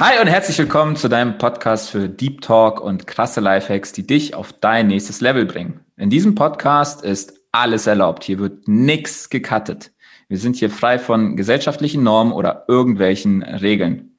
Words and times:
Hi 0.00 0.18
und 0.18 0.28
herzlich 0.28 0.56
willkommen 0.56 0.96
zu 0.96 1.08
deinem 1.08 1.36
Podcast 1.36 1.90
für 1.90 2.08
Deep 2.08 2.40
Talk 2.40 2.80
und 2.80 3.06
krasse 3.06 3.42
Lifehacks, 3.42 3.92
die 3.92 4.06
dich 4.06 4.34
auf 4.34 4.54
dein 4.54 4.86
nächstes 4.86 5.20
Level 5.20 5.44
bringen. 5.44 5.80
In 5.98 6.08
diesem 6.08 6.34
Podcast 6.34 7.04
ist 7.04 7.34
alles 7.52 7.86
erlaubt. 7.86 8.24
Hier 8.24 8.38
wird 8.38 8.66
nichts 8.66 9.28
gecuttet. 9.28 9.92
Wir 10.28 10.38
sind 10.38 10.56
hier 10.56 10.70
frei 10.70 10.98
von 10.98 11.36
gesellschaftlichen 11.36 12.02
Normen 12.02 12.32
oder 12.32 12.64
irgendwelchen 12.66 13.42
Regeln. 13.42 14.16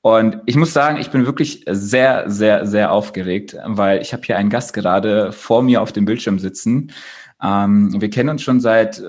Und 0.00 0.38
ich 0.46 0.56
muss 0.56 0.72
sagen, 0.72 0.98
ich 0.98 1.10
bin 1.10 1.26
wirklich 1.26 1.66
sehr, 1.68 2.30
sehr, 2.30 2.64
sehr 2.64 2.90
aufgeregt, 2.90 3.58
weil 3.66 4.00
ich 4.00 4.14
habe 4.14 4.22
hier 4.24 4.38
einen 4.38 4.48
Gast 4.48 4.72
gerade 4.72 5.32
vor 5.32 5.62
mir 5.62 5.82
auf 5.82 5.92
dem 5.92 6.06
Bildschirm 6.06 6.38
sitzen. 6.38 6.92
Ähm, 7.42 8.00
wir 8.00 8.08
kennen 8.08 8.30
uns 8.30 8.40
schon 8.42 8.60
seit 8.60 9.02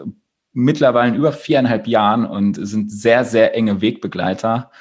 mittlerweile 0.52 1.16
über 1.16 1.32
viereinhalb 1.32 1.88
Jahren 1.88 2.26
und 2.26 2.56
sind 2.56 2.92
sehr, 2.92 3.24
sehr 3.24 3.56
enge 3.56 3.80
Wegbegleiter. 3.80 4.72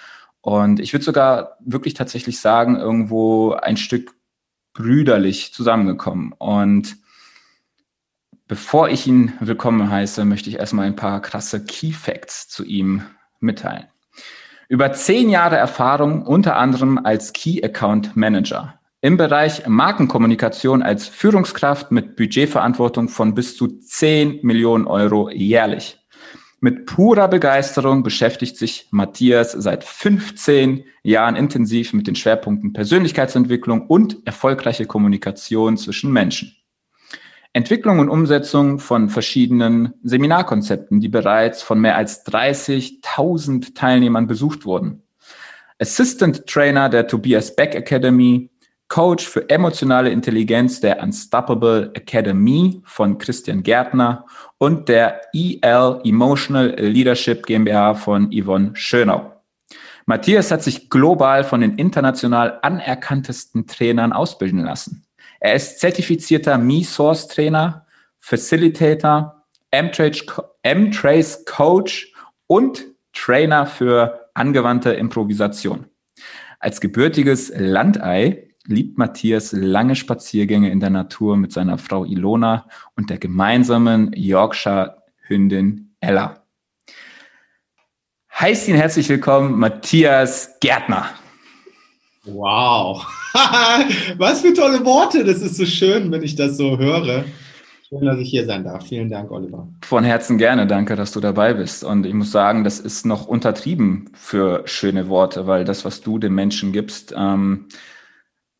Und 0.43 0.81
ich 0.81 0.93
würde 0.93 1.05
sogar 1.05 1.57
wirklich 1.61 1.95
tatsächlich 1.95 2.41
sagen, 2.41 2.77
irgendwo 2.77 3.53
ein 3.53 3.77
Stück 3.77 4.15
brüderlich 4.73 5.53
zusammengekommen. 5.53 6.33
Und 6.39 6.97
bevor 8.47 8.89
ich 8.89 9.07
ihn 9.07 9.33
willkommen 9.41 9.91
heiße, 9.91 10.25
möchte 10.25 10.49
ich 10.49 10.57
erstmal 10.59 10.87
ein 10.87 10.97
paar 10.97 11.21
krasse 11.21 11.65
Key 11.65 11.93
Facts 11.93 12.49
zu 12.49 12.65
ihm 12.65 13.03
mitteilen. 13.41 13.87
Über 14.69 14.93
zehn 14.93 15.29
Jahre 15.31 15.57
Erfahrung, 15.57 16.23
unter 16.23 16.57
anderem 16.57 16.99
als 17.05 17.33
Key 17.33 17.63
Account 17.63 18.17
Manager. 18.17 18.81
Im 19.03 19.17
Bereich 19.17 19.67
Markenkommunikation 19.67 20.83
als 20.83 21.09
Führungskraft 21.09 21.91
mit 21.91 22.17
Budgetverantwortung 22.17 23.09
von 23.09 23.35
bis 23.35 23.57
zu 23.57 23.67
10 23.67 24.41
Millionen 24.43 24.87
Euro 24.87 25.31
jährlich. 25.31 26.00
Mit 26.63 26.85
purer 26.85 27.27
Begeisterung 27.29 28.03
beschäftigt 28.03 28.59
sich 28.59 28.89
Matthias 28.91 29.53
seit 29.53 29.83
15 29.83 30.85
Jahren 31.03 31.35
intensiv 31.35 31.95
mit 31.95 32.07
den 32.07 32.15
Schwerpunkten 32.15 32.75
Persönlichkeitsentwicklung 32.75 33.87
und 33.87 34.19
erfolgreiche 34.27 34.85
Kommunikation 34.85 35.79
zwischen 35.79 36.13
Menschen. 36.13 36.55
Entwicklung 37.55 37.99
und 37.99 38.11
Umsetzung 38.11 38.79
von 38.79 39.09
verschiedenen 39.09 39.95
Seminarkonzepten, 40.03 41.01
die 41.01 41.09
bereits 41.09 41.63
von 41.63 41.81
mehr 41.81 41.97
als 41.97 42.27
30.000 42.27 43.75
Teilnehmern 43.75 44.27
besucht 44.27 44.67
wurden. 44.67 45.03
Assistant 45.79 46.47
Trainer 46.47 46.91
der 46.91 47.07
Tobias 47.07 47.57
Beck 47.57 47.75
Academy, 47.75 48.50
Coach 48.91 49.25
für 49.25 49.49
emotionale 49.49 50.11
Intelligenz 50.11 50.81
der 50.81 51.01
Unstoppable 51.01 51.93
Academy 51.95 52.83
von 52.85 53.19
Christian 53.19 53.63
Gärtner 53.63 54.27
und 54.59 54.89
der 54.89 55.21
EL 55.33 56.01
Emotional 56.05 56.75
Leadership 56.77 57.47
GmbH 57.47 57.95
von 57.95 58.33
Yvonne 58.33 58.73
Schönau. 58.75 59.41
Matthias 60.07 60.51
hat 60.51 60.65
sich 60.65 60.91
global 60.91 61.45
von 61.45 61.61
den 61.61 61.77
international 61.77 62.59
anerkanntesten 62.63 63.69
Trainern 63.69 64.13
ausbilden 64.13 64.65
lassen. 64.65 65.07
Er 65.39 65.55
ist 65.55 65.79
zertifizierter 65.79 66.59
Me-Source 66.59 67.29
Trainer, 67.29 67.87
Facilitator, 68.19 69.45
M-Trace 69.71 71.45
Coach 71.45 72.13
und 72.49 72.87
Trainer 73.13 73.67
für 73.67 74.29
angewandte 74.35 74.91
Improvisation. 74.95 75.87
Als 76.59 76.81
gebürtiges 76.81 77.53
Landei 77.57 78.50
liebt 78.71 78.99
Matthias 78.99 79.53
lange 79.53 79.97
Spaziergänge 79.97 80.71
in 80.71 80.81
der 80.81 80.91
Natur 80.91 81.37
mit 81.37 81.53
seiner 81.53 81.77
Frau 81.77 82.05
Ilona 82.05 82.67
und 82.97 83.11
der 83.11 83.19
gemeinsamen 83.19 84.13
Yorkshire-Hündin 84.15 85.95
Ella. 86.01 86.45
Heißt 88.39 88.69
ihn 88.69 88.77
herzlich 88.77 89.09
willkommen, 89.09 89.59
Matthias 89.59 90.57
Gärtner. 90.61 91.11
Wow, 92.25 93.05
was 94.19 94.41
für 94.41 94.55
tolle 94.55 94.85
Worte. 94.85 95.25
Das 95.25 95.43
ist 95.43 95.57
so 95.57 95.67
schön, 95.67 96.11
wenn 96.13 96.23
ich 96.23 96.37
das 96.37 96.57
so 96.57 96.79
höre. 96.79 97.25
Schön, 97.89 98.05
dass 98.05 98.19
ich 98.19 98.31
hier 98.31 98.47
sein 98.47 98.63
darf. 98.63 98.87
Vielen 98.87 99.11
Dank, 99.11 99.33
Oliver. 99.33 99.67
Von 99.83 100.05
Herzen 100.05 100.39
gerne. 100.39 100.67
Danke, 100.69 100.95
dass 100.95 101.11
du 101.11 101.19
dabei 101.19 101.55
bist. 101.55 101.83
Und 101.83 102.07
ich 102.07 102.15
muss 102.15 102.31
sagen, 102.31 102.63
das 102.63 102.79
ist 102.79 103.05
noch 103.05 103.27
untertrieben 103.27 104.11
für 104.15 104.63
schöne 104.67 105.09
Worte, 105.09 105.49
weil 105.49 105.65
das, 105.65 105.85
was 105.85 106.01
du 106.01 106.19
den 106.19 106.35
Menschen 106.35 106.73
gibst, 106.73 107.13
ähm, 107.17 107.67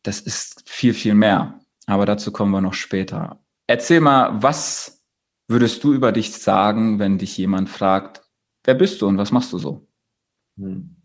das 0.03 0.19
ist 0.19 0.63
viel, 0.69 0.93
viel 0.93 1.13
mehr. 1.13 1.59
Aber 1.85 2.05
dazu 2.05 2.31
kommen 2.31 2.51
wir 2.51 2.61
noch 2.61 2.73
später. 2.73 3.41
Erzähl 3.67 4.01
mal, 4.01 4.41
was 4.41 5.01
würdest 5.47 5.83
du 5.83 5.93
über 5.93 6.11
dich 6.11 6.31
sagen, 6.31 6.99
wenn 6.99 7.17
dich 7.17 7.37
jemand 7.37 7.69
fragt, 7.69 8.21
wer 8.63 8.75
bist 8.75 9.01
du 9.01 9.07
und 9.07 9.17
was 9.17 9.31
machst 9.31 9.51
du 9.53 9.57
so? 9.57 9.87
Hm. 10.57 10.95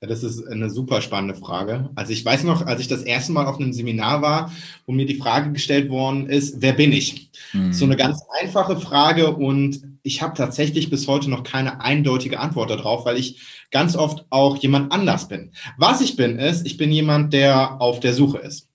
Ja, 0.00 0.08
das 0.08 0.24
ist 0.24 0.44
eine 0.48 0.68
super 0.68 1.00
spannende 1.00 1.36
Frage. 1.36 1.90
Also 1.94 2.12
ich 2.12 2.24
weiß 2.24 2.42
noch, 2.42 2.66
als 2.66 2.80
ich 2.80 2.88
das 2.88 3.02
erste 3.02 3.30
Mal 3.30 3.46
auf 3.46 3.60
einem 3.60 3.72
Seminar 3.72 4.20
war, 4.20 4.52
wo 4.84 4.92
mir 4.92 5.06
die 5.06 5.18
Frage 5.18 5.52
gestellt 5.52 5.90
worden 5.90 6.28
ist, 6.28 6.60
wer 6.60 6.72
bin 6.72 6.90
ich? 6.90 7.30
Mhm. 7.52 7.72
So 7.72 7.84
eine 7.84 7.96
ganz 7.96 8.20
einfache 8.40 8.80
Frage 8.80 9.32
und 9.36 9.91
ich 10.02 10.22
habe 10.22 10.36
tatsächlich 10.36 10.90
bis 10.90 11.06
heute 11.06 11.30
noch 11.30 11.44
keine 11.44 11.80
eindeutige 11.80 12.40
Antwort 12.40 12.70
darauf, 12.70 13.04
weil 13.04 13.18
ich 13.18 13.40
ganz 13.70 13.96
oft 13.96 14.24
auch 14.30 14.56
jemand 14.56 14.92
anders 14.92 15.28
bin. 15.28 15.52
Was 15.76 16.00
ich 16.00 16.16
bin, 16.16 16.38
ist, 16.38 16.66
ich 16.66 16.76
bin 16.76 16.90
jemand, 16.90 17.32
der 17.32 17.80
auf 17.80 18.00
der 18.00 18.12
Suche 18.12 18.38
ist. 18.38 18.68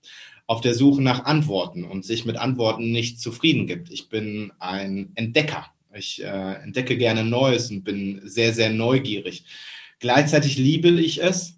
Auf 0.46 0.62
der 0.62 0.74
Suche 0.74 1.02
nach 1.02 1.26
Antworten 1.26 1.84
und 1.84 2.06
sich 2.06 2.24
mit 2.24 2.38
Antworten 2.38 2.90
nicht 2.90 3.20
zufrieden 3.20 3.66
gibt. 3.66 3.90
Ich 3.90 4.08
bin 4.08 4.50
ein 4.58 5.10
Entdecker. 5.14 5.66
Ich 5.94 6.22
äh, 6.22 6.54
entdecke 6.62 6.96
gerne 6.96 7.24
Neues 7.24 7.70
und 7.70 7.84
bin 7.84 8.22
sehr, 8.24 8.54
sehr 8.54 8.70
neugierig. 8.70 9.44
Gleichzeitig 10.00 10.56
liebe 10.56 10.88
ich 10.88 11.22
es, 11.22 11.57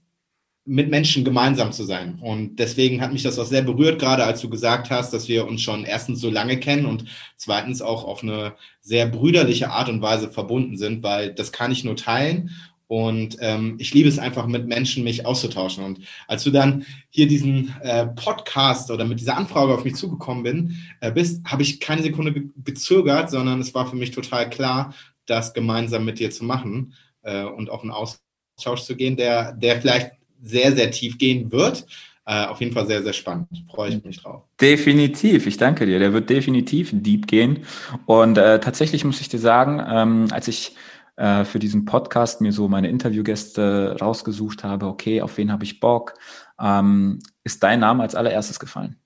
mit 0.64 0.90
Menschen 0.90 1.24
gemeinsam 1.24 1.72
zu 1.72 1.84
sein. 1.84 2.18
Und 2.20 2.56
deswegen 2.56 3.00
hat 3.00 3.12
mich 3.12 3.22
das 3.22 3.38
auch 3.38 3.46
sehr 3.46 3.62
berührt, 3.62 3.98
gerade 3.98 4.24
als 4.24 4.40
du 4.40 4.50
gesagt 4.50 4.90
hast, 4.90 5.12
dass 5.12 5.26
wir 5.26 5.46
uns 5.46 5.62
schon 5.62 5.84
erstens 5.84 6.20
so 6.20 6.30
lange 6.30 6.58
kennen 6.58 6.86
und 6.86 7.04
zweitens 7.36 7.82
auch 7.82 8.04
auf 8.04 8.22
eine 8.22 8.54
sehr 8.80 9.06
brüderliche 9.06 9.70
Art 9.70 9.88
und 9.88 10.02
Weise 10.02 10.30
verbunden 10.30 10.76
sind, 10.76 11.02
weil 11.02 11.32
das 11.32 11.52
kann 11.52 11.72
ich 11.72 11.84
nur 11.84 11.96
teilen. 11.96 12.50
Und 12.90 13.36
ähm, 13.40 13.76
ich 13.78 13.94
liebe 13.94 14.08
es 14.08 14.18
einfach, 14.18 14.46
mit 14.46 14.66
Menschen 14.66 15.04
mich 15.04 15.24
auszutauschen. 15.24 15.84
Und 15.84 16.00
als 16.26 16.42
du 16.42 16.50
dann 16.50 16.84
hier 17.08 17.28
diesen 17.28 17.72
äh, 17.82 18.06
Podcast 18.06 18.90
oder 18.90 19.04
mit 19.04 19.20
dieser 19.20 19.36
Anfrage 19.36 19.72
auf 19.72 19.84
mich 19.84 19.94
zugekommen 19.94 20.42
bin, 20.42 20.76
äh, 21.00 21.12
bist, 21.12 21.44
habe 21.44 21.62
ich 21.62 21.78
keine 21.78 22.02
Sekunde 22.02 22.50
gezögert, 22.64 23.30
sondern 23.30 23.60
es 23.60 23.74
war 23.74 23.86
für 23.86 23.94
mich 23.94 24.10
total 24.10 24.50
klar, 24.50 24.92
das 25.24 25.54
gemeinsam 25.54 26.04
mit 26.04 26.18
dir 26.18 26.32
zu 26.32 26.44
machen 26.44 26.94
äh, 27.22 27.44
und 27.44 27.70
auf 27.70 27.82
einen 27.82 27.92
Austausch 27.92 28.82
zu 28.82 28.96
gehen, 28.96 29.16
der, 29.16 29.52
der 29.52 29.80
vielleicht 29.80 30.19
sehr, 30.42 30.72
sehr 30.72 30.90
tief 30.90 31.18
gehen 31.18 31.50
wird. 31.52 31.86
Äh, 32.26 32.46
auf 32.46 32.60
jeden 32.60 32.72
Fall 32.72 32.86
sehr, 32.86 33.02
sehr 33.02 33.12
spannend. 33.12 33.48
Freue 33.70 33.90
ich 33.90 34.04
mich 34.04 34.22
drauf. 34.22 34.44
Definitiv, 34.60 35.46
ich 35.46 35.56
danke 35.56 35.86
dir. 35.86 35.98
Der 35.98 36.12
wird 36.12 36.30
definitiv 36.30 36.90
deep 36.92 37.26
gehen. 37.26 37.64
Und 38.06 38.38
äh, 38.38 38.60
tatsächlich 38.60 39.04
muss 39.04 39.20
ich 39.20 39.28
dir 39.28 39.38
sagen, 39.38 39.82
ähm, 39.86 40.28
als 40.30 40.46
ich 40.46 40.76
äh, 41.16 41.44
für 41.44 41.58
diesen 41.58 41.86
Podcast 41.86 42.40
mir 42.40 42.52
so 42.52 42.68
meine 42.68 42.88
Interviewgäste 42.88 43.96
rausgesucht 44.00 44.64
habe, 44.64 44.86
okay, 44.86 45.22
auf 45.22 45.36
wen 45.38 45.50
habe 45.50 45.64
ich 45.64 45.80
Bock, 45.80 46.14
ähm, 46.60 47.18
ist 47.42 47.62
dein 47.62 47.80
Name 47.80 48.02
als 48.02 48.14
allererstes 48.14 48.60
gefallen. 48.60 48.96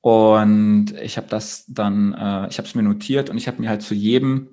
Und 0.00 0.92
ich 1.02 1.16
habe 1.16 1.28
das 1.28 1.64
dann, 1.66 2.14
äh, 2.14 2.48
ich 2.48 2.58
habe 2.58 2.68
es 2.68 2.74
mir 2.74 2.82
notiert 2.82 3.30
und 3.30 3.38
ich 3.38 3.48
habe 3.48 3.60
mir 3.60 3.68
halt 3.68 3.82
zu 3.82 3.94
jedem 3.94 4.48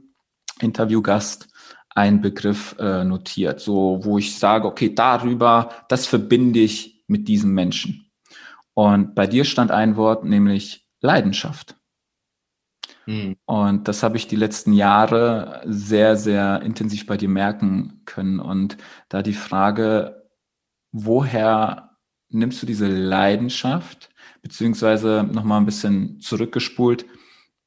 Interviewgast 0.62 1.51
ein 1.96 2.22
Begriff 2.22 2.75
äh, 2.79 3.03
notiert, 3.03 3.59
so 3.59 4.00
wo 4.03 4.18
ich 4.18 4.38
sage, 4.38 4.68
okay, 4.68 4.94
darüber, 4.94 5.69
das 5.90 6.07
verbinde 6.07 6.59
ich 6.59 7.03
mit 7.07 7.28
diesem 7.28 7.53
Menschen. 7.53 8.12
Und 8.74 9.16
bei 9.16 9.28
dir 9.28 9.44
stand 9.44 9.72
ein 9.72 9.97
Wort, 9.97 10.23
nämlich 10.23 10.88
Leidenschaft. 11.02 11.76
Hm. 13.05 13.35
Und 13.46 13.88
das 13.88 14.03
habe 14.03 14.17
ich 14.17 14.28
die 14.28 14.35
letzten 14.35 14.73
Jahre 14.73 15.61
sehr, 15.66 16.16
sehr 16.16 16.61
intensiv 16.61 17.05
bei 17.05 17.17
dir 17.17 17.29
merken 17.29 18.02
können. 18.05 18.40
Und 18.40 18.78
da 19.09 19.22
die 19.22 19.34
Frage, 19.34 20.29
woher 20.91 21.97
nimmst 22.29 22.61
du 22.61 22.66
diese 22.66 22.87
Leidenschaft, 22.87 24.09
beziehungsweise 24.41 25.28
nochmal 25.29 25.59
ein 25.59 25.66
bisschen 25.66 26.20
zurückgespult, 26.22 27.05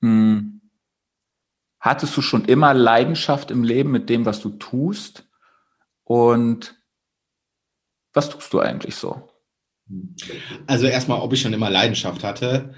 mh, 0.00 0.09
hm, 0.09 0.54
Hattest 1.85 2.17
du 2.17 2.23
schon 2.23 2.47
immer 2.47 2.73
Leidenschaft 2.73 3.51
im 3.51 3.63
Leben 3.63 3.91
mit 3.91 4.09
dem, 4.09 4.25
was 4.25 4.41
du 4.41 4.49
tust? 4.49 5.29
Und 6.03 6.83
was 8.15 8.31
tust 8.31 8.55
du 8.55 8.61
eigentlich 8.61 8.95
so? 8.95 9.29
Also 10.67 10.87
erstmal, 10.87 11.21
ob 11.21 11.35
ich 11.35 11.43
schon 11.43 11.53
immer 11.53 11.69
Leidenschaft 11.69 12.25
hatte. 12.25 12.75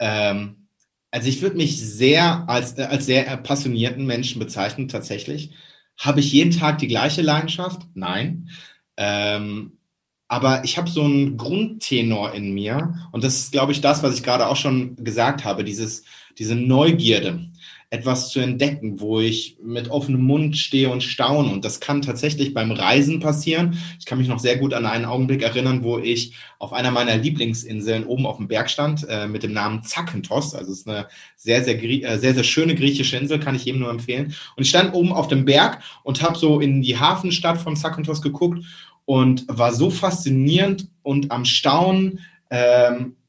Ähm, 0.00 0.66
also 1.12 1.28
ich 1.28 1.42
würde 1.42 1.58
mich 1.58 1.80
sehr 1.80 2.48
als, 2.48 2.76
äh, 2.76 2.82
als 2.82 3.06
sehr 3.06 3.36
passionierten 3.36 4.04
Menschen 4.04 4.40
bezeichnen, 4.40 4.88
tatsächlich. 4.88 5.52
Habe 5.96 6.18
ich 6.18 6.32
jeden 6.32 6.50
Tag 6.50 6.78
die 6.78 6.88
gleiche 6.88 7.22
Leidenschaft? 7.22 7.86
Nein. 7.94 8.48
Ähm, 8.96 9.78
aber 10.26 10.64
ich 10.64 10.76
habe 10.76 10.90
so 10.90 11.04
einen 11.04 11.36
Grundtenor 11.36 12.32
in 12.32 12.52
mir 12.52 12.96
und 13.12 13.22
das 13.22 13.36
ist, 13.36 13.52
glaube 13.52 13.70
ich, 13.70 13.80
das, 13.80 14.02
was 14.02 14.16
ich 14.16 14.24
gerade 14.24 14.48
auch 14.48 14.56
schon 14.56 14.96
gesagt 14.96 15.44
habe, 15.44 15.62
dieses, 15.62 16.02
diese 16.36 16.56
Neugierde 16.56 17.48
etwas 17.92 18.30
zu 18.30 18.38
entdecken, 18.38 19.00
wo 19.00 19.18
ich 19.18 19.56
mit 19.60 19.90
offenem 19.90 20.22
Mund 20.22 20.56
stehe 20.56 20.90
und 20.90 21.02
staune. 21.02 21.52
Und 21.52 21.64
das 21.64 21.80
kann 21.80 22.02
tatsächlich 22.02 22.54
beim 22.54 22.70
Reisen 22.70 23.18
passieren. 23.18 23.78
Ich 23.98 24.06
kann 24.06 24.18
mich 24.18 24.28
noch 24.28 24.38
sehr 24.38 24.58
gut 24.58 24.72
an 24.74 24.86
einen 24.86 25.04
Augenblick 25.04 25.42
erinnern, 25.42 25.82
wo 25.82 25.98
ich 25.98 26.34
auf 26.60 26.72
einer 26.72 26.92
meiner 26.92 27.16
Lieblingsinseln 27.16 28.04
oben 28.04 28.26
auf 28.26 28.36
dem 28.36 28.46
Berg 28.46 28.70
stand, 28.70 29.08
äh, 29.08 29.26
mit 29.26 29.42
dem 29.42 29.52
Namen 29.52 29.82
Zakynthos. 29.82 30.54
Also 30.54 30.70
es 30.70 30.80
ist 30.80 30.88
eine 30.88 31.08
sehr, 31.34 31.64
sehr, 31.64 31.82
äh, 31.82 32.16
sehr, 32.16 32.34
sehr 32.34 32.44
schöne 32.44 32.76
griechische 32.76 33.16
Insel, 33.16 33.40
kann 33.40 33.56
ich 33.56 33.64
jedem 33.64 33.80
nur 33.80 33.90
empfehlen. 33.90 34.36
Und 34.56 34.62
ich 34.62 34.68
stand 34.68 34.94
oben 34.94 35.12
auf 35.12 35.26
dem 35.26 35.44
Berg 35.44 35.82
und 36.04 36.22
habe 36.22 36.38
so 36.38 36.60
in 36.60 36.82
die 36.82 36.96
Hafenstadt 36.96 37.58
von 37.58 37.74
Zakynthos 37.74 38.22
geguckt 38.22 38.64
und 39.04 39.46
war 39.48 39.72
so 39.72 39.90
faszinierend 39.90 40.86
und 41.02 41.32
am 41.32 41.44
Staunen, 41.44 42.20
ähm, 42.50 43.16
äh, 43.16 43.19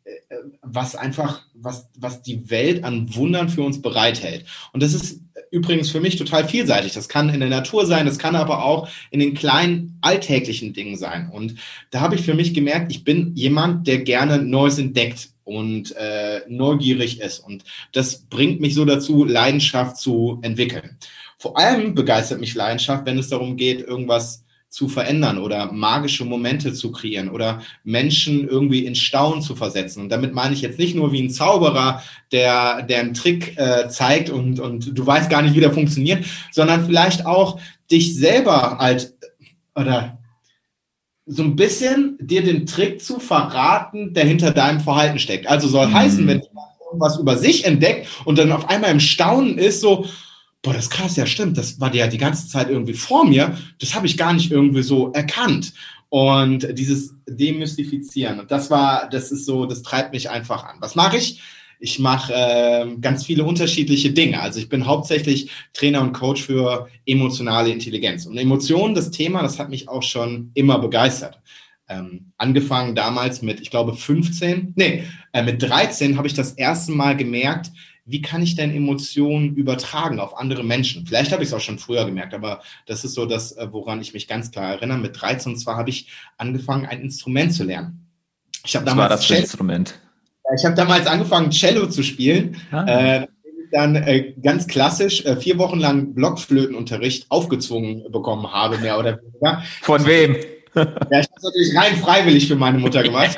was 0.61 0.95
einfach, 0.95 1.41
was, 1.53 1.89
was 1.97 2.21
die 2.21 2.49
Welt 2.49 2.83
an 2.83 3.13
Wundern 3.15 3.49
für 3.49 3.63
uns 3.63 3.81
bereithält. 3.81 4.45
Und 4.73 4.81
das 4.83 4.93
ist 4.93 5.21
übrigens 5.51 5.89
für 5.91 5.99
mich 5.99 6.15
total 6.15 6.47
vielseitig. 6.47 6.93
Das 6.93 7.09
kann 7.09 7.29
in 7.29 7.39
der 7.39 7.49
Natur 7.49 7.85
sein, 7.85 8.05
das 8.05 8.17
kann 8.17 8.35
aber 8.35 8.63
auch 8.63 8.87
in 9.11 9.19
den 9.19 9.33
kleinen 9.33 9.97
alltäglichen 10.01 10.73
Dingen 10.73 10.97
sein. 10.97 11.29
Und 11.31 11.55
da 11.91 11.99
habe 11.99 12.15
ich 12.15 12.21
für 12.21 12.33
mich 12.33 12.53
gemerkt, 12.53 12.91
ich 12.91 13.03
bin 13.03 13.35
jemand, 13.35 13.87
der 13.87 13.99
gerne 13.99 14.41
Neues 14.41 14.79
entdeckt 14.79 15.29
und 15.43 15.95
äh, 15.97 16.41
neugierig 16.47 17.19
ist. 17.19 17.39
Und 17.39 17.63
das 17.91 18.21
bringt 18.21 18.61
mich 18.61 18.73
so 18.73 18.85
dazu, 18.85 19.25
Leidenschaft 19.25 19.97
zu 19.97 20.39
entwickeln. 20.41 20.97
Vor 21.37 21.57
allem 21.57 21.95
begeistert 21.95 22.39
mich 22.39 22.55
Leidenschaft, 22.55 23.05
wenn 23.05 23.17
es 23.17 23.29
darum 23.29 23.57
geht, 23.57 23.81
irgendwas 23.81 24.43
zu 24.71 24.87
verändern 24.87 25.37
oder 25.37 25.69
magische 25.73 26.23
Momente 26.23 26.71
zu 26.71 26.93
kreieren 26.93 27.29
oder 27.29 27.61
Menschen 27.83 28.47
irgendwie 28.47 28.85
in 28.85 28.95
Staunen 28.95 29.41
zu 29.41 29.53
versetzen. 29.53 30.03
Und 30.03 30.09
damit 30.09 30.33
meine 30.33 30.53
ich 30.53 30.61
jetzt 30.61 30.79
nicht 30.79 30.95
nur 30.95 31.11
wie 31.11 31.21
ein 31.21 31.29
Zauberer, 31.29 32.01
der, 32.31 32.81
der 32.83 33.01
einen 33.01 33.13
Trick 33.13 33.57
äh, 33.57 33.89
zeigt 33.89 34.29
und, 34.29 34.61
und 34.61 34.97
du 34.97 35.05
weißt 35.05 35.29
gar 35.29 35.41
nicht, 35.41 35.55
wie 35.55 35.59
der 35.59 35.73
funktioniert, 35.73 36.23
sondern 36.51 36.85
vielleicht 36.85 37.25
auch 37.25 37.59
dich 37.91 38.15
selber 38.15 38.79
als 38.79 39.13
oder 39.75 40.17
so 41.25 41.43
ein 41.43 41.57
bisschen 41.57 42.17
dir 42.21 42.41
den 42.41 42.65
Trick 42.65 43.01
zu 43.01 43.19
verraten, 43.19 44.13
der 44.13 44.23
hinter 44.23 44.51
deinem 44.51 44.79
Verhalten 44.79 45.19
steckt. 45.19 45.47
Also 45.47 45.67
soll 45.67 45.87
mhm. 45.87 45.93
heißen, 45.93 46.27
wenn 46.27 46.41
jemand 46.41 46.67
irgendwas 46.85 47.19
über 47.19 47.37
sich 47.37 47.65
entdeckt 47.65 48.07
und 48.23 48.37
dann 48.37 48.53
auf 48.53 48.69
einmal 48.69 48.91
im 48.91 49.01
Staunen 49.01 49.57
ist, 49.57 49.81
so, 49.81 50.05
boah, 50.61 50.73
das 50.73 50.85
ist 50.85 50.91
krass, 50.91 51.15
ja 51.15 51.25
stimmt, 51.25 51.57
das 51.57 51.79
war 51.79 51.93
ja 51.93 52.07
die 52.07 52.17
ganze 52.17 52.47
Zeit 52.47 52.69
irgendwie 52.69 52.93
vor 52.93 53.25
mir, 53.25 53.57
das 53.79 53.95
habe 53.95 54.05
ich 54.05 54.17
gar 54.17 54.33
nicht 54.33 54.51
irgendwie 54.51 54.83
so 54.83 55.11
erkannt. 55.11 55.73
Und 56.09 56.77
dieses 56.77 57.15
Demystifizieren, 57.27 58.41
und 58.41 58.51
das 58.51 58.69
war, 58.69 59.09
das 59.09 59.31
ist 59.31 59.45
so, 59.45 59.65
das 59.65 59.81
treibt 59.81 60.11
mich 60.11 60.29
einfach 60.29 60.65
an. 60.65 60.75
Was 60.81 60.95
mache 60.95 61.17
ich? 61.17 61.41
Ich 61.79 61.99
mache 61.99 62.33
äh, 62.33 62.85
ganz 62.99 63.25
viele 63.25 63.45
unterschiedliche 63.45 64.11
Dinge. 64.11 64.41
Also 64.41 64.59
ich 64.59 64.67
bin 64.67 64.85
hauptsächlich 64.85 65.49
Trainer 65.73 66.01
und 66.01 66.11
Coach 66.11 66.43
für 66.43 66.89
emotionale 67.05 67.71
Intelligenz. 67.71 68.25
Und 68.25 68.37
Emotionen, 68.37 68.93
das 68.93 69.09
Thema, 69.09 69.41
das 69.41 69.57
hat 69.57 69.69
mich 69.69 69.87
auch 69.87 70.03
schon 70.03 70.51
immer 70.53 70.79
begeistert. 70.79 71.39
Ähm, 71.87 72.33
angefangen 72.37 72.93
damals 72.93 73.41
mit, 73.41 73.61
ich 73.61 73.71
glaube, 73.71 73.95
15, 73.95 74.73
nee, 74.75 75.05
äh, 75.31 75.43
mit 75.43 75.63
13 75.63 76.17
habe 76.17 76.27
ich 76.27 76.33
das 76.33 76.51
erste 76.51 76.91
Mal 76.91 77.15
gemerkt, 77.15 77.71
wie 78.11 78.21
kann 78.21 78.41
ich 78.41 78.55
denn 78.55 78.75
Emotionen 78.75 79.55
übertragen 79.55 80.19
auf 80.19 80.37
andere 80.37 80.63
Menschen? 80.63 81.05
Vielleicht 81.05 81.31
habe 81.31 81.43
ich 81.43 81.49
es 81.49 81.53
auch 81.53 81.61
schon 81.61 81.79
früher 81.79 82.05
gemerkt, 82.05 82.33
aber 82.33 82.61
das 82.85 83.03
ist 83.03 83.13
so 83.13 83.25
das, 83.25 83.53
äh, 83.53 83.67
woran 83.71 84.01
ich 84.01 84.13
mich 84.13 84.27
ganz 84.27 84.51
klar 84.51 84.71
erinnere. 84.71 84.97
Mit 84.97 85.19
13 85.19 85.53
und 85.53 85.57
zwar 85.57 85.77
habe 85.77 85.89
ich 85.89 86.11
angefangen, 86.37 86.85
ein 86.85 87.01
Instrument 87.01 87.53
zu 87.53 87.63
lernen. 87.63 88.07
Ich 88.65 88.75
habe 88.75 88.85
damals 88.85 89.09
Was 89.09 89.09
war 89.09 89.17
das 89.17 89.25
für 89.25 89.33
Cello, 89.33 89.43
Instrument? 89.43 89.99
Ich 90.55 90.65
habe 90.65 90.75
damals 90.75 91.07
angefangen, 91.07 91.51
Cello 91.51 91.87
zu 91.87 92.03
spielen. 92.03 92.57
Ah. 92.71 92.85
Äh, 92.85 93.27
dann 93.71 93.95
äh, 93.95 94.33
ganz 94.43 94.67
klassisch 94.67 95.23
äh, 95.25 95.37
vier 95.37 95.57
Wochen 95.57 95.79
lang 95.79 96.13
Blockflötenunterricht 96.13 97.27
aufgezwungen 97.29 98.11
bekommen 98.11 98.51
habe, 98.51 98.77
mehr 98.79 98.99
oder 98.99 99.19
weniger. 99.21 99.63
Von 99.81 100.05
wem? 100.05 100.35
Ja, 100.75 100.83
ich 100.83 100.83
habe 100.83 101.35
es 101.37 101.43
natürlich 101.43 101.77
rein 101.77 101.95
freiwillig 101.97 102.47
für 102.47 102.55
meine 102.55 102.79
Mutter 102.79 103.01
gemacht. 103.01 103.37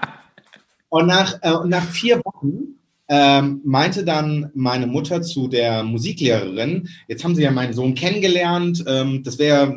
und 0.90 1.06
nach, 1.06 1.42
äh, 1.42 1.66
nach 1.66 1.84
vier 1.84 2.20
Wochen 2.24 2.77
ähm, 3.08 3.60
meinte 3.64 4.04
dann 4.04 4.50
meine 4.54 4.86
Mutter 4.86 5.22
zu 5.22 5.48
der 5.48 5.82
Musiklehrerin, 5.82 6.88
jetzt 7.08 7.24
haben 7.24 7.34
Sie 7.34 7.42
ja 7.42 7.50
meinen 7.50 7.72
Sohn 7.72 7.94
kennengelernt, 7.94 8.84
ähm, 8.86 9.22
das 9.22 9.38
wäre, 9.38 9.74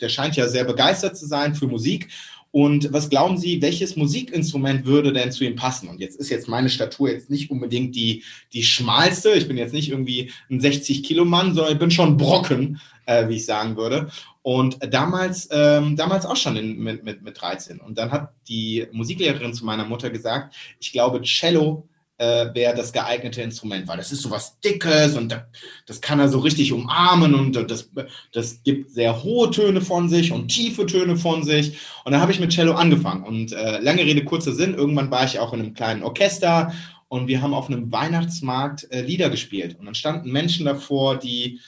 der 0.00 0.08
scheint 0.08 0.36
ja 0.36 0.48
sehr 0.48 0.64
begeistert 0.64 1.16
zu 1.16 1.26
sein 1.26 1.54
für 1.54 1.66
Musik. 1.66 2.08
Und 2.54 2.92
was 2.92 3.10
glauben 3.10 3.36
Sie, 3.36 3.60
welches 3.62 3.96
Musikinstrument 3.96 4.86
würde 4.86 5.12
denn 5.12 5.32
zu 5.32 5.44
ihm 5.44 5.56
passen? 5.56 5.88
Und 5.88 5.98
jetzt 5.98 6.20
ist 6.20 6.30
jetzt 6.30 6.46
meine 6.46 6.68
Statur 6.68 7.10
jetzt 7.10 7.28
nicht 7.28 7.50
unbedingt 7.50 7.96
die, 7.96 8.22
die 8.52 8.62
schmalste. 8.62 9.30
Ich 9.30 9.48
bin 9.48 9.56
jetzt 9.56 9.74
nicht 9.74 9.90
irgendwie 9.90 10.30
ein 10.48 10.60
60-Kilo-Mann, 10.60 11.52
sondern 11.54 11.72
ich 11.72 11.80
bin 11.80 11.90
schon 11.90 12.16
Brocken, 12.16 12.80
äh, 13.06 13.28
wie 13.28 13.36
ich 13.36 13.44
sagen 13.44 13.76
würde. 13.76 14.08
Und 14.42 14.78
damals, 14.88 15.48
ähm, 15.50 15.96
damals 15.96 16.26
auch 16.26 16.36
schon 16.36 16.54
in, 16.54 16.78
mit, 16.78 17.02
mit, 17.02 17.22
mit 17.22 17.40
13. 17.40 17.80
Und 17.80 17.98
dann 17.98 18.12
hat 18.12 18.32
die 18.46 18.86
Musiklehrerin 18.92 19.52
zu 19.52 19.64
meiner 19.64 19.84
Mutter 19.84 20.10
gesagt, 20.10 20.54
ich 20.78 20.92
glaube, 20.92 21.22
Cello 21.22 21.88
äh, 22.24 22.54
wäre 22.54 22.74
das 22.74 22.92
geeignete 22.92 23.42
Instrument, 23.42 23.86
weil 23.86 23.98
das 23.98 24.12
ist 24.12 24.22
so 24.22 24.30
was 24.30 24.58
Dickes 24.60 25.16
und 25.16 25.30
da, 25.30 25.46
das 25.86 26.00
kann 26.00 26.20
er 26.20 26.28
so 26.28 26.38
richtig 26.38 26.72
umarmen 26.72 27.34
und 27.34 27.70
das, 27.70 27.90
das 28.32 28.62
gibt 28.62 28.92
sehr 28.92 29.22
hohe 29.22 29.50
Töne 29.50 29.80
von 29.80 30.08
sich 30.08 30.32
und 30.32 30.48
tiefe 30.48 30.86
Töne 30.86 31.16
von 31.16 31.44
sich. 31.44 31.78
Und 32.04 32.12
dann 32.12 32.20
habe 32.20 32.32
ich 32.32 32.40
mit 32.40 32.52
Cello 32.52 32.72
angefangen 32.72 33.24
und 33.24 33.52
äh, 33.52 33.78
lange 33.80 34.02
Rede, 34.02 34.24
kurzer 34.24 34.52
Sinn, 34.52 34.74
irgendwann 34.74 35.10
war 35.10 35.24
ich 35.24 35.38
auch 35.38 35.52
in 35.52 35.60
einem 35.60 35.74
kleinen 35.74 36.02
Orchester 36.02 36.72
und 37.08 37.28
wir 37.28 37.42
haben 37.42 37.54
auf 37.54 37.68
einem 37.68 37.92
Weihnachtsmarkt 37.92 38.90
äh, 38.90 39.02
Lieder 39.02 39.30
gespielt 39.30 39.76
und 39.78 39.86
dann 39.86 39.94
standen 39.94 40.32
Menschen 40.32 40.66
davor, 40.66 41.18
die 41.18 41.60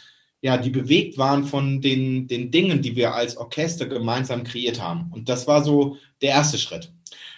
ja, 0.42 0.58
die 0.58 0.70
bewegt 0.70 1.18
waren 1.18 1.44
von 1.44 1.80
den, 1.80 2.28
den 2.28 2.50
Dingen, 2.50 2.80
die 2.82 2.94
wir 2.94 3.14
als 3.14 3.36
Orchester 3.36 3.86
gemeinsam 3.86 4.44
kreiert 4.44 4.80
haben. 4.80 5.10
Und 5.10 5.28
das 5.28 5.48
war 5.48 5.64
so 5.64 5.96
der 6.22 6.30
erste 6.30 6.58
Schritt. 6.58 6.92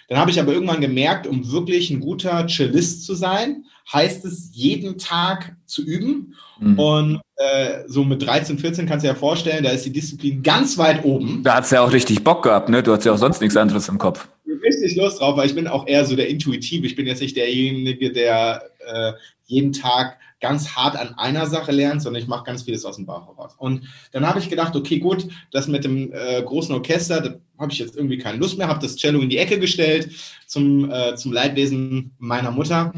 Dann 0.09 0.17
habe 0.17 0.31
ich 0.31 0.39
aber 0.39 0.53
irgendwann 0.53 0.81
gemerkt, 0.81 1.27
um 1.27 1.51
wirklich 1.51 1.91
ein 1.91 1.99
guter 1.99 2.47
Cellist 2.47 3.05
zu 3.05 3.13
sein, 3.13 3.65
heißt 3.93 4.25
es, 4.25 4.49
jeden 4.53 4.97
Tag 4.97 5.55
zu 5.65 5.83
üben. 5.83 6.35
Mhm. 6.59 6.79
Und 6.79 7.21
äh, 7.35 7.83
so 7.87 8.03
mit 8.03 8.21
13, 8.25 8.57
14 8.57 8.87
kannst 8.87 9.03
du 9.03 9.07
dir 9.07 9.13
ja 9.13 9.19
vorstellen, 9.19 9.63
da 9.63 9.69
ist 9.69 9.85
die 9.85 9.93
Disziplin 9.93 10.41
ganz 10.41 10.77
weit 10.79 11.05
oben. 11.05 11.43
Da 11.43 11.55
hat 11.55 11.65
es 11.65 11.71
ja 11.71 11.81
auch 11.81 11.93
richtig 11.93 12.23
Bock 12.23 12.43
gehabt, 12.43 12.69
ne? 12.69 12.81
Du 12.81 12.91
hast 12.91 13.05
ja 13.05 13.13
auch 13.13 13.17
sonst 13.17 13.39
nichts 13.39 13.55
anderes 13.55 13.87
im 13.87 13.99
Kopf. 13.99 14.27
Richtig 14.63 14.95
Lust 14.95 15.21
drauf, 15.21 15.37
weil 15.37 15.45
ich 15.45 15.55
bin 15.55 15.67
auch 15.67 15.87
eher 15.87 16.03
so 16.05 16.15
der 16.15 16.27
Intuitive. 16.27 16.85
Ich 16.87 16.95
bin 16.95 17.05
jetzt 17.05 17.21
nicht 17.21 17.37
derjenige, 17.37 18.11
der 18.11 18.63
äh, 18.85 19.13
jeden 19.45 19.73
Tag 19.73 20.17
ganz 20.39 20.75
hart 20.75 20.95
an 20.95 21.15
einer 21.15 21.47
Sache 21.47 21.71
lernt, 21.71 22.01
sondern 22.01 22.21
ich 22.21 22.27
mache 22.27 22.45
ganz 22.45 22.63
vieles 22.63 22.85
aus 22.85 22.95
dem 22.95 23.05
Bauch 23.05 23.27
heraus. 23.27 23.55
Und 23.57 23.87
dann 24.11 24.27
habe 24.27 24.39
ich 24.39 24.49
gedacht, 24.49 24.75
okay, 24.75 24.99
gut, 24.99 25.27
das 25.51 25.67
mit 25.67 25.83
dem 25.83 26.13
äh, 26.13 26.41
großen 26.41 26.73
Orchester, 26.73 27.21
da 27.21 27.35
habe 27.57 27.71
ich 27.71 27.79
jetzt 27.79 27.95
irgendwie 27.95 28.17
keine 28.17 28.37
Lust 28.37 28.57
mehr, 28.57 28.67
habe 28.67 28.81
das 28.81 28.95
Cello 28.95 29.19
in 29.19 29.29
die 29.29 29.37
Ecke 29.37 29.59
gestellt 29.59 30.11
zum, 30.47 30.89
äh, 30.91 31.15
zum 31.15 31.33
Leidwesen 31.33 32.11
meiner 32.17 32.51
Mutter 32.51 32.93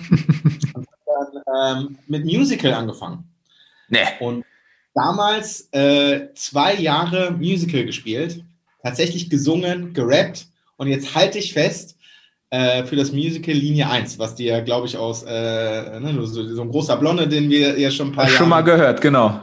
und 0.73 0.87
dann 1.05 1.87
ähm, 1.87 1.97
mit 2.07 2.25
Musical 2.25 2.73
angefangen. 2.73 3.23
Nee. 3.89 3.99
Und 4.19 4.45
damals 4.93 5.67
äh, 5.71 6.27
zwei 6.35 6.75
Jahre 6.75 7.31
Musical 7.31 7.85
gespielt, 7.85 8.43
tatsächlich 8.83 9.29
gesungen, 9.29 9.93
gerappt 9.93 10.47
und 10.77 10.87
jetzt 10.87 11.15
halte 11.15 11.39
ich 11.39 11.53
fest, 11.53 11.97
äh, 12.51 12.83
für 12.83 12.97
das 12.97 13.11
Musical 13.11 13.55
Linie 13.55 13.89
1, 13.89 14.19
was 14.19 14.35
dir, 14.35 14.61
glaube 14.61 14.85
ich, 14.85 14.97
aus 14.97 15.23
äh, 15.23 15.99
ne, 15.99 16.13
so, 16.25 16.47
so, 16.47 16.61
ein 16.61 16.69
großer 16.69 16.97
Blonde, 16.97 17.27
den 17.27 17.49
wir 17.49 17.79
ja 17.79 17.89
schon 17.89 18.09
ein 18.09 18.11
paar 18.11 18.25
Jahre. 18.25 18.37
Schon 18.37 18.49
mal 18.49 18.61
gehört, 18.61 19.01
genau. 19.01 19.39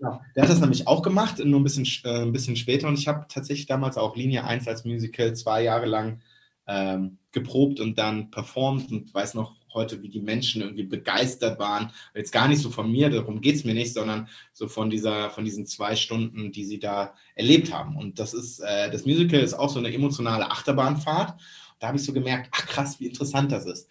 Ja, 0.00 0.20
der 0.34 0.42
hat 0.42 0.50
das 0.50 0.60
nämlich 0.60 0.86
auch 0.86 1.02
gemacht, 1.02 1.44
nur 1.44 1.60
ein 1.60 1.64
bisschen, 1.64 1.86
äh, 2.04 2.22
ein 2.22 2.32
bisschen 2.32 2.56
später. 2.56 2.88
Und 2.88 2.98
ich 2.98 3.06
habe 3.06 3.26
tatsächlich 3.28 3.66
damals 3.66 3.98
auch 3.98 4.16
Linie 4.16 4.44
1 4.44 4.66
als 4.66 4.84
Musical 4.84 5.34
zwei 5.34 5.62
Jahre 5.62 5.86
lang 5.86 6.22
ähm, 6.66 7.18
geprobt 7.32 7.80
und 7.80 7.98
dann 7.98 8.30
performt 8.30 8.90
und 8.90 9.12
weiß 9.12 9.34
noch 9.34 9.56
heute, 9.74 10.02
wie 10.02 10.08
die 10.08 10.20
Menschen 10.20 10.62
irgendwie 10.62 10.84
begeistert 10.84 11.58
waren. 11.58 11.90
Jetzt 12.14 12.32
gar 12.32 12.48
nicht 12.48 12.62
so 12.62 12.70
von 12.70 12.90
mir, 12.90 13.10
darum 13.10 13.42
geht 13.42 13.56
es 13.56 13.64
mir 13.64 13.74
nicht, 13.74 13.92
sondern 13.92 14.28
so 14.54 14.68
von 14.68 14.88
dieser, 14.88 15.28
von 15.30 15.44
diesen 15.44 15.66
zwei 15.66 15.96
Stunden, 15.96 16.50
die 16.50 16.64
sie 16.64 16.78
da 16.78 17.12
erlebt 17.34 17.72
haben. 17.74 17.96
Und 17.96 18.18
das 18.18 18.32
ist, 18.32 18.60
äh, 18.60 18.90
das 18.90 19.04
Musical 19.04 19.40
ist 19.40 19.54
auch 19.54 19.68
so 19.68 19.78
eine 19.78 19.92
emotionale 19.92 20.50
Achterbahnfahrt. 20.50 21.38
Da 21.78 21.88
habe 21.88 21.98
ich 21.98 22.04
so 22.04 22.12
gemerkt, 22.12 22.48
ach 22.52 22.66
krass, 22.66 23.00
wie 23.00 23.06
interessant 23.06 23.52
das 23.52 23.66
ist. 23.66 23.88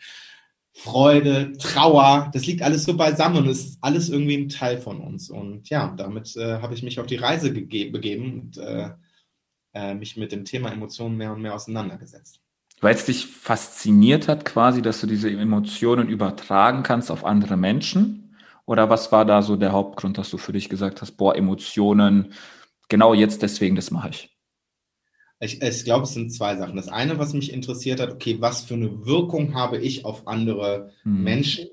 Freude, 0.73 1.53
Trauer, 1.57 2.29
das 2.33 2.45
liegt 2.45 2.61
alles 2.61 2.83
so 2.83 2.95
beisammen 2.95 3.37
und 3.37 3.49
ist 3.49 3.79
alles 3.81 4.09
irgendwie 4.09 4.37
ein 4.37 4.49
Teil 4.49 4.77
von 4.77 4.99
uns. 4.99 5.29
Und 5.29 5.69
ja, 5.69 5.93
damit 5.97 6.35
äh, 6.37 6.61
habe 6.61 6.75
ich 6.75 6.83
mich 6.83 6.99
auf 6.99 7.07
die 7.07 7.15
Reise 7.15 7.51
begeben 7.51 8.41
und 8.41 8.57
äh, 8.57 8.91
äh, 9.73 9.95
mich 9.95 10.17
mit 10.17 10.31
dem 10.31 10.45
Thema 10.45 10.71
Emotionen 10.71 11.17
mehr 11.17 11.33
und 11.33 11.41
mehr 11.41 11.55
auseinandergesetzt. 11.55 12.39
Weil 12.79 12.93
es 12.93 13.05
dich 13.05 13.25
fasziniert 13.25 14.27
hat, 14.27 14.45
quasi, 14.45 14.83
dass 14.83 15.01
du 15.01 15.07
diese 15.07 15.31
Emotionen 15.31 16.09
übertragen 16.09 16.83
kannst 16.83 17.09
auf 17.09 17.25
andere 17.25 17.57
Menschen? 17.57 18.35
Oder 18.65 18.89
was 18.89 19.11
war 19.11 19.25
da 19.25 19.41
so 19.41 19.55
der 19.55 19.71
Hauptgrund, 19.71 20.17
dass 20.19 20.29
du 20.29 20.37
für 20.37 20.53
dich 20.53 20.69
gesagt 20.69 21.01
hast, 21.01 21.13
boah, 21.13 21.35
Emotionen, 21.35 22.33
genau 22.87 23.15
jetzt 23.15 23.41
deswegen, 23.41 23.75
das 23.75 23.89
mache 23.89 24.09
ich? 24.09 24.36
Ich, 25.39 25.61
ich 25.61 25.83
glaube, 25.83 26.03
es 26.03 26.13
sind 26.13 26.33
zwei 26.33 26.55
Sachen. 26.55 26.75
Das 26.75 26.87
eine, 26.87 27.19
was 27.19 27.33
mich 27.33 27.53
interessiert 27.53 27.99
hat, 27.99 28.11
okay, 28.11 28.37
was 28.39 28.63
für 28.63 28.73
eine 28.73 29.05
Wirkung 29.05 29.53
habe 29.53 29.77
ich 29.77 30.03
auf 30.03 30.27
andere 30.27 30.91
hm. 31.03 31.23
Menschen? 31.23 31.67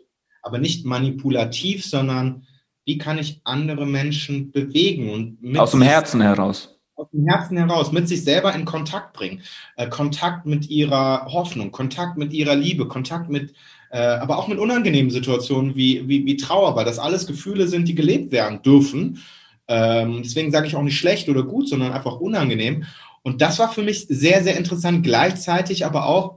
aber 0.45 0.59
nicht 0.59 0.85
manipulativ, 0.85 1.85
sondern 1.85 2.47
wie 2.85 2.99
kann 2.99 3.19
ich 3.19 3.41
andere 3.45 3.87
Menschen 3.87 4.53
bewegen 4.53 5.11
und 5.11 5.59
aus 5.59 5.73
dem 5.73 5.83
Herzen 5.83 6.21
heraus 6.21 6.71
aus 6.97 7.11
dem 7.11 7.27
Herzen 7.27 7.57
heraus 7.57 7.91
mit 7.91 8.07
sich 8.07 8.23
selber 8.23 8.55
in 8.55 8.65
Kontakt 8.65 9.15
bringen. 9.15 9.43
Äh, 9.75 9.89
Kontakt 9.89 10.47
mit 10.47 10.71
ihrer 10.71 11.27
Hoffnung, 11.27 11.73
Kontakt 11.73 12.17
mit 12.17 12.33
ihrer 12.33 12.55
Liebe, 12.55 12.87
Kontakt 12.87 13.29
mit, 13.29 13.53
äh, 13.91 13.99
aber 13.99 14.39
auch 14.39 14.47
mit 14.47 14.61
unangenehmen 14.61 15.11
Situationen 15.11 15.75
wie, 15.75 16.07
wie, 16.07 16.25
wie 16.25 16.37
Trauer, 16.37 16.77
weil 16.77 16.85
das 16.85 17.01
alles 17.01 17.27
Gefühle 17.27 17.67
sind, 17.67 17.89
die 17.89 17.97
gelebt 17.97 18.31
werden 18.31 18.63
dürfen. 18.63 19.19
Ähm, 19.67 20.21
deswegen 20.23 20.53
sage 20.53 20.69
ich 20.69 20.77
auch 20.77 20.83
nicht 20.83 20.97
schlecht 20.97 21.29
oder 21.29 21.43
gut, 21.43 21.69
sondern 21.69 21.93
einfach 21.93 22.21
unangenehm. 22.21 22.85
Und 23.25 23.41
das 23.41 23.59
war 23.59 23.73
für 23.73 23.83
mich 23.83 24.07
sehr, 24.09 24.45
sehr 24.45 24.57
interessant, 24.57 25.03
gleichzeitig 25.03 25.85
aber 25.85 26.07
auch 26.07 26.37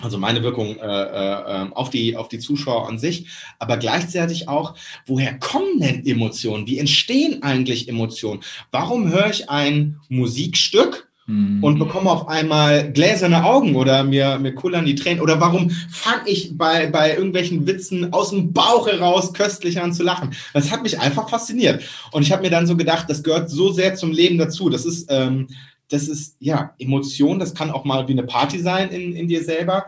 also 0.00 0.18
meine 0.18 0.42
Wirkung 0.42 0.78
äh, 0.78 0.82
äh, 0.82 1.66
auf, 1.72 1.90
die, 1.90 2.16
auf 2.16 2.28
die 2.28 2.38
Zuschauer 2.38 2.88
an 2.88 2.98
sich, 2.98 3.26
aber 3.58 3.76
gleichzeitig 3.76 4.48
auch, 4.48 4.74
woher 5.06 5.38
kommen 5.38 5.80
denn 5.80 6.04
Emotionen? 6.06 6.66
Wie 6.66 6.78
entstehen 6.78 7.42
eigentlich 7.42 7.88
Emotionen? 7.88 8.40
Warum 8.70 9.12
höre 9.12 9.28
ich 9.28 9.50
ein 9.50 10.00
Musikstück 10.08 11.08
mhm. 11.26 11.62
und 11.62 11.78
bekomme 11.78 12.10
auf 12.10 12.26
einmal 12.26 12.90
gläserne 12.90 13.44
Augen 13.44 13.76
oder 13.76 14.02
mir, 14.02 14.38
mir 14.38 14.54
kullern 14.54 14.86
die 14.86 14.94
Tränen? 14.94 15.20
Oder 15.20 15.40
warum 15.40 15.70
fange 15.70 16.28
ich 16.28 16.56
bei, 16.56 16.86
bei 16.86 17.14
irgendwelchen 17.14 17.66
Witzen 17.66 18.12
aus 18.12 18.30
dem 18.30 18.52
Bauch 18.52 18.88
heraus 18.88 19.34
köstlich 19.34 19.80
an 19.80 19.92
zu 19.92 20.02
lachen? 20.02 20.34
Das 20.54 20.72
hat 20.72 20.82
mich 20.82 20.98
einfach 20.98 21.28
fasziniert. 21.28 21.82
Und 22.12 22.22
ich 22.22 22.32
habe 22.32 22.42
mir 22.42 22.50
dann 22.50 22.66
so 22.66 22.76
gedacht, 22.76 23.10
das 23.10 23.22
gehört 23.22 23.50
so 23.50 23.72
sehr 23.72 23.94
zum 23.94 24.10
Leben 24.10 24.38
dazu. 24.38 24.70
Das 24.70 24.84
ist... 24.86 25.06
Ähm, 25.10 25.48
das 25.92 26.08
ist 26.08 26.36
ja 26.40 26.74
Emotion, 26.78 27.38
das 27.38 27.54
kann 27.54 27.70
auch 27.70 27.84
mal 27.84 28.08
wie 28.08 28.12
eine 28.12 28.24
Party 28.24 28.58
sein 28.58 28.90
in, 28.90 29.14
in 29.14 29.28
dir 29.28 29.44
selber. 29.44 29.86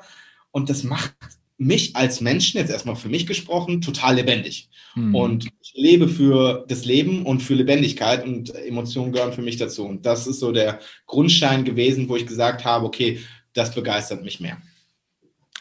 Und 0.51 0.69
das 0.69 0.85
macht 0.85 1.15
mich 1.57 1.97
als 1.97 2.21
Menschen, 2.21 2.59
jetzt 2.59 2.71
erstmal 2.71 2.97
für 2.97 3.09
mich 3.09 3.27
gesprochen, 3.27 3.81
total 3.81 4.17
lebendig. 4.17 4.69
Hm. 4.95 5.15
Und 5.15 5.49
ich 5.63 5.73
lebe 5.75 6.09
für 6.09 6.65
das 6.69 6.85
Leben 6.85 7.25
und 7.25 7.43
für 7.43 7.55
Lebendigkeit 7.55 8.25
und 8.25 8.55
Emotionen 8.55 9.13
gehören 9.13 9.33
für 9.33 9.43
mich 9.43 9.57
dazu. 9.57 9.85
Und 9.85 10.05
das 10.05 10.27
ist 10.27 10.41
so 10.41 10.53
der 10.53 10.81
Grundstein 11.07 11.65
gewesen, 11.65 12.09
wo 12.09 12.17
ich 12.17 12.27
gesagt 12.27 12.65
habe, 12.65 12.85
okay, 12.85 13.21
das 13.53 13.75
begeistert 13.75 14.25
mich 14.25 14.41
mehr. 14.41 14.59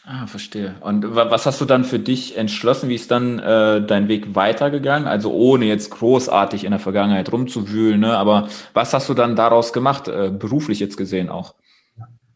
Ah, 0.06 0.26
verstehe. 0.26 0.74
Und 0.80 1.14
was 1.14 1.46
hast 1.46 1.62
du 1.62 1.64
dann 1.64 1.82
für 1.82 1.98
dich 1.98 2.36
entschlossen? 2.36 2.90
Wie 2.90 2.94
ist 2.94 3.10
dann 3.10 3.38
äh, 3.38 3.80
dein 3.86 4.06
Weg 4.06 4.34
weitergegangen? 4.34 5.08
Also 5.08 5.32
ohne 5.32 5.64
jetzt 5.64 5.90
großartig 5.90 6.64
in 6.64 6.72
der 6.72 6.78
Vergangenheit 6.78 7.32
rumzuwühlen, 7.32 8.00
ne? 8.00 8.18
aber 8.18 8.48
was 8.74 8.92
hast 8.92 9.08
du 9.08 9.14
dann 9.14 9.34
daraus 9.34 9.72
gemacht, 9.72 10.08
äh, 10.08 10.30
beruflich 10.30 10.78
jetzt 10.78 10.98
gesehen 10.98 11.30
auch? 11.30 11.54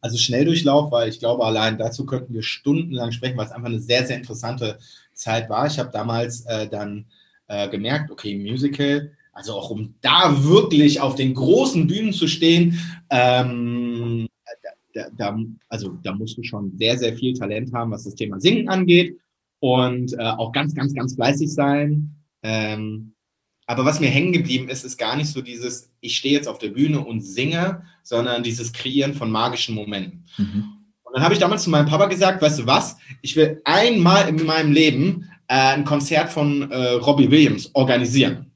Also 0.01 0.17
Schnelldurchlauf, 0.17 0.91
weil 0.93 1.11
ich 1.11 1.19
glaube, 1.19 1.45
allein 1.45 1.77
dazu 1.77 2.07
könnten 2.07 2.33
wir 2.33 2.43
stundenlang 2.43 3.13
sprechen, 3.13 3.37
weil 3.37 3.47
es 3.47 3.53
einfach 3.53 3.69
eine 3.69 3.81
sehr, 3.81 4.07
sehr 4.07 4.17
interessante 4.17 4.79
Zeit 5.13 5.51
war. 5.51 5.67
Ich 5.67 5.79
habe 5.79 5.91
damals 5.93 6.47
äh, 6.47 6.69
dann 6.69 7.05
äh, 7.49 7.69
gemerkt, 7.69 8.11
okay, 8.11 8.35
Musical, 8.35 9.13
also 9.35 9.53
auch 9.53 9.69
um 9.69 9.95
da 10.01 10.43
wirklich 10.43 11.03
auf 11.03 11.17
den 11.17 11.35
großen 11.35 11.87
Bühnen 11.87 12.15
zu 12.15 12.29
stehen, 12.29 12.81
ähm, 13.11 14.27
da, 14.95 15.09
da, 15.17 15.39
also 15.69 15.99
da 16.03 16.15
musst 16.15 16.39
du 16.39 16.43
schon 16.43 16.77
sehr, 16.77 16.99
sehr 16.99 17.17
viel 17.17 17.35
Talent 17.35 17.73
haben, 17.73 17.91
was 17.91 18.05
das 18.05 18.15
Thema 18.15 18.41
Singen 18.41 18.69
angeht 18.69 19.19
und 19.61 20.13
äh, 20.15 20.23
auch 20.23 20.53
ganz, 20.53 20.75
ganz, 20.75 20.95
ganz 20.95 21.15
fleißig 21.15 21.53
sein. 21.53 22.15
Ähm, 22.43 23.15
aber 23.67 23.85
was 23.85 24.01
mir 24.01 24.09
hängen 24.09 24.33
geblieben 24.33 24.69
ist, 24.69 24.85
ist 24.85 24.97
gar 24.97 25.17
nicht 25.17 25.29
so 25.29 25.43
dieses, 25.43 25.91
ich 26.01 26.17
stehe 26.17 26.35
jetzt 26.35 26.49
auf 26.49 26.59
der 26.59 26.71
Bühne 26.71 27.01
und 27.01 27.21
singe, 27.21 27.83
sondern 28.03 28.43
dieses 28.43 28.73
Kreieren 28.73 29.13
von 29.13 29.31
magischen 29.31 29.75
Momenten. 29.75 30.25
Mhm. 30.39 30.65
Und 31.03 31.15
dann 31.15 31.23
habe 31.23 31.35
ich 31.35 31.41
damals 31.41 31.65
zu 31.65 31.71
meinem 31.71 31.87
Papa 31.87 32.07
gesagt, 32.07 32.41
weißt 32.41 32.61
du 32.61 32.67
was, 32.67 32.97
ich 33.21 33.37
will 33.37 33.61
einmal 33.65 34.29
in 34.29 34.45
meinem 34.47 34.73
Leben 34.73 35.31
äh, 35.49 35.75
ein 35.75 35.85
Konzert 35.85 36.31
von 36.31 36.71
äh, 36.71 36.93
Robbie 36.93 37.31
Williams 37.31 37.71
organisieren. 37.75 38.48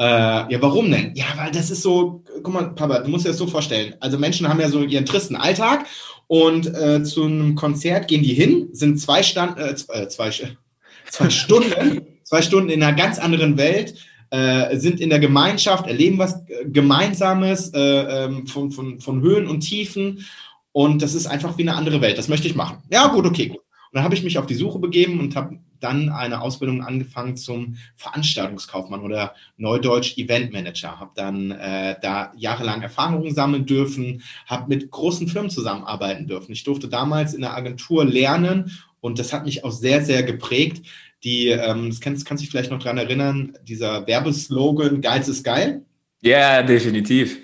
Äh, 0.00 0.50
ja, 0.50 0.62
warum 0.62 0.90
denn? 0.90 1.14
Ja, 1.14 1.26
weil 1.36 1.50
das 1.50 1.70
ist 1.70 1.82
so, 1.82 2.24
guck 2.42 2.54
mal, 2.54 2.74
Papa, 2.74 3.00
du 3.00 3.10
musst 3.10 3.26
dir 3.26 3.30
das 3.30 3.36
so 3.36 3.46
vorstellen. 3.46 3.94
Also 4.00 4.18
Menschen 4.18 4.48
haben 4.48 4.58
ja 4.58 4.70
so 4.70 4.82
ihren 4.82 5.04
tristen 5.04 5.36
Alltag 5.36 5.84
und 6.26 6.66
äh, 6.74 7.04
zu 7.04 7.24
einem 7.24 7.54
Konzert 7.54 8.08
gehen 8.08 8.22
die 8.22 8.32
hin, 8.32 8.70
sind 8.72 8.98
zwei, 8.98 9.22
Stand, 9.22 9.58
äh, 9.58 9.72
äh, 9.72 10.08
zwei, 10.08 10.30
zwei 11.10 11.28
Stunden, 11.28 12.00
zwei 12.24 12.40
Stunden 12.40 12.70
in 12.70 12.82
einer 12.82 12.96
ganz 12.96 13.18
anderen 13.18 13.58
Welt, 13.58 13.94
äh, 14.30 14.78
sind 14.78 15.00
in 15.00 15.10
der 15.10 15.18
Gemeinschaft, 15.18 15.86
erleben 15.86 16.16
was 16.16 16.40
Gemeinsames 16.64 17.70
äh, 17.74 18.24
ähm, 18.24 18.46
von, 18.46 18.72
von, 18.72 19.00
von 19.00 19.20
Höhen 19.20 19.46
und 19.46 19.60
Tiefen 19.60 20.24
und 20.72 21.02
das 21.02 21.12
ist 21.12 21.26
einfach 21.26 21.58
wie 21.58 21.62
eine 21.62 21.74
andere 21.74 22.00
Welt. 22.00 22.16
Das 22.16 22.28
möchte 22.28 22.48
ich 22.48 22.54
machen. 22.54 22.78
Ja, 22.90 23.08
gut, 23.08 23.26
okay, 23.26 23.48
gut. 23.48 23.58
Und 23.58 23.96
dann 23.96 24.04
habe 24.04 24.14
ich 24.14 24.22
mich 24.22 24.38
auf 24.38 24.46
die 24.46 24.54
Suche 24.54 24.78
begeben 24.78 25.20
und 25.20 25.36
habe 25.36 25.58
dann 25.80 26.08
eine 26.08 26.40
Ausbildung 26.40 26.82
angefangen 26.82 27.36
zum 27.36 27.76
Veranstaltungskaufmann 27.96 29.00
oder 29.00 29.34
Neudeutsch 29.56 30.16
Eventmanager. 30.18 31.00
Habe 31.00 31.12
dann 31.14 31.50
äh, 31.50 31.96
da 32.00 32.32
jahrelang 32.36 32.82
Erfahrungen 32.82 33.34
sammeln 33.34 33.66
dürfen, 33.66 34.22
habe 34.46 34.68
mit 34.68 34.90
großen 34.90 35.28
Firmen 35.28 35.50
zusammenarbeiten 35.50 36.26
dürfen. 36.26 36.52
Ich 36.52 36.64
durfte 36.64 36.88
damals 36.88 37.34
in 37.34 37.40
der 37.40 37.54
Agentur 37.54 38.04
lernen 38.04 38.72
und 39.00 39.18
das 39.18 39.32
hat 39.32 39.44
mich 39.44 39.64
auch 39.64 39.72
sehr, 39.72 40.04
sehr 40.04 40.22
geprägt. 40.22 40.86
Die, 41.24 41.48
ähm, 41.48 41.90
das 41.90 42.00
kannst, 42.00 42.26
kannst 42.26 42.42
du 42.42 42.44
dich 42.44 42.50
vielleicht 42.50 42.70
noch 42.70 42.82
dran 42.82 42.98
erinnern, 42.98 43.54
dieser 43.62 44.06
Werbeslogan 44.06 45.00
Geiz 45.00 45.28
ist 45.28 45.44
geil. 45.44 45.82
Ja, 46.22 46.38
yeah, 46.38 46.62
definitiv. 46.62 47.38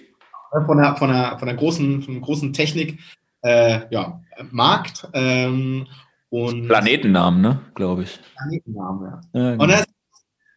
Von 0.66 0.78
der, 0.78 0.96
von 0.96 1.10
der, 1.10 1.38
von 1.38 1.46
der 1.46 1.56
großen, 1.56 2.02
von 2.02 2.14
der 2.14 2.22
großen 2.22 2.52
Technik, 2.52 2.98
äh, 3.42 3.80
ja, 3.90 4.20
Markt. 4.50 5.08
Ähm, 5.12 5.86
und 6.36 6.68
Planetennamen, 6.68 7.40
ne, 7.40 7.60
glaube 7.74 8.02
ich. 8.02 8.18
Planetennamen, 8.36 9.02
ja. 9.04 9.20
ja 9.32 9.50
genau. 9.52 9.64
Und 9.64 9.70
das, 9.70 9.86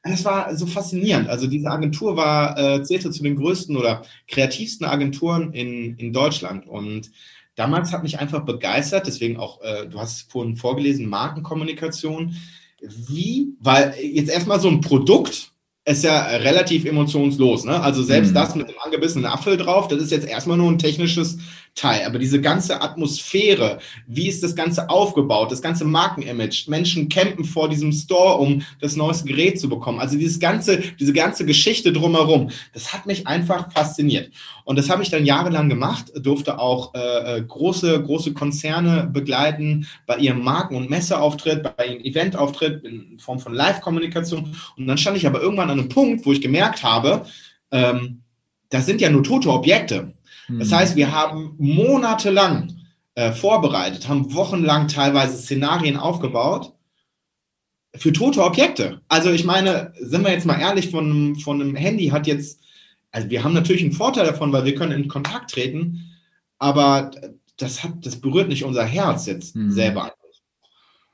das, 0.04 0.26
war 0.26 0.54
so 0.54 0.66
faszinierend. 0.66 1.30
Also 1.30 1.48
diese 1.48 1.70
Agentur 1.70 2.18
war, 2.18 2.58
äh, 2.58 2.84
zählte 2.84 3.12
zu 3.12 3.24
den 3.24 3.38
größten 3.38 3.78
oder 3.78 4.02
kreativsten 4.28 4.86
Agenturen 4.86 5.54
in, 5.54 5.96
in 5.96 6.12
Deutschland. 6.12 6.68
Und 6.68 7.12
damals 7.56 7.94
hat 7.94 8.04
mich 8.04 8.20
einfach 8.20 8.42
begeistert, 8.42 9.08
deswegen 9.08 9.38
auch, 9.38 9.62
äh, 9.62 9.88
du 9.88 10.00
hast 10.00 10.30
vorhin 10.30 10.58
vorgelesen, 10.58 11.08
Markenkommunikation. 11.08 12.36
Wie, 12.82 13.54
weil 13.62 13.94
jetzt 14.02 14.30
erstmal 14.30 14.60
so 14.60 14.68
ein 14.68 14.82
Produkt, 14.82 15.54
ist 15.86 16.04
ja 16.04 16.24
relativ 16.26 16.86
emotionslos. 16.86 17.64
Ne? 17.64 17.82
Also 17.82 18.04
selbst 18.04 18.32
mhm. 18.32 18.36
das 18.36 18.56
mit 18.56 18.68
dem 18.68 18.80
angebissenen 18.84 19.26
Apfel 19.26 19.58
drauf, 19.58 19.88
das 19.88 20.02
ist 20.02 20.12
jetzt 20.12 20.28
erstmal 20.28 20.58
nur 20.58 20.70
ein 20.70 20.78
technisches 20.78 21.38
Teil. 21.76 22.06
Aber 22.06 22.20
diese 22.20 22.42
ganze 22.42 22.82
Atmosphäre, 22.82 23.80
wie 24.08 24.28
ist 24.28 24.44
das 24.44 24.56
Ganze 24.56 24.90
aufgebaut, 24.90 25.52
das 25.52 25.62
ganze 25.62 25.86
Markenimage, 25.86 26.66
Menschen 26.68 27.10
campen 27.10 27.46
vor 27.46 27.70
diesem 27.70 27.92
Store, 27.92 28.38
um 28.38 28.62
das 28.82 28.96
neueste 28.96 29.28
Gerät 29.28 29.60
zu 29.60 29.70
bekommen. 29.70 30.00
Also 30.00 30.18
dieses 30.18 30.40
ganze, 30.40 30.80
diese 31.00 31.14
ganze 31.14 31.46
Geschichte 31.46 31.94
drumherum, 31.94 32.50
das 32.74 32.94
hat 32.94 33.06
mich 33.06 33.28
einfach 33.28 33.72
fasziniert. 33.72 34.32
Und 34.66 34.78
das 34.78 34.90
habe 34.90 35.04
ich 35.04 35.10
dann 35.10 35.26
jahrelang 35.26 35.70
gemacht, 35.70 36.12
durfte 36.16 36.60
auch 36.60 36.94
äh, 36.94 37.38
äh 37.38 37.42
große, 37.42 38.04
große 38.04 38.34
Konzerne 38.34 39.10
begleiten 39.12 39.88
bei 40.06 40.18
ihrem 40.18 40.44
Marken- 40.44 40.76
und 40.76 40.90
Messeauftritt, 40.90 41.76
bei 41.78 41.88
ihrem 41.88 42.04
Eventauftritt 42.04 42.84
in 42.84 43.20
Form 43.20 43.40
von 43.40 43.54
Live-Kommunikation. 43.54 44.56
Und 44.78 44.88
dann 44.88 44.98
stand 44.98 45.18
ich 45.18 45.26
aber 45.26 45.42
irgendwann 45.42 45.70
an 45.70 45.80
einem 45.80 45.90
Punkt, 45.90 46.26
wo 46.26 46.32
ich 46.32 46.42
gemerkt 46.42 46.84
habe, 46.84 47.26
ähm, 47.72 48.22
das 48.70 48.86
sind 48.86 49.02
ja 49.02 49.10
nur 49.10 49.24
tote 49.24 49.52
Objekte. 49.52 50.14
Das 50.58 50.72
heißt, 50.72 50.96
wir 50.96 51.12
haben 51.12 51.54
monatelang 51.58 52.74
äh, 53.16 53.32
vorbereitet, 53.32 54.08
haben 54.08 54.34
wochenlang 54.34 54.88
teilweise 54.88 55.38
Szenarien 55.38 55.98
aufgebaut 55.98 56.74
für 57.96 58.14
tote 58.14 58.44
Objekte. 58.44 59.02
Also 59.08 59.32
ich 59.32 59.46
meine, 59.46 59.94
sind 60.00 60.24
wir 60.24 60.32
jetzt 60.32 60.46
mal 60.46 60.60
ehrlich, 60.60 60.90
von, 60.90 61.36
von 61.36 61.62
einem 61.62 61.76
Handy 61.76 62.08
hat 62.08 62.28
jetzt, 62.28 62.62
also 63.12 63.30
wir 63.30 63.44
haben 63.44 63.54
natürlich 63.54 63.82
einen 63.82 63.92
Vorteil 63.92 64.26
davon, 64.26 64.54
weil 64.54 64.66
wir 64.66 64.76
können 64.76 64.92
in 64.92 65.08
Kontakt 65.08 65.52
treten, 65.52 66.10
aber 66.58 67.12
das 67.58 67.84
hat, 67.84 68.06
das 68.06 68.22
berührt 68.22 68.48
nicht 68.48 68.64
unser 68.64 68.86
Herz 68.86 69.26
jetzt 69.26 69.56
mhm. 69.56 69.72
selber. 69.72 70.14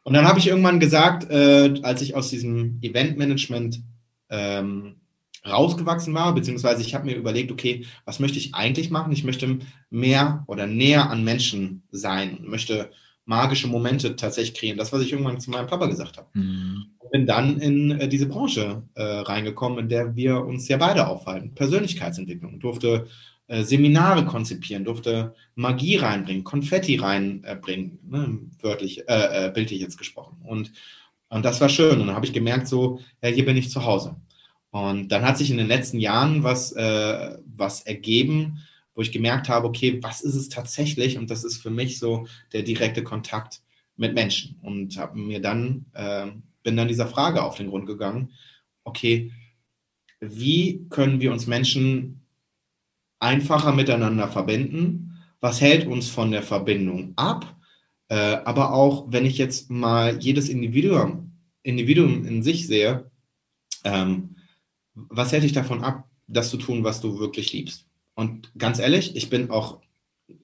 Und 0.04 0.14
dann 0.14 0.28
habe 0.28 0.38
ich 0.38 0.48
irgendwann 0.48 0.80
gesagt, 0.80 1.30
äh, 1.32 1.80
als 1.82 2.02
ich 2.02 2.16
aus 2.16 2.30
diesem 2.30 2.78
Eventmanagement 2.82 3.82
ähm, 4.30 4.98
rausgewachsen 5.48 6.14
war, 6.14 6.34
beziehungsweise 6.34 6.82
ich 6.82 6.96
habe 6.96 7.06
mir 7.06 7.16
überlegt, 7.16 7.52
okay, 7.52 7.86
was 8.06 8.20
möchte 8.20 8.38
ich 8.38 8.56
eigentlich 8.56 8.90
machen? 8.90 9.12
Ich 9.12 9.24
möchte 9.24 9.60
mehr 9.90 10.44
oder 10.48 10.68
näher 10.68 11.10
an 11.10 11.24
Menschen 11.24 11.84
sein, 11.92 12.40
möchte 12.42 12.92
magische 13.26 13.68
Momente 13.68 14.16
tatsächlich 14.16 14.58
kreieren. 14.58 14.78
Das, 14.78 14.94
was 14.94 15.02
ich 15.02 15.12
irgendwann 15.12 15.40
zu 15.40 15.50
meinem 15.50 15.68
Papa 15.68 15.88
gesagt 15.88 16.18
habe. 16.18 16.28
Mhm. 16.34 16.86
Bin 17.12 17.26
dann 17.26 17.60
in 17.60 17.92
äh, 17.92 18.08
diese 18.08 18.28
Branche 18.28 18.84
äh, 18.94 19.04
reingekommen, 19.04 19.80
in 19.80 19.90
der 19.90 20.16
wir 20.16 20.42
uns 20.42 20.68
ja 20.68 20.78
beide 20.78 21.08
aufhalten. 21.08 21.54
Persönlichkeitsentwicklung. 21.56 22.60
Durfte 22.60 23.08
äh, 23.48 23.64
Seminare 23.64 24.26
konzipieren, 24.26 24.86
durfte 24.86 25.36
Magie 25.56 25.98
reinbringen, 25.98 26.44
Konfetti 26.44 26.96
reinbringen, 26.96 28.00
ne, 28.04 28.40
wörtlich, 28.62 29.08
äh, 29.08 29.48
äh, 29.48 29.52
bildlich 29.52 29.82
jetzt 29.82 29.98
gesprochen. 29.98 30.38
Und, 30.44 30.72
und 31.30 31.46
das 31.46 31.62
war 31.62 31.70
schön. 31.70 32.02
Und 32.02 32.08
dann 32.08 32.16
habe 32.16 32.26
ich 32.26 32.34
gemerkt, 32.34 32.68
so, 32.68 33.00
ja, 33.22 33.30
hier 33.30 33.46
bin 33.46 33.58
ich 33.58 33.70
zu 33.70 33.86
Hause. 33.86 34.16
Und 34.76 35.08
dann 35.08 35.24
hat 35.24 35.38
sich 35.38 35.52
in 35.52 35.58
den 35.58 35.70
letzten 35.70 36.02
Jahren 36.02 36.44
was, 36.44 36.74
äh, 36.74 37.38
was 37.46 37.84
ergeben, 37.84 38.60
wo 38.94 39.02
ich 39.02 39.14
gemerkt 39.14 39.48
habe, 39.48 39.68
okay, 39.68 40.04
was 40.04 40.20
ist 40.20 40.36
es 40.36 40.50
tatsächlich? 40.50 41.18
Und 41.18 41.32
das 41.32 41.46
ist 41.46 41.62
für 41.62 41.70
mich 41.70 41.98
so 41.98 42.28
der 42.52 42.62
direkte 42.62 43.02
Kontakt 43.02 43.62
mit 43.96 44.14
Menschen. 44.14 44.60
Und 44.62 44.98
habe 44.98 45.18
mir 45.18 45.42
dann 45.42 45.86
äh, 45.94 46.28
bin 46.62 46.76
dann 46.76 46.90
dieser 46.90 47.08
Frage 47.08 47.42
auf 47.42 47.56
den 47.56 47.70
Grund 47.70 47.86
gegangen, 47.86 48.34
okay, 48.84 49.32
wie 50.20 50.86
können 50.90 51.22
wir 51.22 51.32
uns 51.32 51.48
Menschen 51.48 52.26
einfacher 53.20 53.72
miteinander 53.72 54.28
verbinden? 54.28 55.24
Was 55.40 55.62
hält 55.62 55.88
uns 55.88 56.10
von 56.10 56.32
der 56.32 56.44
Verbindung 56.44 57.14
ab? 57.16 57.56
Äh, 58.10 58.40
aber 58.44 58.74
auch, 58.74 59.06
wenn 59.10 59.26
ich 59.26 59.38
jetzt 59.38 59.72
mal 59.72 60.18
jedes 60.18 60.50
Individuum, 60.50 61.32
Individuum 61.64 62.26
in 62.26 62.44
sich 62.44 62.68
sehe, 62.68 63.10
ähm, 63.86 64.35
was 64.96 65.32
hält 65.32 65.44
dich 65.44 65.54
davon 65.54 65.84
ab, 65.84 66.10
das 66.28 66.50
zu 66.50 66.58
tun, 66.58 66.84
was 66.84 67.02
du 67.02 67.20
wirklich 67.20 67.54
liebst? 67.54 67.86
Und 68.16 68.52
ganz 68.58 68.80
ehrlich, 68.80 69.16
ich 69.16 69.30
bin 69.30 69.50
auch 69.52 69.80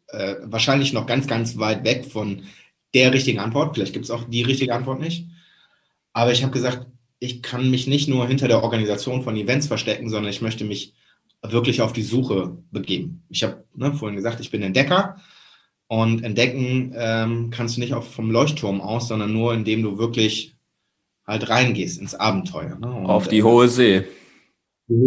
äh, 0.07 0.35
wahrscheinlich 0.43 0.93
noch 0.93 1.05
ganz, 1.05 1.27
ganz 1.27 1.57
weit 1.57 1.83
weg 1.83 2.05
von 2.05 2.43
der 2.93 3.13
richtigen 3.13 3.39
Antwort. 3.39 3.75
Vielleicht 3.75 3.93
gibt 3.93 4.05
es 4.05 4.11
auch 4.11 4.25
die 4.25 4.43
richtige 4.43 4.75
Antwort 4.75 4.99
nicht. 4.99 5.27
Aber 6.13 6.31
ich 6.31 6.43
habe 6.43 6.51
gesagt, 6.51 6.87
ich 7.19 7.41
kann 7.41 7.71
mich 7.71 7.87
nicht 7.87 8.09
nur 8.09 8.27
hinter 8.27 8.47
der 8.47 8.63
Organisation 8.63 9.23
von 9.23 9.37
Events 9.37 9.67
verstecken, 9.67 10.09
sondern 10.09 10.31
ich 10.31 10.41
möchte 10.41 10.65
mich 10.65 10.93
wirklich 11.41 11.81
auf 11.81 11.93
die 11.93 12.03
Suche 12.03 12.57
begeben. 12.71 13.23
Ich 13.29 13.43
habe 13.43 13.63
ne, 13.75 13.93
vorhin 13.93 14.15
gesagt, 14.15 14.39
ich 14.39 14.51
bin 14.51 14.61
Entdecker 14.61 15.17
und 15.87 16.23
entdecken 16.23 16.93
ähm, 16.95 17.49
kannst 17.51 17.77
du 17.77 17.81
nicht 17.81 17.93
auf, 17.93 18.13
vom 18.13 18.31
Leuchtturm 18.31 18.81
aus, 18.81 19.07
sondern 19.07 19.33
nur 19.33 19.53
indem 19.53 19.81
du 19.83 19.97
wirklich 19.97 20.55
halt 21.25 21.49
reingehst 21.49 21.99
ins 21.99 22.15
Abenteuer. 22.15 22.77
Ne? 22.79 22.91
Und, 22.91 23.05
auf 23.05 23.27
die 23.27 23.43
hohe 23.43 23.69
See. 23.69 24.03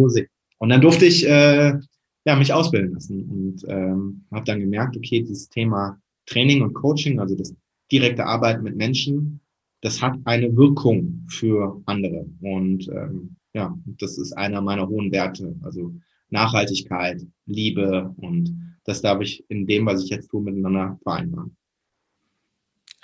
See. 0.08 0.28
Und 0.58 0.68
dann 0.68 0.80
durfte 0.80 1.04
ich 1.04 1.26
äh, 1.26 1.78
ja, 2.24 2.36
mich 2.36 2.52
ausbilden 2.52 2.94
lassen 2.94 3.22
und 3.24 3.64
ähm, 3.68 4.24
habe 4.32 4.44
dann 4.44 4.60
gemerkt, 4.60 4.96
okay, 4.96 5.20
dieses 5.20 5.48
Thema 5.48 6.00
Training 6.26 6.62
und 6.62 6.72
Coaching, 6.72 7.20
also 7.20 7.34
das 7.34 7.54
direkte 7.92 8.24
Arbeiten 8.24 8.62
mit 8.62 8.76
Menschen, 8.76 9.40
das 9.82 10.00
hat 10.00 10.16
eine 10.24 10.56
Wirkung 10.56 11.26
für 11.28 11.82
andere. 11.84 12.26
Und 12.40 12.88
ähm, 12.88 13.36
ja, 13.52 13.76
das 14.00 14.16
ist 14.16 14.32
einer 14.32 14.62
meiner 14.62 14.88
hohen 14.88 15.12
Werte. 15.12 15.54
Also 15.62 15.94
Nachhaltigkeit, 16.30 17.20
Liebe 17.46 18.12
und 18.16 18.56
das 18.84 19.02
darf 19.02 19.20
ich 19.20 19.44
in 19.50 19.66
dem, 19.66 19.86
was 19.86 20.02
ich 20.02 20.10
jetzt 20.10 20.28
tue, 20.28 20.42
miteinander 20.42 20.98
vereinbaren. 21.02 21.56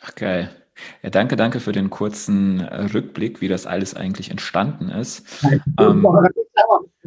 Ach, 0.00 0.14
geil. 0.14 0.50
Ja, 1.02 1.10
danke, 1.10 1.36
danke 1.36 1.60
für 1.60 1.72
den 1.72 1.90
kurzen 1.90 2.60
äh, 2.60 2.84
Rückblick, 2.84 3.40
wie 3.42 3.48
das 3.48 3.66
alles 3.66 3.94
eigentlich 3.94 4.30
entstanden 4.30 4.88
ist. 4.88 5.44
Ähm, 5.78 6.06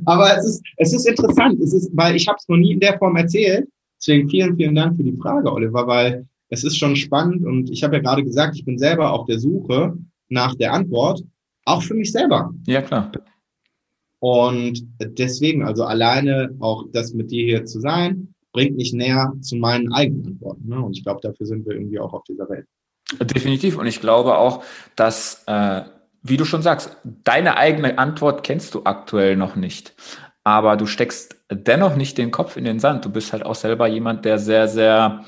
aber 0.05 0.37
es 0.37 0.45
ist, 0.45 0.63
es 0.77 0.93
ist 0.93 1.07
interessant, 1.07 1.59
es 1.61 1.73
ist, 1.73 1.89
weil 1.93 2.15
ich 2.15 2.27
habe 2.27 2.37
es 2.39 2.47
noch 2.47 2.57
nie 2.57 2.73
in 2.73 2.79
der 2.79 2.97
Form 2.97 3.15
erzählt. 3.15 3.67
Deswegen 3.99 4.29
vielen, 4.29 4.55
vielen 4.55 4.75
Dank 4.75 4.97
für 4.97 5.03
die 5.03 5.17
Frage, 5.17 5.51
Oliver, 5.51 5.87
weil 5.87 6.25
es 6.49 6.63
ist 6.63 6.77
schon 6.77 6.95
spannend 6.95 7.45
und 7.45 7.69
ich 7.69 7.83
habe 7.83 7.95
ja 7.95 8.01
gerade 8.01 8.23
gesagt, 8.23 8.55
ich 8.55 8.65
bin 8.65 8.77
selber 8.77 9.11
auf 9.11 9.25
der 9.25 9.39
Suche 9.39 9.97
nach 10.29 10.55
der 10.55 10.73
Antwort, 10.73 11.23
auch 11.65 11.81
für 11.81 11.93
mich 11.93 12.11
selber. 12.11 12.53
Ja, 12.65 12.81
klar. 12.81 13.11
Und 14.19 14.85
deswegen, 14.99 15.63
also 15.63 15.83
alleine 15.83 16.55
auch 16.59 16.85
das 16.91 17.13
mit 17.13 17.31
dir 17.31 17.45
hier 17.45 17.65
zu 17.65 17.79
sein, 17.79 18.33
bringt 18.53 18.77
mich 18.77 18.93
näher 18.93 19.33
zu 19.41 19.57
meinen 19.57 19.91
eigenen 19.91 20.27
Antworten. 20.27 20.69
Ne? 20.69 20.79
Und 20.79 20.95
ich 20.95 21.03
glaube, 21.03 21.19
dafür 21.21 21.45
sind 21.45 21.65
wir 21.65 21.73
irgendwie 21.73 21.99
auch 21.99 22.13
auf 22.13 22.23
dieser 22.23 22.47
Welt. 22.49 22.65
Definitiv. 23.19 23.77
Und 23.77 23.87
ich 23.87 23.99
glaube 23.99 24.37
auch, 24.37 24.63
dass, 24.95 25.43
äh, 25.47 25.81
wie 26.23 26.37
du 26.37 26.45
schon 26.45 26.61
sagst, 26.61 26.97
deine 27.03 27.57
eigene 27.57 27.97
Antwort 27.97 28.43
kennst 28.43 28.73
du 28.73 28.83
aktuell 28.85 29.35
noch 29.35 29.55
nicht. 29.55 29.93
Aber 30.45 30.77
du 30.77 30.85
steckst 30.85 31.35
dennoch 31.51 31.95
nicht 31.95 32.17
den 32.17 32.31
Kopf 32.31 32.57
in 32.57 32.63
den 32.63 32.79
Sand. 32.79 33.05
Du 33.05 33.09
bist 33.09 33.33
halt 33.33 33.45
auch 33.45 33.55
selber 33.55 33.87
jemand, 33.87 34.25
der 34.25 34.39
sehr, 34.39 34.67
sehr, 34.67 35.25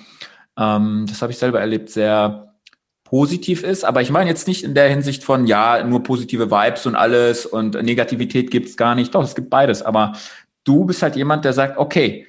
ähm, 0.58 1.06
das 1.08 1.22
habe 1.22 1.32
ich 1.32 1.38
selber 1.38 1.60
erlebt, 1.60 1.90
sehr 1.90 2.56
positiv 3.04 3.64
ist. 3.64 3.84
Aber 3.86 4.02
ich 4.02 4.10
meine 4.10 4.30
jetzt 4.30 4.48
nicht 4.48 4.64
in 4.64 4.74
der 4.74 4.90
Hinsicht 4.90 5.24
von, 5.24 5.46
ja, 5.46 5.84
nur 5.84 6.02
positive 6.04 6.50
Vibes 6.50 6.86
und 6.86 6.96
alles 6.96 7.46
und 7.46 7.76
Negativität 7.76 8.50
gibt's 8.50 8.78
gar 8.78 8.96
nicht. 8.96 9.14
Doch, 9.14 9.24
es 9.24 9.36
gibt 9.36 9.50
beides. 9.50 9.82
Aber 9.82 10.14
du 10.64 10.86
bist 10.86 11.02
halt 11.02 11.16
jemand, 11.16 11.46
der 11.46 11.54
sagt, 11.54 11.78
okay, 11.78 12.26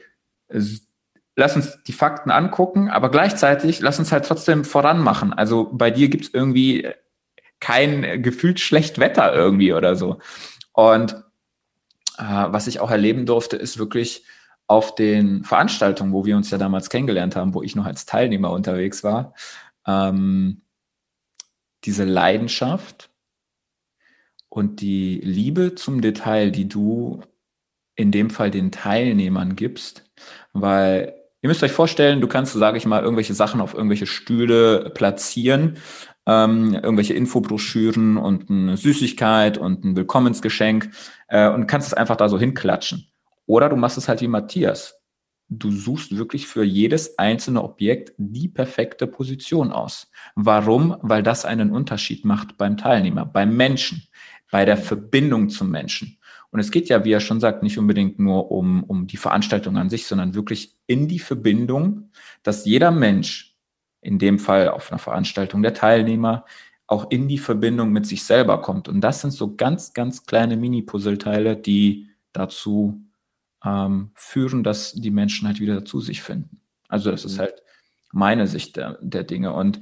lass 1.37 1.55
uns 1.55 1.83
die 1.85 1.93
Fakten 1.93 2.31
angucken, 2.31 2.91
aber 2.91 3.11
gleichzeitig 3.11 3.81
lass 3.81 3.99
uns 3.99 4.11
halt 4.11 4.25
trotzdem 4.25 4.65
voranmachen. 4.65 5.33
Also 5.33 5.71
bei 5.73 5.91
dir 5.91 6.09
gibt's 6.09 6.31
irgendwie 6.33 6.89
kein 7.67 8.23
gefühlt 8.23 8.61
schlecht 8.61 9.01
Wetter 9.01 9.35
irgendwie 9.35 9.73
oder 9.73 9.97
so. 9.97 10.21
Und 10.73 11.15
äh, 12.17 12.23
was 12.23 12.69
ich 12.69 12.79
auch 12.79 12.93
erleben 12.93 13.27
durfte, 13.27 13.57
ist 13.57 13.77
wirklich 13.77 14.23
auf 14.69 14.95
den 14.95 15.43
Veranstaltungen, 15.43 16.13
wo 16.13 16.25
wir 16.25 16.37
uns 16.37 16.49
ja 16.53 16.59
damals 16.59 16.91
kennengelernt 16.91 17.35
haben, 17.35 17.55
wo 17.55 17.65
ich 17.65 17.75
noch 17.75 17.85
als 17.85 18.07
Teilnehmer 18.07 18.53
unterwegs 18.53 19.03
war, 19.03 19.35
ähm, 19.85 20.63
diese 21.83 22.05
Leidenschaft 22.05 23.11
und 24.49 24.81
die 24.81 25.21
Liebe 25.25 25.75
zum 25.75 26.03
Detail, 26.03 26.53
die 26.53 26.69
du 26.69 27.21
in 27.97 28.13
dem 28.13 28.31
Fall 28.31 28.53
den 28.53 28.71
Teilnehmern 28.71 29.57
gibst, 29.57 30.09
weil 30.53 31.17
ihr 31.43 31.49
müsst 31.49 31.65
euch 31.65 31.73
vorstellen, 31.73 32.21
du 32.21 32.29
kannst, 32.29 32.53
sage 32.53 32.79
ich 32.79 32.87
mal, 32.87 33.03
irgendwelche 33.03 33.35
Sachen 33.35 33.61
auf 33.61 33.75
irgendwelche 33.75 34.07
Stühle 34.07 34.91
platzieren, 34.91 35.79
ähm, 36.27 36.75
irgendwelche 36.75 37.15
Infobroschüren 37.15 38.17
und 38.17 38.51
eine 38.51 38.77
Süßigkeit 38.77 39.59
und 39.59 39.85
ein 39.85 39.97
Willkommensgeschenk 39.97 40.91
äh, 41.29 41.49
und 41.49 41.67
kannst 41.67 41.89
es 41.89 41.95
einfach 41.95 42.17
da 42.17 42.29
so 42.29 42.39
hinklatschen. 42.39 43.09
Oder 43.47 43.69
du 43.69 43.77
machst 43.77 43.97
es 43.99 44.09
halt 44.09 44.21
wie 44.21 44.29
Matthias 44.29 44.97
du 45.49 45.71
suchst 45.71 46.17
wirklich 46.17 46.47
für 46.47 46.65
jedes 46.65 47.19
einzelne 47.19 47.63
Objekt 47.63 48.13
die 48.19 48.49
perfekte 48.49 49.07
Position 49.07 49.73
aus. 49.73 50.11
Warum? 50.35 50.97
Weil 51.03 51.23
das 51.23 51.45
einen 51.45 51.71
Unterschied 51.71 52.25
macht 52.25 52.59
beim 52.59 52.77
Teilnehmer, 52.77 53.25
beim 53.25 53.57
Menschen, 53.57 54.03
bei 54.51 54.65
der 54.65 54.77
Verbindung 54.77 55.49
zum 55.49 55.71
Menschen. 55.71 56.19
Und 56.51 56.61
es 56.61 56.71
geht 56.71 56.89
ja, 56.89 57.05
wie 57.05 57.13
er 57.13 57.21
schon 57.21 57.41
sagt, 57.41 57.63
nicht 57.63 57.79
unbedingt 57.79 58.19
nur 58.19 58.51
um, 58.51 58.83
um 58.85 59.07
die 59.07 59.17
Veranstaltung 59.17 59.77
an 59.77 59.91
sich, 59.91 60.07
sondern 60.07 60.35
wirklich 60.35 60.77
in 60.87 61.09
die 61.09 61.19
Verbindung, 61.19 62.11
dass 62.43 62.65
jeder 62.65 62.91
Mensch, 62.91 63.46
in 64.07 64.19
dem 64.19 64.39
Fall 64.39 64.69
auf 64.69 64.91
einer 64.91 65.01
Veranstaltung 65.01 65.63
der 65.63 65.75
Teilnehmer, 65.75 66.45
auch 66.87 67.11
in 67.11 67.27
die 67.27 67.39
Verbindung 67.39 67.91
mit 67.91 68.07
sich 68.07 68.23
selber 68.23 68.63
kommt. 68.63 68.89
Und 68.89 69.01
das 69.01 69.21
sind 69.21 69.33
so 69.33 69.57
ganz, 69.57 69.93
ganz 69.93 70.25
kleine 70.25 70.57
Mini-Puzzleteile, 70.57 71.57
die 71.57 72.09
dazu 72.33 73.01
ähm, 73.65 74.13
führen, 74.15 74.63
dass 74.63 74.93
die 74.93 75.11
Menschen 75.11 75.49
halt 75.49 75.59
wieder 75.59 75.85
zu 75.85 76.01
sich 76.01 76.23
finden. 76.23 76.61
Also 76.89 77.11
das 77.11 77.25
ist 77.25 77.37
mhm. 77.37 77.41
halt 77.41 77.63
meine 78.13 78.47
Sicht 78.47 78.77
der, 78.77 78.99
der 79.01 79.25
Dinge. 79.25 79.53
Und 79.53 79.81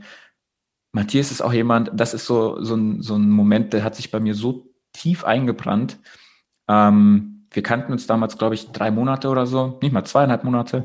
Matthias 0.93 1.31
ist 1.31 1.43
auch 1.43 1.53
jemand, 1.53 1.91
das 1.93 2.15
ist 2.15 2.25
so, 2.25 2.63
so, 2.63 2.77
ein, 2.77 3.03
so 3.03 3.17
ein 3.17 3.29
Moment, 3.29 3.75
der 3.75 3.85
hat 3.85 3.95
sich 3.95 4.11
bei 4.11 4.21
mir 4.21 4.35
so 4.35 4.73
tief 4.95 5.25
eingebrannt. 5.25 5.99
Ähm, 6.67 7.47
wir 7.51 7.63
kannten 7.63 7.93
uns 7.93 8.07
damals, 8.07 8.39
glaube 8.39 8.55
ich, 8.55 8.73
drei 8.73 8.91
Monate 8.91 9.29
oder 9.29 9.47
so, 9.47 9.79
nicht 9.83 9.93
mal 9.93 10.05
zweieinhalb 10.05 10.45
Monate. 10.45 10.85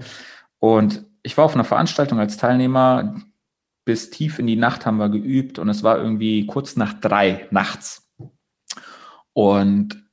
Und 0.59 1.05
ich 1.23 1.37
war 1.37 1.45
auf 1.45 1.53
einer 1.53 1.63
Veranstaltung 1.63 2.19
als 2.19 2.37
Teilnehmer. 2.37 3.15
Bis 3.89 4.11
tief 4.11 4.37
in 4.37 4.45
die 4.45 4.55
Nacht 4.55 4.85
haben 4.85 4.97
wir 4.97 5.09
geübt 5.09 5.57
und 5.57 5.67
es 5.67 5.81
war 5.81 5.97
irgendwie 5.97 6.45
kurz 6.45 6.75
nach 6.75 6.93
drei 6.93 7.47
nachts. 7.49 8.07
Und 9.33 10.07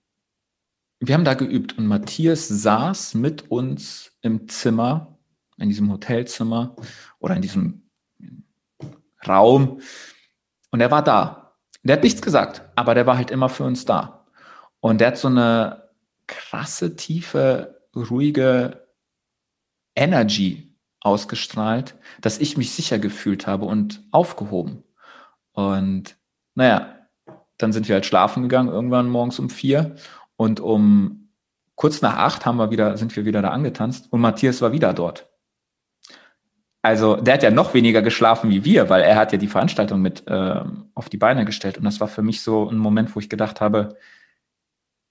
wir 0.99 1.15
haben 1.15 1.27
da 1.27 1.35
geübt 1.35 1.77
und 1.77 1.87
Matthias 1.87 2.49
saß 2.49 3.13
mit 3.17 3.51
uns 3.51 4.17
im 4.23 4.49
Zimmer, 4.49 5.19
in 5.59 5.69
diesem 5.69 5.93
Hotelzimmer 5.93 6.75
oder 7.19 7.37
in 7.37 7.43
diesem 7.43 7.91
Raum 9.29 9.83
und 10.71 10.81
er 10.81 10.91
war 10.91 11.05
da. 11.05 11.59
Der 11.83 11.97
hat 11.97 12.03
nichts 12.03 12.23
gesagt, 12.23 12.63
aber 12.77 12.95
der 12.95 13.07
war 13.07 13.19
halt 13.19 13.31
immer 13.31 13.51
für 13.51 13.65
uns 13.65 13.85
da. 13.85 14.27
Und 14.81 15.03
der 15.03 15.09
hat 15.09 15.19
so 15.19 15.29
eine 15.29 15.91
krasse, 16.27 16.97
tiefe, 16.97 17.83
ruhige 17.95 18.89
Energy 19.95 20.66
ausgestrahlt, 21.07 21.95
dass 22.21 22.39
ich 22.39 22.57
mich 22.57 22.73
sicher 22.73 22.99
gefühlt 22.99 23.47
habe 23.47 23.65
und 23.65 24.03
aufgehoben. 24.11 24.83
Und 25.53 26.17
naja, 26.55 26.97
dann 27.59 27.73
sind 27.73 27.89
wir 27.89 27.95
halt 27.95 28.07
schlafen 28.07 28.43
gegangen, 28.43 28.69
irgendwann 28.69 29.09
morgens 29.09 29.39
um 29.39 29.49
vier. 29.49 29.95
Und 30.37 30.61
um 30.61 31.31
kurz 31.77 32.03
nach 32.03 32.17
acht 32.17 32.45
haben 32.45 32.59
wir 32.59 32.71
wieder, 32.71 32.97
sind 32.97 33.15
wir 33.15 33.25
wieder 33.25 33.41
da 33.41 33.51
angetanzt 33.51 34.13
und 34.13 34.21
Matthias 34.21 34.61
war 34.61 34.73
wieder 34.73 34.93
dort. 34.93 35.31
Also 36.83 37.17
der 37.17 37.35
hat 37.35 37.43
ja 37.43 37.51
noch 37.51 37.73
weniger 37.73 38.03
geschlafen 38.03 38.51
wie 38.51 38.65
wir, 38.65 38.89
weil 38.91 39.03
er 39.03 39.17
hat 39.17 39.33
ja 39.33 39.39
die 39.39 39.49
Veranstaltung 39.49 40.03
mit 40.03 40.27
äh, 40.27 40.61
auf 40.95 41.09
die 41.09 41.17
Beine 41.17 41.45
gestellt. 41.45 41.79
Und 41.79 41.85
das 41.85 42.01
war 42.01 42.09
für 42.09 42.23
mich 42.23 42.43
so 42.43 42.69
ein 42.69 42.79
Moment, 42.79 43.15
wo 43.15 43.21
ich 43.21 43.29
gedacht 43.29 43.61
habe, 43.61 43.97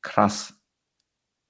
krass, 0.02 0.54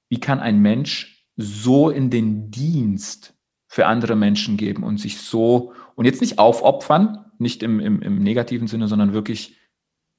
wie 0.10 0.20
kann 0.20 0.40
ein 0.40 0.60
Mensch 0.60 1.28
so 1.36 1.90
in 1.90 2.10
den 2.10 2.50
Dienst 2.50 3.35
für 3.76 3.88
andere 3.88 4.16
Menschen 4.16 4.56
geben 4.56 4.84
und 4.84 5.02
sich 5.02 5.18
so, 5.18 5.74
und 5.96 6.06
jetzt 6.06 6.22
nicht 6.22 6.40
aufopfern, 6.40 7.26
nicht 7.40 7.62
im, 7.62 7.82
im, 7.82 8.02
im 8.02 8.20
negativen 8.20 8.70
Sinne, 8.70 8.88
sondern 8.88 9.12
wirklich 9.12 9.58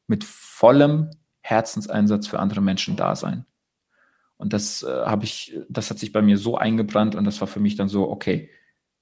mit 0.09 0.25
vollem 0.25 1.09
Herzenseinsatz 1.41 2.27
für 2.27 2.39
andere 2.39 2.61
Menschen 2.61 2.97
da 2.97 3.17
sein. 3.17 3.47
Und 4.37 4.53
das 4.53 4.83
äh, 4.83 5.07
habe 5.07 5.25
ich, 5.25 5.59
das 5.71 5.89
hat 5.89 5.99
sich 5.99 6.13
bei 6.13 6.21
mir 6.21 6.37
so 6.37 6.59
eingebrannt 6.59 7.15
und 7.15 7.25
das 7.25 7.41
war 7.41 7.49
für 7.49 7.61
mich 7.61 7.77
dann 7.77 7.89
so, 7.89 8.11
okay, 8.11 8.51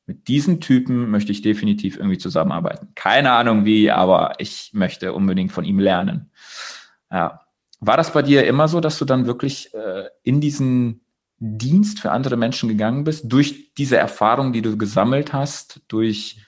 mit 0.06 0.28
diesen 0.28 0.60
Typen 0.60 1.10
möchte 1.10 1.32
ich 1.32 1.42
definitiv 1.42 1.96
irgendwie 1.96 2.18
zusammenarbeiten. 2.18 2.92
Keine 2.94 3.32
Ahnung 3.32 3.64
wie, 3.64 3.90
aber 3.90 4.34
ich 4.38 4.70
möchte 4.72 5.14
unbedingt 5.14 5.50
von 5.50 5.64
ihm 5.64 5.80
lernen. 5.80 6.30
Ja. 7.10 7.40
War 7.80 7.96
das 7.96 8.12
bei 8.12 8.22
dir 8.22 8.46
immer 8.46 8.68
so, 8.68 8.78
dass 8.78 9.00
du 9.00 9.04
dann 9.04 9.26
wirklich 9.26 9.74
äh, 9.74 10.10
in 10.22 10.40
diesen 10.40 11.03
Dienst 11.38 12.00
für 12.00 12.12
andere 12.12 12.36
Menschen 12.36 12.68
gegangen 12.68 13.04
bist, 13.04 13.30
durch 13.30 13.74
diese 13.74 13.96
Erfahrung, 13.96 14.52
die 14.52 14.62
du 14.62 14.76
gesammelt 14.76 15.32
hast, 15.32 15.82
durch 15.88 16.44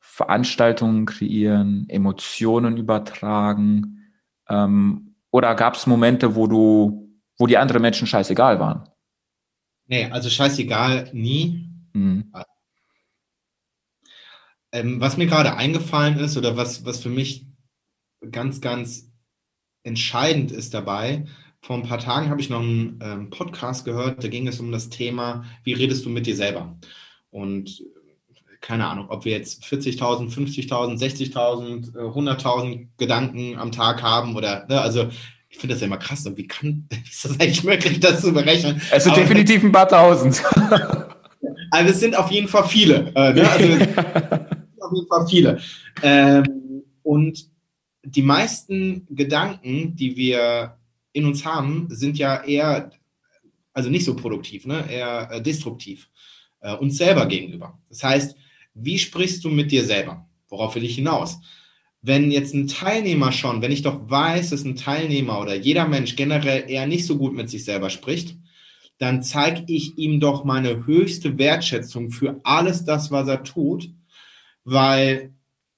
Veranstaltungen 0.00 1.06
kreieren, 1.06 1.86
Emotionen 1.88 2.76
übertragen? 2.76 4.12
Ähm, 4.48 5.14
oder 5.30 5.54
gab 5.54 5.74
es 5.74 5.86
Momente, 5.86 6.34
wo 6.34 6.46
du, 6.46 7.10
wo 7.38 7.46
die 7.46 7.56
anderen 7.56 7.82
Menschen 7.82 8.06
scheißegal 8.06 8.60
waren? 8.60 8.88
Nee, 9.86 10.06
also 10.06 10.28
scheißegal 10.28 11.10
nie. 11.12 11.70
Mhm. 11.92 12.32
Ähm, 14.72 15.00
was 15.00 15.16
mir 15.16 15.26
gerade 15.26 15.56
eingefallen 15.56 16.18
ist 16.18 16.36
oder 16.36 16.56
was, 16.56 16.84
was 16.84 17.00
für 17.00 17.08
mich 17.08 17.46
ganz, 18.30 18.60
ganz 18.60 19.10
entscheidend 19.82 20.52
ist 20.52 20.74
dabei, 20.74 21.24
vor 21.60 21.76
ein 21.76 21.82
paar 21.82 21.98
Tagen 21.98 22.30
habe 22.30 22.40
ich 22.40 22.50
noch 22.50 22.60
einen 22.60 22.98
ähm, 23.02 23.30
Podcast 23.30 23.84
gehört, 23.84 24.22
da 24.22 24.28
ging 24.28 24.46
es 24.46 24.60
um 24.60 24.72
das 24.72 24.88
Thema, 24.88 25.44
wie 25.64 25.72
redest 25.72 26.04
du 26.04 26.10
mit 26.10 26.26
dir 26.26 26.36
selber? 26.36 26.78
Und 27.30 27.82
keine 28.60 28.86
Ahnung, 28.86 29.06
ob 29.08 29.24
wir 29.24 29.32
jetzt 29.32 29.64
40.000, 29.64 30.32
50.000, 30.32 30.98
60.000, 30.98 31.94
100.000 31.94 32.88
Gedanken 32.96 33.56
am 33.56 33.72
Tag 33.72 34.02
haben 34.02 34.36
oder, 34.36 34.66
ne, 34.68 34.80
also 34.80 35.08
ich 35.48 35.58
finde 35.58 35.74
das 35.74 35.80
ja 35.80 35.86
immer 35.86 35.96
krass. 35.96 36.26
Und 36.26 36.36
wie 36.36 36.46
kann, 36.46 36.86
wie 36.90 37.08
ist 37.08 37.24
das 37.24 37.32
eigentlich 37.32 37.64
möglich, 37.64 38.00
das 38.00 38.20
zu 38.20 38.32
berechnen? 38.32 38.80
Sind 38.80 39.12
Aber, 39.12 39.20
definitiv 39.20 39.62
ein 39.64 39.72
paar 39.72 39.88
Tausend. 39.88 40.42
Also 41.70 41.90
es 41.90 42.00
sind 42.00 42.16
auf 42.16 42.30
jeden 42.30 42.48
Fall 42.48 42.66
viele. 42.66 43.12
Äh, 43.14 43.34
ne? 43.34 43.48
Also 43.48 43.74
auf 44.80 44.92
jeden 44.92 45.06
Fall 45.06 45.26
viele. 45.28 45.60
Ähm, 46.02 46.82
und 47.02 47.46
die 48.04 48.22
meisten 48.22 49.06
Gedanken, 49.10 49.94
die 49.94 50.16
wir 50.16 50.77
in 51.18 51.26
uns 51.26 51.44
haben, 51.44 51.86
sind 51.90 52.18
ja 52.18 52.42
eher, 52.42 52.90
also 53.72 53.90
nicht 53.90 54.04
so 54.04 54.16
produktiv, 54.16 54.66
ne? 54.66 54.84
eher 54.90 55.28
äh, 55.30 55.42
destruktiv 55.42 56.08
äh, 56.60 56.74
uns 56.74 56.96
selber 56.96 57.26
gegenüber. 57.26 57.78
Das 57.88 58.02
heißt, 58.02 58.36
wie 58.74 58.98
sprichst 58.98 59.44
du 59.44 59.50
mit 59.50 59.70
dir 59.70 59.84
selber? 59.84 60.26
Worauf 60.48 60.74
will 60.74 60.84
ich 60.84 60.94
hinaus? 60.94 61.38
Wenn 62.00 62.30
jetzt 62.30 62.54
ein 62.54 62.68
Teilnehmer 62.68 63.32
schon, 63.32 63.60
wenn 63.60 63.72
ich 63.72 63.82
doch 63.82 64.08
weiß, 64.08 64.50
dass 64.50 64.64
ein 64.64 64.76
Teilnehmer 64.76 65.40
oder 65.40 65.54
jeder 65.56 65.86
Mensch 65.88 66.16
generell 66.16 66.70
eher 66.70 66.86
nicht 66.86 67.06
so 67.06 67.18
gut 67.18 67.34
mit 67.34 67.50
sich 67.50 67.64
selber 67.64 67.90
spricht, 67.90 68.36
dann 68.98 69.22
zeige 69.22 69.64
ich 69.66 69.98
ihm 69.98 70.20
doch 70.20 70.44
meine 70.44 70.86
höchste 70.86 71.38
Wertschätzung 71.38 72.10
für 72.10 72.40
alles 72.44 72.84
das, 72.84 73.10
was 73.10 73.28
er 73.28 73.42
tut, 73.44 73.90
weil 74.64 75.32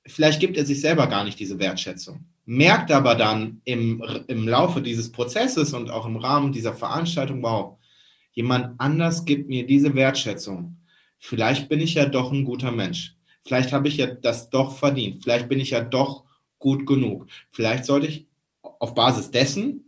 vielleicht 0.07 0.41
gibt 0.41 0.57
er 0.57 0.67
sich 0.67 0.81
selber 0.81 1.07
gar 1.07 1.25
nicht 1.25 1.39
diese 1.39 1.59
Wertschätzung. 1.59 2.27
Merkt 2.53 2.91
aber 2.91 3.15
dann 3.15 3.61
im, 3.65 4.03
im 4.27 4.49
Laufe 4.49 4.83
dieses 4.83 5.13
Prozesses 5.13 5.73
und 5.73 5.89
auch 5.89 6.05
im 6.05 6.17
Rahmen 6.17 6.51
dieser 6.51 6.75
Veranstaltung, 6.75 7.41
wow, 7.45 7.79
jemand 8.33 8.75
anders 8.81 9.25
gibt 9.25 9.49
mir 9.49 9.65
diese 9.65 9.95
Wertschätzung. 9.95 10.77
Vielleicht 11.17 11.69
bin 11.69 11.79
ich 11.79 11.95
ja 11.95 12.07
doch 12.07 12.33
ein 12.33 12.45
guter 12.45 12.73
Mensch. 12.73 13.15
Vielleicht 13.45 13.73
habe 13.73 13.87
ich 13.87 13.99
ja 13.99 14.07
das 14.09 14.51
doch 14.51 14.77
verdient. 14.77 15.23
Vielleicht 15.23 15.49
bin 15.49 15.61
ich 15.61 15.71
ja 15.71 15.81
doch 15.81 16.25
gut 16.59 16.87
genug. 16.87 17.29
Vielleicht 17.53 17.85
sollte 17.85 18.09
ich 18.09 18.27
auf 18.81 18.97
Basis 18.97 19.31
dessen 19.31 19.85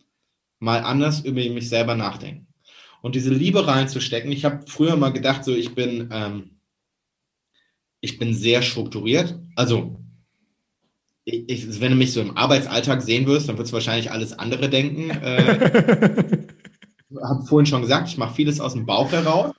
mal 0.61 0.85
anders 0.85 1.19
über 1.19 1.41
mich 1.41 1.69
selber 1.69 1.97
nachdenken. 1.97 2.47
Und 3.01 3.17
diese 3.17 3.35
Liebe 3.35 3.67
reinzustecken, 3.67 4.31
ich 4.31 4.45
habe 4.45 4.65
früher 4.69 4.95
mal 4.95 5.13
gedacht, 5.13 5.43
so 5.43 5.53
ich 5.53 5.75
bin, 5.75 6.11
ähm, 6.13 6.61
ich 8.01 8.21
bin 8.21 8.33
sehr 8.35 8.63
strukturiert. 8.63 9.37
Also, 9.57 10.02
ich, 11.25 11.49
ich, 11.49 11.81
wenn 11.81 11.93
du 11.93 11.99
mich 11.99 12.13
so 12.13 12.21
im 12.21 12.37
Arbeitsalltag 12.37 13.03
sehen 13.03 13.27
wirst, 13.27 13.49
dann 13.49 13.57
würdest 13.57 13.73
du 13.73 13.77
wahrscheinlich 13.77 14.11
alles 14.11 14.39
andere 14.39 14.69
denken. 14.69 15.11
Äh, 17.15 17.19
habe 17.23 17.45
vorhin 17.45 17.67
schon 17.67 17.83
gesagt, 17.83 18.09
ich 18.09 18.17
mache 18.17 18.35
vieles 18.35 18.59
aus 18.59 18.73
dem 18.73 18.87
Bauch 18.87 19.13
heraus. 19.13 19.53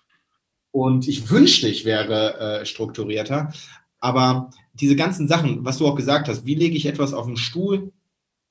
Und 0.71 1.07
ich 1.07 1.29
wünschte, 1.29 1.67
ich 1.67 1.85
wäre 1.85 2.61
äh, 2.61 2.65
strukturierter. 2.65 3.53
Aber 3.99 4.49
diese 4.73 4.95
ganzen 4.95 5.27
Sachen, 5.27 5.63
was 5.63 5.77
du 5.77 5.87
auch 5.87 5.95
gesagt 5.95 6.27
hast, 6.27 6.47
wie 6.47 6.55
lege 6.55 6.75
ich 6.75 6.87
etwas 6.87 7.13
auf 7.13 7.27
dem 7.27 7.37
Stuhl 7.37 7.93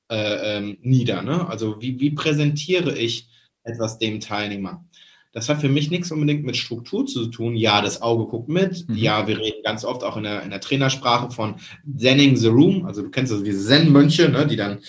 äh, 0.08 0.58
ähm, 0.58 0.78
nieder? 0.82 1.22
Ne? 1.22 1.48
Also 1.48 1.80
wie, 1.82 1.98
wie 1.98 2.12
präsentiere 2.12 2.96
ich 2.96 3.28
etwas 3.64 3.98
dem 3.98 4.20
Teilnehmer? 4.20 4.84
Das 5.32 5.48
hat 5.48 5.60
für 5.62 5.68
mich 5.68 5.90
nichts 5.90 6.12
unbedingt 6.12 6.44
mit 6.44 6.56
Struktur 6.56 7.06
zu 7.06 7.26
tun. 7.26 7.56
Ja, 7.56 7.80
das 7.80 8.02
Auge 8.02 8.26
guckt 8.26 8.48
mit. 8.48 8.86
Mhm. 8.88 8.96
Ja, 8.96 9.26
wir 9.26 9.38
reden 9.38 9.62
ganz 9.64 9.84
oft 9.84 10.04
auch 10.04 10.16
in 10.18 10.24
der, 10.24 10.42
in 10.42 10.50
der 10.50 10.60
Trainersprache 10.60 11.30
von 11.30 11.56
Zenning 11.96 12.36
the 12.36 12.48
Room. 12.48 12.84
Also 12.84 13.02
du 13.02 13.10
kennst 13.10 13.32
also 13.32 13.42
diese 13.42 13.66
Zen-Mönche, 13.66 14.28
ne, 14.28 14.46
die 14.46 14.56
dann 14.56 14.80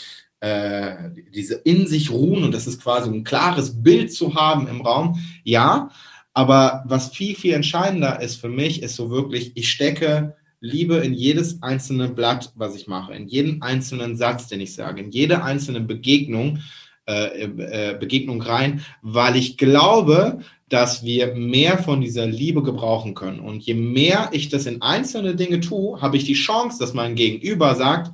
äh, 0.42 1.12
diese 1.34 1.56
in 1.56 1.88
sich 1.88 2.12
ruhen 2.12 2.44
und 2.44 2.54
das 2.54 2.68
ist 2.68 2.82
quasi 2.82 3.10
ein 3.10 3.24
klares 3.24 3.82
Bild 3.82 4.12
zu 4.12 4.36
haben 4.36 4.68
im 4.68 4.82
Raum. 4.82 5.18
Ja, 5.46 5.90
aber 6.34 6.84
was 6.86 7.10
viel, 7.10 7.36
viel 7.36 7.54
entscheidender 7.54 8.22
ist 8.22 8.36
für 8.36 8.50
mich, 8.50 8.84
ist 8.84 8.96
so 8.96 9.10
wirklich, 9.10 9.54
ich 9.56 9.72
stecke 9.72 10.36
Liebe 10.60 10.98
in 10.98 11.14
jedes 11.14 11.62
einzelne 11.62 12.10
Blatt, 12.10 12.52
was 12.56 12.76
ich 12.76 12.88
mache, 12.88 13.14
in 13.14 13.28
jeden 13.28 13.62
einzelnen 13.62 14.18
Satz, 14.18 14.48
den 14.48 14.62
ich 14.62 14.74
sage, 14.74 15.02
in 15.02 15.12
jede 15.12 15.44
einzelne 15.44 15.82
Begegnung, 15.82 16.60
Begegnung 17.06 18.42
rein, 18.42 18.86
weil 19.02 19.36
ich 19.36 19.58
glaube, 19.58 20.40
dass 20.74 21.04
wir 21.04 21.36
mehr 21.36 21.78
von 21.78 22.02
dieser 22.02 22.26
Liebe 22.26 22.64
gebrauchen 22.64 23.14
können. 23.14 23.40
Und 23.40 23.62
je 23.62 23.76
mehr 23.76 24.30
ich 24.32 24.50
das 24.50 24.66
in 24.66 24.82
einzelne 24.82 25.36
Dinge 25.36 25.60
tue, 25.60 26.02
habe 26.02 26.18
ich 26.18 26.24
die 26.24 26.34
Chance, 26.34 26.80
dass 26.80 26.96
mein 26.96 27.14
Gegenüber 27.14 27.76
sagt, 27.76 28.12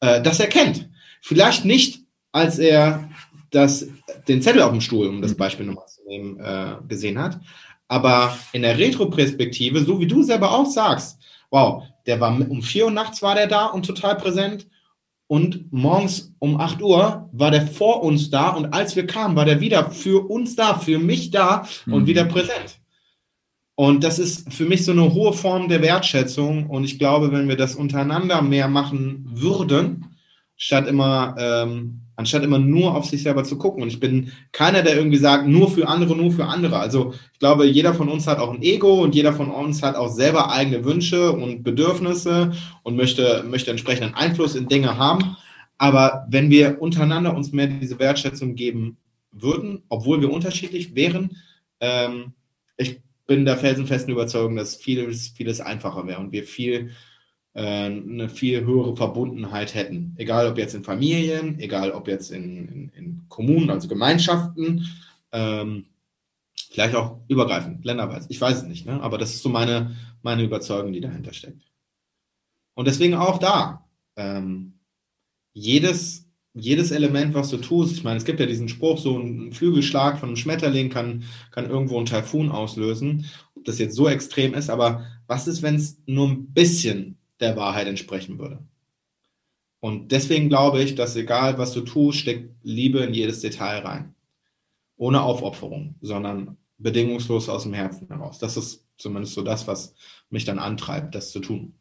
äh, 0.00 0.20
dass 0.20 0.38
er 0.38 0.48
kennt. 0.48 0.88
Vielleicht 1.22 1.64
nicht, 1.64 2.02
als 2.30 2.58
er 2.58 3.08
das, 3.50 3.88
den 4.28 4.42
Zettel 4.42 4.60
auf 4.62 4.72
dem 4.72 4.82
Stuhl, 4.82 5.06
um 5.06 5.22
das 5.22 5.32
mhm. 5.32 5.36
Beispiel 5.38 5.64
nochmal 5.66 5.86
zu 5.86 6.06
nehmen, 6.06 6.38
äh, 6.40 6.74
gesehen 6.86 7.18
hat, 7.18 7.40
aber 7.88 8.38
in 8.52 8.62
der 8.62 8.78
Retroperspektive, 8.78 9.82
so 9.82 9.98
wie 9.98 10.06
du 10.06 10.22
selber 10.22 10.52
auch 10.52 10.66
sagst, 10.66 11.18
wow, 11.50 11.84
der 12.06 12.20
war 12.20 12.38
um 12.38 12.62
4 12.62 12.84
Uhr 12.84 12.90
nachts 12.90 13.22
war 13.22 13.34
der 13.34 13.46
da 13.46 13.66
und 13.66 13.86
total 13.86 14.16
präsent. 14.16 14.66
Und 15.28 15.70
morgens 15.72 16.34
um 16.38 16.58
8 16.58 16.82
Uhr 16.82 17.28
war 17.32 17.50
der 17.50 17.66
vor 17.66 18.02
uns 18.02 18.30
da 18.30 18.48
und 18.48 18.72
als 18.72 18.96
wir 18.96 19.06
kamen, 19.06 19.36
war 19.36 19.44
der 19.44 19.60
wieder 19.60 19.90
für 19.90 20.28
uns 20.28 20.56
da, 20.56 20.78
für 20.78 20.98
mich 20.98 21.30
da 21.30 21.68
und 21.86 22.02
mhm. 22.02 22.06
wieder 22.06 22.24
präsent. 22.24 22.80
Und 23.74 24.02
das 24.02 24.18
ist 24.18 24.52
für 24.52 24.64
mich 24.64 24.84
so 24.84 24.90
eine 24.90 25.12
hohe 25.12 25.32
Form 25.32 25.68
der 25.68 25.82
Wertschätzung. 25.82 26.68
Und 26.68 26.82
ich 26.82 26.98
glaube, 26.98 27.30
wenn 27.30 27.46
wir 27.46 27.56
das 27.56 27.76
untereinander 27.76 28.42
mehr 28.42 28.66
machen 28.66 29.24
würden, 29.30 30.16
statt 30.56 30.88
immer 30.88 31.36
ähm, 31.38 32.00
anstatt 32.18 32.42
immer 32.42 32.58
nur 32.58 32.96
auf 32.96 33.06
sich 33.06 33.22
selber 33.22 33.44
zu 33.44 33.56
gucken. 33.58 33.80
Und 33.80 33.88
ich 33.88 34.00
bin 34.00 34.32
keiner, 34.50 34.82
der 34.82 34.96
irgendwie 34.96 35.18
sagt, 35.18 35.46
nur 35.46 35.70
für 35.70 35.86
andere, 35.86 36.16
nur 36.16 36.32
für 36.32 36.46
andere. 36.46 36.76
Also 36.76 37.14
ich 37.32 37.38
glaube, 37.38 37.64
jeder 37.64 37.94
von 37.94 38.08
uns 38.08 38.26
hat 38.26 38.40
auch 38.40 38.52
ein 38.52 38.60
Ego 38.60 39.02
und 39.04 39.14
jeder 39.14 39.32
von 39.32 39.48
uns 39.50 39.84
hat 39.84 39.94
auch 39.94 40.08
selber 40.08 40.50
eigene 40.50 40.84
Wünsche 40.84 41.30
und 41.30 41.62
Bedürfnisse 41.62 42.52
und 42.82 42.96
möchte, 42.96 43.44
möchte 43.48 43.70
entsprechenden 43.70 44.14
Einfluss 44.14 44.56
in 44.56 44.66
Dinge 44.66 44.98
haben. 44.98 45.36
Aber 45.78 46.26
wenn 46.28 46.50
wir 46.50 46.82
untereinander 46.82 47.36
uns 47.36 47.52
mehr 47.52 47.68
diese 47.68 48.00
Wertschätzung 48.00 48.56
geben 48.56 48.96
würden, 49.30 49.84
obwohl 49.88 50.20
wir 50.20 50.32
unterschiedlich 50.32 50.96
wären, 50.96 51.36
ähm, 51.78 52.32
ich 52.76 53.00
bin 53.28 53.44
der 53.44 53.58
felsenfesten 53.58 54.12
Überzeugung, 54.12 54.56
dass 54.56 54.74
vieles, 54.74 55.28
vieles 55.28 55.60
einfacher 55.60 56.04
wäre 56.08 56.18
und 56.18 56.32
wir 56.32 56.42
viel 56.42 56.90
eine 57.60 58.28
viel 58.28 58.64
höhere 58.64 58.96
Verbundenheit 58.96 59.74
hätten. 59.74 60.14
Egal 60.16 60.46
ob 60.46 60.58
jetzt 60.58 60.74
in 60.74 60.84
Familien, 60.84 61.58
egal 61.58 61.90
ob 61.90 62.06
jetzt 62.06 62.30
in, 62.30 62.68
in, 62.68 62.88
in 62.90 63.24
Kommunen, 63.28 63.70
also 63.70 63.88
Gemeinschaften, 63.88 64.86
ähm, 65.32 65.86
vielleicht 66.70 66.94
auch 66.94 67.20
übergreifend, 67.28 67.84
länderweise. 67.84 68.26
Ich 68.30 68.40
weiß 68.40 68.58
es 68.58 68.62
nicht, 68.64 68.86
ne? 68.86 69.02
aber 69.02 69.18
das 69.18 69.34
ist 69.34 69.42
so 69.42 69.48
meine, 69.48 69.96
meine 70.22 70.44
Überzeugung, 70.44 70.92
die 70.92 71.00
dahinter 71.00 71.32
steckt. 71.32 71.62
Und 72.74 72.86
deswegen 72.86 73.14
auch 73.14 73.38
da. 73.38 73.88
Ähm, 74.16 74.74
jedes, 75.52 76.28
jedes 76.54 76.92
Element, 76.92 77.34
was 77.34 77.50
du 77.50 77.56
tust, 77.56 77.96
ich 77.96 78.04
meine, 78.04 78.18
es 78.18 78.24
gibt 78.24 78.38
ja 78.38 78.46
diesen 78.46 78.68
Spruch, 78.68 78.98
so 78.98 79.18
ein 79.18 79.52
Flügelschlag 79.52 80.18
von 80.18 80.28
einem 80.28 80.36
Schmetterling 80.36 80.90
kann, 80.90 81.24
kann 81.50 81.68
irgendwo 81.68 81.96
einen 81.96 82.06
Taifun 82.06 82.50
auslösen. 82.50 83.26
Ob 83.56 83.64
das 83.64 83.80
jetzt 83.80 83.96
so 83.96 84.08
extrem 84.08 84.54
ist, 84.54 84.70
aber 84.70 85.06
was 85.26 85.48
ist, 85.48 85.62
wenn 85.62 85.74
es 85.74 86.00
nur 86.06 86.28
ein 86.28 86.52
bisschen 86.52 87.17
der 87.40 87.56
Wahrheit 87.56 87.86
entsprechen 87.86 88.38
würde. 88.38 88.58
Und 89.80 90.10
deswegen 90.10 90.48
glaube 90.48 90.82
ich, 90.82 90.94
dass 90.94 91.16
egal 91.16 91.58
was 91.58 91.72
du 91.72 91.82
tust, 91.82 92.18
steckt 92.18 92.50
Liebe 92.62 93.00
in 93.00 93.14
jedes 93.14 93.40
Detail 93.40 93.80
rein. 93.80 94.14
Ohne 94.96 95.22
Aufopferung, 95.22 95.94
sondern 96.00 96.56
bedingungslos 96.78 97.48
aus 97.48 97.62
dem 97.62 97.74
Herzen 97.74 98.08
heraus. 98.08 98.38
Das 98.38 98.56
ist 98.56 98.84
zumindest 98.96 99.34
so 99.34 99.42
das, 99.42 99.68
was 99.68 99.94
mich 100.30 100.44
dann 100.44 100.58
antreibt, 100.58 101.14
das 101.14 101.30
zu 101.30 101.40
tun. 101.40 101.74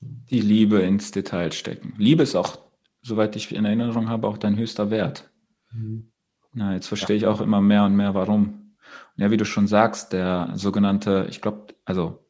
Die 0.00 0.40
Liebe 0.40 0.80
ins 0.80 1.10
Detail 1.10 1.52
stecken. 1.52 1.94
Liebe 1.98 2.22
ist 2.22 2.34
auch, 2.34 2.58
soweit 3.02 3.36
ich 3.36 3.54
in 3.54 3.64
Erinnerung 3.64 4.08
habe, 4.08 4.28
auch 4.28 4.38
dein 4.38 4.56
höchster 4.56 4.90
Wert. 4.90 5.30
Mhm. 5.72 6.10
Na, 6.52 6.74
jetzt 6.74 6.88
verstehe 6.88 7.16
ja. 7.16 7.22
ich 7.22 7.26
auch 7.26 7.40
immer 7.40 7.60
mehr 7.60 7.84
und 7.84 7.96
mehr, 7.96 8.14
warum. 8.14 8.74
Und 9.16 9.22
ja, 9.22 9.30
wie 9.30 9.36
du 9.36 9.44
schon 9.44 9.66
sagst, 9.66 10.12
der 10.12 10.50
sogenannte, 10.54 11.26
ich 11.30 11.40
glaube, 11.40 11.74
also 11.84 12.24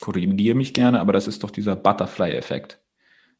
korrigiere 0.00 0.56
mich 0.56 0.74
gerne, 0.74 1.00
aber 1.00 1.12
das 1.12 1.26
ist 1.28 1.42
doch 1.42 1.50
dieser 1.50 1.76
Butterfly-Effekt. 1.76 2.80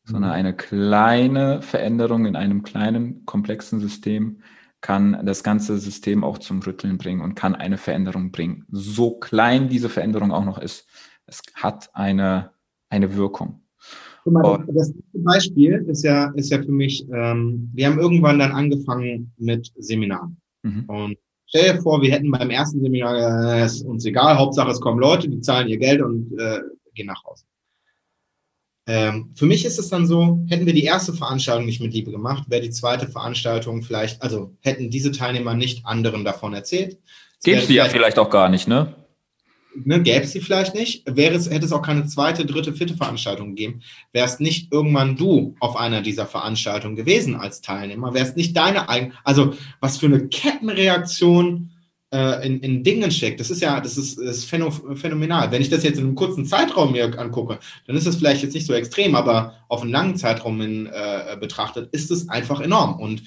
Sondern 0.07 0.31
mhm. 0.31 0.37
eine 0.37 0.57
kleine 0.57 1.63
Veränderung 1.63 2.27
in 2.27 2.37
einem 2.37 2.63
kleinen, 2.63 3.25
komplexen 3.25 3.81
System 3.81 4.43
kann 4.83 5.25
das 5.25 5.43
ganze 5.43 5.79
System 5.79 6.23
auch 6.23 6.37
zum 6.37 6.61
Rütteln 6.61 6.99
bringen 6.99 7.23
und 7.23 7.35
kann 7.35 7.55
eine 7.55 7.79
Veränderung 7.79 8.31
bringen. 8.33 8.67
So 8.69 9.13
klein 9.13 9.71
diese 9.71 9.89
Veränderung 9.89 10.31
auch 10.31 10.45
noch 10.45 10.59
ist, 10.59 10.87
es 11.25 11.41
hat 11.55 11.89
eine, 11.95 12.51
eine 12.91 13.17
Wirkung. 13.17 13.63
Mal, 14.27 14.63
das 14.69 14.93
Beispiel 15.15 15.87
ist 15.89 16.03
ja, 16.03 16.31
ist 16.35 16.51
ja 16.51 16.63
für 16.63 16.71
mich, 16.71 17.07
ähm, 17.11 17.71
wir 17.73 17.87
haben 17.87 17.99
irgendwann 17.99 18.39
dann 18.39 18.53
angefangen 18.53 19.33
mit 19.39 19.73
Seminaren. 19.79 20.37
Mhm. 20.63 20.85
Und 20.87 21.17
stell 21.55 21.75
dir 21.75 21.83
vor, 21.83 22.03
wir 22.03 22.11
hätten 22.11 22.31
beim 22.31 22.51
ersten 22.51 22.81
Seminar, 22.81 23.55
äh, 23.55 23.65
ist 23.65 23.85
uns 23.85 24.05
egal, 24.05 24.37
Hauptsache 24.37 24.71
es 24.71 24.81
kommen 24.81 24.99
Leute, 24.99 25.29
die 25.29 25.41
zahlen 25.41 25.69
ihr 25.69 25.79
Geld 25.79 26.03
und 26.03 26.33
äh, 26.39 26.61
gehen 26.95 27.07
nach 27.07 27.23
Hause. 27.25 27.45
Ähm, 28.87 29.31
für 29.35 29.47
mich 29.47 29.65
ist 29.65 29.79
es 29.79 29.89
dann 29.89 30.07
so, 30.07 30.45
hätten 30.49 30.67
wir 30.67 30.75
die 30.75 30.85
erste 30.85 31.13
Veranstaltung 31.15 31.65
nicht 31.65 31.81
mit 31.81 31.95
Liebe 31.95 32.11
gemacht, 32.11 32.45
wäre 32.49 32.61
die 32.61 32.71
zweite 32.71 33.07
Veranstaltung 33.07 33.83
vielleicht, 33.83 34.21
also 34.21 34.53
hätten 34.61 34.91
diese 34.91 35.13
Teilnehmer 35.13 35.55
nicht 35.55 35.87
anderen 35.87 36.25
davon 36.25 36.55
erzählt. 36.55 36.99
Gäbe 37.43 37.61
es 37.61 37.69
die 37.69 37.75
ja 37.75 37.85
vielleicht 37.85 38.19
auch 38.19 38.31
gar 38.31 38.49
nicht, 38.49 38.67
ne? 38.67 38.95
Ne, 39.77 40.03
gäbe 40.03 40.25
es 40.25 40.33
sie 40.33 40.41
vielleicht 40.41 40.75
nicht, 40.75 41.03
wäre 41.07 41.35
hätte 41.35 41.65
es 41.65 41.73
auch 41.73 41.83
keine 41.83 42.07
zweite, 42.07 42.47
dritte, 42.47 42.73
vierte 42.73 42.97
Veranstaltung 42.97 43.51
gegeben, 43.51 43.81
wärst 44.13 44.41
nicht 44.41 44.73
irgendwann 44.73 45.17
du 45.17 45.57
auf 45.59 45.77
einer 45.77 46.01
dieser 46.01 46.27
Veranstaltungen 46.27 46.95
gewesen 46.95 47.35
als 47.35 47.61
Teilnehmer, 47.61 48.15
wärst 48.15 48.37
nicht 48.37 48.57
deine 48.57 48.89
eigene, 48.89 49.15
also 49.25 49.55
was 49.81 49.99
für 49.99 50.07
eine 50.07 50.29
Kettenreaktion 50.29 51.71
äh, 52.13 52.47
in, 52.47 52.61
in 52.61 52.85
Dingen 52.85 53.11
steckt. 53.11 53.41
Das 53.41 53.51
ist 53.51 53.61
ja, 53.61 53.81
das 53.81 53.99
ist, 53.99 54.19
das 54.19 54.39
ist 54.39 54.45
phänomenal. 54.45 55.51
Wenn 55.51 55.63
ich 55.63 55.71
das 55.71 55.83
jetzt 55.83 55.99
in 55.99 56.05
einem 56.05 56.15
kurzen 56.15 56.47
Zeitraum 56.47 56.93
mir 56.93 57.19
angucke, 57.19 57.59
dann 57.89 57.97
ist 57.97 58.07
das 58.07 58.17
vielleicht 58.17 58.45
jetzt 58.45 58.55
nicht 58.55 58.67
so 58.67 58.73
extrem, 58.73 59.17
aber 59.17 59.55
auf 59.69 59.83
einen 59.83 59.91
langen 59.91 60.17
Zeitraum 60.17 60.61
in, 60.61 60.87
äh, 60.87 61.37
betrachtet, 61.41 61.93
ist 61.93 62.13
es 62.13 62.29
einfach 62.29 62.61
enorm. 62.61 63.01
Und 63.01 63.25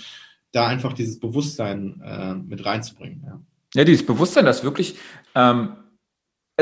da 0.54 0.68
einfach 0.68 0.94
dieses 0.94 1.20
Bewusstsein 1.20 2.02
äh, 2.02 2.36
mit 2.36 2.66
reinzubringen. 2.66 3.24
Ja. 3.26 3.42
ja, 3.76 3.84
dieses 3.84 4.06
Bewusstsein, 4.06 4.46
das 4.46 4.64
wirklich 4.64 4.96
ähm, 5.36 5.74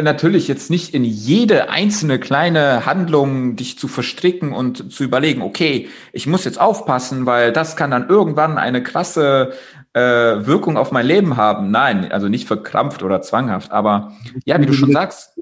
natürlich 0.02 0.48
jetzt 0.48 0.70
nicht 0.70 0.94
in 0.94 1.06
jede 1.06 1.70
einzelne 1.70 2.20
kleine 2.20 2.86
Handlung 2.86 3.56
dich 3.56 3.80
zu 3.80 3.88
verstricken 3.88 4.52
und 4.52 4.92
zu 4.92 5.04
überlegen, 5.04 5.42
okay, 5.42 5.88
ich 6.12 6.28
muss 6.28 6.44
jetzt 6.44 6.60
aufpassen, 6.60 7.26
weil 7.26 7.54
das 7.54 7.78
kann 7.78 7.92
dann 7.92 8.10
irgendwann 8.10 8.58
eine 8.58 8.84
krasse 8.84 9.54
äh, 9.94 10.02
Wirkung 10.02 10.76
auf 10.76 10.92
mein 10.92 11.06
Leben 11.06 11.38
haben. 11.38 11.72
Nein, 11.72 12.12
also 12.12 12.28
nicht 12.28 12.46
verkrampft 12.46 13.04
oder 13.04 13.22
zwanghaft, 13.22 13.72
aber 13.72 14.12
ja, 14.44 14.60
wie 14.60 14.66
du 14.66 14.74
schon 14.74 14.92
sagst. 14.92 15.40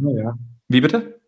Ja. 0.00 0.34
Wie 0.68 0.80
bitte? 0.80 1.20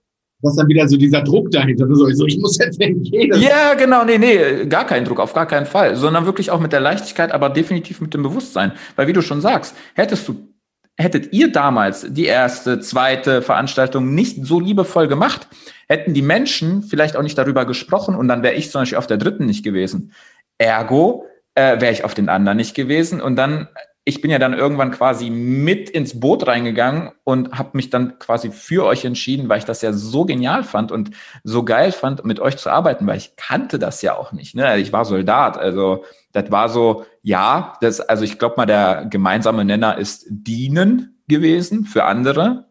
Das 0.43 0.53
ist 0.53 0.59
dann 0.59 0.69
wieder 0.69 0.87
so 0.89 0.97
dieser 0.97 1.23
Druck 1.23 1.51
dahinter. 1.51 1.87
So, 1.91 2.27
ich 2.27 2.39
muss 2.39 2.59
jetzt 2.59 2.79
gehen. 2.79 3.33
Ja, 3.41 3.75
genau, 3.75 4.05
nee, 4.05 4.19
nee, 4.19 4.67
gar 4.67 4.87
kein 4.87 5.05
Druck, 5.05 5.21
auf 5.21 5.33
gar 5.33 5.47
keinen 5.47 5.67
Fall, 5.67 5.97
sondern 5.97 6.27
wirklich 6.27 6.51
auch 6.51 6.61
mit 6.61 6.73
der 6.73 6.81
Leichtigkeit, 6.81 7.33
aber 7.33 7.49
definitiv 7.49 8.01
mit 8.01 8.13
dem 8.13 8.23
Bewusstsein. 8.23 8.73
Weil 8.97 9.07
wie 9.07 9.13
du 9.13 9.23
schon 9.23 9.41
sagst, 9.41 9.75
hättest 9.95 10.29
du 10.29 10.56
hättet 10.97 11.33
ihr 11.33 11.53
damals 11.53 12.07
die 12.09 12.25
erste, 12.25 12.81
zweite 12.81 13.43
Veranstaltung 13.43 14.15
nicht 14.15 14.45
so 14.45 14.61
liebevoll 14.61 15.09
gemacht, 15.09 15.49
hätten 15.89 16.15
die 16.15 16.23
Menschen 16.23 16.83
vielleicht 16.83 17.17
auch 17.17 17.23
nicht 17.23 17.39
darüber 17.39 17.65
gesprochen 17.67 18.15
und 18.15 18.29
dann 18.29 18.43
wäre 18.43 18.55
ich 18.55 18.71
zum 18.71 18.83
Beispiel 18.83 18.99
auf 18.99 19.07
der 19.07 19.19
dritten 19.19 19.47
nicht 19.47 19.65
gewesen. 19.65 20.13
Ergo 20.59 21.27
äh, 21.55 21.81
wäre 21.81 21.93
ich 21.93 22.05
auf 22.05 22.15
den 22.15 22.29
anderen 22.29 22.57
nicht 22.57 22.75
gewesen 22.75 23.21
und 23.21 23.37
dann 23.37 23.69
ich 24.09 24.21
bin 24.21 24.31
ja 24.31 24.39
dann 24.39 24.55
irgendwann 24.55 24.93
quasi 24.93 25.31
mit 25.31 25.91
ins 25.91 26.21
Boot 26.21 26.47
reingegangen 26.47 27.11
und 27.25 27.59
habe 27.59 27.71
mich 27.73 27.91
dann 27.91 28.21
quasi 28.21 28.53
für 28.53 28.85
euch 28.85 29.05
entschieden, 29.05 29.49
weil 29.49 29.59
ich 29.59 29.65
das 29.65 29.83
ja 29.83 29.93
so 29.93 30.25
genial 30.25 30.63
fand 30.63 30.93
und 30.93 31.11
so 31.43 31.65
geil 31.65 31.91
fand, 31.91 32.25
mit 32.25 32.39
euch 32.39 32.57
zu 32.57 32.71
arbeiten, 32.71 33.05
weil 33.09 33.17
ich 33.17 33.35
kannte 33.35 33.81
das 33.81 34.03
ja 34.03 34.17
auch 34.17 34.31
nicht. 34.31 34.55
Ne? 34.55 34.79
Ich 34.79 34.93
war 34.93 35.05
Soldat, 35.05 35.59
also 35.59 36.05
das 36.31 36.53
war 36.53 36.69
so, 36.69 37.05
ja, 37.27 37.77
das, 37.81 37.99
also 37.99 38.23
ich 38.23 38.39
glaube 38.39 38.55
mal, 38.57 38.67
der 38.67 39.05
gemeinsame 39.11 39.65
Nenner 39.65 39.99
ist 39.99 40.27
dienen 40.29 41.19
gewesen 41.27 41.85
für 41.85 42.05
andere. 42.05 42.69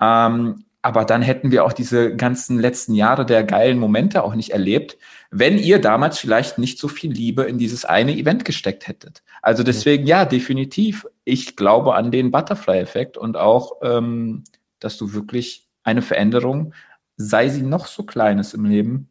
Ähm, 0.00 0.64
aber 0.80 1.04
dann 1.04 1.22
hätten 1.22 1.50
wir 1.50 1.64
auch 1.64 1.72
diese 1.72 2.14
ganzen 2.14 2.60
letzten 2.60 2.94
Jahre 2.94 3.26
der 3.26 3.42
geilen 3.42 3.80
Momente 3.80 4.22
auch 4.22 4.36
nicht 4.36 4.50
erlebt, 4.50 4.96
wenn 5.32 5.58
ihr 5.58 5.80
damals 5.80 6.20
vielleicht 6.20 6.56
nicht 6.56 6.78
so 6.78 6.86
viel 6.86 7.10
Liebe 7.10 7.42
in 7.42 7.58
dieses 7.58 7.84
eine 7.84 8.16
Event 8.16 8.44
gesteckt 8.44 8.86
hättet. 8.86 9.24
Also 9.42 9.64
deswegen, 9.64 10.06
ja, 10.06 10.24
definitiv. 10.24 11.04
Ich 11.24 11.56
glaube 11.56 11.96
an 11.96 12.12
den 12.12 12.30
Butterfly-Effekt 12.30 13.18
und 13.18 13.36
auch, 13.36 13.72
ähm, 13.82 14.44
dass 14.78 14.98
du 14.98 15.14
wirklich 15.14 15.66
eine 15.82 16.02
Veränderung, 16.02 16.74
sei 17.16 17.48
sie 17.48 17.62
noch 17.62 17.88
so 17.88 18.04
kleines 18.04 18.54
im 18.54 18.66
Leben, 18.66 19.08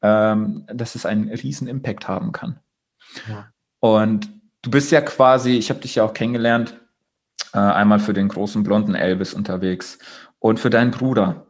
ähm, 0.00 0.64
dass 0.72 0.94
es 0.94 1.06
einen 1.06 1.28
riesen 1.28 1.66
Impact 1.66 2.06
haben 2.06 2.30
kann. 2.30 2.60
Ja. 3.28 3.48
Und 3.82 4.28
du 4.62 4.70
bist 4.70 4.92
ja 4.92 5.00
quasi, 5.00 5.56
ich 5.56 5.68
habe 5.68 5.80
dich 5.80 5.96
ja 5.96 6.04
auch 6.04 6.14
kennengelernt, 6.14 6.80
äh, 7.52 7.58
einmal 7.58 7.98
für 7.98 8.12
den 8.12 8.28
großen 8.28 8.62
blonden 8.62 8.94
Elvis 8.94 9.34
unterwegs 9.34 9.98
und 10.38 10.60
für 10.60 10.70
deinen 10.70 10.92
Bruder 10.92 11.48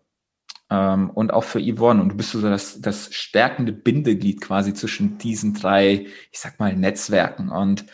ähm, 0.71 1.11
und 1.11 1.31
auch 1.35 1.45
für 1.45 1.61
Yvonne. 1.61 2.01
Und 2.01 2.09
du 2.09 2.17
bist 2.17 2.31
so 2.31 2.41
das, 2.41 2.81
das 2.81 3.13
stärkende 3.13 3.73
Bindeglied 3.73 4.41
quasi 4.41 4.73
zwischen 4.73 5.19
diesen 5.19 5.53
drei, 5.53 6.07
ich 6.31 6.39
sag 6.39 6.59
mal, 6.59 6.75
Netzwerken. 6.75 7.51
Und 7.51 7.85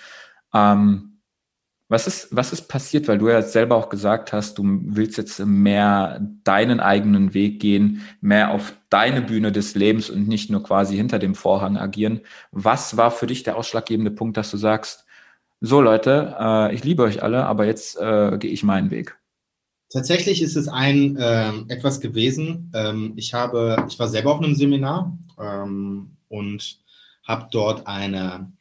ähm, 0.54 1.07
was 1.88 2.06
ist, 2.06 2.28
was 2.30 2.52
ist 2.52 2.68
passiert, 2.68 3.08
weil 3.08 3.18
du 3.18 3.28
ja 3.28 3.40
selber 3.40 3.76
auch 3.76 3.88
gesagt 3.88 4.32
hast, 4.32 4.58
du 4.58 4.62
willst 4.64 5.16
jetzt 5.16 5.38
mehr 5.40 6.20
deinen 6.44 6.80
eigenen 6.80 7.32
Weg 7.32 7.60
gehen, 7.60 8.02
mehr 8.20 8.50
auf 8.50 8.74
deine 8.90 9.22
Bühne 9.22 9.52
des 9.52 9.74
Lebens 9.74 10.10
und 10.10 10.28
nicht 10.28 10.50
nur 10.50 10.62
quasi 10.62 10.96
hinter 10.96 11.18
dem 11.18 11.34
Vorhang 11.34 11.78
agieren. 11.78 12.20
Was 12.52 12.98
war 12.98 13.10
für 13.10 13.26
dich 13.26 13.42
der 13.42 13.56
ausschlaggebende 13.56 14.10
Punkt, 14.10 14.36
dass 14.36 14.50
du 14.50 14.58
sagst, 14.58 15.06
so 15.60 15.80
Leute, 15.80 16.36
äh, 16.38 16.74
ich 16.74 16.84
liebe 16.84 17.02
euch 17.02 17.22
alle, 17.22 17.46
aber 17.46 17.64
jetzt 17.64 17.98
äh, 17.98 18.36
gehe 18.38 18.50
ich 18.50 18.62
meinen 18.62 18.90
Weg? 18.90 19.16
Tatsächlich 19.90 20.42
ist 20.42 20.56
es 20.56 20.68
ein 20.68 21.16
äh, 21.16 21.52
etwas 21.68 22.00
gewesen. 22.00 22.70
Ähm, 22.74 23.14
ich 23.16 23.32
habe, 23.32 23.86
ich 23.88 23.98
war 23.98 24.08
selber 24.08 24.34
auf 24.34 24.42
einem 24.42 24.54
Seminar 24.54 25.16
ähm, 25.40 26.10
und 26.28 26.78
habe 27.24 27.48
dort 27.50 27.86
eine, 27.86 28.52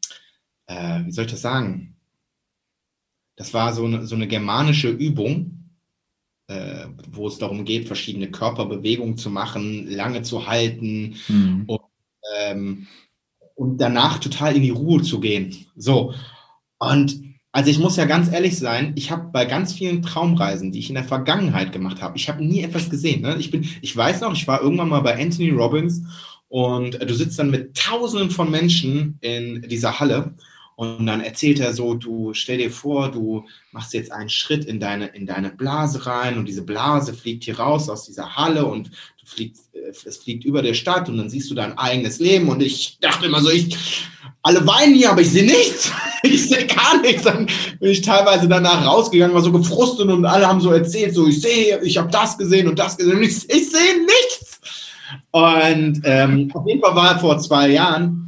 äh, 0.67 1.01
wie 1.03 1.11
soll 1.11 1.25
ich 1.25 1.31
das 1.31 1.41
sagen? 1.41 1.96
Das 3.37 3.53
war 3.53 3.73
so 3.73 3.85
eine, 3.85 4.05
so 4.05 4.15
eine 4.15 4.27
germanische 4.27 4.89
Übung, 4.89 5.71
äh, 6.47 6.87
wo 7.09 7.27
es 7.27 7.37
darum 7.37 7.63
geht, 7.63 7.87
verschiedene 7.87 8.29
Körperbewegungen 8.29 9.17
zu 9.17 9.29
machen, 9.29 9.87
lange 9.87 10.23
zu 10.23 10.47
halten 10.47 11.15
mhm. 11.27 11.63
und, 11.67 11.81
ähm, 12.39 12.87
und 13.55 13.77
danach 13.77 14.19
total 14.19 14.55
in 14.55 14.63
die 14.63 14.71
Ruhe 14.71 15.01
zu 15.03 15.19
gehen. 15.19 15.55
So. 15.75 16.13
Und 16.79 17.21
also 17.51 17.69
ich 17.69 17.79
muss 17.79 17.95
ja 17.95 18.05
ganz 18.05 18.31
ehrlich 18.31 18.57
sein, 18.57 18.93
ich 18.95 19.11
habe 19.11 19.29
bei 19.31 19.45
ganz 19.45 19.73
vielen 19.73 20.01
Traumreisen, 20.01 20.71
die 20.71 20.79
ich 20.79 20.89
in 20.89 20.95
der 20.95 21.03
Vergangenheit 21.03 21.71
gemacht 21.71 22.01
habe, 22.01 22.17
ich 22.17 22.29
habe 22.29 22.43
nie 22.43 22.63
etwas 22.63 22.89
gesehen. 22.89 23.21
Ne? 23.21 23.37
Ich 23.39 23.51
bin, 23.51 23.67
ich 23.81 23.95
weiß 23.95 24.21
noch, 24.21 24.33
ich 24.33 24.47
war 24.47 24.61
irgendwann 24.61 24.89
mal 24.89 25.01
bei 25.01 25.19
Anthony 25.19 25.51
Robbins 25.51 26.03
und 26.49 26.99
du 27.01 27.13
sitzt 27.13 27.39
dann 27.39 27.51
mit 27.51 27.75
Tausenden 27.75 28.31
von 28.31 28.49
Menschen 28.49 29.17
in 29.21 29.61
dieser 29.69 29.99
Halle 29.99 30.33
und 30.77 31.07
dann 31.07 31.21
erzählt 31.21 31.59
er 31.59 31.73
so, 31.73 31.95
du 31.95 32.35
stell 32.35 32.59
dir 32.59 32.69
vor, 32.69 33.09
du 33.09 33.45
machst 33.71 33.95
jetzt 33.95 34.11
einen 34.11 34.29
Schritt 34.29 34.63
in 34.63 34.79
deine, 34.79 35.07
in 35.07 35.25
deine 35.25 35.49
Blase 35.49 36.05
rein 36.05 36.37
und 36.37 36.45
diese 36.45 36.61
Blase 36.61 37.15
fliegt 37.15 37.45
hier 37.45 37.57
raus 37.57 37.89
aus 37.89 38.05
dieser 38.05 38.35
Halle 38.35 38.63
und 38.63 38.89
du 39.19 39.25
fliegst, 39.25 39.73
äh, 39.73 39.89
es 39.89 40.17
fliegt 40.17 40.45
über 40.45 40.61
der 40.61 40.75
Stadt 40.75 41.09
und 41.09 41.17
dann 41.17 41.31
siehst 41.31 41.49
du 41.49 41.55
dein 41.55 41.75
eigenes 41.79 42.19
Leben 42.19 42.47
und 42.47 42.61
ich 42.61 42.99
dachte 43.01 43.25
immer 43.25 43.41
so, 43.41 43.49
ich, 43.49 43.75
alle 44.43 44.67
weinen 44.67 44.93
hier, 44.93 45.09
aber 45.09 45.21
ich 45.21 45.31
sehe 45.31 45.45
nichts. 45.45 45.91
Ich 46.23 46.49
sehe 46.49 46.65
gar 46.65 46.99
nichts. 46.99 47.23
Dann 47.23 47.45
bin 47.79 47.91
ich 47.91 48.01
teilweise 48.01 48.47
danach 48.47 48.85
rausgegangen, 48.85 49.35
war 49.35 49.43
so 49.43 49.51
gefrustet 49.51 50.07
und 50.07 50.25
alle 50.25 50.47
haben 50.47 50.59
so 50.59 50.71
erzählt, 50.71 51.13
so 51.13 51.27
ich 51.27 51.39
sehe, 51.39 51.79
ich 51.83 51.97
habe 51.97 52.09
das 52.09 52.37
gesehen 52.37 52.67
und 52.67 52.77
das 52.79 52.97
gesehen 52.97 53.17
und 53.17 53.23
ich, 53.23 53.49
ich 53.49 53.69
sehe 53.69 54.01
nichts. 54.01 54.59
Und 55.29 56.01
ähm, 56.03 56.51
auf 56.53 56.67
jeden 56.67 56.81
Fall 56.81 56.95
war 56.95 57.19
vor 57.19 57.37
zwei 57.37 57.69
Jahren, 57.69 58.26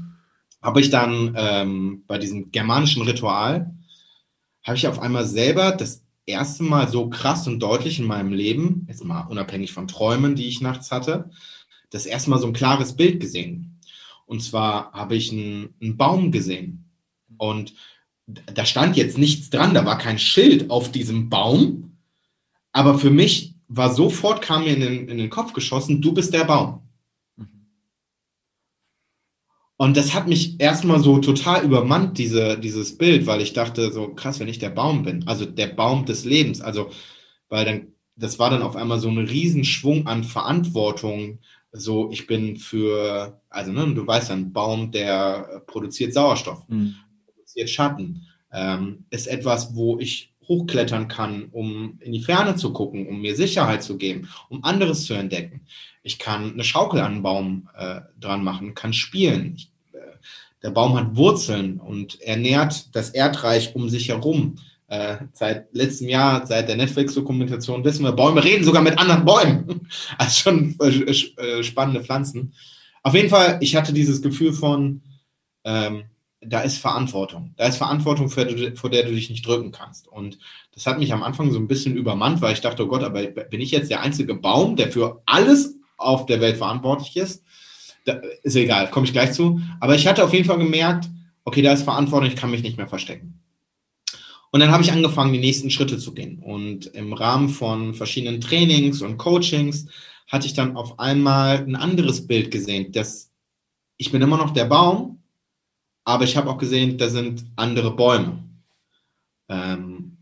habe 0.62 0.82
ich 0.82 0.89
dann 0.89 1.36
ähm, 1.38 2.04
bei 2.08 2.17
diesem 2.17 2.52
germanischen 2.52 3.02
Ritual, 3.04 3.74
habe 4.63 4.78
ich 4.78 4.88
auf 4.88 5.00
einmal 5.00 5.26
selber 5.26 5.72
das 5.72 6.04
erste 6.26 6.63
Mal 6.63 6.88
so 6.89 7.10
krass 7.10 7.48
und 7.48 7.60
deutlich 7.60 8.00
in 8.00 8.06
meinem 8.06 8.34
Leben, 8.34 8.86
jetzt 8.88 9.04
mal 9.04 9.22
unabhängig 9.22 9.74
von 9.74 9.88
Träumen, 9.88 10.36
die 10.36 10.48
ich 10.48 10.62
nachts 10.62 10.91
hatte, 10.91 11.30
das 11.89 12.06
erste 12.06 12.30
Mal 12.30 12.39
so 12.39 12.48
ein 12.48 12.54
klares 12.54 12.95
Bild 12.95 13.19
gesehen. 13.19 13.80
Und 14.26 14.43
zwar 14.43 14.91
habe 14.93 15.15
ich 15.15 15.32
einen, 15.32 15.74
einen 15.82 15.98
Baum 15.98 16.32
gesehen. 16.32 16.86
Und 17.38 17.74
da 18.28 18.63
stand 18.65 18.95
jetzt 18.95 19.17
nichts 19.17 19.50
dran, 19.50 19.74
da 19.74 19.86
war 19.86 19.98
kein 19.98 20.19
Schild 20.19 20.69
auf 20.69 20.91
diesem 20.91 21.30
Baum. 21.30 21.98
Aber 22.72 23.00
für 23.00 23.10
mich 23.10 23.56
war 23.67 23.91
sofort, 23.91 24.43
kam 24.43 24.65
mir 24.65 24.74
in 24.74 24.82
den, 24.82 25.08
in 25.08 25.17
den 25.17 25.30
Kopf 25.32 25.54
geschossen, 25.54 26.02
du 26.02 26.13
bist 26.13 26.34
der 26.34 26.43
Baum. 26.43 26.88
Und 29.80 29.96
das 29.96 30.13
hat 30.13 30.28
mich 30.28 30.60
erstmal 30.60 31.00
so 31.00 31.20
total 31.20 31.63
übermannt, 31.63 32.18
diese, 32.18 32.60
dieses 32.60 32.98
Bild, 32.98 33.26
weil 33.28 33.42
ich 33.42 33.54
dachte, 33.54 33.94
so 33.94 34.10
krass, 34.10 34.39
wenn 34.39 34.50
ich 34.50 34.60
der 34.60 34.72
Baum 34.72 35.04
bin, 35.04 35.26
also 35.26 35.46
der 35.46 35.68
Baum 35.68 36.06
des 36.06 36.26
Lebens, 36.26 36.60
also, 36.60 36.92
weil 37.48 37.63
dann 37.63 37.88
das 38.20 38.38
war 38.38 38.50
dann 38.50 38.62
auf 38.62 38.76
einmal 38.76 39.00
so 39.00 39.10
ein 39.10 39.18
Riesenschwung 39.18 40.06
an 40.06 40.24
Verantwortung. 40.24 41.39
So, 41.72 42.12
ich 42.12 42.28
bin 42.28 42.58
für, 42.58 43.42
also 43.50 43.72
ne, 43.72 43.94
du 43.94 44.06
weißt, 44.06 44.32
ein 44.32 44.52
Baum, 44.52 44.92
der 44.92 45.63
produziert 45.68 46.13
Sauerstoff, 46.13 46.68
mhm. 46.68 46.96
produziert 47.26 47.70
Schatten, 47.70 48.24
ähm, 48.52 49.06
ist 49.10 49.28
etwas, 49.28 49.76
wo 49.76 50.00
ich 50.00 50.34
hochklettern 50.48 51.08
kann, 51.08 51.46
um 51.52 52.00
in 52.02 52.12
die 52.12 52.22
Ferne 52.22 52.56
zu 52.56 52.74
gucken, 52.74 53.08
um 53.08 53.22
mir 53.22 53.36
Sicherheit 53.36 53.84
zu 53.84 53.98
geben, 53.98 54.28
um 54.50 54.63
anderes 54.63 55.06
zu 55.06 55.13
entdecken. 55.13 55.62
Ich 56.02 56.18
kann 56.18 56.54
eine 56.54 56.63
Schaukel 56.63 57.02
an 57.02 57.15
den 57.15 57.24
Baum 57.24 57.70
äh, 57.78 58.02
dran 58.20 58.44
machen, 58.44 58.74
kann 58.74 58.94
spielen. 58.94 59.54
Ich, 59.56 59.68
der 60.63 60.72
Baum 60.72 60.98
hat 60.98 61.15
Wurzeln 61.15 61.80
und 61.80 62.22
ernährt 62.22 62.95
das 62.95 63.12
Erdreich 63.12 63.76
um 63.76 63.89
sich 63.89 64.10
herum. 64.10 64.56
Äh, 64.88 65.17
seit 65.34 65.74
letztem 65.74 66.10
Jahr, 66.10 66.45
seit 66.48 66.67
der 66.67 66.76
Netflix-Dokumentation 66.76 67.84
wissen 67.84 68.04
wir, 68.04 68.12
Bäume 68.12 68.43
reden 68.43 68.63
sogar 68.63 68.82
mit 68.82 68.98
anderen 68.98 69.26
Bäumen. 69.26 69.88
Also 70.17 70.41
schon 70.41 70.76
äh, 70.82 70.88
äh, 70.88 71.63
spannende 71.63 72.04
Pflanzen. 72.04 72.54
Auf 73.04 73.13
jeden 73.13 73.30
Fall, 73.30 73.60
ich 73.62 73.76
hatte 73.76 73.93
dieses 73.93 74.22
Gefühl 74.22 74.52
von, 74.52 75.02
ähm, 75.63 76.06
da 76.41 76.62
ist 76.62 76.78
Verantwortung. 76.78 77.54
Da 77.58 77.67
ist 77.67 77.78
Verantwortung, 77.78 78.30
vor 78.30 78.45
der 78.45 79.04
du 79.04 79.12
dich 79.12 79.30
nicht 79.30 79.45
drücken 79.45 79.72
kannst. 79.72 80.08
Und 80.08 80.39
das 80.74 80.86
hat 80.86 81.00
mich 81.00 81.13
am 81.13 81.24
Anfang 81.24 81.52
so 81.52 81.60
ein 81.60 81.67
bisschen 81.67 81.95
übermannt, 81.95 82.41
weil 82.41 82.54
ich 82.54 82.62
dachte, 82.62 82.86
oh 82.86 82.88
Gott, 82.88 83.04
aber 83.04 83.22
bin 83.24 83.62
ich 83.62 83.72
jetzt 83.72 83.91
der 83.91 84.02
einzige 84.02 84.36
Baum, 84.36 84.76
der 84.76 84.91
für 84.91 85.22
alles 85.26 85.76
auf 85.98 86.26
der 86.26 86.39
Welt 86.39 86.58
verantwortlich 86.58 87.15
ist? 87.17 87.43
Da, 88.06 88.22
ist 88.44 88.56
egal, 88.56 88.90
komme 88.90 89.06
ich 89.06 89.14
gleich 89.14 89.34
zu. 89.34 89.62
Aber 89.80 89.96
ich 89.96 90.08
hatte 90.08 90.24
auf 90.24 90.34
jeden 90.34 90.46
Fall 90.46 90.58
gemerkt, 90.58 91.10
okay, 91.44 91.62
da 91.62 91.74
ist 91.74 91.84
Verantwortung, 91.84 92.30
ich 92.30 92.36
kann 92.36 92.52
mich 92.52 92.64
nicht 92.64 92.78
mehr 92.78 92.88
verstecken. 92.88 93.40
Und 94.52 94.62
dann 94.62 94.72
habe 94.72 94.84
ich 94.84 94.92
angefangen, 94.92 95.34
die 95.34 95.40
nächsten 95.40 95.70
Schritte 95.70 95.98
zu 95.98 96.14
gehen. 96.14 96.40
Und 96.40 96.88
im 96.88 97.14
Rahmen 97.14 97.50
von 97.50 97.94
verschiedenen 97.94 98.42
Trainings 98.42 99.02
und 99.02 99.18
Coachings 99.18 99.88
hatte 100.28 100.48
ich 100.48 100.54
dann 100.54 100.76
auf 100.76 101.00
einmal 101.00 101.58
ein 101.58 101.76
anderes 101.76 102.26
Bild 102.26 102.52
gesehen, 102.52 102.92
dass 102.92 103.32
ich 103.98 104.12
bin 104.12 104.22
immer 104.22 104.38
noch 104.38 104.52
der 104.52 104.66
Baum, 104.66 105.22
aber 106.06 106.24
ich 106.24 106.38
habe 106.38 106.50
auch 106.50 106.58
gesehen, 106.58 106.98
da 106.98 107.10
sind 107.10 107.46
andere 107.56 107.96
Bäume. 107.96 108.44
Ähm, 109.50 110.18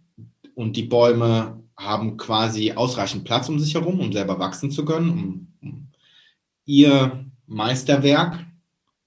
und 0.55 0.75
die 0.75 0.83
Bäume 0.83 1.61
haben 1.77 2.17
quasi 2.17 2.71
ausreichend 2.71 3.23
Platz 3.23 3.47
um 3.49 3.59
sich 3.59 3.75
herum, 3.75 3.99
um 3.99 4.11
selber 4.11 4.39
wachsen 4.39 4.71
zu 4.71 4.83
können, 4.83 5.09
um, 5.11 5.47
um 5.61 5.87
ihr 6.65 7.26
Meisterwerk 7.47 8.45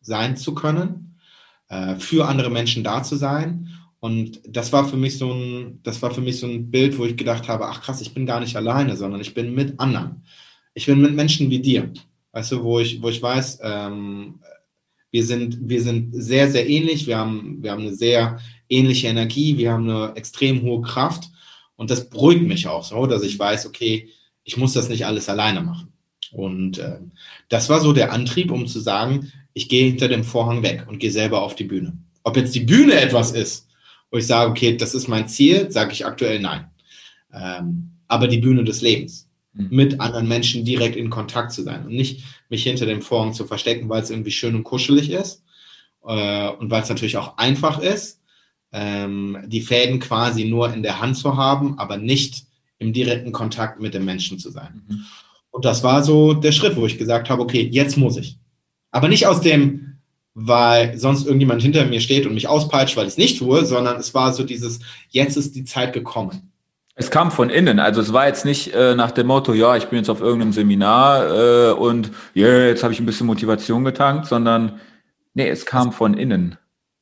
sein 0.00 0.36
zu 0.36 0.54
können, 0.54 1.18
äh, 1.68 1.96
für 1.96 2.26
andere 2.26 2.50
Menschen 2.50 2.82
da 2.82 3.02
zu 3.02 3.16
sein. 3.16 3.68
Und 4.00 4.40
das 4.46 4.72
war 4.72 4.88
für 4.88 4.96
mich 4.96 5.18
so 5.18 5.32
ein, 5.32 5.80
das 5.82 6.00
war 6.00 6.10
für 6.10 6.22
mich 6.22 6.40
so 6.40 6.46
ein 6.46 6.70
Bild, 6.70 6.98
wo 6.98 7.04
ich 7.04 7.16
gedacht 7.16 7.48
habe, 7.48 7.66
ach 7.66 7.82
krass, 7.82 8.00
ich 8.00 8.14
bin 8.14 8.26
gar 8.26 8.40
nicht 8.40 8.56
alleine, 8.56 8.96
sondern 8.96 9.20
ich 9.20 9.34
bin 9.34 9.54
mit 9.54 9.78
anderen. 9.78 10.22
Ich 10.74 10.86
bin 10.86 11.00
mit 11.00 11.14
Menschen 11.14 11.50
wie 11.50 11.60
dir. 11.60 11.92
Weißt 12.32 12.52
du, 12.52 12.62
wo 12.62 12.80
ich, 12.80 13.02
wo 13.02 13.08
ich 13.08 13.20
weiß, 13.20 13.60
ähm, 13.62 14.40
wir 15.10 15.24
sind, 15.24 15.68
wir 15.68 15.82
sind 15.82 16.12
sehr, 16.14 16.50
sehr 16.50 16.68
ähnlich. 16.68 17.06
Wir 17.06 17.18
haben, 17.18 17.62
wir 17.62 17.72
haben 17.72 17.82
eine 17.82 17.94
sehr 17.94 18.38
ähnliche 18.68 19.08
Energie. 19.08 19.58
Wir 19.58 19.72
haben 19.72 19.90
eine 19.90 20.16
extrem 20.16 20.62
hohe 20.62 20.80
Kraft. 20.82 21.28
Und 21.76 21.90
das 21.90 22.08
beruhigt 22.08 22.46
mich 22.46 22.68
auch 22.68 22.84
so, 22.84 23.06
dass 23.06 23.22
ich 23.22 23.38
weiß, 23.38 23.66
okay, 23.66 24.08
ich 24.44 24.56
muss 24.56 24.72
das 24.72 24.88
nicht 24.88 25.06
alles 25.06 25.28
alleine 25.28 25.60
machen. 25.60 25.92
Und 26.32 26.78
äh, 26.78 26.98
das 27.48 27.68
war 27.68 27.80
so 27.80 27.92
der 27.92 28.12
Antrieb, 28.12 28.50
um 28.50 28.66
zu 28.66 28.80
sagen, 28.80 29.32
ich 29.52 29.68
gehe 29.68 29.86
hinter 29.86 30.08
dem 30.08 30.24
Vorhang 30.24 30.62
weg 30.62 30.86
und 30.88 30.98
gehe 30.98 31.10
selber 31.10 31.42
auf 31.42 31.56
die 31.56 31.64
Bühne. 31.64 31.92
Ob 32.22 32.36
jetzt 32.36 32.54
die 32.54 32.60
Bühne 32.60 33.00
etwas 33.00 33.32
ist, 33.32 33.68
wo 34.10 34.18
ich 34.18 34.26
sage, 34.26 34.50
okay, 34.50 34.76
das 34.76 34.94
ist 34.94 35.08
mein 35.08 35.28
Ziel, 35.28 35.70
sage 35.70 35.92
ich 35.92 36.06
aktuell 36.06 36.40
nein. 36.40 36.70
Ähm, 37.32 37.90
aber 38.08 38.28
die 38.28 38.38
Bühne 38.38 38.64
des 38.64 38.80
Lebens, 38.80 39.28
mhm. 39.52 39.68
mit 39.70 40.00
anderen 40.00 40.28
Menschen 40.28 40.64
direkt 40.64 40.96
in 40.96 41.10
Kontakt 41.10 41.52
zu 41.52 41.62
sein 41.62 41.86
und 41.86 41.92
nicht 41.92 42.24
mich 42.48 42.62
hinter 42.64 42.86
dem 42.86 43.02
Vorhang 43.02 43.32
zu 43.32 43.46
verstecken, 43.46 43.88
weil 43.88 44.02
es 44.02 44.10
irgendwie 44.10 44.32
schön 44.32 44.54
und 44.54 44.64
kuschelig 44.64 45.10
ist 45.10 45.44
äh, 46.04 46.48
und 46.50 46.70
weil 46.70 46.82
es 46.82 46.88
natürlich 46.88 47.16
auch 47.16 47.38
einfach 47.38 47.80
ist, 47.80 48.20
ähm, 48.72 49.38
die 49.46 49.62
Fäden 49.62 50.00
quasi 50.00 50.44
nur 50.44 50.72
in 50.72 50.82
der 50.82 51.00
Hand 51.00 51.16
zu 51.16 51.36
haben, 51.36 51.78
aber 51.78 51.96
nicht 51.96 52.44
im 52.78 52.92
direkten 52.92 53.32
Kontakt 53.32 53.80
mit 53.80 53.94
dem 53.94 54.04
Menschen 54.04 54.38
zu 54.38 54.50
sein. 54.50 54.82
Mhm. 54.88 55.04
Und 55.50 55.64
das 55.64 55.82
war 55.82 56.02
so 56.02 56.34
der 56.34 56.52
Schritt, 56.52 56.76
wo 56.76 56.86
ich 56.86 56.98
gesagt 56.98 57.28
habe, 57.28 57.42
okay, 57.42 57.68
jetzt 57.70 57.96
muss 57.96 58.16
ich. 58.16 58.38
Aber 58.90 59.08
nicht 59.08 59.26
aus 59.26 59.40
dem, 59.40 59.98
weil 60.34 60.96
sonst 60.96 61.26
irgendjemand 61.26 61.62
hinter 61.62 61.84
mir 61.86 62.00
steht 62.00 62.26
und 62.26 62.34
mich 62.34 62.48
auspeitscht, 62.48 62.96
weil 62.96 63.06
ich 63.06 63.12
es 63.12 63.18
nicht 63.18 63.38
tue, 63.38 63.64
sondern 63.64 63.96
es 63.96 64.14
war 64.14 64.32
so 64.32 64.44
dieses, 64.44 64.80
jetzt 65.08 65.36
ist 65.36 65.54
die 65.54 65.64
Zeit 65.64 65.92
gekommen. 65.92 66.52
Es 66.94 67.10
kam 67.10 67.30
von 67.30 67.48
innen, 67.50 67.78
also 67.78 68.00
es 68.00 68.12
war 68.12 68.26
jetzt 68.26 68.44
nicht 68.44 68.74
äh, 68.74 68.94
nach 68.94 69.10
dem 69.10 69.26
Motto, 69.28 69.54
ja, 69.54 69.76
ich 69.76 69.86
bin 69.86 69.98
jetzt 69.98 70.10
auf 70.10 70.20
irgendeinem 70.20 70.52
Seminar 70.52 71.70
äh, 71.70 71.72
und 71.72 72.10
yeah, 72.36 72.66
jetzt 72.66 72.82
habe 72.82 72.92
ich 72.92 73.00
ein 73.00 73.06
bisschen 73.06 73.26
Motivation 73.26 73.84
getankt, 73.84 74.26
sondern 74.26 74.80
nee, 75.32 75.48
es 75.48 75.64
kam 75.64 75.92
von 75.92 76.14
innen. 76.14 76.58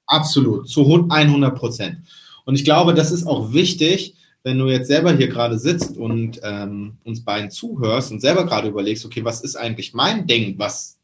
Absolut, 0.07 0.69
zu 0.69 0.83
100 1.11 1.55
Prozent. 1.55 1.99
Und 2.45 2.55
ich 2.55 2.65
glaube, 2.65 2.95
das 2.95 3.11
ist 3.11 3.27
auch 3.27 3.53
wichtig, 3.53 4.15
wenn 4.44 4.59
du 4.59 4.68
jetzt 4.68 4.88
selber 4.88 5.12
hier 5.12 5.29
gerade 5.29 5.59
sitzt 5.59 5.96
und 5.96 6.40
ähm, 6.42 6.98
uns 7.05 7.24
beiden 7.24 7.51
zuhörst 7.51 8.12
und 8.12 8.20
selber 8.20 8.46
gerade 8.46 8.68
überlegst, 8.68 9.05
okay, 9.05 9.24
was 9.24 9.40
ist 9.40 9.57
eigentlich 9.57 9.94
mein 9.94 10.27
Ding, 10.27 10.59
was, 10.59 10.98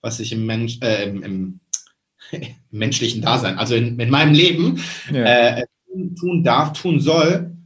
was 0.00 0.20
ich 0.20 0.32
im, 0.32 0.46
Mensch, 0.46 0.78
äh, 0.80 1.08
im, 1.08 1.22
im 1.22 1.60
menschlichen 2.70 3.22
Dasein, 3.22 3.58
also 3.58 3.74
in, 3.74 3.98
in 3.98 4.10
meinem 4.10 4.34
Leben 4.34 4.82
ja. 5.12 5.58
äh, 5.58 5.66
tun 6.18 6.44
darf, 6.44 6.72
tun 6.80 7.00
soll, 7.00 7.56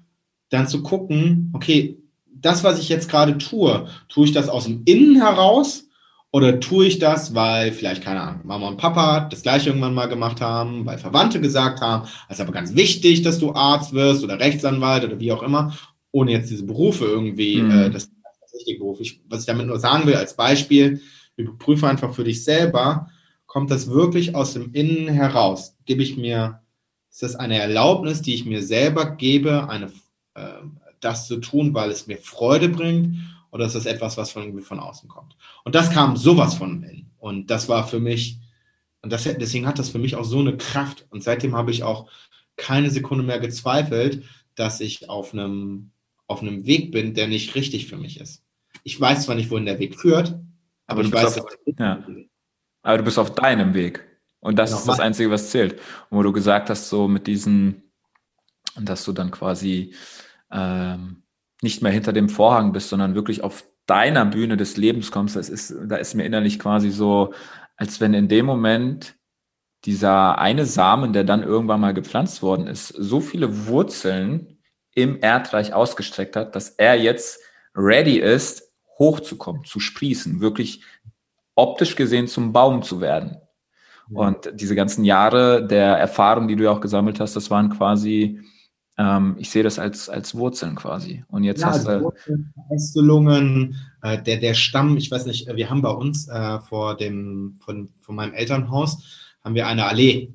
dann 0.48 0.68
zu 0.68 0.82
gucken, 0.82 1.50
okay, 1.54 1.98
das, 2.26 2.64
was 2.64 2.78
ich 2.78 2.88
jetzt 2.88 3.08
gerade 3.08 3.38
tue, 3.38 3.88
tue 4.08 4.26
ich 4.26 4.32
das 4.32 4.48
aus 4.48 4.64
dem 4.64 4.82
Innen 4.84 5.16
heraus 5.16 5.88
oder 6.34 6.58
tue 6.58 6.86
ich 6.86 6.98
das, 6.98 7.32
weil 7.36 7.70
vielleicht, 7.70 8.02
keine 8.02 8.20
Ahnung, 8.20 8.40
Mama 8.42 8.66
und 8.66 8.76
Papa 8.76 9.28
das 9.30 9.42
gleiche 9.42 9.68
irgendwann 9.68 9.94
mal 9.94 10.08
gemacht 10.08 10.40
haben, 10.40 10.84
weil 10.84 10.98
Verwandte 10.98 11.40
gesagt 11.40 11.80
haben, 11.80 12.08
es 12.28 12.38
ist 12.38 12.40
aber 12.40 12.50
ganz 12.50 12.74
wichtig, 12.74 13.22
dass 13.22 13.38
du 13.38 13.54
Arzt 13.54 13.92
wirst 13.92 14.24
oder 14.24 14.40
Rechtsanwalt 14.40 15.04
oder 15.04 15.20
wie 15.20 15.30
auch 15.30 15.44
immer, 15.44 15.78
ohne 16.10 16.32
jetzt 16.32 16.50
diese 16.50 16.64
Berufe 16.64 17.04
irgendwie, 17.04 17.62
mhm. 17.62 17.70
äh, 17.70 17.90
das 17.90 18.06
ist 18.06 18.12
das 18.42 18.52
richtige 18.52 18.80
Beruf. 18.80 18.98
Ich, 18.98 19.20
was 19.28 19.42
ich 19.42 19.46
damit 19.46 19.68
nur 19.68 19.78
sagen 19.78 20.08
will, 20.08 20.16
als 20.16 20.34
Beispiel, 20.34 21.00
überprüfe 21.36 21.86
einfach 21.86 22.12
für 22.12 22.24
dich 22.24 22.42
selber, 22.42 23.06
kommt 23.46 23.70
das 23.70 23.88
wirklich 23.88 24.34
aus 24.34 24.54
dem 24.54 24.72
Innen 24.72 25.06
heraus? 25.06 25.76
Gebe 25.84 26.02
ich 26.02 26.16
mir, 26.16 26.62
ist 27.12 27.22
das 27.22 27.36
eine 27.36 27.60
Erlaubnis, 27.60 28.22
die 28.22 28.34
ich 28.34 28.44
mir 28.44 28.64
selber 28.64 29.12
gebe, 29.12 29.68
eine 29.68 29.92
ähm, 30.34 30.78
das 30.98 31.28
zu 31.28 31.36
tun, 31.36 31.74
weil 31.74 31.90
es 31.90 32.08
mir 32.08 32.16
Freude 32.16 32.70
bringt 32.70 33.18
oder 33.54 33.66
ist 33.66 33.76
das 33.76 33.86
etwas, 33.86 34.16
was 34.16 34.32
von, 34.32 34.60
von 34.62 34.80
außen 34.80 35.08
kommt? 35.08 35.36
Und 35.62 35.76
das 35.76 35.92
kam 35.92 36.16
sowas 36.16 36.54
von 36.54 36.82
innen. 36.82 37.12
Und 37.18 37.52
das 37.52 37.68
war 37.68 37.86
für 37.86 38.00
mich, 38.00 38.40
und 39.00 39.12
das, 39.12 39.22
deswegen 39.22 39.68
hat 39.68 39.78
das 39.78 39.90
für 39.90 40.00
mich 40.00 40.16
auch 40.16 40.24
so 40.24 40.40
eine 40.40 40.56
Kraft. 40.56 41.06
Und 41.10 41.22
seitdem 41.22 41.54
habe 41.54 41.70
ich 41.70 41.84
auch 41.84 42.10
keine 42.56 42.90
Sekunde 42.90 43.22
mehr 43.22 43.38
gezweifelt, 43.38 44.24
dass 44.56 44.80
ich 44.80 45.08
auf 45.08 45.32
einem, 45.32 45.92
auf 46.26 46.42
einem 46.42 46.66
Weg 46.66 46.90
bin, 46.90 47.14
der 47.14 47.28
nicht 47.28 47.54
richtig 47.54 47.86
für 47.86 47.96
mich 47.96 48.18
ist. 48.18 48.42
Ich 48.82 49.00
weiß 49.00 49.26
zwar 49.26 49.36
nicht, 49.36 49.52
wohin 49.52 49.66
der 49.66 49.78
Weg 49.78 50.00
führt, 50.00 50.30
aber, 50.88 51.00
aber 51.00 51.02
ich 51.02 51.12
weiß, 51.12 51.38
auf, 51.38 51.46
ja. 51.78 52.04
aber 52.82 52.98
du 52.98 53.04
bist 53.04 53.20
auf 53.20 53.36
deinem 53.36 53.72
Weg. 53.72 54.04
Und 54.40 54.58
das 54.58 54.70
genau. 54.70 54.80
ist 54.80 54.88
das 54.88 54.98
Einzige, 54.98 55.30
was 55.30 55.50
zählt. 55.50 55.74
Und 56.10 56.18
wo 56.18 56.22
du 56.24 56.32
gesagt 56.32 56.70
hast, 56.70 56.88
so 56.88 57.06
mit 57.06 57.28
diesen, 57.28 57.84
dass 58.74 59.04
du 59.04 59.12
dann 59.12 59.30
quasi 59.30 59.94
ähm, 60.50 61.23
nicht 61.64 61.82
mehr 61.82 61.90
hinter 61.90 62.12
dem 62.12 62.28
Vorhang 62.28 62.72
bist, 62.72 62.90
sondern 62.90 63.16
wirklich 63.16 63.42
auf 63.42 63.64
deiner 63.86 64.24
Bühne 64.24 64.56
des 64.56 64.76
Lebens 64.76 65.10
kommst, 65.10 65.34
das 65.34 65.48
ist, 65.48 65.74
da 65.86 65.96
ist 65.96 66.14
mir 66.14 66.24
innerlich 66.24 66.58
quasi 66.58 66.90
so, 66.90 67.34
als 67.76 68.00
wenn 68.00 68.14
in 68.14 68.28
dem 68.28 68.46
Moment 68.46 69.16
dieser 69.84 70.38
eine 70.38 70.64
Samen, 70.66 71.12
der 71.12 71.24
dann 71.24 71.42
irgendwann 71.42 71.80
mal 71.80 71.92
gepflanzt 71.92 72.42
worden 72.42 72.66
ist, 72.66 72.88
so 72.88 73.20
viele 73.20 73.66
Wurzeln 73.66 74.58
im 74.94 75.18
Erdreich 75.20 75.74
ausgestreckt 75.74 76.36
hat, 76.36 76.54
dass 76.54 76.70
er 76.70 76.94
jetzt 76.94 77.40
ready 77.74 78.18
ist, 78.18 78.70
hochzukommen, 78.98 79.64
zu 79.64 79.80
sprießen, 79.80 80.40
wirklich 80.40 80.82
optisch 81.54 81.96
gesehen 81.96 82.28
zum 82.28 82.52
Baum 82.52 82.82
zu 82.82 83.00
werden. 83.00 83.38
Und 84.10 84.50
diese 84.54 84.74
ganzen 84.74 85.04
Jahre 85.04 85.66
der 85.66 85.96
Erfahrung, 85.96 86.46
die 86.46 86.56
du 86.56 86.64
ja 86.64 86.70
auch 86.70 86.80
gesammelt 86.80 87.20
hast, 87.20 87.36
das 87.36 87.50
waren 87.50 87.70
quasi 87.70 88.40
ähm, 88.96 89.36
ich 89.38 89.50
sehe 89.50 89.62
das 89.62 89.78
als, 89.78 90.08
als 90.08 90.34
Wurzeln 90.34 90.76
quasi. 90.76 91.24
Und 91.28 91.44
jetzt 91.44 91.62
ja, 91.62 91.68
hast 91.68 91.86
du. 91.86 92.02
Wurzeln, 92.02 93.76
äh, 94.02 94.22
der, 94.22 94.36
der 94.36 94.54
Stamm, 94.54 94.96
ich 94.96 95.10
weiß 95.10 95.26
nicht, 95.26 95.48
wir 95.54 95.70
haben 95.70 95.82
bei 95.82 95.90
uns 95.90 96.28
äh, 96.28 96.60
vor 96.60 96.96
dem, 96.96 97.56
von, 97.64 97.88
von 98.00 98.14
meinem 98.14 98.34
Elternhaus, 98.34 99.02
haben 99.42 99.54
wir 99.54 99.66
eine 99.66 99.86
Allee. 99.86 100.32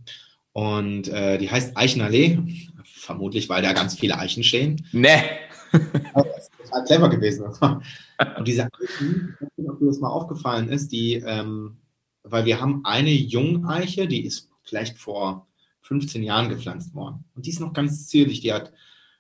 Und 0.52 1.08
äh, 1.08 1.38
die 1.38 1.50
heißt 1.50 1.78
Eichenallee. 1.78 2.40
Vermutlich, 2.84 3.48
weil 3.50 3.62
da 3.62 3.74
ganz 3.74 3.98
viele 3.98 4.18
Eichen 4.18 4.44
stehen. 4.44 4.86
Ne. 4.92 5.24
das 5.72 6.26
ist 6.38 6.52
total 6.64 6.84
clever 6.86 7.10
gewesen. 7.10 7.46
Und 7.46 8.48
diese 8.48 8.66
Eichen, 8.66 9.36
ich 9.40 9.42
weiß 9.42 9.50
nicht, 9.58 9.70
ob 9.70 9.80
dir 9.80 9.86
das 9.88 10.00
mal 10.00 10.10
aufgefallen 10.10 10.70
ist, 10.70 10.92
die, 10.92 11.14
ähm, 11.16 11.78
weil 12.24 12.46
wir 12.46 12.60
haben 12.60 12.82
eine 12.84 13.12
Jungeiche, 13.12 14.08
die 14.08 14.26
ist 14.26 14.50
vielleicht 14.64 14.98
vor 14.98 15.48
15 15.90 16.24
Jahren 16.24 16.50
gepflanzt 16.50 16.94
worden. 16.94 17.26
Und 17.36 17.46
die 17.46 17.50
ist 17.50 17.60
noch 17.60 17.74
ganz 17.74 18.08
zierlich. 18.08 18.42
Die 18.42 18.54
hat, 18.54 18.72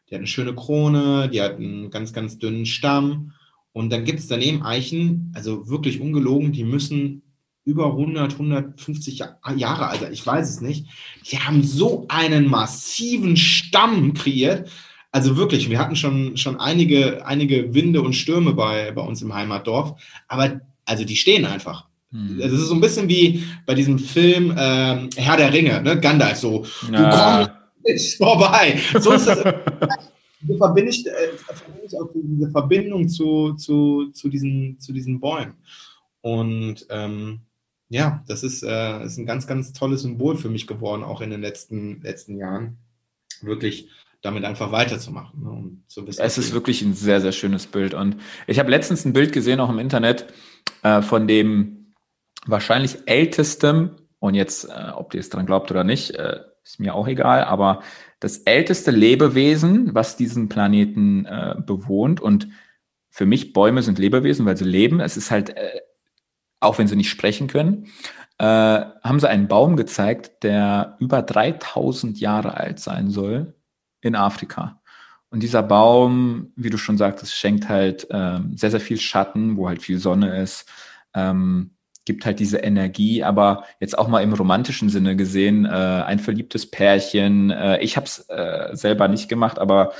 die 0.07 0.15
hat 0.15 0.19
eine 0.19 0.27
schöne 0.27 0.53
Krone, 0.55 1.27
die 1.27 1.41
hat 1.41 1.55
einen 1.55 1.89
ganz, 1.89 2.13
ganz 2.13 2.37
dünnen 2.37 2.67
Stamm. 2.67 3.33
Und 3.73 3.91
dann 3.91 4.05
gibt 4.05 4.19
es 4.19 4.27
daneben 4.27 4.61
Eichen, 4.63 5.31
also 5.35 5.67
wirklich 5.67 5.99
ungelogen, 5.99 6.51
die 6.51 6.63
müssen 6.63 7.23
über 7.65 7.87
100, 7.87 8.33
150 8.33 9.23
Jahre 9.55 9.87
alt, 9.87 10.07
ich 10.11 10.25
weiß 10.25 10.49
es 10.49 10.61
nicht. 10.61 10.87
Die 11.29 11.39
haben 11.39 11.63
so 11.63 12.05
einen 12.07 12.47
massiven 12.47 13.35
Stamm 13.35 14.13
kreiert. 14.13 14.69
Also 15.11 15.37
wirklich, 15.37 15.69
wir 15.69 15.79
hatten 15.79 15.95
schon, 15.95 16.37
schon 16.37 16.59
einige, 16.59 17.25
einige 17.25 17.73
Winde 17.73 18.01
und 18.01 18.13
Stürme 18.13 18.53
bei, 18.53 18.91
bei 18.91 19.01
uns 19.01 19.21
im 19.21 19.33
Heimatdorf, 19.33 19.99
aber 20.27 20.61
also 20.85 21.03
die 21.03 21.15
stehen 21.15 21.45
einfach. 21.45 21.88
Hm. 22.11 22.39
Das 22.39 22.51
ist 22.51 22.67
so 22.67 22.73
ein 22.73 22.81
bisschen 22.81 23.07
wie 23.07 23.43
bei 23.65 23.75
diesem 23.75 23.99
Film 23.99 24.53
ähm, 24.57 25.09
Herr 25.15 25.37
der 25.37 25.53
Ringe, 25.53 25.81
ne? 25.81 25.99
Gandalf, 25.99 26.37
so, 26.37 26.65
ja. 26.91 27.45
du 27.45 27.51
kommst 27.83 28.17
vorbei. 28.17 28.79
So 28.99 29.13
ist 29.13 29.27
das. 29.27 29.39
so 30.47 30.57
verbinde 30.57 30.89
ich, 30.89 31.05
äh, 31.05 31.11
verbinde 31.37 31.81
ich 31.85 31.99
auch 31.99 32.09
diese 32.13 32.49
Verbindung 32.49 33.07
zu, 33.07 33.53
zu, 33.53 34.09
zu, 34.11 34.29
diesen, 34.29 34.79
zu 34.79 34.91
diesen 34.93 35.19
Bäumen. 35.19 35.53
Und 36.21 36.85
ähm, 36.89 37.41
ja, 37.89 38.23
das 38.27 38.43
ist, 38.43 38.63
äh, 38.63 39.03
ist 39.03 39.17
ein 39.17 39.25
ganz, 39.25 39.47
ganz 39.47 39.73
tolles 39.73 40.01
Symbol 40.01 40.37
für 40.37 40.49
mich 40.49 40.67
geworden, 40.67 41.03
auch 41.03 41.21
in 41.21 41.29
den 41.29 41.41
letzten, 41.41 42.01
letzten 42.01 42.37
Jahren. 42.37 42.77
Wirklich 43.41 43.89
damit 44.21 44.43
einfach 44.43 44.71
weiterzumachen. 44.71 45.43
Ne, 45.43 45.49
um 45.49 45.83
zu 45.87 46.05
wissen, 46.05 46.21
es 46.21 46.37
ist 46.37 46.53
wirklich 46.53 46.81
ein 46.81 46.93
sehr, 46.93 47.21
sehr 47.21 47.31
schönes 47.31 47.67
Bild. 47.67 47.93
Und 47.93 48.17
ich 48.47 48.59
habe 48.59 48.69
letztens 48.69 49.05
ein 49.05 49.13
Bild 49.13 49.31
gesehen, 49.31 49.59
auch 49.59 49.69
im 49.69 49.79
Internet, 49.79 50.27
äh, 50.83 51.01
von 51.01 51.27
dem 51.27 51.78
wahrscheinlich 52.49 52.99
ältesten, 53.05 53.91
und 54.19 54.33
jetzt, 54.35 54.65
äh, 54.65 54.91
ob 54.93 55.13
ihr 55.13 55.19
es 55.19 55.29
dran 55.29 55.45
glaubt 55.45 55.71
oder 55.71 55.83
nicht, 55.83 56.11
äh, 56.11 56.39
ist 56.63 56.79
mir 56.79 56.93
auch 56.93 57.07
egal, 57.07 57.45
aber 57.45 57.81
das 58.19 58.39
älteste 58.39 58.91
Lebewesen, 58.91 59.95
was 59.95 60.17
diesen 60.17 60.49
Planeten 60.49 61.25
äh, 61.25 61.55
bewohnt. 61.65 62.19
Und 62.19 62.49
für 63.09 63.25
mich 63.25 63.53
Bäume 63.53 63.81
sind 63.81 63.97
Lebewesen, 63.97 64.45
weil 64.45 64.57
sie 64.57 64.65
leben. 64.65 64.99
Es 64.99 65.15
ist 65.15 65.31
halt 65.31 65.55
äh, 65.55 65.79
auch 66.59 66.77
wenn 66.77 66.87
sie 66.87 66.95
nicht 66.95 67.09
sprechen 67.09 67.47
können, 67.47 67.87
äh, 68.37 68.45
haben 68.45 69.19
sie 69.19 69.29
einen 69.29 69.47
Baum 69.47 69.75
gezeigt, 69.75 70.43
der 70.43 70.97
über 70.99 71.21
3000 71.21 72.19
Jahre 72.19 72.55
alt 72.55 72.79
sein 72.79 73.09
soll 73.09 73.53
in 74.01 74.15
Afrika. 74.15 74.81
Und 75.29 75.43
dieser 75.43 75.61
Baum, 75.61 76.51
wie 76.55 76.69
du 76.69 76.77
schon 76.77 76.97
sagtest, 76.97 77.35
schenkt 77.35 77.69
halt 77.69 78.07
ähm, 78.09 78.57
sehr, 78.57 78.71
sehr 78.71 78.79
viel 78.79 78.99
Schatten, 78.99 79.57
wo 79.57 79.67
halt 79.67 79.81
viel 79.81 79.99
Sonne 79.99 80.41
ist, 80.41 80.67
ähm, 81.13 81.71
gibt 82.09 82.25
halt 82.25 82.39
diese 82.39 82.57
Energie, 82.57 83.23
aber 83.23 83.65
jetzt 83.79 83.95
auch 83.95 84.07
mal 84.07 84.23
im 84.23 84.33
romantischen 84.33 84.89
Sinne 84.89 85.15
gesehen, 85.15 85.65
äh, 85.65 85.69
ein 85.69 86.17
verliebtes 86.17 86.71
Pärchen. 86.71 87.51
Äh, 87.51 87.83
ich 87.83 87.97
habe 87.97 88.07
es 88.07 88.27
äh, 88.29 88.69
selber 88.71 89.07
nicht 89.07 89.29
gemacht, 89.29 89.59
aber 89.59 89.91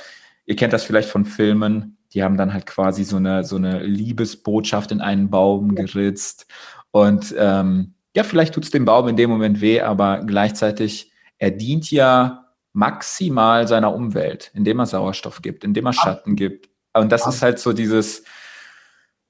ihr 0.48 0.56
kennt 0.56 0.74
das 0.74 0.84
vielleicht 0.84 1.08
von 1.08 1.24
Filmen, 1.24 2.00
die 2.12 2.24
haben 2.24 2.36
dann 2.36 2.52
halt 2.52 2.66
quasi 2.66 3.04
so 3.04 3.18
eine, 3.18 3.44
so 3.44 3.58
eine 3.58 3.84
Liebesbotschaft 3.84 4.92
in 4.92 5.02
einen 5.02 5.30
Baum 5.30 5.76
geritzt. 5.76 6.48
Und 6.90 7.36
ähm, 7.38 7.94
ja, 8.16 8.24
vielleicht 8.24 8.56
tut 8.56 8.64
es 8.64 8.72
dem 8.72 8.86
Baum 8.86 9.08
in 9.08 9.16
dem 9.16 9.30
Moment 9.30 9.62
weh, 9.62 9.82
aber 9.82 10.24
gleichzeitig, 10.26 11.12
er 11.38 11.52
dient 11.52 11.92
ja 11.92 12.48
maximal 12.74 13.68
seiner 13.68 13.94
Umwelt, 13.94 14.50
indem 14.56 14.80
er 14.80 14.88
Sauerstoff 14.88 15.44
gibt, 15.44 15.64
indem 15.64 15.86
er 15.86 15.94
Schatten 15.94 16.36
gibt. 16.36 16.70
Und 16.94 17.12
das 17.12 17.28
ist 17.28 17.44
halt 17.44 17.60
so 17.60 17.72
dieses, 17.72 18.24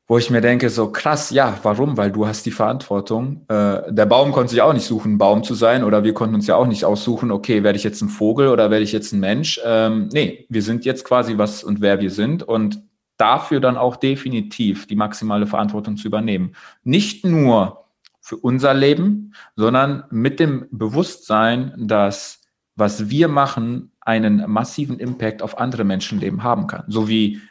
wo 0.09 0.17
ich 0.17 0.31
mir 0.31 0.41
denke, 0.41 0.71
so 0.71 0.91
krass, 0.91 1.29
ja, 1.29 1.59
warum? 1.61 1.95
Weil 1.95 2.11
du 2.11 2.25
hast 2.25 2.43
die 2.47 2.51
Verantwortung. 2.51 3.45
Äh, 3.47 3.93
der 3.93 4.07
Baum 4.07 4.31
konnte 4.31 4.49
sich 4.49 4.61
auch 4.61 4.73
nicht 4.73 4.87
suchen, 4.87 5.13
ein 5.13 5.17
Baum 5.19 5.43
zu 5.43 5.53
sein, 5.53 5.83
oder 5.83 6.03
wir 6.03 6.15
konnten 6.15 6.33
uns 6.33 6.47
ja 6.47 6.55
auch 6.55 6.65
nicht 6.65 6.83
aussuchen, 6.83 7.29
okay, 7.29 7.63
werde 7.63 7.77
ich 7.77 7.83
jetzt 7.83 8.01
ein 8.01 8.09
Vogel 8.09 8.47
oder 8.47 8.71
werde 8.71 8.83
ich 8.83 8.91
jetzt 8.91 9.13
ein 9.13 9.19
Mensch? 9.19 9.61
Ähm, 9.63 10.09
nee, 10.11 10.47
wir 10.49 10.63
sind 10.63 10.83
jetzt 10.83 11.05
quasi 11.05 11.37
was 11.37 11.63
und 11.63 11.79
wer 11.79 12.01
wir 12.01 12.09
sind 12.09 12.41
und 12.41 12.81
dafür 13.17 13.59
dann 13.59 13.77
auch 13.77 13.97
definitiv 13.97 14.87
die 14.87 14.95
maximale 14.95 15.45
Verantwortung 15.45 15.95
zu 15.95 16.07
übernehmen. 16.07 16.55
Nicht 16.83 17.23
nur 17.23 17.85
für 18.19 18.37
unser 18.37 18.73
Leben, 18.73 19.35
sondern 19.55 20.05
mit 20.09 20.39
dem 20.39 20.65
Bewusstsein, 20.71 21.73
dass 21.77 22.41
was 22.75 23.11
wir 23.11 23.27
machen, 23.27 23.91
einen 24.01 24.49
massiven 24.49 24.97
Impact 24.97 25.43
auf 25.43 25.59
andere 25.59 25.83
Menschenleben 25.83 26.41
haben 26.41 26.65
kann. 26.65 26.85
So 26.87 27.07
wie 27.07 27.41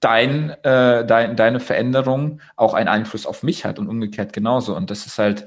dein, 0.00 0.50
äh, 0.62 1.06
dein, 1.06 1.36
deine 1.36 1.60
Veränderung 1.60 2.40
auch 2.56 2.74
einen 2.74 2.88
Einfluss 2.88 3.26
auf 3.26 3.42
mich 3.42 3.64
hat 3.64 3.78
und 3.78 3.88
umgekehrt 3.88 4.32
genauso. 4.32 4.76
Und 4.76 4.90
das 4.90 5.06
ist 5.06 5.18
halt, 5.18 5.46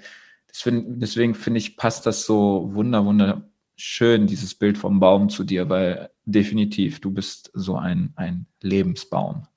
deswegen, 0.50 1.00
deswegen 1.00 1.36
finde 1.36 1.60
ich, 1.60 1.78
passt 1.78 2.06
das 2.06 2.26
so 2.26 2.70
wunder, 2.74 3.06
wunderschön, 3.06 4.28
dieses 4.28 4.56
Bild 4.56 4.78
vom 4.78 5.00
Baum 5.00 5.30
zu 5.30 5.44
dir, 5.44 5.70
weil 5.70 6.10
definitiv, 6.26 7.00
du 7.02 7.12
bist 7.12 7.52
so 7.54 7.78
ein, 7.78 8.14
ein 8.16 8.46
Lebensbaum. 8.62 9.48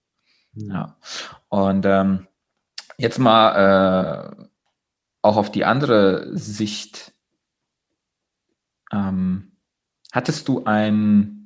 Ja. 0.54 0.96
Und 1.48 1.86
ähm, 1.86 2.26
jetzt 2.98 3.18
mal 3.18 4.34
äh, 4.38 4.44
auch 5.22 5.36
auf 5.36 5.50
die 5.50 5.64
andere 5.64 6.36
Sicht. 6.36 7.12
Ähm, 8.92 9.52
hattest 10.12 10.48
du 10.48 10.64
ein 10.64 11.41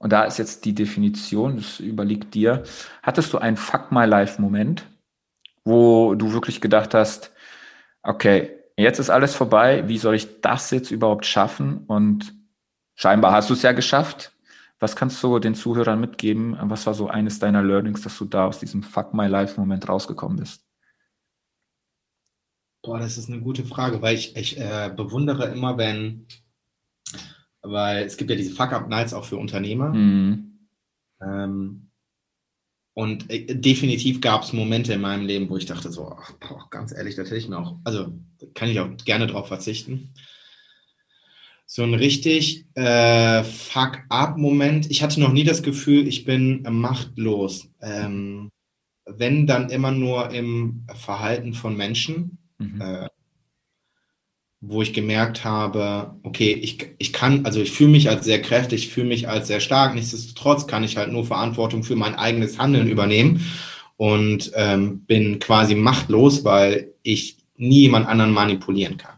und 0.00 0.14
da 0.14 0.24
ist 0.24 0.38
jetzt 0.38 0.64
die 0.64 0.74
Definition, 0.74 1.56
das 1.56 1.78
überliegt 1.78 2.32
dir. 2.32 2.62
Hattest 3.02 3.34
du 3.34 3.38
einen 3.38 3.58
Fuck 3.58 3.92
My 3.92 4.06
Life-Moment, 4.06 4.86
wo 5.62 6.14
du 6.14 6.32
wirklich 6.32 6.62
gedacht 6.62 6.94
hast, 6.94 7.32
okay, 8.02 8.50
jetzt 8.78 8.98
ist 8.98 9.10
alles 9.10 9.34
vorbei, 9.34 9.86
wie 9.88 9.98
soll 9.98 10.14
ich 10.14 10.40
das 10.40 10.70
jetzt 10.70 10.90
überhaupt 10.90 11.26
schaffen? 11.26 11.84
Und 11.86 12.34
scheinbar 12.94 13.32
hast 13.32 13.50
du 13.50 13.54
es 13.54 13.60
ja 13.60 13.72
geschafft. 13.72 14.32
Was 14.78 14.96
kannst 14.96 15.22
du 15.22 15.38
den 15.38 15.54
Zuhörern 15.54 16.00
mitgeben? 16.00 16.56
Was 16.62 16.86
war 16.86 16.94
so 16.94 17.08
eines 17.08 17.38
deiner 17.38 17.62
Learnings, 17.62 18.00
dass 18.00 18.16
du 18.16 18.24
da 18.24 18.46
aus 18.46 18.58
diesem 18.58 18.82
Fuck 18.82 19.12
My 19.12 19.26
Life-Moment 19.26 19.86
rausgekommen 19.86 20.38
bist? 20.38 20.64
Boah, 22.82 22.98
das 22.98 23.18
ist 23.18 23.28
eine 23.28 23.42
gute 23.42 23.66
Frage, 23.66 24.00
weil 24.00 24.14
ich, 24.14 24.34
ich 24.34 24.58
äh, 24.58 24.90
bewundere 24.96 25.48
immer, 25.48 25.76
wenn 25.76 26.26
weil 27.62 28.04
es 28.04 28.16
gibt 28.16 28.30
ja 28.30 28.36
diese 28.36 28.54
Fuck-Up-Nights 28.54 29.14
auch 29.14 29.24
für 29.24 29.36
Unternehmer. 29.36 29.92
Mhm. 29.92 30.68
Ähm, 31.22 31.90
und 32.94 33.30
äh, 33.30 33.54
definitiv 33.54 34.20
gab 34.20 34.42
es 34.42 34.52
Momente 34.52 34.92
in 34.92 35.00
meinem 35.00 35.26
Leben, 35.26 35.48
wo 35.48 35.56
ich 35.56 35.66
dachte 35.66 35.90
so, 35.90 36.08
ach, 36.08 36.32
boah, 36.32 36.66
ganz 36.70 36.92
ehrlich, 36.92 37.14
das 37.14 37.28
hätte 37.28 37.38
ich 37.38 37.48
mir 37.48 37.58
auch, 37.58 37.76
also 37.84 38.12
kann 38.54 38.68
ich 38.68 38.80
auch 38.80 38.88
gerne 39.04 39.26
drauf 39.26 39.48
verzichten. 39.48 40.12
So 41.66 41.84
ein 41.84 41.94
richtig 41.94 42.66
äh, 42.74 43.44
Fuck-Up-Moment. 43.44 44.90
Ich 44.90 45.02
hatte 45.02 45.20
noch 45.20 45.32
nie 45.32 45.44
das 45.44 45.62
Gefühl, 45.62 46.08
ich 46.08 46.24
bin 46.24 46.62
machtlos. 46.68 47.70
Ähm, 47.80 48.50
wenn 49.06 49.46
dann 49.46 49.70
immer 49.70 49.92
nur 49.92 50.30
im 50.30 50.84
Verhalten 50.94 51.54
von 51.54 51.76
Menschen. 51.76 52.38
Mhm. 52.58 52.80
Äh, 52.80 53.08
wo 54.60 54.82
ich 54.82 54.92
gemerkt 54.92 55.44
habe, 55.44 56.14
okay, 56.22 56.52
ich, 56.52 56.88
ich 56.98 57.12
kann, 57.12 57.46
also 57.46 57.60
ich 57.60 57.72
fühle 57.72 57.90
mich 57.90 58.10
als 58.10 58.26
sehr 58.26 58.42
kräftig, 58.42 58.84
ich 58.84 58.92
fühle 58.92 59.08
mich 59.08 59.28
als 59.28 59.46
sehr 59.46 59.60
stark, 59.60 59.94
nichtsdestotrotz 59.94 60.66
kann 60.66 60.84
ich 60.84 60.98
halt 60.98 61.10
nur 61.10 61.24
Verantwortung 61.24 61.82
für 61.82 61.96
mein 61.96 62.14
eigenes 62.14 62.58
Handeln 62.58 62.88
übernehmen 62.88 63.46
und 63.96 64.52
ähm, 64.54 65.00
bin 65.06 65.38
quasi 65.38 65.74
machtlos, 65.74 66.44
weil 66.44 66.92
ich 67.02 67.38
nie 67.56 67.82
jemand 67.82 68.06
anderen 68.06 68.32
manipulieren 68.32 68.98
kann. 68.98 69.14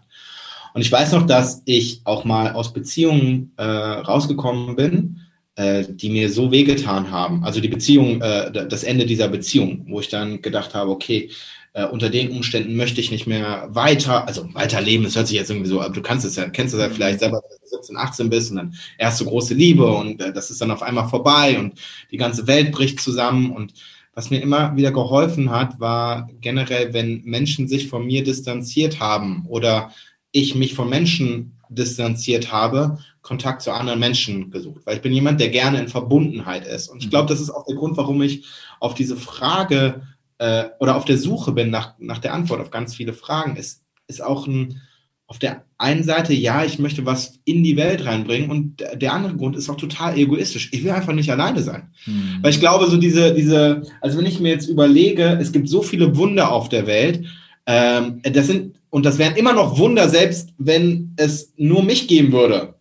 Und 0.74 0.80
ich 0.80 0.90
weiß 0.90 1.12
noch, 1.12 1.26
dass 1.26 1.62
ich 1.64 2.00
auch 2.04 2.24
mal 2.24 2.52
aus 2.52 2.72
Beziehungen 2.72 3.52
äh, 3.56 3.62
rausgekommen 3.64 4.76
bin, 4.76 5.20
äh, 5.56 5.84
die 5.88 6.08
mir 6.08 6.30
so 6.30 6.50
wehgetan 6.50 7.10
haben. 7.10 7.44
Also 7.44 7.60
die 7.60 7.68
Beziehung, 7.68 8.22
äh, 8.22 8.50
das 8.50 8.84
Ende 8.84 9.06
dieser 9.06 9.28
Beziehung, 9.28 9.84
wo 9.88 10.00
ich 10.00 10.08
dann 10.08 10.40
gedacht 10.40 10.74
habe, 10.74 10.90
okay, 10.90 11.30
äh, 11.74 11.86
unter 11.86 12.10
den 12.10 12.30
Umständen 12.32 12.76
möchte 12.76 13.00
ich 13.00 13.10
nicht 13.10 13.26
mehr 13.26 13.68
weiter, 13.70 14.26
also 14.26 14.52
weiterleben, 14.54 15.04
das 15.04 15.16
hört 15.16 15.26
sich 15.26 15.36
jetzt 15.36 15.50
irgendwie 15.50 15.68
so, 15.68 15.80
aber 15.80 15.94
du 15.94 16.02
kannst 16.02 16.24
es 16.26 16.36
ja, 16.36 16.48
kennst 16.48 16.74
es 16.74 16.80
ja 16.80 16.90
vielleicht 16.90 17.20
selber, 17.20 17.42
wenn 17.42 17.58
du 17.62 17.76
17, 17.76 17.96
18 17.96 18.30
bist 18.30 18.50
und 18.50 18.56
dann 18.56 18.74
erste 18.98 19.24
große 19.24 19.54
Liebe 19.54 19.90
und 19.90 20.20
äh, 20.20 20.32
das 20.32 20.50
ist 20.50 20.60
dann 20.60 20.70
auf 20.70 20.82
einmal 20.82 21.08
vorbei 21.08 21.58
und 21.58 21.74
die 22.10 22.18
ganze 22.18 22.46
Welt 22.46 22.72
bricht 22.72 23.00
zusammen. 23.00 23.52
Und 23.52 23.72
was 24.14 24.28
mir 24.28 24.42
immer 24.42 24.76
wieder 24.76 24.92
geholfen 24.92 25.50
hat, 25.50 25.80
war 25.80 26.28
generell, 26.40 26.92
wenn 26.92 27.22
Menschen 27.24 27.68
sich 27.68 27.88
von 27.88 28.04
mir 28.04 28.22
distanziert 28.22 29.00
haben 29.00 29.46
oder 29.48 29.92
ich 30.30 30.54
mich 30.54 30.74
von 30.74 30.88
Menschen 30.88 31.58
distanziert 31.70 32.52
habe, 32.52 32.98
Kontakt 33.22 33.62
zu 33.62 33.72
anderen 33.72 34.00
Menschen 34.00 34.50
gesucht, 34.50 34.82
weil 34.84 34.96
ich 34.96 35.02
bin 35.02 35.12
jemand, 35.12 35.40
der 35.40 35.48
gerne 35.48 35.80
in 35.80 35.88
Verbundenheit 35.88 36.66
ist. 36.66 36.88
Und 36.88 37.02
ich 37.02 37.08
glaube, 37.08 37.28
das 37.28 37.40
ist 37.40 37.50
auch 37.50 37.64
der 37.64 37.76
Grund, 37.76 37.96
warum 37.96 38.20
ich 38.20 38.44
auf 38.80 38.94
diese 38.94 39.16
Frage 39.16 40.02
äh, 40.42 40.70
oder 40.80 40.96
auf 40.96 41.04
der 41.04 41.18
Suche 41.18 41.52
bin 41.52 41.70
nach, 41.70 41.94
nach 41.98 42.18
der 42.18 42.34
Antwort 42.34 42.60
auf 42.60 42.70
ganz 42.70 42.94
viele 42.94 43.12
Fragen, 43.12 43.56
ist, 43.56 43.82
ist 44.08 44.22
auch 44.22 44.46
ein, 44.46 44.80
auf 45.26 45.38
der 45.38 45.64
einen 45.78 46.02
Seite, 46.02 46.34
ja, 46.34 46.64
ich 46.64 46.78
möchte 46.78 47.06
was 47.06 47.38
in 47.44 47.62
die 47.62 47.76
Welt 47.76 48.04
reinbringen 48.04 48.50
und 48.50 48.84
der 48.94 49.12
andere 49.12 49.36
Grund 49.36 49.56
ist 49.56 49.70
auch 49.70 49.76
total 49.76 50.18
egoistisch. 50.18 50.70
Ich 50.72 50.82
will 50.82 50.90
einfach 50.90 51.12
nicht 51.12 51.30
alleine 51.30 51.62
sein. 51.62 51.90
Hm. 52.04 52.38
Weil 52.42 52.50
ich 52.50 52.60
glaube, 52.60 52.90
so 52.90 52.96
diese, 52.96 53.32
diese, 53.32 53.82
also 54.00 54.18
wenn 54.18 54.26
ich 54.26 54.40
mir 54.40 54.50
jetzt 54.50 54.68
überlege, 54.68 55.38
es 55.40 55.52
gibt 55.52 55.68
so 55.68 55.82
viele 55.82 56.16
Wunder 56.16 56.50
auf 56.50 56.68
der 56.68 56.86
Welt, 56.86 57.24
ähm, 57.66 58.20
das 58.22 58.48
sind, 58.48 58.76
und 58.90 59.06
das 59.06 59.18
wären 59.18 59.36
immer 59.36 59.52
noch 59.52 59.78
Wunder, 59.78 60.08
selbst 60.08 60.50
wenn 60.58 61.14
es 61.16 61.54
nur 61.56 61.82
mich 61.82 62.08
geben 62.08 62.32
würde 62.32 62.74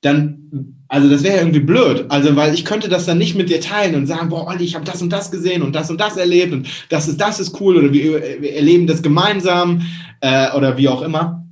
dann, 0.00 0.75
also 0.88 1.08
das 1.08 1.22
wäre 1.22 1.38
irgendwie 1.38 1.60
blöd. 1.60 2.06
Also, 2.08 2.36
weil 2.36 2.54
ich 2.54 2.64
könnte 2.64 2.88
das 2.88 3.06
dann 3.06 3.18
nicht 3.18 3.34
mit 3.34 3.50
dir 3.50 3.60
teilen 3.60 3.94
und 3.94 4.06
sagen, 4.06 4.28
boah, 4.28 4.46
Olli, 4.46 4.64
ich 4.64 4.74
habe 4.74 4.84
das 4.84 5.02
und 5.02 5.10
das 5.10 5.30
gesehen 5.30 5.62
und 5.62 5.74
das 5.74 5.90
und 5.90 6.00
das 6.00 6.16
erlebt 6.16 6.52
und 6.52 6.68
das 6.88 7.08
ist, 7.08 7.20
das 7.20 7.40
ist 7.40 7.60
cool 7.60 7.76
oder 7.76 7.92
wir, 7.92 8.40
wir 8.40 8.54
erleben 8.54 8.86
das 8.86 9.02
gemeinsam 9.02 9.82
äh, 10.20 10.52
oder 10.52 10.76
wie 10.76 10.88
auch 10.88 11.02
immer. 11.02 11.44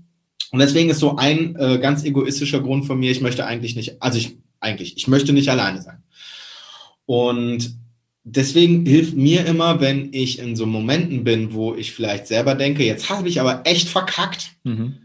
Und 0.52 0.60
deswegen 0.60 0.90
ist 0.90 1.00
so 1.00 1.16
ein 1.16 1.56
äh, 1.56 1.78
ganz 1.78 2.04
egoistischer 2.04 2.60
Grund 2.60 2.86
von 2.86 2.98
mir, 2.98 3.10
ich 3.10 3.20
möchte 3.20 3.44
eigentlich 3.44 3.74
nicht, 3.74 4.00
also 4.00 4.18
ich 4.18 4.36
eigentlich, 4.60 4.96
ich 4.96 5.08
möchte 5.08 5.32
nicht 5.32 5.48
alleine 5.48 5.82
sein. 5.82 6.02
Und 7.06 7.76
deswegen 8.22 8.86
hilft 8.86 9.16
mir 9.16 9.44
immer, 9.46 9.80
wenn 9.80 10.12
ich 10.12 10.38
in 10.38 10.56
so 10.56 10.64
Momenten 10.66 11.24
bin, 11.24 11.52
wo 11.52 11.74
ich 11.74 11.92
vielleicht 11.92 12.26
selber 12.26 12.54
denke, 12.54 12.84
jetzt 12.84 13.10
habe 13.10 13.28
ich 13.28 13.40
aber 13.40 13.62
echt 13.64 13.88
verkackt, 13.88 14.52
mhm. 14.64 14.98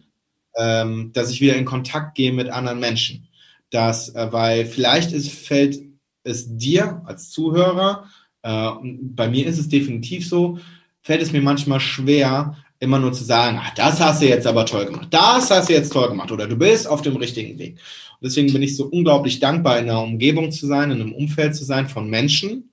ähm, 0.56 1.12
dass 1.14 1.32
ich 1.32 1.42
wieder 1.42 1.56
in 1.56 1.66
Kontakt 1.66 2.16
gehe 2.16 2.32
mit 2.32 2.50
anderen 2.50 2.80
Menschen. 2.80 3.28
Dass, 3.70 4.10
äh, 4.16 4.32
weil 4.32 4.66
vielleicht 4.66 5.12
ist, 5.12 5.32
fällt 5.32 5.80
es 6.24 6.58
dir 6.58 7.02
als 7.06 7.30
Zuhörer, 7.30 8.06
äh, 8.42 8.70
bei 9.02 9.30
mir 9.30 9.46
ist 9.46 9.60
es 9.60 9.70
definitiv 9.70 10.28
so, 10.28 10.60
fällt 11.02 11.22
es 11.22 11.32
mir 11.32 11.42
manchmal 11.42 11.80
schwer, 11.80 12.56
immer 12.80 13.00
nur 13.00 13.12
zu 13.12 13.24
sagen, 13.24 13.60
ach, 13.62 13.74
das 13.74 14.00
hast 14.00 14.22
du 14.22 14.28
jetzt 14.28 14.48
aber 14.48 14.66
toll 14.66 14.86
gemacht, 14.86 15.08
das 15.12 15.52
hast 15.52 15.70
du 15.70 15.74
jetzt 15.74 15.92
toll 15.92 16.08
gemacht 16.08 16.32
oder 16.32 16.48
du 16.48 16.56
bist 16.56 16.88
auf 16.88 17.02
dem 17.02 17.18
richtigen 17.18 17.60
Weg. 17.60 17.74
Und 17.74 18.26
deswegen 18.26 18.52
bin 18.54 18.64
ich 18.64 18.76
so 18.76 18.86
unglaublich 18.86 19.40
dankbar, 19.40 19.80
in 19.80 19.90
einer 19.90 20.02
Umgebung 20.02 20.52
zu 20.52 20.66
sein, 20.66 20.92
in 20.92 21.02
einem 21.02 21.14
Umfeld 21.14 21.56
zu 21.56 21.66
sein 21.66 21.88
von 21.88 22.10
Menschen, 22.10 22.72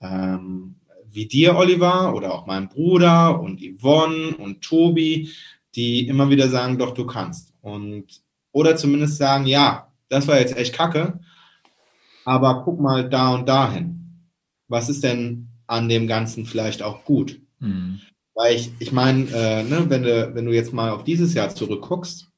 ähm, 0.00 0.76
wie 1.12 1.26
dir, 1.26 1.56
Oliver, 1.56 2.14
oder 2.14 2.32
auch 2.32 2.46
meinem 2.46 2.68
Bruder 2.68 3.40
und 3.40 3.60
Yvonne 3.60 4.36
und 4.36 4.62
Tobi, 4.62 5.30
die 5.74 6.06
immer 6.06 6.30
wieder 6.30 6.48
sagen, 6.48 6.78
doch, 6.78 6.94
du 6.94 7.04
kannst. 7.04 7.52
Und, 7.60 8.06
oder 8.52 8.76
zumindest 8.76 9.16
sagen, 9.16 9.46
ja, 9.46 9.89
das 10.10 10.28
war 10.28 10.38
jetzt 10.38 10.56
echt 10.56 10.74
kacke, 10.74 11.20
aber 12.26 12.62
guck 12.64 12.78
mal 12.78 13.08
da 13.08 13.34
und 13.34 13.48
dahin. 13.48 14.28
Was 14.68 14.88
ist 14.88 15.02
denn 15.02 15.48
an 15.66 15.88
dem 15.88 16.06
Ganzen 16.06 16.44
vielleicht 16.44 16.82
auch 16.82 17.04
gut? 17.04 17.40
Mhm. 17.60 18.00
Weil 18.34 18.56
ich, 18.56 18.72
ich 18.78 18.92
meine, 18.92 19.24
äh, 19.32 19.62
ne, 19.62 19.86
wenn, 19.88 20.02
du, 20.02 20.34
wenn 20.34 20.44
du 20.44 20.52
jetzt 20.52 20.72
mal 20.72 20.90
auf 20.90 21.04
dieses 21.04 21.34
Jahr 21.34 21.54
zurückguckst, 21.54 22.28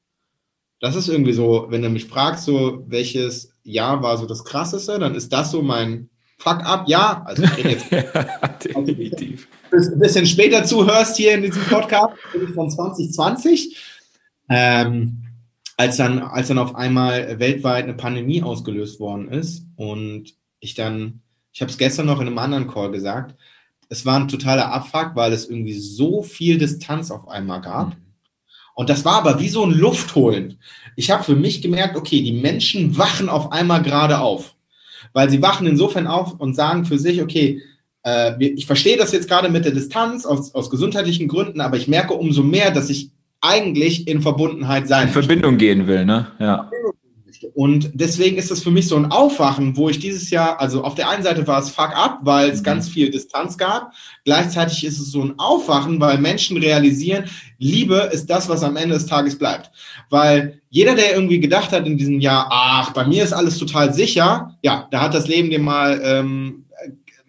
das 0.79 0.95
ist 0.95 1.07
irgendwie 1.07 1.33
so, 1.33 1.67
wenn 1.69 1.81
du 1.81 1.89
mich 1.89 2.05
fragst, 2.05 2.45
so 2.45 2.83
welches 2.87 3.53
Jahr 3.63 4.01
war 4.01 4.17
so 4.17 4.25
das 4.25 4.43
krasseste, 4.43 4.99
dann 4.99 5.15
ist 5.15 5.31
das 5.31 5.51
so 5.51 5.61
mein 5.61 6.09
Fuck-up, 6.37 6.87
ja. 6.87 7.23
Also 7.25 7.43
ich 7.43 7.63
jetzt 7.63 7.91
ja, 7.91 8.03
definitiv. 8.83 9.47
ein 9.71 9.99
bisschen 9.99 10.25
später 10.25 10.65
zuhörst 10.65 11.15
hier 11.15 11.35
in 11.35 11.43
diesem 11.43 11.63
Podcast 11.63 12.15
von 12.53 12.69
2020, 12.69 13.77
ähm, 14.49 15.22
als, 15.77 15.97
dann, 15.97 16.19
als 16.19 16.47
dann 16.47 16.59
auf 16.59 16.75
einmal 16.75 17.39
weltweit 17.39 17.85
eine 17.85 17.93
Pandemie 17.93 18.43
ausgelöst 18.43 18.99
worden 18.99 19.29
ist 19.29 19.65
und 19.75 20.33
ich 20.59 20.75
dann, 20.75 21.21
ich 21.51 21.61
habe 21.61 21.71
es 21.71 21.77
gestern 21.77 22.05
noch 22.05 22.19
in 22.21 22.27
einem 22.27 22.37
anderen 22.37 22.67
Call 22.67 22.91
gesagt, 22.91 23.35
es 23.89 24.05
war 24.05 24.19
ein 24.19 24.27
totaler 24.27 24.71
Abfuck, 24.71 25.11
weil 25.15 25.33
es 25.33 25.49
irgendwie 25.49 25.77
so 25.77 26.23
viel 26.23 26.57
Distanz 26.57 27.11
auf 27.11 27.27
einmal 27.27 27.61
gab. 27.61 27.89
Mhm. 27.89 28.03
Und 28.75 28.89
das 28.89 29.05
war 29.05 29.17
aber 29.17 29.39
wie 29.39 29.49
so 29.49 29.63
ein 29.63 29.71
Luftholen. 29.71 30.57
Ich 30.95 31.11
habe 31.11 31.23
für 31.23 31.35
mich 31.35 31.61
gemerkt, 31.61 31.95
okay, 31.95 32.23
die 32.23 32.31
Menschen 32.31 32.97
wachen 32.97 33.29
auf 33.29 33.51
einmal 33.51 33.83
gerade 33.83 34.19
auf. 34.19 34.55
Weil 35.13 35.29
sie 35.29 35.41
wachen 35.41 35.67
insofern 35.67 36.07
auf 36.07 36.39
und 36.39 36.55
sagen 36.55 36.85
für 36.85 36.97
sich, 36.97 37.21
okay, 37.21 37.61
äh, 38.03 38.43
ich 38.43 38.65
verstehe 38.65 38.97
das 38.97 39.11
jetzt 39.11 39.27
gerade 39.27 39.49
mit 39.49 39.65
der 39.65 39.73
Distanz 39.73 40.25
aus, 40.25 40.55
aus 40.55 40.71
gesundheitlichen 40.71 41.27
Gründen, 41.27 41.61
aber 41.61 41.77
ich 41.77 41.87
merke 41.87 42.15
umso 42.15 42.41
mehr, 42.41 42.71
dass 42.71 42.89
ich 42.89 43.11
eigentlich 43.43 44.07
in 44.07 44.21
Verbundenheit 44.21 44.87
sein 44.87 45.07
In 45.07 45.13
Verbindung 45.13 45.57
gehen 45.57 45.85
will, 45.85 46.05
ne? 46.05 46.27
Ja. 46.39 46.69
Und 47.55 47.91
deswegen 47.93 48.37
ist 48.37 48.51
das 48.51 48.63
für 48.63 48.71
mich 48.71 48.87
so 48.87 48.95
ein 48.95 49.11
Aufwachen, 49.11 49.75
wo 49.75 49.89
ich 49.89 49.99
dieses 49.99 50.29
Jahr, 50.29 50.61
also 50.61 50.83
auf 50.83 50.95
der 50.95 51.09
einen 51.09 51.23
Seite 51.23 51.45
war 51.45 51.59
es 51.59 51.69
fuck 51.69 51.95
up, 51.95 52.19
weil 52.23 52.49
es 52.49 52.61
mhm. 52.61 52.63
ganz 52.63 52.89
viel 52.89 53.11
Distanz 53.11 53.57
gab. 53.57 53.91
Gleichzeitig 54.23 54.85
ist 54.85 54.99
es 54.99 55.11
so 55.11 55.21
ein 55.21 55.37
Aufwachen, 55.37 55.99
weil 55.99 56.17
Menschen 56.19 56.57
realisieren, 56.57 57.25
Liebe 57.57 58.09
ist 58.13 58.29
das, 58.29 58.47
was 58.47 58.63
am 58.63 58.77
Ende 58.77 58.95
des 58.95 59.07
Tages 59.07 59.37
bleibt. 59.37 59.71
Weil 60.09 60.61
jeder, 60.69 60.95
der 60.95 61.13
irgendwie 61.13 61.39
gedacht 61.39 61.71
hat 61.71 61.85
in 61.85 61.97
diesem 61.97 62.19
Jahr, 62.19 62.47
ach, 62.49 62.93
bei 62.93 63.05
mir 63.05 63.23
ist 63.23 63.33
alles 63.33 63.57
total 63.57 63.93
sicher, 63.93 64.57
ja, 64.61 64.87
da 64.91 65.01
hat 65.01 65.13
das 65.13 65.27
Leben 65.27 65.49
dir 65.49 65.59
mal 65.59 66.01
ähm, 66.03 66.62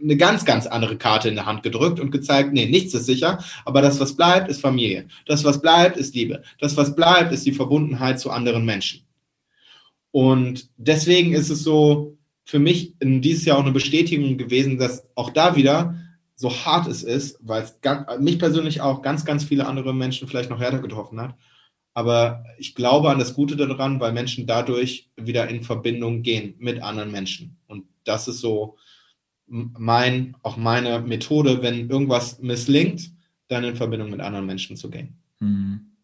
eine 0.05 0.17
ganz, 0.17 0.45
ganz 0.45 0.67
andere 0.67 0.97
Karte 0.97 1.29
in 1.29 1.35
der 1.35 1.47
Hand 1.47 1.63
gedrückt 1.63 1.99
und 1.99 2.11
gezeigt, 2.11 2.53
nee, 2.53 2.67
nichts 2.67 2.95
ist 2.95 3.07
sicher, 3.07 3.43
aber 3.65 3.83
das, 3.83 3.99
was 3.99 4.15
bleibt, 4.15 4.51
ist 4.51 4.61
Familie. 4.61 5.07
Das, 5.27 5.45
was 5.45 5.61
bleibt, 5.61 5.97
ist 5.97 6.15
Liebe. 6.15 6.43
Das, 6.61 6.77
was 6.77 6.95
bleibt, 6.95 7.33
ist 7.33 7.47
die 7.47 7.53
Verbundenheit 7.53 8.21
zu 8.21 8.31
anderen 8.31 8.65
Menschen. 8.65 9.01
Und 10.11 10.69
deswegen 10.77 11.33
ist 11.33 11.51
es 11.51 11.65
so 11.65 12.17
für 12.45 12.59
mich 12.59 12.95
dieses 13.01 13.47
Jahr 13.47 13.59
auch 13.59 13.63
eine 13.63 13.73
Bestätigung 13.73 14.37
gewesen, 14.37 14.79
dass 14.79 15.09
auch 15.15 15.31
da 15.31 15.57
wieder 15.57 15.97
so 16.37 16.51
hart 16.51 16.87
es 16.87 17.03
ist, 17.03 17.39
weil 17.41 17.63
es 17.63 17.79
mich 18.21 18.39
persönlich 18.39 18.81
auch 18.81 19.03
ganz, 19.03 19.25
ganz 19.25 19.45
viele 19.45 19.67
andere 19.67 19.95
Menschen 19.95 20.29
vielleicht 20.29 20.51
noch 20.51 20.61
härter 20.61 20.81
getroffen 20.81 21.21
hat. 21.21 21.35
Aber 21.95 22.45
ich 22.59 22.75
glaube 22.75 23.11
an 23.11 23.19
das 23.21 23.35
Gute 23.35 23.57
daran, 23.57 24.01
weil 24.01 24.13
Menschen 24.13 24.47
dadurch 24.47 25.09
wieder 25.17 25.49
in 25.49 25.63
Verbindung 25.63 26.23
gehen 26.23 26.55
mit 26.59 26.83
anderen 26.83 27.13
Menschen. 27.13 27.57
Und 27.67 27.85
das 28.05 28.29
ist 28.29 28.41
so 28.41 28.77
mein, 29.47 30.37
auch 30.43 30.57
meine 30.57 31.01
Methode, 31.01 31.63
wenn 31.63 31.91
irgendwas 31.91 32.41
misslingt, 32.41 33.13
dann 33.49 33.65
in 33.65 33.77
Verbindung 33.77 34.11
mit 34.11 34.21
anderen 34.21 34.47
Menschen 34.47 34.77
zu 34.77 34.91
gehen. 34.91 35.19
Mhm 35.41 35.95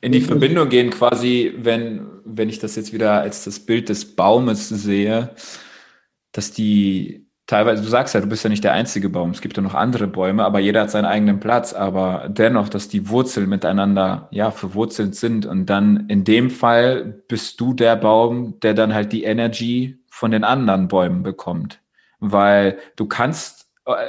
in 0.00 0.12
die 0.12 0.20
Verbindung 0.20 0.68
gehen, 0.68 0.90
quasi, 0.90 1.54
wenn, 1.58 2.06
wenn 2.24 2.48
ich 2.48 2.58
das 2.58 2.76
jetzt 2.76 2.92
wieder 2.92 3.20
als 3.20 3.44
das 3.44 3.60
Bild 3.60 3.88
des 3.88 4.14
Baumes 4.14 4.68
sehe, 4.68 5.30
dass 6.32 6.52
die 6.52 7.26
teilweise, 7.46 7.82
du 7.82 7.88
sagst 7.88 8.14
ja, 8.14 8.20
du 8.20 8.28
bist 8.28 8.44
ja 8.44 8.50
nicht 8.50 8.62
der 8.62 8.74
einzige 8.74 9.08
Baum, 9.08 9.30
es 9.30 9.40
gibt 9.40 9.56
ja 9.56 9.62
noch 9.62 9.74
andere 9.74 10.06
Bäume, 10.06 10.44
aber 10.44 10.60
jeder 10.60 10.82
hat 10.82 10.90
seinen 10.90 11.06
eigenen 11.06 11.40
Platz, 11.40 11.72
aber 11.72 12.28
dennoch, 12.28 12.68
dass 12.68 12.88
die 12.88 13.08
Wurzeln 13.08 13.48
miteinander, 13.48 14.28
ja, 14.30 14.50
verwurzelt 14.50 15.16
sind 15.16 15.46
und 15.46 15.66
dann 15.66 16.06
in 16.08 16.24
dem 16.24 16.50
Fall 16.50 17.22
bist 17.26 17.60
du 17.60 17.74
der 17.74 17.96
Baum, 17.96 18.60
der 18.60 18.74
dann 18.74 18.94
halt 18.94 19.12
die 19.12 19.24
Energy 19.24 19.98
von 20.10 20.30
den 20.30 20.44
anderen 20.44 20.88
Bäumen 20.88 21.22
bekommt, 21.22 21.80
weil 22.20 22.78
du 22.96 23.06
kannst, 23.06 23.70
äh, 23.86 24.06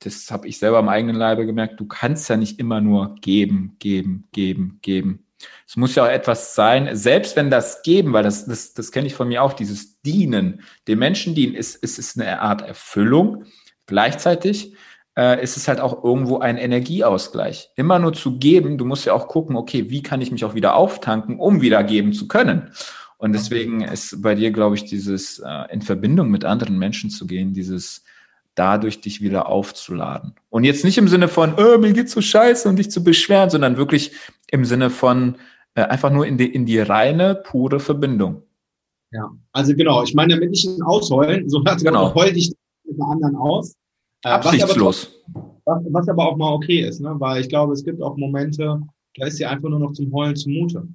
das 0.00 0.30
habe 0.30 0.46
ich 0.46 0.58
selber 0.58 0.78
am 0.78 0.88
eigenen 0.88 1.16
Leibe 1.16 1.46
gemerkt, 1.46 1.80
du 1.80 1.86
kannst 1.86 2.28
ja 2.28 2.36
nicht 2.36 2.58
immer 2.58 2.80
nur 2.80 3.16
geben, 3.16 3.76
geben, 3.78 4.28
geben, 4.32 4.78
geben. 4.82 5.24
Es 5.66 5.76
muss 5.76 5.94
ja 5.94 6.04
auch 6.04 6.10
etwas 6.10 6.54
sein, 6.54 6.96
selbst 6.96 7.36
wenn 7.36 7.50
das 7.50 7.82
Geben, 7.82 8.12
weil 8.12 8.24
das, 8.24 8.46
das, 8.46 8.74
das 8.74 8.90
kenne 8.90 9.06
ich 9.06 9.14
von 9.14 9.28
mir 9.28 9.42
auch, 9.42 9.52
dieses 9.52 10.00
Dienen, 10.02 10.62
dem 10.88 10.98
Menschen 10.98 11.34
dienen, 11.34 11.54
ist, 11.54 11.76
ist, 11.76 11.98
ist 11.98 12.20
eine 12.20 12.40
Art 12.40 12.62
Erfüllung. 12.62 13.44
Gleichzeitig 13.86 14.74
äh, 15.16 15.42
ist 15.42 15.56
es 15.56 15.68
halt 15.68 15.80
auch 15.80 16.02
irgendwo 16.02 16.38
ein 16.38 16.56
Energieausgleich. 16.56 17.70
Immer 17.76 17.98
nur 17.98 18.12
zu 18.14 18.38
geben, 18.38 18.78
du 18.78 18.84
musst 18.84 19.04
ja 19.04 19.12
auch 19.12 19.28
gucken, 19.28 19.56
okay, 19.56 19.90
wie 19.90 20.02
kann 20.02 20.20
ich 20.20 20.30
mich 20.30 20.44
auch 20.44 20.54
wieder 20.54 20.74
auftanken, 20.74 21.38
um 21.38 21.60
wieder 21.60 21.84
geben 21.84 22.12
zu 22.12 22.28
können. 22.28 22.72
Und 23.18 23.32
deswegen 23.32 23.82
ist 23.82 24.22
bei 24.22 24.34
dir, 24.36 24.52
glaube 24.52 24.76
ich, 24.76 24.84
dieses 24.84 25.40
äh, 25.40 25.72
in 25.72 25.82
Verbindung 25.82 26.30
mit 26.30 26.44
anderen 26.44 26.78
Menschen 26.78 27.10
zu 27.10 27.26
gehen, 27.26 27.52
dieses 27.52 28.04
dadurch 28.54 29.00
dich 29.00 29.20
wieder 29.20 29.48
aufzuladen. 29.48 30.34
Und 30.50 30.64
jetzt 30.64 30.84
nicht 30.84 30.98
im 30.98 31.08
Sinne 31.08 31.28
von, 31.28 31.54
oh, 31.58 31.78
mir 31.78 31.92
geht's 31.92 32.12
so 32.12 32.20
scheiße 32.20 32.68
und 32.68 32.76
dich 32.76 32.90
zu 32.90 33.02
beschweren, 33.04 33.50
sondern 33.50 33.76
wirklich 33.76 34.12
im 34.50 34.64
Sinne 34.64 34.90
von 34.90 35.36
äh, 35.74 35.82
einfach 35.82 36.10
nur 36.10 36.26
in 36.26 36.38
die, 36.38 36.52
in 36.52 36.64
die 36.64 36.78
reine, 36.78 37.34
pure 37.34 37.80
Verbindung. 37.80 38.42
Ja, 39.10 39.30
also 39.52 39.74
genau, 39.74 40.02
ich 40.02 40.14
meine 40.14 40.34
damit 40.34 40.50
nicht 40.50 40.66
ein 40.66 40.82
Ausheulen, 40.82 41.48
so 41.48 41.62
genau. 41.62 42.14
heul 42.14 42.32
dich 42.32 42.52
mit 42.84 43.00
anderen 43.00 43.36
aus. 43.36 43.74
Äh, 44.24 44.28
Absichtslos. 44.28 45.10
Was, 45.64 45.82
was, 45.90 46.08
aber 46.08 46.28
auch 46.28 46.36
mal 46.36 46.52
okay 46.52 46.80
ist, 46.80 47.00
ne? 47.00 47.14
weil 47.18 47.40
ich 47.40 47.48
glaube, 47.48 47.72
es 47.72 47.84
gibt 47.84 48.02
auch 48.02 48.16
Momente, 48.16 48.80
da 49.16 49.26
ist 49.26 49.38
dir 49.38 49.50
einfach 49.50 49.68
nur 49.68 49.80
noch 49.80 49.92
zum 49.92 50.12
Heulen 50.12 50.36
zumute. 50.36 50.86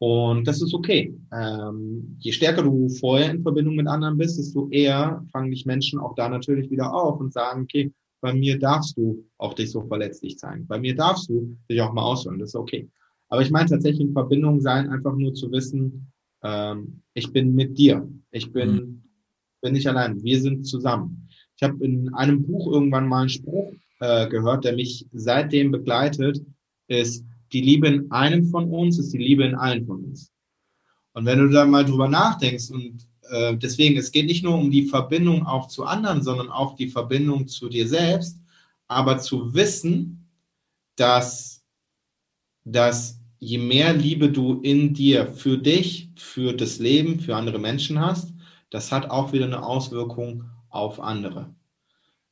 Und 0.00 0.46
das 0.46 0.62
ist 0.62 0.74
okay. 0.74 1.12
Ähm, 1.32 2.16
je 2.20 2.32
stärker 2.32 2.62
du 2.62 2.88
vorher 2.88 3.30
in 3.30 3.42
Verbindung 3.42 3.74
mit 3.74 3.88
anderen 3.88 4.16
bist, 4.16 4.38
desto 4.38 4.68
eher 4.68 5.24
fangen 5.32 5.50
dich 5.50 5.66
Menschen 5.66 5.98
auch 5.98 6.14
da 6.14 6.28
natürlich 6.28 6.70
wieder 6.70 6.92
auf 6.92 7.18
und 7.18 7.32
sagen, 7.32 7.62
okay, 7.62 7.92
bei 8.20 8.32
mir 8.32 8.58
darfst 8.58 8.96
du 8.96 9.24
auch 9.38 9.54
dich 9.54 9.70
so 9.70 9.82
verletzlich 9.82 10.38
zeigen. 10.38 10.66
Bei 10.66 10.78
mir 10.78 10.94
darfst 10.94 11.28
du 11.28 11.56
dich 11.68 11.80
auch 11.80 11.92
mal 11.92 12.02
ausholen. 12.02 12.38
Das 12.38 12.50
ist 12.50 12.56
okay. 12.56 12.88
Aber 13.28 13.42
ich 13.42 13.50
meine 13.50 13.68
tatsächlich 13.68 14.08
in 14.08 14.12
Verbindung 14.12 14.60
sein, 14.60 14.88
einfach 14.88 15.14
nur 15.14 15.34
zu 15.34 15.50
wissen, 15.50 16.12
ähm, 16.42 17.02
ich 17.14 17.32
bin 17.32 17.54
mit 17.54 17.76
dir. 17.76 18.08
Ich 18.30 18.52
bin, 18.52 18.70
mhm. 18.70 19.02
bin 19.62 19.72
nicht 19.72 19.86
allein. 19.86 20.22
Wir 20.22 20.40
sind 20.40 20.64
zusammen. 20.64 21.28
Ich 21.56 21.62
habe 21.62 21.84
in 21.84 22.14
einem 22.14 22.46
Buch 22.46 22.72
irgendwann 22.72 23.08
mal 23.08 23.20
einen 23.20 23.28
Spruch 23.28 23.72
äh, 24.00 24.28
gehört, 24.28 24.64
der 24.64 24.74
mich 24.74 25.06
seitdem 25.12 25.72
begleitet, 25.72 26.40
ist, 26.86 27.24
die 27.52 27.60
Liebe 27.60 27.88
in 27.88 28.10
einem 28.10 28.46
von 28.46 28.70
uns 28.70 28.98
ist 28.98 29.12
die 29.12 29.18
Liebe 29.18 29.44
in 29.44 29.54
allen 29.54 29.86
von 29.86 30.04
uns. 30.04 30.32
Und 31.12 31.24
wenn 31.24 31.38
du 31.38 31.48
da 31.48 31.64
mal 31.66 31.84
drüber 31.84 32.08
nachdenkst 32.08 32.70
und 32.70 33.06
äh, 33.30 33.56
deswegen, 33.56 33.98
es 33.98 34.12
geht 34.12 34.26
nicht 34.26 34.44
nur 34.44 34.54
um 34.54 34.70
die 34.70 34.86
Verbindung 34.86 35.46
auch 35.46 35.68
zu 35.68 35.84
anderen, 35.84 36.22
sondern 36.22 36.50
auch 36.50 36.76
die 36.76 36.88
Verbindung 36.88 37.48
zu 37.48 37.68
dir 37.68 37.88
selbst, 37.88 38.40
aber 38.86 39.18
zu 39.18 39.54
wissen, 39.54 40.28
dass, 40.96 41.64
dass 42.64 43.20
je 43.38 43.58
mehr 43.58 43.92
Liebe 43.92 44.30
du 44.30 44.60
in 44.60 44.94
dir 44.94 45.26
für 45.26 45.58
dich, 45.58 46.10
für 46.16 46.52
das 46.52 46.78
Leben, 46.78 47.20
für 47.20 47.36
andere 47.36 47.58
Menschen 47.58 48.00
hast, 48.00 48.32
das 48.70 48.92
hat 48.92 49.10
auch 49.10 49.32
wieder 49.32 49.46
eine 49.46 49.64
Auswirkung 49.64 50.44
auf 50.68 51.00
andere. 51.00 51.54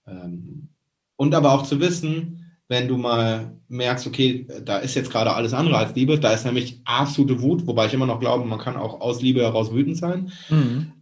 Ähm, 0.06 0.68
und 1.16 1.34
aber 1.34 1.52
auch 1.52 1.62
zu 1.62 1.80
wissen, 1.80 2.45
wenn 2.68 2.88
du 2.88 2.96
mal 2.96 3.52
merkst, 3.68 4.06
okay, 4.06 4.46
da 4.64 4.78
ist 4.78 4.94
jetzt 4.94 5.10
gerade 5.10 5.32
alles 5.32 5.54
andere 5.54 5.78
als 5.78 5.94
Liebe, 5.94 6.18
da 6.18 6.32
ist 6.32 6.44
nämlich 6.44 6.80
absolute 6.84 7.40
Wut, 7.40 7.66
wobei 7.66 7.86
ich 7.86 7.94
immer 7.94 8.06
noch 8.06 8.20
glaube, 8.20 8.44
man 8.44 8.58
kann 8.58 8.76
auch 8.76 9.00
aus 9.00 9.22
Liebe 9.22 9.42
heraus 9.42 9.72
wütend 9.72 9.96
sein. 9.96 10.32
Mhm. 10.48 10.92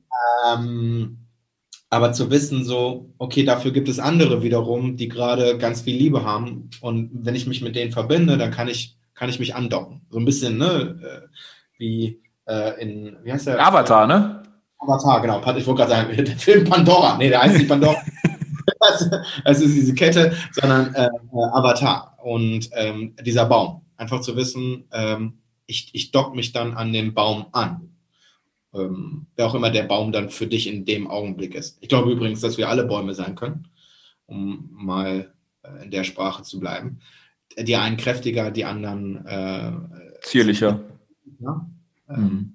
Ähm, 0.47 1.19
aber 1.91 2.13
zu 2.13 2.31
wissen, 2.31 2.65
so, 2.65 3.13
okay, 3.19 3.45
dafür 3.45 3.71
gibt 3.71 3.89
es 3.89 3.99
andere 3.99 4.43
wiederum, 4.43 4.97
die 4.97 5.09
gerade 5.09 5.59
ganz 5.59 5.83
viel 5.83 5.97
Liebe 5.97 6.25
haben. 6.25 6.69
Und 6.81 7.11
wenn 7.13 7.37
ich 7.37 7.47
mich 7.47 7.63
mit 7.63 7.77
denen 7.77 7.93
verbinde, 7.93 8.37
dann 8.37 8.51
kann 8.51 8.69
ich, 8.69 8.97
kann 9.15 9.29
ich 9.29 9.39
mich 9.39 9.55
andocken. 9.55 10.03
So 10.11 10.19
ein 10.19 10.25
bisschen, 10.25 10.59
ne, 10.59 10.99
äh, 11.03 11.29
wie 11.79 12.21
äh, 12.47 12.83
in, 12.83 13.17
wie 13.23 13.33
heißt 13.33 13.47
der? 13.47 13.65
Avatar, 13.65 14.07
ne? 14.07 14.43
Avatar, 14.79 15.23
genau. 15.23 15.39
Ich 15.57 15.67
wollte 15.67 15.83
gerade 15.83 15.91
sagen, 15.91 16.17
der 16.25 16.37
Film 16.37 16.65
Pandora. 16.65 17.17
Nee, 17.17 17.29
der 17.29 17.43
heißt 17.43 17.57
nicht 17.57 17.69
Pandora. 17.69 17.97
das 19.45 19.61
ist 19.61 19.75
diese 19.75 19.95
Kette, 19.95 20.37
sondern 20.53 20.95
äh, 20.95 21.07
äh, 21.07 21.45
Avatar 21.53 22.19
und 22.23 22.69
ähm, 22.73 23.15
dieser 23.25 23.47
Baum. 23.47 23.83
Einfach 23.97 24.21
zu 24.21 24.37
wissen, 24.37 24.85
ähm, 24.93 25.39
ich, 25.67 25.91
ich 25.93 26.11
dock 26.11 26.35
mich 26.35 26.53
dann 26.53 26.75
an 26.75 26.93
den 26.93 27.15
Baum 27.15 27.47
an. 27.53 27.91
Ähm, 28.75 29.27
wer 29.37 29.47
auch 29.47 29.55
immer 29.55 29.71
der 29.71 29.85
Baum 29.85 30.13
dann 30.13 30.31
für 30.31 30.47
dich 30.47 30.67
in 30.67 30.85
dem 30.85 31.07
Augenblick 31.07 31.55
ist. 31.55 31.79
Ich 31.81 31.89
glaube 31.89 32.11
übrigens, 32.11 32.41
dass 32.41 32.59
wir 32.59 32.69
alle 32.69 32.85
Bäume 32.85 33.15
sein 33.15 33.37
können, 33.37 33.69
um 34.27 34.69
mal 34.73 35.33
äh, 35.63 35.85
in 35.85 35.91
der 35.91 36.05
Sprache 36.05 36.43
zu 36.43 36.59
bleiben. 36.59 36.99
Die 37.57 37.77
einen 37.77 37.97
kräftiger, 37.97 38.51
die 38.51 38.65
anderen 38.65 39.25
äh, 39.27 39.73
zierlicher. 40.23 40.81
Ja? 41.39 41.71
Ähm, 42.09 42.23
mhm. 42.23 42.55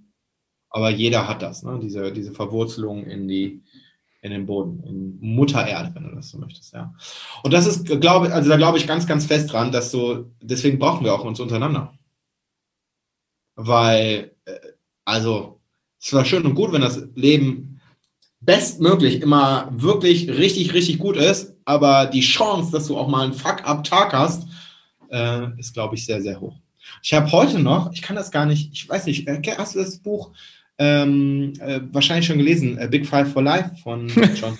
Aber 0.70 0.90
jeder 0.90 1.28
hat 1.28 1.42
das, 1.42 1.64
ne? 1.64 1.80
diese, 1.82 2.12
diese 2.12 2.34
Verwurzelung 2.34 3.06
in 3.06 3.28
die, 3.28 3.64
in 4.22 4.32
den 4.32 4.46
Boden, 4.46 4.84
in 4.84 5.18
Mutter 5.36 5.66
Erde, 5.66 5.92
wenn 5.94 6.04
du 6.04 6.16
das 6.16 6.30
so 6.30 6.38
möchtest, 6.38 6.74
ja. 6.74 6.94
Und 7.44 7.54
das 7.54 7.66
ist, 7.66 7.86
glaube 7.86 8.34
also 8.34 8.50
da 8.50 8.58
glaube 8.58 8.78
ich 8.78 8.88
ganz, 8.88 9.08
ganz 9.08 9.26
fest 9.26 9.52
dran, 9.52 9.72
dass 9.72 9.92
so, 9.92 10.32
deswegen 10.42 10.80
brauchen 10.80 11.06
wir 11.06 11.14
auch 11.14 11.24
uns 11.24 11.40
untereinander. 11.40 11.94
Weil, 13.56 14.36
äh, 14.46 14.60
also, 15.06 15.60
es 16.02 16.14
war 16.14 16.26
schön 16.26 16.46
und 16.46 16.56
gut, 16.56 16.72
wenn 16.72 16.82
das 16.82 17.02
Leben 17.16 17.82
bestmöglich 18.42 19.22
immer 19.22 19.70
wirklich 19.72 20.30
richtig, 20.30 20.74
richtig 20.74 20.98
gut 21.00 21.18
ist, 21.18 21.56
aber 21.66 22.06
die 22.06 22.22
Chance, 22.22 22.72
dass 22.72 22.88
du 22.88 22.98
auch 22.98 23.08
mal 23.08 23.24
einen 23.24 23.34
Fuck-up-Tag 23.34 24.14
hast, 24.14 24.48
äh, 25.12 25.58
ist, 25.58 25.74
glaube 25.74 25.96
ich, 25.96 26.06
sehr, 26.06 26.22
sehr 26.22 26.40
hoch. 26.40 26.56
Ich 27.04 27.14
habe 27.14 27.32
heute 27.32 27.60
noch, 27.60 27.92
ich 27.94 28.02
kann 28.02 28.16
das 28.16 28.32
gar 28.32 28.46
nicht, 28.46 28.72
ich 28.74 28.88
weiß 28.88 29.06
nicht, 29.06 29.28
äh, 29.28 29.42
hast 29.58 29.76
du 29.76 29.80
das 29.80 30.00
Buch 30.00 30.32
ähm, 30.80 31.54
äh, 31.60 31.82
wahrscheinlich 31.92 32.26
schon 32.26 32.38
gelesen, 32.38 32.78
äh, 32.78 32.88
Big 32.88 33.06
Five 33.06 33.34
for 33.34 33.44
Life 33.44 33.72
von 33.84 34.08
John. 34.36 34.58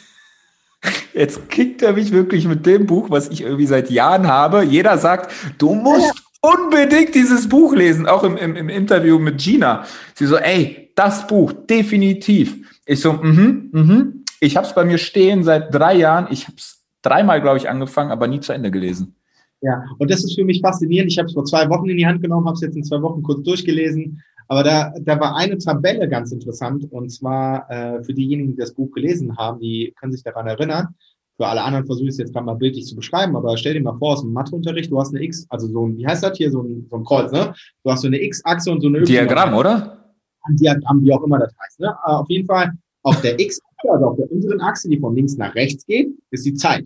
Jetzt 1.13 1.49
kickt 1.49 1.82
er 1.82 1.93
mich 1.93 2.11
wirklich 2.11 2.45
mit 2.45 2.65
dem 2.65 2.86
Buch, 2.86 3.09
was 3.09 3.30
ich 3.30 3.41
irgendwie 3.41 3.65
seit 3.65 3.89
Jahren 3.89 4.28
habe. 4.28 4.63
Jeder 4.63 4.97
sagt, 4.97 5.32
du 5.57 5.74
musst 5.74 6.13
ja. 6.43 6.51
unbedingt 6.51 7.15
dieses 7.15 7.49
Buch 7.49 7.74
lesen, 7.74 8.05
auch 8.05 8.24
im, 8.24 8.38
im, 8.38 8.55
im 8.55 8.70
Interview 8.70 9.17
mit 9.17 9.39
Gina. 9.39 9.86
Sie 10.13 10.26
so, 10.26 10.38
ey, 10.38 10.91
das 10.95 11.26
Buch, 11.28 11.53
definitiv. 11.53 12.57
Ich 12.86 13.01
so, 13.01 13.13
mhm, 13.13 13.70
mhm. 13.72 14.26
Ich 14.41 14.55
habe 14.55 14.65
es 14.65 14.74
bei 14.74 14.86
mir 14.86 14.97
stehen 14.97 15.43
seit 15.43 15.74
drei 15.74 15.95
Jahren. 15.95 16.28
Ich 16.32 16.47
habe 16.47 16.55
es 16.57 16.86
dreimal, 17.01 17.41
glaube 17.41 17.57
ich, 17.57 17.70
angefangen, 17.70 18.11
aber 18.11 18.28
nie 18.28 18.39
zu 18.39 18.53
Ende 18.53 18.72
gelesen. 18.72 19.15
Ja, 19.61 19.84
und 19.97 20.09
das 20.09 20.24
ist 20.24 20.36
für 20.36 20.45
mich 20.45 20.61
faszinierend. 20.61 21.11
Ich 21.11 21.17
habe 21.17 21.28
es 21.28 21.34
vor 21.34 21.43
zwei 21.43 21.70
Wochen 21.70 21.89
in 21.89 21.97
die 21.97 22.05
Hand 22.05 22.22
genommen, 22.22 22.45
habe 22.45 22.55
es 22.55 22.61
jetzt 22.61 22.78
in 22.78 22.84
zwei 22.84 23.01
Wochen 23.01 23.22
kurz 23.22 23.43
durchgelesen 23.43 24.22
aber 24.49 24.63
da, 24.63 24.91
da 24.99 25.19
war 25.19 25.35
eine 25.35 25.59
Tabelle 25.59 26.09
ganz 26.09 26.31
interessant 26.31 26.91
und 26.91 27.09
zwar 27.09 27.69
äh, 27.69 28.03
für 28.03 28.15
diejenigen, 28.15 28.49
die 28.49 28.57
das 28.57 28.73
Buch 28.73 28.91
gelesen 28.91 29.37
haben, 29.37 29.59
die 29.59 29.93
können 29.99 30.11
sich 30.11 30.23
daran 30.23 30.47
erinnern. 30.47 30.95
Für 31.37 31.45
alle 31.45 31.61
anderen 31.61 31.85
versuche 31.85 32.05
ich 32.05 32.13
es 32.13 32.17
jetzt 32.17 32.33
gerade 32.33 32.47
mal 32.47 32.55
bildlich 32.55 32.85
zu 32.85 32.95
beschreiben, 32.95 33.35
aber 33.37 33.55
stell 33.57 33.75
dir 33.75 33.83
mal 33.83 33.97
vor, 33.99 34.13
aus 34.13 34.21
dem 34.21 34.33
Matheunterricht, 34.33 34.91
du 34.91 34.99
hast 34.99 35.13
eine 35.13 35.23
X, 35.23 35.45
also 35.49 35.67
so 35.67 35.85
ein, 35.85 35.95
wie 35.97 36.05
heißt 36.05 36.23
das 36.23 36.35
hier, 36.35 36.49
so 36.51 36.63
ein, 36.63 36.87
so 36.89 36.97
ein 36.97 37.05
Kreuz, 37.05 37.31
ne? 37.31 37.53
Du 37.83 37.91
hast 37.91 38.01
so 38.01 38.07
eine 38.07 38.21
X-Achse 38.21 38.71
und 38.71 38.81
so 38.81 38.87
eine 38.87 38.97
Y. 38.97 39.05
Diagramm, 39.05 39.53
oder? 39.53 40.03
Ein 40.41 40.55
Diagramm, 40.55 41.03
wie 41.03 41.13
auch 41.13 41.23
immer 41.23 41.37
das 41.37 41.53
heißt. 41.63 41.79
Ne? 41.79 41.95
Auf 42.05 42.27
jeden 42.27 42.47
Fall 42.47 42.73
auf 43.03 43.21
der 43.21 43.39
X-Achse, 43.39 43.91
also 43.93 44.05
auf 44.07 44.17
der 44.17 44.31
unteren 44.31 44.61
Achse, 44.61 44.89
die 44.89 44.99
von 44.99 45.15
links 45.15 45.37
nach 45.37 45.53
rechts 45.53 45.85
geht, 45.85 46.09
ist 46.31 46.45
die 46.45 46.55
Zeit. 46.55 46.85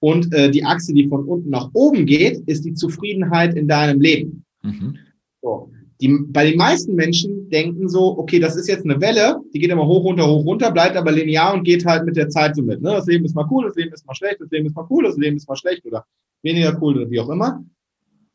Und 0.00 0.32
äh, 0.34 0.50
die 0.50 0.62
Achse, 0.62 0.92
die 0.92 1.08
von 1.08 1.24
unten 1.24 1.48
nach 1.48 1.70
oben 1.72 2.04
geht, 2.04 2.46
ist 2.46 2.66
die 2.66 2.74
Zufriedenheit 2.74 3.54
in 3.54 3.66
deinem 3.66 3.98
Leben. 3.98 4.44
Mhm. 4.62 4.98
So. 5.40 5.70
Die, 6.00 6.08
bei 6.28 6.50
den 6.50 6.58
meisten 6.58 6.94
Menschen 6.94 7.48
denken 7.48 7.88
so, 7.88 8.18
okay, 8.18 8.38
das 8.38 8.56
ist 8.56 8.68
jetzt 8.68 8.84
eine 8.84 9.00
Welle, 9.00 9.40
die 9.54 9.58
geht 9.58 9.70
immer 9.70 9.86
hoch, 9.86 10.04
runter, 10.04 10.26
hoch, 10.26 10.44
runter, 10.44 10.70
bleibt 10.70 10.96
aber 10.96 11.10
linear 11.10 11.54
und 11.54 11.64
geht 11.64 11.86
halt 11.86 12.04
mit 12.04 12.16
der 12.16 12.28
Zeit 12.28 12.54
so 12.54 12.62
mit. 12.62 12.82
Ne? 12.82 12.90
Das 12.90 13.06
Leben 13.06 13.24
ist 13.24 13.34
mal 13.34 13.46
cool, 13.50 13.64
das 13.64 13.76
Leben 13.76 13.92
ist 13.92 14.06
mal 14.06 14.14
schlecht, 14.14 14.40
das 14.40 14.50
Leben 14.50 14.66
ist 14.66 14.76
mal 14.76 14.86
cool, 14.90 15.04
das 15.04 15.16
Leben 15.16 15.36
ist 15.36 15.48
mal 15.48 15.56
schlecht 15.56 15.84
oder 15.86 16.04
weniger 16.42 16.76
cool 16.82 16.96
oder 16.96 17.10
wie 17.10 17.20
auch 17.20 17.30
immer. 17.30 17.64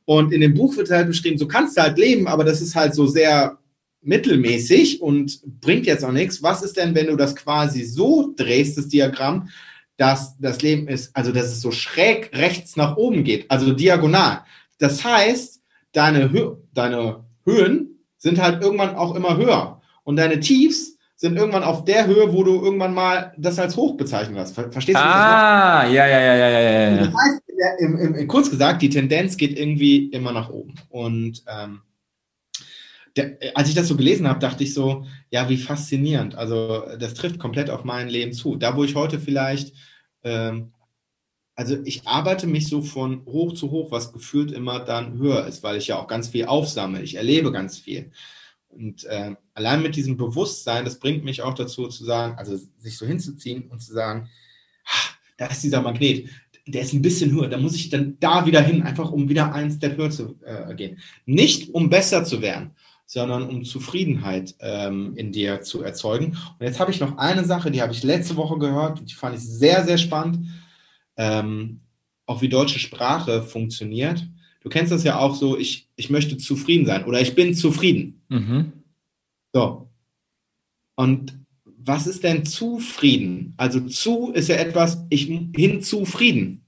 Und 0.06 0.34
in 0.34 0.42
dem 0.42 0.56
Buch 0.56 0.76
wird 0.76 0.90
halt 0.90 1.08
beschrieben, 1.08 1.38
so 1.38 1.48
kannst 1.48 1.78
du 1.78 1.82
halt 1.82 1.98
leben, 1.98 2.28
aber 2.28 2.44
das 2.44 2.62
ist 2.62 2.76
halt 2.76 2.96
so 2.96 3.06
sehr 3.06 3.60
mittelmäßig 4.02 5.02
und 5.02 5.42
bringt 5.62 5.86
jetzt 5.86 6.04
auch 6.04 6.12
nichts. 6.12 6.42
Was 6.42 6.64
ist 6.64 6.78
denn, 6.78 6.96
wenn 6.96 7.08
du 7.08 7.16
das 7.16 7.36
quasi 7.36 7.84
so 7.84 8.34
drehst, 8.36 8.78
das 8.78 8.88
Diagramm, 8.88 9.50
dass 9.98 10.36
das 10.40 10.64
Leben 10.64 10.88
ist, 10.88 11.16
also 11.16 11.32
dass 11.32 11.46
es 11.46 11.62
so 11.62 11.72
schräg 11.72 12.32
rechts 12.34 12.76
nach 12.76 12.98
oben 12.98 13.24
geht, 13.24 13.50
also 13.52 13.72
diagonal. 13.74 14.42
Das 14.80 15.04
heißt, 15.04 15.62
deine, 15.92 16.32
Hö 16.32 16.56
deine 16.74 17.24
Höhen 17.46 18.00
sind 18.18 18.42
halt 18.42 18.62
irgendwann 18.62 18.96
auch 18.96 19.16
immer 19.16 19.38
höher. 19.38 19.82
Und 20.04 20.16
deine 20.18 20.40
Tiefs 20.40 20.98
sind 21.16 21.38
irgendwann 21.38 21.64
auf 21.64 21.86
der 21.86 22.08
Höhe, 22.08 22.34
wo 22.34 22.44
du 22.44 22.64
irgendwann 22.64 22.94
mal 22.94 23.34
das 23.38 23.60
als 23.60 23.78
hoch 23.78 23.96
bezeichnet 23.96 24.40
hast. 24.40 24.56
Verstehst 24.56 24.98
du? 24.98 25.04
Ah, 25.04 25.86
ja, 25.86 26.08
ja, 26.08 26.20
ja, 26.20 26.36
ja, 26.36 26.50
ja, 26.50 26.90
ja. 26.92 26.98
Das 26.98 27.14
heißt, 27.14 27.42
im, 27.80 28.16
im, 28.16 28.28
kurz 28.28 28.50
gesagt, 28.50 28.82
die 28.82 28.90
Tendenz 28.90 29.38
geht 29.38 29.58
irgendwie 29.58 30.08
immer 30.08 30.32
nach 30.32 30.50
oben. 30.50 30.74
Und 30.90 31.44
ähm, 31.48 31.82
der, 33.16 33.38
als 33.54 33.70
ich 33.70 33.76
das 33.76 33.88
so 33.88 33.96
gelesen 33.96 34.28
habe, 34.28 34.40
dachte 34.40 34.64
ich 34.64 34.74
so, 34.74 35.06
ja, 35.30 35.48
wie 35.50 35.58
faszinierend. 35.58 36.36
Also 36.36 36.86
das 36.98 37.14
trifft 37.14 37.40
komplett 37.40 37.70
auf 37.70 37.84
mein 37.84 38.10
Leben 38.10 38.34
zu. 38.34 38.56
Da, 38.56 38.76
wo 38.76 38.84
ich 38.84 38.96
heute 38.96 39.20
vielleicht 39.20 39.74
ähm, 40.24 40.72
also 41.62 41.78
ich 41.86 42.08
arbeite 42.08 42.48
mich 42.48 42.68
so 42.68 42.82
von 42.82 43.24
hoch 43.28 43.54
zu 43.54 43.70
hoch, 43.70 43.92
was 43.92 44.12
gefühlt 44.12 44.52
immer 44.52 44.80
dann 44.80 45.20
höher 45.20 45.46
ist, 45.46 45.62
weil 45.62 45.78
ich 45.78 45.86
ja 45.86 46.00
auch 46.00 46.08
ganz 46.08 46.30
viel 46.30 46.46
aufsammle. 46.46 47.04
Ich 47.04 47.14
erlebe 47.14 47.52
ganz 47.52 47.78
viel. 47.78 48.10
Und 48.70 49.04
äh, 49.04 49.36
allein 49.54 49.84
mit 49.84 49.96
diesem 49.96 50.18
Bewusstsein, 50.18 50.86
das 50.86 50.98
bringt 50.98 51.24
mich 51.24 51.44
auch 51.44 51.54
dazu 51.54 51.88
zu 51.88 52.04
sagen, 52.04 52.36
also 52.40 52.58
sich 52.80 52.98
so 52.98 53.06
hinzuziehen 53.06 53.68
und 53.70 53.80
zu 53.80 53.94
sagen, 53.94 54.28
ah, 54.86 55.10
da 55.38 55.46
ist 55.46 55.62
dieser 55.62 55.84
Magnet, 55.84 56.30
der 56.66 56.82
ist 56.82 56.94
ein 56.94 57.04
bisschen 57.04 57.32
höher, 57.32 57.48
da 57.48 57.60
muss 57.60 57.76
ich 57.76 57.90
dann 57.90 58.18
da 58.20 58.48
wieder 58.48 58.62
hin, 58.62 58.82
einfach 58.82 59.12
um 59.12 59.30
wieder 59.30 59.54
einen 59.54 59.70
Step 59.70 59.98
höher 59.98 60.10
zu 60.10 60.40
äh, 60.44 60.74
gehen. 60.74 60.98
Nicht 61.28 61.76
um 61.76 61.92
besser 61.92 62.24
zu 62.24 62.42
werden, 62.42 62.72
sondern 63.06 63.48
um 63.48 63.66
Zufriedenheit 63.66 64.56
ähm, 64.62 65.14
in 65.16 65.32
dir 65.32 65.62
zu 65.62 65.84
erzeugen. 65.84 66.38
Und 66.58 66.66
jetzt 66.66 66.80
habe 66.80 66.90
ich 66.90 67.00
noch 67.00 67.20
eine 67.20 67.46
Sache, 67.46 67.70
die 67.70 67.84
habe 67.84 67.94
ich 67.94 68.02
letzte 68.02 68.36
Woche 68.36 68.58
gehört, 68.58 69.08
die 69.08 69.14
fand 69.14 69.36
ich 69.36 69.44
sehr, 69.44 69.86
sehr 69.86 70.00
spannend 70.00 70.48
ähm, 71.22 71.82
auch 72.26 72.42
wie 72.42 72.50
deutsche 72.50 72.80
Sprache 72.80 73.44
funktioniert. 73.44 74.26
Du 74.62 74.70
kennst 74.70 74.92
das 74.92 75.04
ja 75.04 75.20
auch 75.20 75.36
so, 75.36 75.58
ich, 75.58 75.88
ich 75.96 76.10
möchte 76.10 76.38
zufrieden 76.38 76.88
sein 76.88 77.06
oder 77.06 77.22
ich 77.22 77.36
bin 77.36 77.54
zufrieden. 77.54 78.22
Mhm. 78.30 78.72
So. 79.54 79.88
Und 80.96 81.38
was 81.66 82.08
ist 82.08 82.24
denn 82.24 82.46
zufrieden? 82.46 83.54
Also 83.58 83.82
zu 83.82 84.32
ist 84.34 84.50
ja 84.50 84.56
etwas, 84.56 85.04
ich 85.10 85.26
hin 85.26 85.82
zufrieden. 85.84 86.62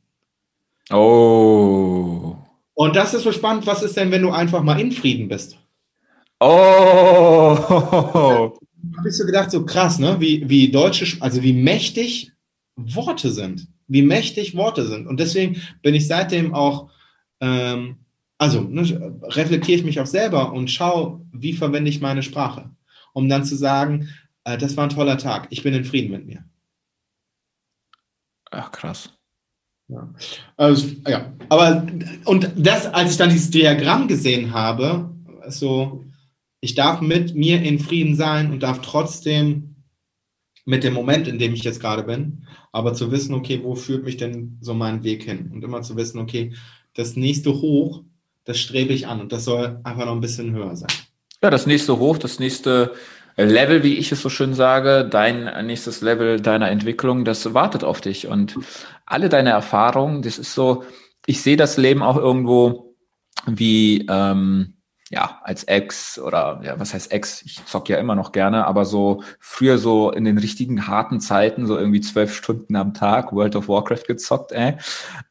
Oh. 0.92 2.36
Und 2.76 2.96
das 2.96 3.14
ist 3.14 3.24
so 3.24 3.32
spannend, 3.32 3.66
was 3.66 3.82
ist 3.82 3.98
denn, 3.98 4.12
wenn 4.12 4.22
du 4.22 4.32
einfach 4.32 4.62
mal 4.62 4.80
in 4.80 4.92
Frieden 4.92 5.28
bist? 5.28 5.58
Oh. 6.40 6.48
Habe 8.98 9.10
ich 9.10 9.16
so 9.16 9.26
gedacht, 9.26 9.50
so 9.50 9.66
krass, 9.66 9.98
ne? 9.98 10.20
Wie, 10.20 10.48
wie 10.48 10.70
deutsche, 10.70 11.22
also 11.22 11.42
wie 11.42 11.54
mächtig 11.54 12.32
Worte 12.76 13.32
sind 13.32 13.68
wie 13.88 14.02
mächtig 14.02 14.56
Worte 14.56 14.86
sind. 14.86 15.08
Und 15.08 15.20
deswegen 15.20 15.62
bin 15.82 15.96
ich 15.96 16.08
seitdem 16.08 16.54
auch, 16.54 16.90
ähm, 17.40 17.98
also 18.38 18.62
ne, 18.62 19.20
reflektiere 19.24 19.80
ich 19.80 19.86
mich 19.86 20.00
auch 20.00 20.08
selber 20.08 20.54
und 20.54 20.70
schaue, 20.70 21.22
wie 21.32 21.54
verwende 21.54 21.90
ich 21.90 22.02
meine 22.02 22.24
Sprache, 22.24 22.70
um 23.14 23.30
dann 23.30 23.46
zu 23.46 23.56
sagen, 23.56 24.10
äh, 24.44 24.58
das 24.58 24.78
war 24.78 24.86
ein 24.86 24.90
toller 24.90 25.18
Tag, 25.18 25.48
ich 25.50 25.64
bin 25.64 25.74
in 25.74 25.86
Frieden 25.86 26.12
mit 26.12 26.26
mir. 26.26 26.44
Ach, 28.52 28.72
krass. 28.72 29.10
Ja. 29.88 30.14
Also, 30.58 30.88
ja, 31.08 31.34
aber 31.50 31.86
und 32.26 32.52
das, 32.56 32.86
als 32.88 33.12
ich 33.12 33.18
dann 33.18 33.30
dieses 33.30 33.52
Diagramm 33.52 34.08
gesehen 34.08 34.54
habe, 34.54 35.12
so, 35.48 36.06
ich 36.62 36.76
darf 36.76 37.02
mit 37.02 37.36
mir 37.36 37.62
in 37.62 37.80
Frieden 37.80 38.16
sein 38.16 38.52
und 38.52 38.64
darf 38.64 38.82
trotzdem 38.82 39.73
mit 40.66 40.84
dem 40.84 40.94
Moment, 40.94 41.28
in 41.28 41.40
dem 41.40 41.54
ich 41.54 41.64
jetzt 41.64 41.82
gerade 41.82 42.04
bin, 42.04 42.46
aber 42.72 42.94
zu 42.94 43.12
wissen, 43.12 43.34
okay, 43.34 43.62
wo 43.64 43.76
führt 43.76 44.06
mich 44.06 44.18
denn 44.18 44.58
so 44.62 44.74
mein 44.74 45.04
Weg 45.04 45.24
hin? 45.24 45.52
Und 45.54 45.64
immer 45.64 45.82
zu 45.82 45.96
wissen, 45.98 46.20
okay, 46.20 46.54
das 46.94 47.16
nächste 47.16 47.54
Hoch, 47.54 48.04
das 48.46 48.60
strebe 48.60 48.94
ich 48.94 49.08
an 49.08 49.22
und 49.22 49.32
das 49.32 49.46
soll 49.46 49.80
einfach 49.84 50.06
noch 50.06 50.14
ein 50.14 50.22
bisschen 50.22 50.54
höher 50.54 50.76
sein. 50.76 50.92
Ja, 51.42 51.50
das 51.50 51.66
nächste 51.66 51.98
Hoch, 52.00 52.18
das 52.18 52.40
nächste 52.40 52.94
Level, 53.36 53.84
wie 53.84 53.96
ich 53.96 54.12
es 54.12 54.22
so 54.22 54.30
schön 54.30 54.54
sage, 54.54 55.08
dein 55.10 55.66
nächstes 55.66 56.02
Level 56.02 56.40
deiner 56.40 56.70
Entwicklung, 56.70 57.26
das 57.26 57.54
wartet 57.54 57.84
auf 57.84 58.00
dich. 58.00 58.28
Und 58.28 58.58
alle 59.06 59.28
deine 59.28 59.50
Erfahrungen, 59.50 60.22
das 60.22 60.38
ist 60.38 60.54
so, 60.54 60.84
ich 61.26 61.42
sehe 61.42 61.58
das 61.58 61.78
Leben 61.78 62.04
auch 62.04 62.18
irgendwo 62.18 62.96
wie, 63.48 64.06
ähm, 64.10 64.73
ja, 65.14 65.40
als 65.44 65.64
Ex 65.66 66.18
oder 66.18 66.60
ja, 66.64 66.80
was 66.80 66.96
heißt 66.96 67.12
Ex? 67.12 67.44
Ich 67.44 67.64
zock 67.66 67.88
ja 67.88 67.98
immer 67.98 68.16
noch 68.16 68.32
gerne, 68.32 68.66
aber 68.66 68.84
so 68.84 69.22
früher 69.40 69.78
so 69.78 70.12
in 70.12 70.26
den 70.26 70.40
richtigen 70.40 70.88
harten 70.88 71.20
Zeiten, 71.20 71.68
so 71.68 71.78
irgendwie 71.78 72.02
zwölf 72.02 72.34
Stunden 72.34 72.76
am 72.76 72.96
Tag 72.96 73.32
World 73.32 73.56
of 73.56 73.68
Warcraft 73.68 74.06
gezockt, 74.08 74.52
ey. 74.54 74.74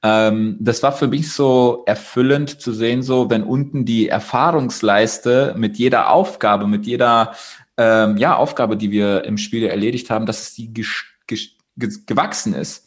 Ähm, 0.05 0.57
das 0.61 0.85
war 0.85 0.93
für 0.93 1.09
mich 1.09 1.33
so 1.33 1.83
erfüllend 1.85 2.61
zu 2.61 2.73
sehen, 2.73 3.03
so 3.03 3.29
wenn 3.29 3.43
unten 3.43 3.85
die 3.85 4.09
Erfahrungsleiste 4.09 5.55
mit 5.59 5.77
jeder 5.79 6.11
Aufgabe, 6.11 6.69
mit 6.69 6.87
jeder 6.87 7.35
ähm, 7.77 8.17
ja, 8.19 8.37
Aufgabe, 8.37 8.77
die 8.77 8.93
wir 8.93 9.25
im 9.25 9.37
Spiel 9.37 9.67
erledigt 9.67 10.11
haben, 10.11 10.27
dass 10.27 10.43
es 10.43 10.55
die 10.55 10.73
gewachsen 12.07 12.55
ist. 12.55 12.87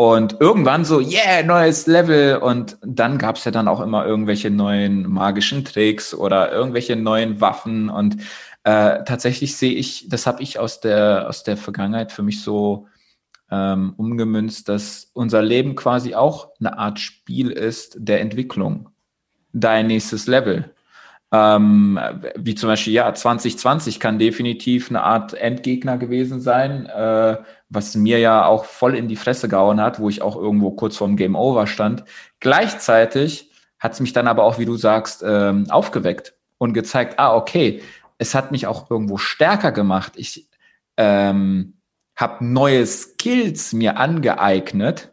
Und 0.00 0.36
irgendwann 0.38 0.84
so, 0.84 1.00
yeah, 1.00 1.42
neues 1.42 1.88
Level. 1.88 2.36
Und 2.36 2.78
dann 2.82 3.18
gab's 3.18 3.44
ja 3.44 3.50
dann 3.50 3.66
auch 3.66 3.80
immer 3.80 4.06
irgendwelche 4.06 4.48
neuen 4.48 5.10
magischen 5.10 5.64
Tricks 5.64 6.14
oder 6.14 6.52
irgendwelche 6.52 6.94
neuen 6.94 7.40
Waffen. 7.40 7.90
Und 7.90 8.18
äh, 8.62 9.02
tatsächlich 9.02 9.56
sehe 9.56 9.72
ich, 9.72 10.08
das 10.08 10.28
habe 10.28 10.40
ich 10.40 10.60
aus 10.60 10.78
der, 10.78 11.28
aus 11.28 11.42
der 11.42 11.56
Vergangenheit 11.56 12.12
für 12.12 12.22
mich 12.22 12.42
so 12.42 12.86
ähm, 13.50 13.94
umgemünzt, 13.96 14.68
dass 14.68 15.10
unser 15.14 15.42
Leben 15.42 15.74
quasi 15.74 16.14
auch 16.14 16.50
eine 16.60 16.78
Art 16.78 17.00
Spiel 17.00 17.50
ist 17.50 17.96
der 17.98 18.20
Entwicklung. 18.20 18.90
Dein 19.52 19.88
nächstes 19.88 20.28
Level. 20.28 20.72
Ähm, 21.30 22.00
wie 22.36 22.54
zum 22.54 22.68
Beispiel, 22.68 22.94
ja, 22.94 23.12
2020 23.12 24.00
kann 24.00 24.18
definitiv 24.18 24.88
eine 24.88 25.02
Art 25.02 25.34
Endgegner 25.34 25.98
gewesen 25.98 26.40
sein, 26.40 26.86
äh, 26.86 27.36
was 27.68 27.94
mir 27.94 28.18
ja 28.18 28.46
auch 28.46 28.64
voll 28.64 28.96
in 28.96 29.08
die 29.08 29.16
Fresse 29.16 29.48
gehauen 29.48 29.80
hat, 29.80 30.00
wo 30.00 30.08
ich 30.08 30.22
auch 30.22 30.36
irgendwo 30.36 30.70
kurz 30.70 30.96
vorm 30.96 31.16
Game 31.16 31.36
Over 31.36 31.66
stand. 31.66 32.04
Gleichzeitig 32.40 33.50
hat 33.78 33.92
es 33.92 34.00
mich 34.00 34.14
dann 34.14 34.26
aber 34.26 34.44
auch, 34.44 34.58
wie 34.58 34.64
du 34.64 34.76
sagst, 34.76 35.22
ähm, 35.26 35.70
aufgeweckt 35.70 36.34
und 36.56 36.72
gezeigt, 36.72 37.18
ah, 37.18 37.36
okay, 37.36 37.82
es 38.16 38.34
hat 38.34 38.50
mich 38.50 38.66
auch 38.66 38.90
irgendwo 38.90 39.18
stärker 39.18 39.70
gemacht. 39.70 40.14
Ich 40.16 40.48
ähm, 40.96 41.74
habe 42.16 42.44
neue 42.44 42.86
Skills 42.86 43.72
mir 43.72 43.98
angeeignet, 43.98 45.12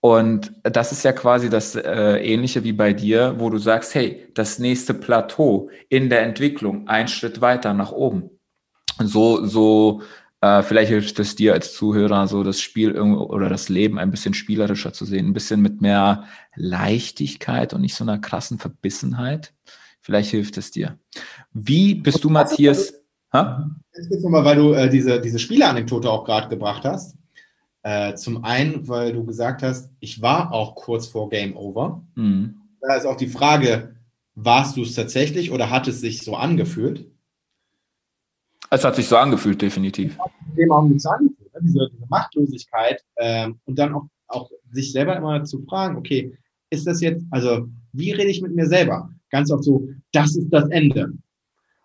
und 0.00 0.52
das 0.62 0.92
ist 0.92 1.02
ja 1.04 1.12
quasi 1.12 1.50
das 1.50 1.74
äh, 1.74 2.18
Ähnliche 2.18 2.62
wie 2.62 2.72
bei 2.72 2.92
dir, 2.92 3.34
wo 3.38 3.50
du 3.50 3.58
sagst, 3.58 3.94
hey, 3.94 4.28
das 4.34 4.58
nächste 4.58 4.94
Plateau 4.94 5.70
in 5.88 6.08
der 6.08 6.22
Entwicklung, 6.22 6.86
ein 6.86 7.08
Schritt 7.08 7.40
weiter 7.40 7.74
nach 7.74 7.90
oben. 7.90 8.30
So, 9.00 9.44
so, 9.44 10.02
äh, 10.40 10.62
vielleicht 10.62 10.90
hilft 10.90 11.18
es 11.18 11.34
dir 11.34 11.52
als 11.52 11.74
Zuhörer, 11.74 12.28
so 12.28 12.44
das 12.44 12.60
Spiel 12.60 12.96
oder 12.96 13.48
das 13.48 13.68
Leben 13.68 13.98
ein 13.98 14.12
bisschen 14.12 14.34
spielerischer 14.34 14.92
zu 14.92 15.04
sehen, 15.04 15.26
ein 15.26 15.32
bisschen 15.32 15.60
mit 15.60 15.80
mehr 15.80 16.24
Leichtigkeit 16.54 17.74
und 17.74 17.80
nicht 17.80 17.96
so 17.96 18.04
einer 18.04 18.18
krassen 18.18 18.58
Verbissenheit. 18.58 19.52
Vielleicht 20.00 20.30
hilft 20.30 20.58
es 20.58 20.70
dir. 20.70 20.96
Wie 21.52 21.96
bist 21.96 22.22
du, 22.22 22.30
Matthias? 22.30 22.94
Ha? 23.32 23.68
Jetzt 23.92 24.22
nochmal, 24.22 24.44
weil 24.44 24.56
du 24.56 24.72
äh, 24.72 24.88
diese, 24.88 25.20
diese 25.20 25.40
Spieleanekdote 25.40 26.08
auch 26.08 26.24
gerade 26.24 26.48
gebracht 26.48 26.84
hast. 26.84 27.17
Äh, 27.82 28.14
zum 28.14 28.44
einen, 28.44 28.88
weil 28.88 29.12
du 29.12 29.24
gesagt 29.24 29.62
hast, 29.62 29.90
ich 30.00 30.20
war 30.20 30.52
auch 30.52 30.74
kurz 30.74 31.06
vor 31.06 31.28
Game 31.28 31.56
Over. 31.56 32.04
Mhm. 32.14 32.60
Da 32.80 32.96
ist 32.96 33.06
auch 33.06 33.16
die 33.16 33.28
Frage, 33.28 33.96
warst 34.34 34.76
du 34.76 34.82
es 34.82 34.94
tatsächlich 34.94 35.50
oder 35.50 35.70
hat 35.70 35.88
es 35.88 36.00
sich 36.00 36.22
so 36.22 36.36
angefühlt? 36.36 37.10
Es 38.70 38.84
hat 38.84 38.96
sich 38.96 39.08
so 39.08 39.16
angefühlt, 39.16 39.62
definitiv. 39.62 40.18
Dem 40.56 40.70
auch 40.72 40.82
nichts 40.82 41.06
angefühlt, 41.06 41.50
diese, 41.62 41.88
diese, 41.92 42.06
Machtlosigkeit 42.08 43.02
ähm, 43.16 43.58
und 43.64 43.78
dann 43.78 43.94
auch, 43.94 44.06
auch 44.26 44.50
sich 44.70 44.92
selber 44.92 45.16
immer 45.16 45.44
zu 45.44 45.62
fragen, 45.62 45.96
okay, 45.96 46.36
ist 46.70 46.86
das 46.86 47.00
jetzt, 47.00 47.24
also 47.30 47.66
wie 47.92 48.12
rede 48.12 48.30
ich 48.30 48.42
mit 48.42 48.54
mir 48.54 48.66
selber? 48.66 49.10
Ganz 49.30 49.50
oft 49.50 49.64
so, 49.64 49.88
das 50.12 50.36
ist 50.36 50.50
das 50.50 50.68
Ende. 50.68 51.12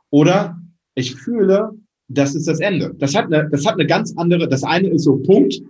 Oder 0.09 0.59
ich 0.95 1.15
fühle, 1.15 1.71
das 2.07 2.35
ist 2.35 2.47
das 2.47 2.59
Ende. 2.59 2.93
Das 2.95 3.15
hat 3.15 3.25
eine, 3.25 3.49
das 3.49 3.65
hat 3.65 3.73
eine 3.73 3.87
ganz 3.87 4.13
andere, 4.17 4.47
das 4.47 4.63
eine 4.63 4.89
ist 4.89 5.03
so 5.03 5.17
Punkt, 5.17 5.61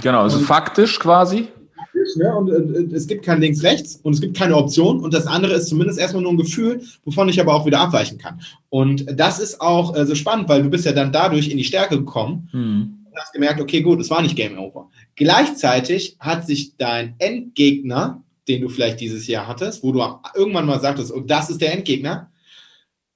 Genau, 0.00 0.22
also 0.22 0.38
und, 0.38 0.44
faktisch 0.44 0.98
quasi. 0.98 1.48
Faktisch, 1.76 2.16
ne? 2.16 2.34
Und 2.34 2.50
äh, 2.50 2.94
es 2.94 3.06
gibt 3.06 3.24
kein 3.24 3.40
Links-Rechts 3.40 3.96
und 3.96 4.14
es 4.14 4.20
gibt 4.20 4.36
keine 4.36 4.56
Option. 4.56 5.00
Und 5.00 5.12
das 5.12 5.26
andere 5.26 5.54
ist 5.54 5.68
zumindest 5.68 5.98
erstmal 5.98 6.22
nur 6.22 6.32
ein 6.32 6.38
Gefühl, 6.38 6.82
wovon 7.04 7.28
ich 7.28 7.40
aber 7.40 7.54
auch 7.54 7.66
wieder 7.66 7.80
abweichen 7.80 8.18
kann. 8.18 8.40
Und 8.70 9.04
das 9.18 9.38
ist 9.38 9.60
auch 9.60 9.94
äh, 9.96 10.06
so 10.06 10.14
spannend, 10.14 10.48
weil 10.48 10.62
du 10.62 10.70
bist 10.70 10.86
ja 10.86 10.92
dann 10.92 11.12
dadurch 11.12 11.48
in 11.48 11.58
die 11.58 11.64
Stärke 11.64 11.98
gekommen 11.98 12.48
hm. 12.52 13.06
und 13.10 13.18
hast 13.18 13.32
gemerkt, 13.32 13.60
okay, 13.60 13.82
gut, 13.82 14.00
es 14.00 14.10
war 14.10 14.22
nicht 14.22 14.36
Game 14.36 14.58
Over. 14.58 14.88
Gleichzeitig 15.16 16.16
hat 16.18 16.46
sich 16.46 16.76
dein 16.76 17.14
Endgegner, 17.18 18.22
den 18.48 18.62
du 18.62 18.68
vielleicht 18.68 19.00
dieses 19.00 19.26
Jahr 19.26 19.46
hattest, 19.46 19.82
wo 19.82 19.92
du 19.92 20.02
irgendwann 20.34 20.66
mal 20.66 20.80
sagtest, 20.80 21.12
oh, 21.12 21.20
das 21.20 21.50
ist 21.50 21.60
der 21.60 21.74
Endgegner, 21.74 22.30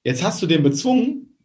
jetzt 0.03 0.23
hast 0.23 0.41
du 0.41 0.47
den 0.47 0.63
bezwungen, 0.63 1.37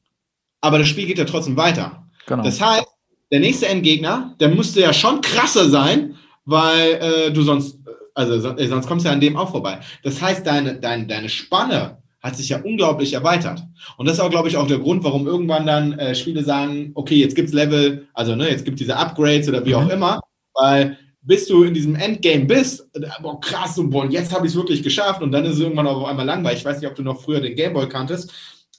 aber 0.61 0.79
das 0.79 0.89
Spiel 0.89 1.07
geht 1.07 1.19
ja 1.19 1.25
trotzdem 1.25 1.57
weiter. 1.57 2.07
Genau. 2.27 2.45
Das 2.45 2.61
heißt, 2.61 2.87
der 3.33 3.41
nächste 3.41 3.67
Endgegner, 3.67 4.37
der 4.39 4.51
müsste 4.51 4.81
ja 4.81 4.93
schon 4.93 5.21
krasser 5.23 5.69
sein, 5.71 6.17
weil 6.45 6.93
äh, 7.01 7.33
du 7.33 7.43
sonst, 7.43 7.79
also 8.15 8.55
sonst 8.57 8.87
kommst 8.87 9.05
du 9.05 9.09
ja 9.09 9.15
an 9.15 9.21
dem 9.21 9.37
auch 9.37 9.51
vorbei. 9.51 9.81
Das 10.05 10.21
heißt, 10.21 10.47
deine, 10.47 10.75
deine, 10.75 11.07
deine 11.07 11.31
Spanne 11.31 11.97
hat 12.21 12.37
sich 12.37 12.51
ja 12.51 12.61
unglaublich 12.61 13.15
erweitert. 13.15 13.65
Und 13.97 14.07
das 14.07 14.19
ist 14.19 14.21
auch, 14.21 14.31
glaube 14.31 14.49
ich, 14.49 14.57
auch 14.57 14.67
der 14.67 14.79
Grund, 14.79 15.03
warum 15.03 15.27
irgendwann 15.27 15.67
dann 15.67 15.99
äh, 15.99 16.15
Spiele 16.15 16.45
sagen, 16.45 16.93
okay, 16.95 17.17
jetzt 17.17 17.35
gibt's 17.35 17.53
Level, 17.53 18.07
also 18.15 18.37
ne, 18.37 18.49
jetzt 18.51 18.65
gibt 18.65 18.79
diese 18.79 18.97
Upgrades 18.97 19.49
oder 19.49 19.65
wie 19.65 19.75
auch 19.75 19.85
mhm. 19.85 19.91
immer, 19.91 20.21
weil 20.55 20.99
bis 21.23 21.47
du 21.47 21.63
in 21.63 21.73
diesem 21.73 21.95
Endgame 21.95 22.45
bist, 22.45 22.89
äh, 22.95 23.01
boah, 23.23 23.41
krass, 23.41 23.79
und 23.79 23.91
boah, 23.91 24.07
jetzt 24.09 24.33
habe 24.33 24.47
ich 24.47 24.53
es 24.53 24.57
wirklich 24.57 24.83
geschafft 24.83 25.23
und 25.23 25.33
dann 25.33 25.45
ist 25.45 25.55
es 25.55 25.61
irgendwann 25.61 25.87
auch 25.87 26.03
auf 26.03 26.09
einmal 26.09 26.27
langweilig. 26.27 26.59
Ich 26.59 26.65
weiß 26.65 26.81
nicht, 26.81 26.89
ob 26.89 26.97
du 26.97 27.03
noch 27.03 27.23
früher 27.23 27.41
den 27.41 27.57
Gameboy 27.57 27.89
kanntest. 27.89 28.33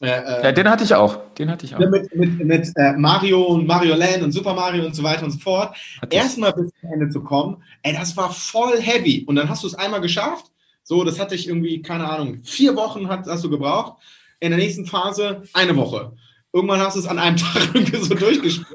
Äh, 0.04 0.08
äh, 0.08 0.44
ja, 0.44 0.52
den 0.52 0.70
hatte 0.70 0.84
ich 0.84 0.94
auch. 0.94 1.18
Den 1.36 1.50
hatte 1.50 1.66
ich 1.66 1.74
auch. 1.74 1.80
Mit, 1.80 2.14
mit, 2.14 2.44
mit 2.44 2.72
äh, 2.76 2.92
Mario 2.94 3.42
und 3.44 3.66
Mario 3.66 3.96
Land 3.96 4.22
und 4.22 4.34
Super 4.34 4.54
Mario 4.54 4.86
und 4.86 4.94
so 4.94 5.02
weiter 5.02 5.24
und 5.24 5.32
so 5.32 5.40
fort. 5.40 5.76
Erstmal 6.10 6.52
bis 6.52 6.72
zum 6.82 6.92
Ende 6.92 7.10
zu 7.10 7.24
kommen, 7.24 7.64
ey, 7.84 7.94
das 7.94 8.16
war 8.18 8.30
voll 8.30 8.82
heavy. 8.82 9.24
Und 9.26 9.38
dann 9.38 9.48
hast 9.48 9.64
du 9.64 9.68
es 9.68 9.76
einmal 9.76 10.02
geschafft. 10.02 10.52
So, 10.84 11.06
das 11.06 11.20
hatte 11.22 11.36
ich 11.36 11.48
irgendwie, 11.48 11.82
keine 11.82 12.10
Ahnung, 12.10 12.40
vier 12.44 12.76
Wochen 12.76 13.08
hat, 13.08 13.26
hast 13.28 13.46
du 13.46 13.50
gebraucht. 13.50 14.02
In 14.42 14.50
der 14.50 14.60
nächsten 14.60 14.86
Phase 14.86 15.44
eine 15.54 15.74
Woche. 15.78 16.12
Irgendwann 16.52 16.82
hast 16.82 16.98
du 16.98 17.00
es 17.00 17.08
an 17.08 17.18
einem 17.18 17.38
Tag 17.38 17.70
irgendwie 17.74 17.96
so 17.96 18.14
durchgespielt. 18.14 18.68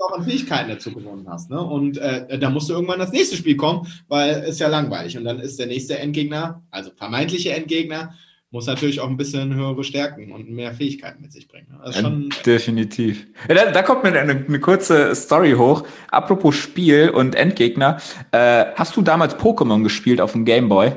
auch 0.00 0.18
an 0.18 0.24
Fähigkeiten 0.24 0.70
dazu 0.70 0.92
gewonnen 0.92 1.26
hast. 1.28 1.50
Ne? 1.50 1.60
Und 1.60 1.98
äh, 1.98 2.36
da 2.38 2.50
musst 2.50 2.68
du 2.68 2.74
irgendwann 2.74 2.98
das 2.98 3.12
nächste 3.12 3.36
Spiel 3.36 3.56
kommen, 3.56 3.86
weil 4.08 4.44
es 4.46 4.58
ja 4.58 4.66
langweilig. 4.66 5.16
Und 5.16 5.24
dann 5.24 5.38
ist 5.38 5.58
der 5.58 5.68
nächste 5.68 5.98
Endgegner, 5.98 6.62
also 6.70 6.90
vermeintliche 6.96 7.52
Endgegner, 7.52 8.12
muss 8.56 8.66
natürlich 8.66 9.00
auch 9.00 9.10
ein 9.10 9.18
bisschen 9.18 9.54
höhere 9.54 9.84
Stärken 9.84 10.32
und 10.32 10.48
mehr 10.48 10.72
Fähigkeiten 10.72 11.20
mit 11.20 11.30
sich 11.30 11.46
bringen. 11.46 11.66
Also 11.78 12.00
schon, 12.00 12.30
Definitiv. 12.46 13.26
Ja, 13.48 13.54
da, 13.54 13.70
da, 13.70 13.82
kommt 13.82 14.02
mir 14.02 14.18
eine, 14.18 14.32
eine, 14.32 14.60
kurze 14.60 15.14
Story 15.14 15.52
hoch. 15.52 15.86
Apropos 16.08 16.54
Spiel 16.54 17.10
und 17.10 17.34
Endgegner. 17.34 17.98
Äh, 18.32 18.64
hast 18.74 18.96
du 18.96 19.02
damals 19.02 19.36
Pokémon 19.36 19.82
gespielt 19.82 20.22
auf 20.22 20.32
dem 20.32 20.46
Gameboy? 20.46 20.90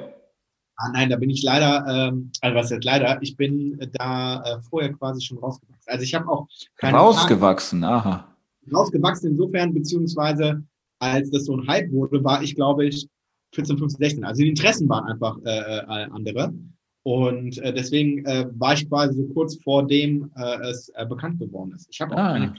Ah, 0.78 0.90
nein, 0.94 1.10
da 1.10 1.18
bin 1.18 1.30
ich 1.30 1.44
leider, 1.44 1.86
ähm, 1.90 2.32
also 2.40 2.56
was 2.56 2.70
jetzt 2.70 2.86
leider, 2.86 3.22
ich 3.22 3.36
bin 3.36 3.78
da 3.92 4.42
äh, 4.42 4.62
vorher 4.70 4.94
quasi 4.94 5.22
schon 5.22 5.40
rausgewachsen. 5.40 5.84
Also 5.88 6.04
ich 6.06 6.16
habe 6.16 6.30
auch 6.30 6.48
keine 6.78 6.98
Rausgewachsen, 6.98 7.82
Frage, 7.82 7.94
aha. 7.94 8.36
Rausgewachsen 8.74 9.32
insofern, 9.32 9.74
beziehungsweise 9.74 10.64
als 11.00 11.30
das 11.30 11.44
so 11.44 11.58
ein 11.58 11.68
Hype 11.68 11.92
wurde, 11.92 12.24
war 12.24 12.42
ich, 12.42 12.56
glaube 12.56 12.86
ich, 12.86 13.06
14, 13.54 13.78
15, 13.78 14.00
16. 14.00 14.24
Also 14.24 14.44
die 14.44 14.48
Interessen 14.48 14.88
waren 14.88 15.04
einfach 15.12 15.38
äh, 15.44 15.80
äh 15.80 16.08
andere. 16.10 16.54
Und 17.10 17.58
äh, 17.58 17.74
deswegen 17.74 18.24
äh, 18.26 18.46
war 18.60 18.74
ich 18.74 18.88
quasi 18.88 19.16
so 19.16 19.34
kurz 19.34 19.58
vor 19.64 19.88
dem 19.88 20.30
äh, 20.38 20.70
es 20.70 20.90
äh, 20.90 21.08
bekannt 21.08 21.40
geworden 21.40 21.74
ist. 21.76 21.88
Ich 21.90 22.00
habe 22.02 22.14
auch, 22.14 22.20
ah. 22.20 22.34
keine, 22.34 22.54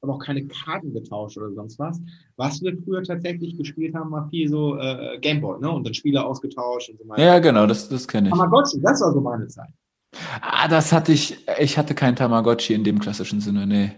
hab 0.00 0.08
auch 0.08 0.18
keine 0.18 0.46
Karten 0.46 0.94
getauscht 0.94 1.36
oder 1.36 1.52
sonst 1.52 1.78
was. 1.78 2.00
Was 2.36 2.62
wir 2.62 2.74
früher 2.82 3.02
tatsächlich 3.02 3.58
gespielt 3.58 3.94
haben, 3.94 4.10
war 4.12 4.30
viel 4.30 4.48
so 4.48 4.78
äh, 4.78 5.18
Gameboy, 5.20 5.60
ne? 5.60 5.70
Und 5.70 5.86
dann 5.86 5.92
Spiele 5.92 6.24
ausgetauscht 6.24 6.88
und 6.88 7.00
so 7.00 7.06
weiter. 7.06 7.22
Ja, 7.22 7.38
genau, 7.38 7.66
das, 7.66 7.86
das 7.86 8.08
kenne 8.08 8.28
ich. 8.28 8.34
Tamagotchi, 8.34 8.80
das 8.80 9.02
war 9.02 9.12
so 9.12 9.20
meine 9.20 9.46
Zeit. 9.48 9.68
Ah, 10.40 10.68
das 10.68 10.94
hatte 10.94 11.12
ich, 11.12 11.36
ich 11.60 11.76
hatte 11.76 11.94
kein 11.94 12.16
Tamagotchi 12.16 12.72
in 12.72 12.82
dem 12.82 12.98
klassischen 12.98 13.42
Sinne, 13.42 13.66
nee. 13.66 13.90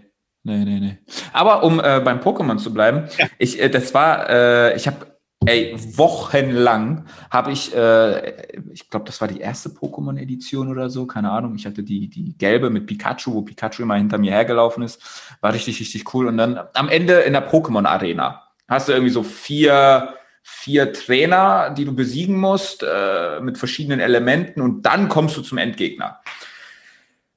Nee, 0.43 0.65
nee, 0.65 0.79
nee. 0.81 0.97
Aber 1.31 1.63
um 1.63 1.79
äh, 1.79 2.01
beim 2.03 2.19
Pokémon 2.19 2.57
zu 2.57 2.73
bleiben, 2.73 3.07
ja. 3.17 3.27
ich, 3.37 3.61
äh, 3.61 3.69
das 3.69 3.93
war, 3.93 4.75
ich 4.75 4.87
habe 4.87 5.08
Ey, 5.49 5.75
wochenlang 5.97 7.05
habe 7.31 7.51
ich, 7.51 7.75
äh, 7.75 8.45
ich 8.71 8.87
glaube, 8.87 9.07
das 9.07 9.19
war 9.19 9.27
die 9.27 9.39
erste 9.39 9.69
Pokémon-Edition 9.69 10.69
oder 10.69 10.91
so, 10.91 11.07
keine 11.07 11.31
Ahnung. 11.31 11.55
Ich 11.55 11.65
hatte 11.65 11.81
die, 11.81 12.07
die 12.07 12.37
gelbe 12.37 12.69
mit 12.69 12.85
Pikachu, 12.85 13.33
wo 13.33 13.41
Pikachu 13.41 13.81
immer 13.81 13.95
hinter 13.95 14.19
mir 14.19 14.31
hergelaufen 14.31 14.83
ist. 14.83 15.01
War 15.41 15.51
richtig, 15.51 15.79
richtig 15.79 16.13
cool. 16.13 16.27
Und 16.27 16.37
dann 16.37 16.59
am 16.75 16.87
Ende 16.87 17.21
in 17.21 17.33
der 17.33 17.49
Pokémon-Arena 17.49 18.43
hast 18.67 18.89
du 18.89 18.91
irgendwie 18.91 19.11
so 19.11 19.23
vier, 19.23 20.13
vier 20.43 20.93
Trainer, 20.93 21.71
die 21.71 21.85
du 21.85 21.95
besiegen 21.95 22.37
musst, 22.37 22.83
äh, 22.83 23.39
mit 23.41 23.57
verschiedenen 23.57 24.01
Elementen 24.01 24.61
und 24.61 24.83
dann 24.83 25.09
kommst 25.09 25.35
du 25.35 25.41
zum 25.41 25.57
Endgegner. 25.57 26.19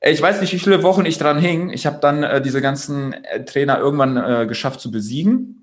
Ich 0.02 0.20
weiß 0.20 0.42
nicht, 0.42 0.52
wie 0.52 0.58
viele 0.58 0.82
Wochen 0.82 1.06
ich 1.06 1.16
dran 1.16 1.38
hing. 1.38 1.70
Ich 1.70 1.86
habe 1.86 1.98
dann 2.02 2.24
äh, 2.24 2.42
diese 2.42 2.60
ganzen 2.60 3.14
äh, 3.14 3.42
Trainer 3.46 3.78
irgendwann 3.78 4.18
äh, 4.18 4.46
geschafft 4.46 4.80
zu 4.80 4.90
besiegen 4.90 5.61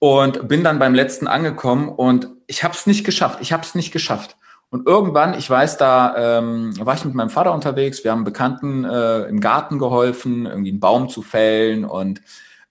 und 0.00 0.48
bin 0.48 0.64
dann 0.64 0.80
beim 0.80 0.94
letzten 0.94 1.28
angekommen 1.28 1.88
und 1.88 2.28
ich 2.48 2.64
habe 2.64 2.74
es 2.74 2.86
nicht 2.86 3.04
geschafft. 3.04 3.38
Ich 3.42 3.52
habe 3.52 3.62
es 3.62 3.76
nicht 3.76 3.92
geschafft. 3.92 4.36
Und 4.70 4.86
irgendwann, 4.86 5.34
ich 5.34 5.48
weiß, 5.48 5.76
da 5.76 6.38
ähm, 6.38 6.72
war 6.84 6.94
ich 6.94 7.04
mit 7.04 7.14
meinem 7.14 7.30
Vater 7.30 7.52
unterwegs. 7.52 8.02
Wir 8.02 8.12
haben 8.12 8.24
Bekannten 8.24 8.84
äh, 8.84 9.22
im 9.24 9.40
Garten 9.40 9.78
geholfen, 9.78 10.46
irgendwie 10.46 10.70
einen 10.70 10.80
Baum 10.80 11.08
zu 11.08 11.22
fällen 11.22 11.84
und 11.84 12.22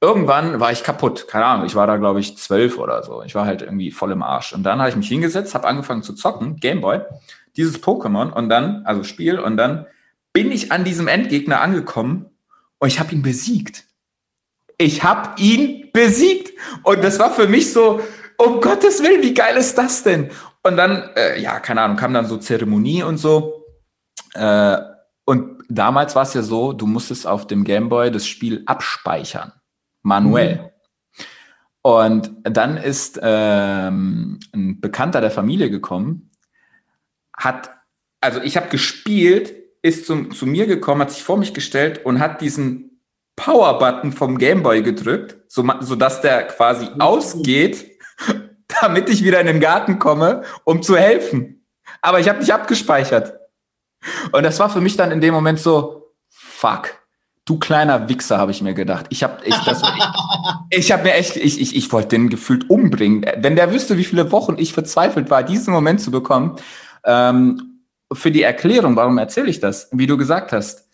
irgendwann 0.02 0.60
war 0.60 0.72
ich 0.72 0.84
kaputt. 0.84 1.28
Keine 1.28 1.46
Ahnung, 1.46 1.66
ich 1.66 1.76
war 1.76 1.88
da, 1.88 1.98
glaube 1.98 2.20
ich, 2.20 2.38
zwölf 2.38 2.80
oder 2.80 3.04
so. 3.04 3.22
Ich 3.24 3.36
war 3.36 3.46
halt 3.46 3.62
irgendwie 3.62 3.92
voll 3.92 4.12
im 4.12 4.24
Arsch. 4.24 4.54
Und 4.54 4.64
dann 4.64 4.80
habe 4.80 4.90
ich 4.90 4.96
mich 4.96 5.10
hingesetzt, 5.10 5.54
habe 5.54 5.68
angefangen 5.68 6.02
zu 6.02 6.14
zocken, 6.14 6.56
Gameboy, 6.56 7.02
dieses 7.58 7.84
Pokémon 7.84 8.32
und 8.32 8.50
dann, 8.50 8.86
also 8.86 9.04
Spiel, 9.04 9.38
und 9.38 9.58
dann 9.58 9.86
bin 10.34 10.52
ich 10.52 10.72
an 10.72 10.84
diesem 10.84 11.08
Endgegner 11.08 11.62
angekommen 11.62 12.28
und 12.80 12.88
ich 12.88 13.00
habe 13.00 13.14
ihn 13.14 13.22
besiegt. 13.22 13.89
Ich 14.80 15.04
habe 15.04 15.40
ihn 15.40 15.90
besiegt. 15.92 16.58
Und 16.84 17.04
das 17.04 17.20
war 17.20 17.32
für 17.32 17.48
mich 17.48 17.72
so, 17.72 18.02
um 18.38 18.62
Gottes 18.62 19.04
Willen, 19.04 19.22
wie 19.22 19.34
geil 19.34 19.58
ist 19.58 19.78
das 19.78 20.04
denn? 20.04 20.32
Und 20.64 20.78
dann, 20.78 21.10
äh, 21.16 21.40
ja, 21.40 21.60
keine 21.60 21.82
Ahnung, 21.82 21.98
kam 21.98 22.14
dann 22.14 22.26
so 22.26 22.38
Zeremonie 22.38 23.04
und 23.04 23.18
so. 23.18 23.66
Äh, 24.34 24.78
und 25.26 25.64
damals 25.68 26.16
war 26.16 26.24
es 26.24 26.34
ja 26.34 26.42
so, 26.42 26.74
du 26.74 26.88
musstest 26.88 27.28
auf 27.28 27.46
dem 27.46 27.66
Gameboy 27.66 28.10
das 28.10 28.26
Spiel 28.26 28.64
abspeichern 28.66 29.52
manuell. 30.02 30.56
Mhm. 30.56 30.70
Und 31.82 32.32
dann 32.44 32.78
ist 32.78 33.20
ähm, 33.22 34.40
ein 34.54 34.80
Bekannter 34.80 35.22
der 35.22 35.32
Familie 35.32 35.70
gekommen, 35.70 36.32
hat, 37.36 37.72
also 38.22 38.42
ich 38.42 38.58
habe 38.58 38.70
gespielt, 38.70 39.54
ist 39.82 40.06
zum, 40.06 40.32
zu 40.32 40.46
mir 40.46 40.68
gekommen, 40.68 41.02
hat 41.02 41.12
sich 41.12 41.24
vor 41.24 41.38
mich 41.38 41.54
gestellt 41.54 42.06
und 42.06 42.20
hat 42.20 42.42
diesen 42.42 42.89
Power-Button 43.40 44.12
vom 44.12 44.38
Gameboy 44.38 44.84
gedrückt, 44.84 45.38
so, 45.48 45.66
sodass 45.80 46.22
der 46.22 46.48
quasi 46.48 46.86
mhm. 46.86 47.02
ausgeht, 47.02 47.86
damit 48.82 49.10
ich 49.10 49.24
wieder 49.24 49.40
in 49.40 49.48
den 49.48 49.62
Garten 49.62 49.98
komme, 49.98 50.44
um 50.66 50.82
zu 50.82 50.98
helfen. 50.98 51.66
Aber 52.02 52.20
ich 52.20 52.28
habe 52.28 52.40
nicht 52.40 52.54
abgespeichert. 52.54 53.40
Und 54.32 54.44
das 54.44 54.60
war 54.60 54.70
für 54.70 54.82
mich 54.82 54.98
dann 54.98 55.12
in 55.12 55.22
dem 55.22 55.34
Moment 55.34 55.60
so, 55.60 56.14
fuck, 56.30 57.00
Du 57.46 57.58
kleiner 57.58 58.08
Wichser, 58.08 58.38
habe 58.38 58.52
ich 58.52 58.62
mir 58.62 58.76
gedacht. 58.76 59.08
Ich 59.10 59.24
habe 59.24 59.38
ich, 59.44 59.56
das, 59.66 59.82
ich, 59.82 60.78
ich 60.78 60.92
habe 60.92 61.02
mir 61.02 61.16
echt, 61.16 61.36
ich, 61.36 61.60
ich, 61.60 61.76
ich 61.76 61.92
wollte 61.92 62.10
den 62.10 62.30
gefühlt 62.30 62.70
umbringen. 62.70 63.26
Wenn 63.38 63.56
der 63.56 63.74
wüsste, 63.74 63.98
wie 63.98 64.04
viele 64.04 64.32
Wochen 64.32 64.54
ich 64.60 64.72
verzweifelt 64.72 65.32
war, 65.32 65.42
diesen 65.42 65.74
Moment 65.74 66.00
zu 66.00 66.12
bekommen. 66.12 66.58
Ähm, 67.04 67.82
für 68.14 68.30
die 68.30 68.44
Erklärung, 68.44 68.96
warum 68.96 69.18
erzähle 69.18 69.50
ich 69.50 69.60
das? 69.60 69.90
Wie 69.92 70.06
du 70.06 70.16
gesagt 70.16 70.52
hast, 70.52 70.89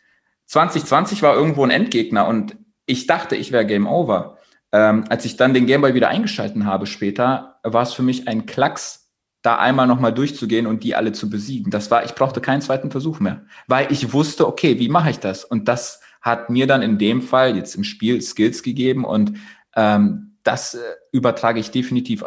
2020 0.47 1.21
war 1.21 1.35
irgendwo 1.35 1.63
ein 1.63 1.71
Endgegner 1.71 2.27
und 2.27 2.57
ich 2.85 3.07
dachte, 3.07 3.35
ich 3.35 3.51
wäre 3.51 3.65
Game 3.65 3.87
Over. 3.87 4.37
Ähm, 4.71 5.05
als 5.09 5.25
ich 5.25 5.37
dann 5.37 5.53
den 5.53 5.65
Gameboy 5.65 5.93
wieder 5.93 6.09
eingeschalten 6.09 6.65
habe 6.65 6.85
später, 6.85 7.59
war 7.63 7.83
es 7.83 7.93
für 7.93 8.03
mich 8.03 8.27
ein 8.27 8.45
Klacks, 8.45 9.05
da 9.41 9.57
einmal 9.57 9.85
nochmal 9.85 10.13
durchzugehen 10.13 10.65
und 10.65 10.83
die 10.83 10.95
alle 10.95 11.11
zu 11.11 11.29
besiegen. 11.29 11.71
Das 11.71 11.91
war, 11.91 12.03
ich 12.03 12.15
brauchte 12.15 12.41
keinen 12.41 12.61
zweiten 12.61 12.89
Versuch 12.89 13.19
mehr, 13.19 13.45
weil 13.67 13.91
ich 13.91 14.11
wusste, 14.11 14.47
okay, 14.47 14.79
wie 14.79 14.89
mache 14.89 15.11
ich 15.11 15.19
das? 15.19 15.45
Und 15.45 15.67
das 15.67 16.01
hat 16.21 16.49
mir 16.49 16.65
dann 16.65 16.81
in 16.81 16.97
dem 16.97 17.21
Fall 17.21 17.55
jetzt 17.55 17.75
im 17.75 17.83
Spiel 17.83 18.21
Skills 18.21 18.63
gegeben 18.63 19.05
und 19.05 19.37
ähm, 19.75 20.37
das 20.43 20.73
äh, 20.73 20.79
übertrage 21.11 21.59
ich 21.59 21.69
definitiv 21.69 22.23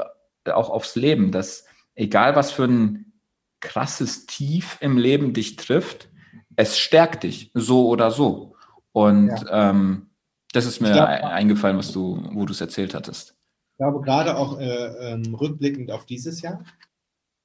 auch 0.46 0.70
aufs 0.70 0.94
Leben, 0.94 1.32
dass 1.32 1.64
egal 1.94 2.36
was 2.36 2.52
für 2.52 2.64
ein 2.64 3.20
krasses 3.60 4.26
Tief 4.26 4.78
im 4.80 4.96
Leben 4.96 5.32
dich 5.32 5.56
trifft, 5.56 6.07
es 6.59 6.76
stärkt 6.76 7.22
dich 7.22 7.52
so 7.54 7.88
oder 7.88 8.11
so. 8.11 8.56
Und 8.90 9.28
ja. 9.28 9.70
ähm, 9.70 10.11
das 10.52 10.66
ist 10.66 10.80
mir 10.80 10.92
glaub, 10.92 11.06
eingefallen, 11.06 11.78
was 11.78 11.92
du, 11.92 12.20
wo 12.32 12.44
du 12.46 12.52
es 12.52 12.61
erzählt 12.61 12.94
hattest. 12.94 13.36
Ich 13.72 13.78
glaube, 13.78 14.00
gerade 14.00 14.36
auch 14.36 14.59
äh, 14.59 15.12
ähm, 15.12 15.34
rückblickend 15.36 15.92
auf 15.92 16.04
dieses 16.04 16.42
Jahr, 16.42 16.64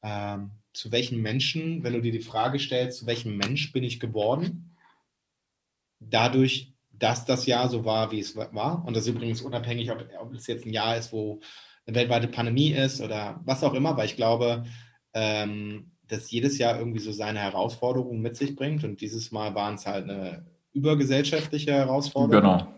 ähm, 0.01 0.49
zu 0.73 0.91
welchen 0.91 1.21
Menschen, 1.21 1.83
wenn 1.83 1.93
du 1.93 2.01
dir 2.01 2.11
die 2.11 2.21
Frage 2.21 2.57
stellst, 2.57 2.99
zu 2.99 3.05
welchem 3.05 3.37
Mensch 3.37 3.71
bin 3.71 3.83
ich 3.83 3.99
geworden, 3.99 4.75
dadurch, 5.99 6.73
dass 6.91 7.23
das 7.23 7.45
Jahr 7.45 7.69
so 7.69 7.85
war, 7.85 8.11
wie 8.11 8.19
es 8.19 8.35
war, 8.35 8.83
und 8.83 8.95
das 8.95 9.03
ist 9.03 9.09
übrigens 9.09 9.43
unabhängig, 9.43 9.91
ob, 9.91 10.03
ob 10.19 10.33
es 10.33 10.47
jetzt 10.47 10.65
ein 10.65 10.73
Jahr 10.73 10.97
ist, 10.97 11.13
wo 11.13 11.39
eine 11.85 11.95
weltweite 11.95 12.29
Pandemie 12.29 12.71
ist 12.71 12.99
oder 12.99 13.39
was 13.45 13.63
auch 13.63 13.75
immer, 13.75 13.95
weil 13.95 14.07
ich 14.07 14.15
glaube, 14.15 14.63
ähm, 15.13 15.92
dass 16.13 16.31
jedes 16.31 16.57
Jahr 16.57 16.77
irgendwie 16.77 16.99
so 16.99 17.11
seine 17.11 17.39
Herausforderungen 17.39 18.21
mit 18.21 18.35
sich 18.37 18.55
bringt 18.55 18.83
und 18.83 19.01
dieses 19.01 19.31
Mal 19.31 19.55
waren 19.55 19.75
es 19.75 19.85
halt 19.85 20.09
eine 20.09 20.45
übergesellschaftliche 20.73 21.73
Herausforderung. 21.73 22.41
Genau. 22.41 22.73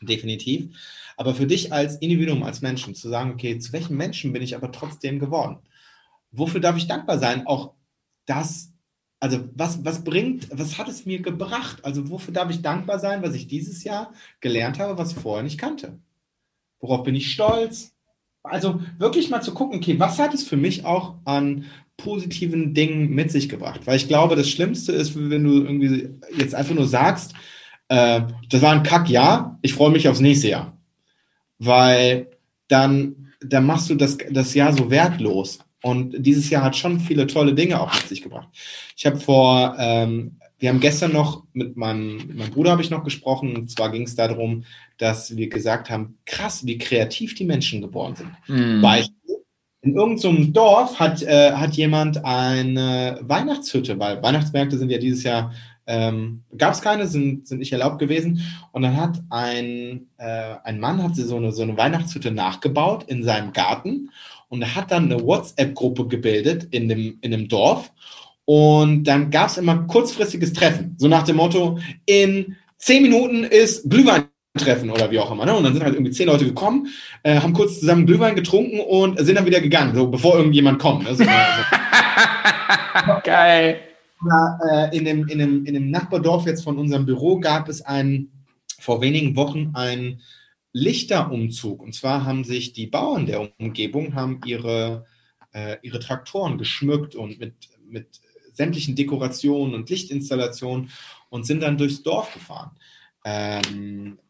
Definitiv. 0.00 0.76
Aber 1.16 1.34
für 1.34 1.46
dich 1.46 1.72
als 1.72 1.96
Individuum, 1.96 2.42
als 2.42 2.60
Menschen, 2.60 2.94
zu 2.94 3.08
sagen, 3.08 3.32
okay, 3.32 3.58
zu 3.58 3.72
welchen 3.72 3.96
Menschen 3.96 4.32
bin 4.32 4.42
ich 4.42 4.54
aber 4.56 4.72
trotzdem 4.72 5.18
geworden? 5.18 5.58
Wofür 6.32 6.60
darf 6.60 6.76
ich 6.76 6.86
dankbar 6.86 7.18
sein? 7.18 7.46
Auch 7.46 7.72
das 8.26 8.74
also 9.24 9.48
was, 9.54 9.82
was 9.82 10.04
bringt, 10.04 10.48
was 10.52 10.76
hat 10.76 10.86
es 10.86 11.06
mir 11.06 11.22
gebracht? 11.22 11.82
Also 11.82 12.10
wofür 12.10 12.34
darf 12.34 12.50
ich 12.50 12.60
dankbar 12.60 12.98
sein, 12.98 13.22
was 13.22 13.34
ich 13.34 13.46
dieses 13.46 13.82
Jahr 13.82 14.12
gelernt 14.40 14.78
habe, 14.78 14.98
was 14.98 15.12
ich 15.12 15.16
vorher 15.16 15.42
nicht 15.42 15.56
kannte? 15.56 15.98
Worauf 16.78 17.04
bin 17.04 17.14
ich 17.14 17.32
stolz? 17.32 17.94
Also 18.42 18.82
wirklich 18.98 19.30
mal 19.30 19.40
zu 19.40 19.54
gucken, 19.54 19.78
okay, 19.78 19.98
was 19.98 20.18
hat 20.18 20.34
es 20.34 20.46
für 20.46 20.58
mich 20.58 20.84
auch 20.84 21.14
an 21.24 21.64
positiven 21.96 22.74
Dingen 22.74 23.10
mit 23.10 23.30
sich 23.30 23.48
gebracht? 23.48 23.80
Weil 23.84 23.96
ich 23.96 24.08
glaube, 24.08 24.36
das 24.36 24.48
Schlimmste 24.48 24.92
ist, 24.92 25.14
wenn 25.16 25.44
du 25.44 25.62
irgendwie 25.62 26.10
jetzt 26.36 26.54
einfach 26.54 26.74
nur 26.74 26.86
sagst, 26.86 27.34
äh, 27.88 28.22
das 28.48 28.62
war 28.62 28.72
ein 28.72 28.82
Kackjahr, 28.82 29.58
ich 29.62 29.74
freue 29.74 29.90
mich 29.90 30.08
aufs 30.08 30.20
nächste 30.20 30.48
Jahr. 30.48 30.78
Weil 31.58 32.28
dann, 32.68 33.32
dann 33.40 33.66
machst 33.66 33.90
du 33.90 33.94
das, 33.94 34.16
das 34.30 34.54
Jahr 34.54 34.72
so 34.72 34.90
wertlos. 34.90 35.58
Und 35.82 36.14
dieses 36.18 36.48
Jahr 36.48 36.62
hat 36.62 36.76
schon 36.76 36.98
viele 36.98 37.26
tolle 37.26 37.54
Dinge 37.54 37.78
auch 37.78 37.92
mit 37.94 38.08
sich 38.08 38.22
gebracht. 38.22 38.48
Ich 38.96 39.04
habe 39.04 39.18
vor, 39.18 39.76
ähm, 39.78 40.38
wir 40.58 40.70
haben 40.70 40.80
gestern 40.80 41.12
noch 41.12 41.44
mit 41.52 41.76
meinem, 41.76 42.16
mit 42.16 42.36
meinem 42.36 42.50
Bruder 42.50 42.70
habe 42.70 42.80
ich 42.80 42.88
noch 42.88 43.04
gesprochen. 43.04 43.54
Und 43.54 43.70
zwar 43.70 43.92
ging 43.92 44.04
es 44.04 44.16
darum, 44.16 44.64
dass 44.96 45.36
wir 45.36 45.50
gesagt 45.50 45.90
haben, 45.90 46.16
krass, 46.24 46.64
wie 46.64 46.78
kreativ 46.78 47.34
die 47.34 47.44
Menschen 47.44 47.82
geworden 47.82 48.16
sind. 48.16 48.30
Mhm. 48.48 48.80
Beispiel, 48.80 49.43
in 49.84 49.94
irgendeinem 49.94 50.44
so 50.44 50.50
Dorf 50.52 50.98
hat, 50.98 51.22
äh, 51.22 51.52
hat 51.52 51.74
jemand 51.74 52.24
eine 52.24 53.18
Weihnachtshütte, 53.22 53.98
weil 53.98 54.22
Weihnachtsmärkte 54.22 54.78
sind 54.78 54.90
ja 54.90 54.98
dieses 54.98 55.22
Jahr, 55.24 55.52
ähm, 55.86 56.42
gab 56.56 56.72
es 56.72 56.80
keine, 56.80 57.06
sind, 57.06 57.46
sind 57.46 57.58
nicht 57.58 57.72
erlaubt 57.72 57.98
gewesen. 57.98 58.40
Und 58.72 58.82
dann 58.82 58.96
hat 58.96 59.22
ein, 59.28 60.06
äh, 60.16 60.54
ein 60.64 60.80
Mann 60.80 61.02
hat 61.02 61.16
so 61.16 61.36
eine, 61.36 61.52
so 61.52 61.62
eine 61.62 61.76
Weihnachtshütte 61.76 62.30
nachgebaut 62.30 63.04
in 63.04 63.22
seinem 63.22 63.52
Garten 63.52 64.10
und 64.48 64.74
hat 64.74 64.90
dann 64.90 65.12
eine 65.12 65.22
WhatsApp-Gruppe 65.22 66.08
gebildet 66.08 66.68
in 66.70 66.88
dem, 66.88 67.18
in 67.20 67.30
dem 67.30 67.48
Dorf. 67.48 67.92
Und 68.46 69.04
dann 69.04 69.30
gab 69.30 69.48
es 69.48 69.58
immer 69.58 69.86
kurzfristiges 69.86 70.54
Treffen. 70.54 70.94
So 70.98 71.08
nach 71.08 71.24
dem 71.24 71.36
Motto, 71.36 71.78
in 72.06 72.56
zehn 72.78 73.02
Minuten 73.02 73.44
ist 73.44 73.88
Glühwein 73.88 74.24
treffen 74.56 74.90
oder 74.90 75.10
wie 75.10 75.18
auch 75.18 75.32
immer. 75.32 75.46
Ne? 75.46 75.54
Und 75.54 75.64
dann 75.64 75.74
sind 75.74 75.82
halt 75.82 75.94
irgendwie 75.94 76.12
zehn 76.12 76.28
Leute 76.28 76.44
gekommen, 76.44 76.88
äh, 77.22 77.40
haben 77.40 77.52
kurz 77.52 77.80
zusammen 77.80 78.06
Glühwein 78.06 78.36
getrunken 78.36 78.80
und 78.80 79.18
sind 79.18 79.34
dann 79.34 79.46
wieder 79.46 79.60
gegangen, 79.60 79.94
so 79.94 80.06
bevor 80.06 80.36
irgendjemand 80.36 80.78
kommt. 80.78 81.04
Ne? 81.04 81.14
So, 81.14 81.24
Geil. 83.24 83.80
Na, 84.22 84.58
äh, 84.70 84.96
in, 84.96 85.04
dem, 85.04 85.28
in, 85.28 85.38
dem, 85.38 85.66
in 85.66 85.74
dem 85.74 85.90
Nachbardorf 85.90 86.46
jetzt 86.46 86.62
von 86.62 86.78
unserem 86.78 87.04
Büro 87.04 87.40
gab 87.40 87.68
es 87.68 87.82
ein, 87.82 88.30
vor 88.78 89.00
wenigen 89.00 89.34
Wochen 89.34 89.72
ein 89.74 90.20
Lichterumzug. 90.72 91.82
Und 91.82 91.94
zwar 91.94 92.24
haben 92.24 92.44
sich 92.44 92.72
die 92.72 92.86
Bauern 92.86 93.26
der 93.26 93.50
Umgebung 93.58 94.14
haben 94.14 94.40
ihre, 94.46 95.04
äh, 95.52 95.76
ihre 95.82 95.98
Traktoren 95.98 96.58
geschmückt 96.58 97.16
und 97.16 97.40
mit, 97.40 97.54
mit 97.88 98.20
sämtlichen 98.52 98.94
Dekorationen 98.94 99.74
und 99.74 99.90
Lichtinstallationen 99.90 100.90
und 101.28 101.44
sind 101.44 101.62
dann 101.62 101.76
durchs 101.76 102.04
Dorf 102.04 102.32
gefahren. 102.32 102.70
Ähm, 103.24 104.18
äh, 104.18 104.23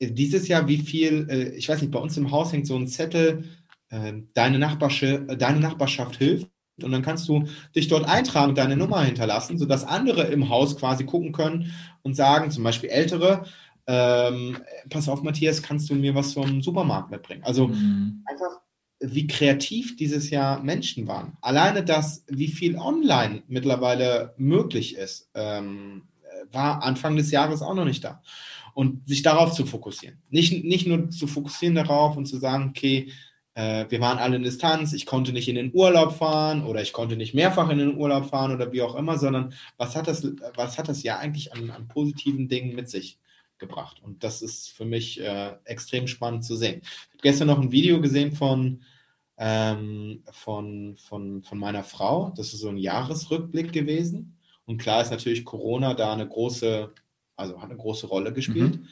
dieses 0.00 0.48
Jahr, 0.48 0.68
wie 0.68 0.78
viel, 0.78 1.26
äh, 1.30 1.56
ich 1.56 1.68
weiß 1.68 1.80
nicht, 1.80 1.90
bei 1.90 1.98
uns 1.98 2.16
im 2.16 2.30
Haus 2.30 2.52
hängt 2.52 2.66
so 2.66 2.76
ein 2.76 2.86
Zettel, 2.86 3.44
äh, 3.90 4.12
deine, 4.34 4.58
Nachbarschaft, 4.58 5.40
deine 5.40 5.60
Nachbarschaft 5.60 6.16
hilft. 6.16 6.48
Und 6.82 6.90
dann 6.90 7.02
kannst 7.02 7.28
du 7.28 7.44
dich 7.76 7.86
dort 7.86 8.04
eintragen 8.04 8.50
und 8.50 8.58
deine 8.58 8.76
Nummer 8.76 9.02
hinterlassen, 9.02 9.58
sodass 9.58 9.84
andere 9.84 10.24
im 10.24 10.48
Haus 10.48 10.76
quasi 10.76 11.04
gucken 11.04 11.30
können 11.30 11.72
und 12.02 12.16
sagen, 12.16 12.50
zum 12.50 12.64
Beispiel 12.64 12.90
Ältere, 12.90 13.44
ähm, 13.86 14.58
pass 14.90 15.08
auf, 15.08 15.22
Matthias, 15.22 15.62
kannst 15.62 15.88
du 15.90 15.94
mir 15.94 16.14
was 16.14 16.32
vom 16.32 16.62
Supermarkt 16.62 17.10
mitbringen? 17.10 17.44
Also 17.44 17.68
mhm. 17.68 18.24
einfach, 18.26 18.60
wie 18.98 19.26
kreativ 19.26 19.96
dieses 19.96 20.30
Jahr 20.30 20.62
Menschen 20.62 21.06
waren. 21.06 21.36
Alleine 21.42 21.84
das, 21.84 22.24
wie 22.26 22.48
viel 22.48 22.76
online 22.76 23.42
mittlerweile 23.46 24.34
möglich 24.36 24.96
ist, 24.96 25.30
ähm, 25.34 26.08
war 26.50 26.82
Anfang 26.82 27.16
des 27.16 27.30
Jahres 27.30 27.62
auch 27.62 27.74
noch 27.74 27.84
nicht 27.84 28.02
da. 28.04 28.22
Und 28.74 29.06
sich 29.06 29.22
darauf 29.22 29.52
zu 29.52 29.66
fokussieren. 29.66 30.18
Nicht, 30.30 30.64
nicht 30.64 30.86
nur 30.86 31.08
zu 31.10 31.26
fokussieren 31.26 31.76
darauf 31.76 32.16
und 32.16 32.26
zu 32.26 32.38
sagen, 32.38 32.70
okay, 32.70 33.12
äh, 33.54 33.86
wir 33.88 34.00
waren 34.00 34.18
alle 34.18 34.36
in 34.36 34.42
Distanz, 34.42 34.92
ich 34.92 35.06
konnte 35.06 35.32
nicht 35.32 35.48
in 35.48 35.54
den 35.54 35.72
Urlaub 35.72 36.12
fahren 36.12 36.64
oder 36.64 36.82
ich 36.82 36.92
konnte 36.92 37.16
nicht 37.16 37.34
mehrfach 37.34 37.70
in 37.70 37.78
den 37.78 37.96
Urlaub 37.96 38.26
fahren 38.26 38.52
oder 38.52 38.72
wie 38.72 38.82
auch 38.82 38.96
immer, 38.96 39.16
sondern 39.16 39.54
was 39.76 39.94
hat 39.94 40.08
das, 40.08 40.26
was 40.56 40.76
hat 40.76 40.88
das 40.88 41.02
ja 41.04 41.18
eigentlich 41.18 41.52
an, 41.52 41.70
an 41.70 41.88
positiven 41.88 42.48
Dingen 42.48 42.74
mit 42.74 42.90
sich 42.90 43.18
gebracht? 43.58 44.02
Und 44.02 44.24
das 44.24 44.42
ist 44.42 44.70
für 44.70 44.84
mich 44.84 45.20
äh, 45.20 45.52
extrem 45.64 46.08
spannend 46.08 46.44
zu 46.44 46.56
sehen. 46.56 46.80
Ich 46.82 47.12
habe 47.12 47.22
gestern 47.22 47.46
noch 47.48 47.60
ein 47.60 47.70
Video 47.70 48.00
gesehen 48.00 48.32
von, 48.32 48.82
ähm, 49.38 50.24
von, 50.32 50.96
von, 50.96 51.44
von 51.44 51.58
meiner 51.58 51.84
Frau. 51.84 52.32
Das 52.36 52.52
ist 52.52 52.60
so 52.60 52.68
ein 52.68 52.76
Jahresrückblick 52.76 53.72
gewesen. 53.72 54.36
Und 54.66 54.78
klar 54.78 55.02
ist 55.02 55.10
natürlich 55.10 55.44
Corona 55.44 55.94
da 55.94 56.12
eine 56.12 56.26
große, 56.26 56.92
also 57.36 57.60
hat 57.60 57.70
eine 57.70 57.78
große 57.78 58.06
Rolle 58.06 58.32
gespielt. 58.32 58.80
Mhm 58.80 58.88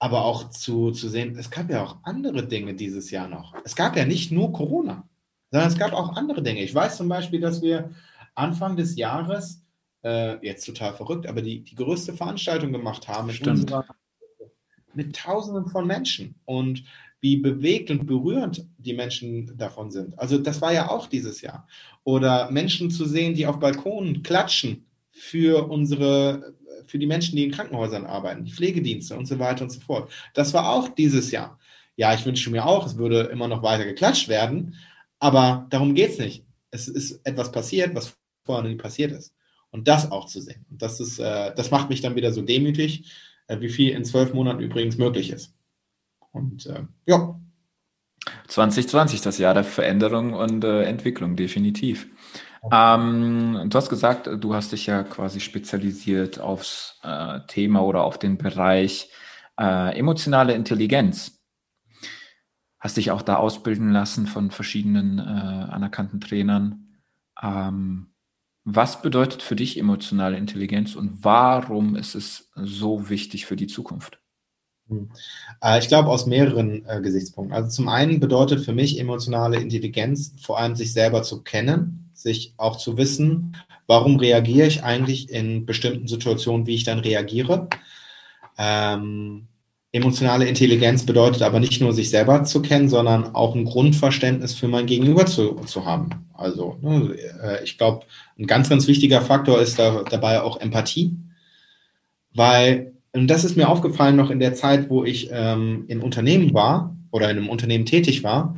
aber 0.00 0.24
auch 0.24 0.50
zu, 0.50 0.90
zu 0.90 1.08
sehen, 1.08 1.36
es 1.38 1.50
gab 1.50 1.70
ja 1.70 1.84
auch 1.84 1.98
andere 2.02 2.46
Dinge 2.46 2.74
dieses 2.74 3.10
Jahr 3.10 3.28
noch. 3.28 3.54
Es 3.64 3.76
gab 3.76 3.96
ja 3.96 4.06
nicht 4.06 4.32
nur 4.32 4.50
Corona, 4.50 5.06
sondern 5.50 5.68
es 5.68 5.78
gab 5.78 5.92
auch 5.92 6.16
andere 6.16 6.42
Dinge. 6.42 6.62
Ich 6.62 6.74
weiß 6.74 6.96
zum 6.96 7.08
Beispiel, 7.08 7.38
dass 7.38 7.60
wir 7.60 7.90
Anfang 8.34 8.76
des 8.76 8.96
Jahres, 8.96 9.62
äh, 10.02 10.44
jetzt 10.44 10.64
total 10.64 10.94
verrückt, 10.94 11.26
aber 11.26 11.42
die, 11.42 11.62
die 11.62 11.74
größte 11.74 12.14
Veranstaltung 12.14 12.72
gemacht 12.72 13.08
haben 13.08 13.26
mit, 13.26 13.46
unserer, 13.46 13.84
mit 14.94 15.14
Tausenden 15.14 15.66
von 15.66 15.86
Menschen 15.86 16.34
und 16.46 16.82
wie 17.20 17.36
bewegt 17.36 17.90
und 17.90 18.06
berührend 18.06 18.66
die 18.78 18.94
Menschen 18.94 19.54
davon 19.58 19.90
sind. 19.90 20.18
Also 20.18 20.38
das 20.38 20.62
war 20.62 20.72
ja 20.72 20.88
auch 20.88 21.08
dieses 21.08 21.42
Jahr. 21.42 21.68
Oder 22.04 22.50
Menschen 22.50 22.90
zu 22.90 23.04
sehen, 23.04 23.34
die 23.34 23.46
auf 23.46 23.58
Balkonen 23.58 24.22
klatschen 24.22 24.86
für 25.10 25.68
unsere 25.68 26.54
für 26.90 26.98
die 26.98 27.06
Menschen, 27.06 27.36
die 27.36 27.44
in 27.44 27.52
Krankenhäusern 27.52 28.04
arbeiten, 28.04 28.44
die 28.44 28.52
Pflegedienste 28.52 29.16
und 29.16 29.26
so 29.26 29.38
weiter 29.38 29.64
und 29.64 29.70
so 29.70 29.80
fort. 29.80 30.10
Das 30.34 30.52
war 30.52 30.68
auch 30.68 30.88
dieses 30.88 31.30
Jahr. 31.30 31.58
Ja, 31.96 32.12
ich 32.14 32.26
wünsche 32.26 32.50
mir 32.50 32.66
auch, 32.66 32.86
es 32.86 32.96
würde 32.96 33.20
immer 33.32 33.46
noch 33.46 33.62
weiter 33.62 33.84
geklatscht 33.84 34.28
werden, 34.28 34.74
aber 35.18 35.66
darum 35.70 35.94
geht 35.94 36.10
es 36.10 36.18
nicht. 36.18 36.44
Es 36.70 36.88
ist 36.88 37.20
etwas 37.24 37.52
passiert, 37.52 37.94
was 37.94 38.16
vorher 38.44 38.68
nie 38.68 38.76
passiert 38.76 39.12
ist. 39.12 39.34
Und 39.70 39.86
das 39.86 40.10
auch 40.10 40.26
zu 40.26 40.40
sehen. 40.40 40.64
Und 40.70 40.82
das 40.82 40.98
ist, 40.98 41.20
äh, 41.20 41.54
das 41.54 41.70
macht 41.70 41.90
mich 41.90 42.00
dann 42.00 42.16
wieder 42.16 42.32
so 42.32 42.42
demütig, 42.42 43.04
äh, 43.46 43.60
wie 43.60 43.68
viel 43.68 43.92
in 43.92 44.04
zwölf 44.04 44.34
Monaten 44.34 44.60
übrigens 44.60 44.96
möglich 44.98 45.30
ist. 45.30 45.54
Und 46.32 46.66
äh, 46.66 46.82
ja. 47.06 47.38
2020, 48.48 49.20
das 49.20 49.38
Jahr 49.38 49.54
der 49.54 49.64
Veränderung 49.64 50.34
und 50.34 50.64
äh, 50.64 50.82
Entwicklung, 50.82 51.36
definitiv. 51.36 52.08
Ähm, 52.70 53.66
du 53.68 53.76
hast 53.76 53.88
gesagt, 53.88 54.28
du 54.38 54.54
hast 54.54 54.72
dich 54.72 54.86
ja 54.86 55.02
quasi 55.02 55.40
spezialisiert 55.40 56.40
aufs 56.40 56.98
äh, 57.02 57.40
Thema 57.46 57.82
oder 57.82 58.04
auf 58.04 58.18
den 58.18 58.36
Bereich 58.36 59.10
äh, 59.58 59.98
emotionale 59.98 60.54
Intelligenz. 60.54 61.40
Hast 62.78 62.96
dich 62.96 63.10
auch 63.10 63.22
da 63.22 63.36
ausbilden 63.36 63.92
lassen 63.92 64.26
von 64.26 64.50
verschiedenen 64.50 65.18
äh, 65.18 65.22
anerkannten 65.22 66.20
Trainern. 66.20 66.98
Ähm, 67.42 68.12
was 68.64 69.00
bedeutet 69.00 69.42
für 69.42 69.56
dich 69.56 69.78
emotionale 69.78 70.36
Intelligenz 70.36 70.94
und 70.94 71.24
warum 71.24 71.96
ist 71.96 72.14
es 72.14 72.50
so 72.54 73.08
wichtig 73.08 73.46
für 73.46 73.56
die 73.56 73.66
Zukunft? 73.66 74.20
Hm. 74.88 75.10
Äh, 75.62 75.78
ich 75.78 75.88
glaube 75.88 76.10
aus 76.10 76.26
mehreren 76.26 76.84
äh, 76.86 77.00
Gesichtspunkten. 77.00 77.54
Also 77.54 77.70
zum 77.70 77.88
einen 77.88 78.20
bedeutet 78.20 78.60
für 78.60 78.74
mich 78.74 78.98
emotionale 78.98 79.58
Intelligenz 79.58 80.34
vor 80.42 80.58
allem 80.58 80.76
sich 80.76 80.92
selber 80.92 81.22
zu 81.22 81.42
kennen 81.42 82.09
sich 82.22 82.54
auch 82.56 82.76
zu 82.76 82.96
wissen, 82.96 83.56
warum 83.86 84.16
reagiere 84.16 84.66
ich 84.66 84.84
eigentlich 84.84 85.30
in 85.30 85.66
bestimmten 85.66 86.06
Situationen, 86.06 86.66
wie 86.66 86.74
ich 86.74 86.84
dann 86.84 86.98
reagiere. 86.98 87.68
Ähm, 88.58 89.48
emotionale 89.92 90.46
Intelligenz 90.46 91.04
bedeutet 91.04 91.42
aber 91.42 91.58
nicht 91.58 91.80
nur, 91.80 91.92
sich 91.92 92.10
selber 92.10 92.44
zu 92.44 92.62
kennen, 92.62 92.88
sondern 92.88 93.34
auch 93.34 93.54
ein 93.54 93.64
Grundverständnis 93.64 94.54
für 94.54 94.68
mein 94.68 94.86
Gegenüber 94.86 95.26
zu, 95.26 95.54
zu 95.66 95.84
haben. 95.84 96.10
Also 96.34 96.78
ne, 96.80 97.16
äh, 97.42 97.64
ich 97.64 97.78
glaube, 97.78 98.06
ein 98.38 98.46
ganz, 98.46 98.68
ganz 98.68 98.86
wichtiger 98.86 99.22
Faktor 99.22 99.60
ist 99.60 99.78
da, 99.78 100.04
dabei 100.08 100.42
auch 100.42 100.60
Empathie, 100.60 101.16
weil, 102.34 102.92
und 103.12 103.28
das 103.28 103.44
ist 103.44 103.56
mir 103.56 103.68
aufgefallen 103.68 104.16
noch 104.16 104.30
in 104.30 104.38
der 104.38 104.54
Zeit, 104.54 104.88
wo 104.88 105.04
ich 105.04 105.30
ähm, 105.32 105.84
in 105.88 106.00
Unternehmen 106.00 106.54
war 106.54 106.96
oder 107.10 107.30
in 107.30 107.38
einem 107.38 107.48
Unternehmen 107.48 107.86
tätig 107.86 108.22
war, 108.22 108.56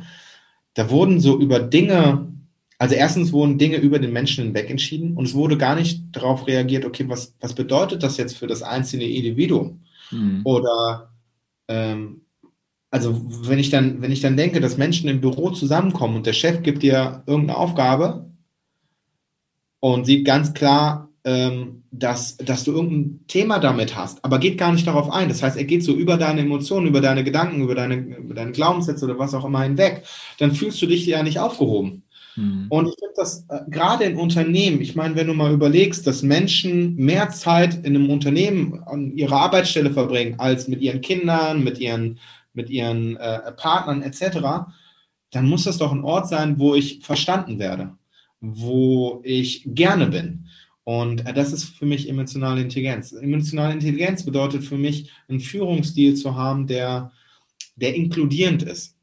da 0.75 0.89
wurden 0.89 1.19
so 1.19 1.39
über 1.39 1.59
Dinge 1.59 2.32
also 2.79 2.95
erstens 2.95 3.31
wurden 3.31 3.57
Dinge 3.57 3.77
über 3.77 3.99
den 3.99 4.13
Menschen 4.13 4.45
hinweg 4.45 4.69
entschieden 4.69 5.15
und 5.15 5.25
es 5.25 5.33
wurde 5.33 5.57
gar 5.57 5.75
nicht 5.75 6.03
darauf 6.11 6.47
reagiert, 6.47 6.85
okay, 6.85 7.05
was, 7.07 7.35
was 7.39 7.53
bedeutet 7.53 8.03
das 8.03 8.17
jetzt 8.17 8.37
für 8.37 8.47
das 8.47 8.61
einzelne 8.61 9.05
Individuum? 9.05 9.81
Mhm. 10.11 10.41
Oder 10.43 11.13
ähm, 11.67 12.21
also 12.91 13.19
wenn 13.47 13.57
ich 13.57 13.69
dann, 13.69 14.01
wenn 14.01 14.11
ich 14.11 14.21
dann 14.21 14.37
denke, 14.37 14.59
dass 14.59 14.77
Menschen 14.77 15.09
im 15.09 15.21
Büro 15.21 15.49
zusammenkommen 15.49 16.15
und 16.15 16.25
der 16.25 16.33
Chef 16.33 16.61
gibt 16.61 16.83
dir 16.83 17.23
irgendeine 17.25 17.57
Aufgabe 17.57 18.29
und 19.79 20.05
sieht 20.05 20.25
ganz 20.25 20.53
klar, 20.53 21.09
ähm, 21.23 21.83
dass, 21.89 22.37
dass 22.37 22.63
du 22.63 22.71
irgendein 22.71 23.25
Thema 23.27 23.59
damit 23.59 23.95
hast, 23.95 24.23
aber 24.25 24.39
geht 24.39 24.57
gar 24.57 24.71
nicht 24.71 24.85
darauf 24.85 25.11
ein. 25.11 25.29
Das 25.29 25.41
heißt, 25.41 25.57
er 25.57 25.63
geht 25.63 25.83
so 25.83 25.93
über 25.93 26.17
deine 26.17 26.41
Emotionen, 26.41 26.87
über 26.87 27.01
deine 27.01 27.23
Gedanken, 27.23 27.61
über 27.61 27.75
deine, 27.75 27.95
über 27.95 28.33
deine 28.33 28.51
Glaubenssätze 28.51 29.05
oder 29.05 29.19
was 29.19 29.33
auch 29.33 29.45
immer 29.45 29.63
hinweg, 29.63 30.03
dann 30.37 30.53
fühlst 30.53 30.81
du 30.81 30.85
dich 30.85 31.05
ja 31.05 31.23
nicht 31.23 31.39
aufgehoben. 31.39 32.03
Mhm. 32.35 32.67
Und 32.69 32.87
ich 32.87 32.95
finde 32.95 33.13
das 33.15 33.45
äh, 33.49 33.59
gerade 33.69 34.05
in 34.05 34.17
Unternehmen, 34.17 34.81
ich 34.81 34.95
meine, 34.95 35.15
wenn 35.15 35.27
du 35.27 35.33
mal 35.33 35.53
überlegst, 35.53 36.05
dass 36.07 36.23
Menschen 36.23 36.95
mehr 36.95 37.29
Zeit 37.29 37.75
in 37.85 37.95
einem 37.95 38.09
Unternehmen 38.09 38.81
an 38.85 39.15
ihrer 39.15 39.37
Arbeitsstelle 39.37 39.91
verbringen, 39.91 40.39
als 40.39 40.67
mit 40.67 40.81
ihren 40.81 41.01
Kindern, 41.01 41.63
mit 41.63 41.79
ihren, 41.79 42.19
mit 42.53 42.69
ihren 42.69 43.17
äh, 43.17 43.51
Partnern 43.53 44.01
etc., 44.01 44.65
dann 45.31 45.49
muss 45.49 45.63
das 45.63 45.77
doch 45.77 45.91
ein 45.91 46.03
Ort 46.03 46.29
sein, 46.29 46.59
wo 46.59 46.75
ich 46.75 46.99
verstanden 47.01 47.57
werde, 47.57 47.95
wo 48.39 49.21
ich 49.23 49.63
gerne 49.65 50.07
bin. 50.07 50.45
Und 50.83 51.25
äh, 51.25 51.33
das 51.33 51.53
ist 51.53 51.65
für 51.65 51.85
mich 51.85 52.09
emotionale 52.09 52.61
Intelligenz. 52.61 53.13
Emotionale 53.13 53.73
Intelligenz 53.73 54.23
bedeutet 54.23 54.63
für 54.63 54.77
mich, 54.77 55.09
einen 55.27 55.39
Führungsstil 55.39 56.15
zu 56.15 56.35
haben, 56.35 56.67
der, 56.67 57.11
der 57.75 57.95
inkludierend 57.95 58.63
ist. 58.63 58.95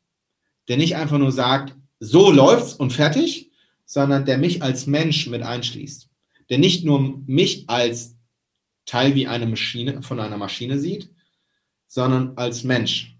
Der 0.68 0.76
nicht 0.76 0.94
einfach 0.94 1.18
nur 1.18 1.32
sagt, 1.32 1.74
so 2.00 2.32
läuft's 2.32 2.74
und 2.74 2.92
fertig, 2.92 3.52
sondern 3.84 4.24
der 4.24 4.38
mich 4.38 4.62
als 4.62 4.86
Mensch 4.86 5.26
mit 5.28 5.42
einschließt. 5.42 6.08
Der 6.48 6.58
nicht 6.58 6.84
nur 6.84 7.22
mich 7.26 7.68
als 7.68 8.16
Teil 8.86 9.14
wie 9.14 9.28
eine 9.28 9.46
Maschine 9.46 10.02
von 10.02 10.18
einer 10.18 10.38
Maschine 10.38 10.78
sieht, 10.78 11.10
sondern 11.86 12.36
als 12.36 12.64
Mensch. 12.64 13.16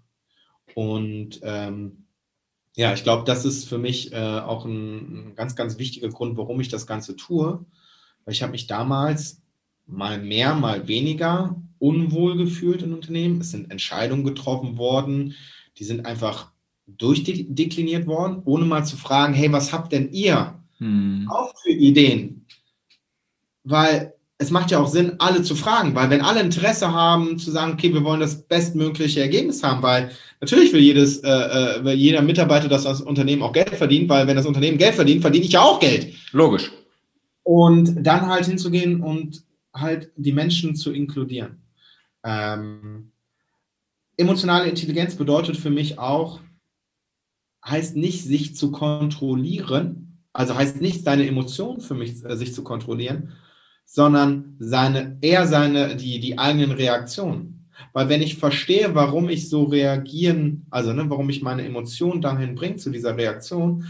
Und 0.75 1.39
ähm, 1.43 2.07
ja, 2.75 2.93
ich 2.93 3.03
glaube, 3.03 3.25
das 3.25 3.45
ist 3.45 3.67
für 3.67 3.77
mich 3.77 4.11
äh, 4.13 4.17
auch 4.17 4.65
ein, 4.65 5.29
ein, 5.29 5.35
ganz, 5.35 5.55
ganz 5.55 5.77
wichtiger 5.77 6.09
Grund, 6.09 6.37
warum 6.37 6.59
ich 6.59 6.69
das 6.69 6.87
Ganze 6.87 7.15
tue. 7.15 7.65
Weil 8.25 8.33
ich 8.33 8.41
habe 8.41 8.53
mich 8.53 8.67
damals 8.67 9.41
mal 9.85 10.19
mehr, 10.19 10.55
mal 10.55 10.87
weniger 10.87 11.61
unwohl 11.79 12.37
gefühlt 12.37 12.81
in 12.81 12.93
Unternehmen. 12.93 13.41
Es 13.41 13.51
sind 13.51 13.71
Entscheidungen 13.71 14.23
getroffen 14.23 14.77
worden, 14.77 15.35
die 15.77 15.83
sind 15.83 16.05
einfach 16.05 16.51
durchdekliniert 16.97 18.07
worden, 18.07 18.41
ohne 18.45 18.65
mal 18.65 18.85
zu 18.85 18.97
fragen, 18.97 19.33
hey, 19.33 19.51
was 19.51 19.71
habt 19.71 19.91
denn 19.91 20.11
ihr 20.11 20.59
hm. 20.77 21.27
auch 21.29 21.53
für 21.61 21.71
Ideen? 21.71 22.45
Weil 23.63 24.13
es 24.41 24.49
macht 24.49 24.71
ja 24.71 24.79
auch 24.79 24.87
Sinn, 24.87 25.13
alle 25.19 25.43
zu 25.43 25.55
fragen, 25.55 25.93
weil 25.93 26.09
wenn 26.09 26.21
alle 26.21 26.41
Interesse 26.41 26.91
haben, 26.91 27.37
zu 27.37 27.51
sagen, 27.51 27.73
okay, 27.73 27.93
wir 27.93 28.03
wollen 28.03 28.19
das 28.19 28.41
bestmögliche 28.41 29.21
Ergebnis 29.21 29.61
haben, 29.61 29.83
weil 29.83 30.09
natürlich 30.39 30.73
will 30.73 30.81
jedes, 30.81 31.19
äh, 31.19 31.29
äh 31.29 31.83
will 31.83 31.93
jeder 31.93 32.23
Mitarbeiter, 32.23 32.67
dass 32.67 32.83
das 32.83 33.01
Unternehmen 33.01 33.43
auch 33.43 33.53
Geld 33.53 33.69
verdient, 33.69 34.09
weil 34.09 34.25
wenn 34.25 34.35
das 34.35 34.47
Unternehmen 34.47 34.79
Geld 34.79 34.95
verdient, 34.95 35.21
verdiene 35.21 35.45
ich 35.45 35.51
ja 35.51 35.61
auch 35.61 35.79
Geld. 35.79 36.15
Logisch. 36.31 36.71
Und 37.43 38.03
dann 38.03 38.27
halt 38.27 38.45
hinzugehen 38.45 39.01
und 39.01 39.43
halt 39.73 40.11
die 40.15 40.33
Menschen 40.33 40.75
zu 40.75 40.91
inkludieren. 40.91 41.61
Ähm, 42.23 43.11
emotionale 44.17 44.69
Intelligenz 44.69 45.15
bedeutet 45.15 45.57
für 45.57 45.69
mich 45.69 45.99
auch, 45.99 46.39
heißt 47.65 47.95
nicht, 47.95 48.23
sich 48.23 48.55
zu 48.55 48.71
kontrollieren, 48.71 50.19
also 50.33 50.55
heißt 50.55 50.81
nicht, 50.81 51.03
seine 51.03 51.27
Emotionen 51.27 51.81
für 51.81 51.93
mich 51.93 52.23
äh, 52.25 52.35
sich 52.35 52.53
zu 52.53 52.63
kontrollieren, 52.63 53.33
sondern 53.85 54.55
seine, 54.59 55.17
eher 55.21 55.47
seine, 55.47 55.95
die, 55.95 56.19
die 56.19 56.37
eigenen 56.37 56.71
Reaktionen. 56.71 57.69
Weil 57.93 58.09
wenn 58.09 58.21
ich 58.21 58.37
verstehe, 58.37 58.95
warum 58.95 59.29
ich 59.29 59.49
so 59.49 59.63
reagieren, 59.63 60.65
also 60.69 60.93
ne, 60.93 61.09
warum 61.09 61.29
ich 61.29 61.41
meine 61.41 61.65
Emotionen 61.65 62.21
dahin 62.21 62.55
bringe 62.55 62.77
zu 62.77 62.89
dieser 62.89 63.17
Reaktion, 63.17 63.85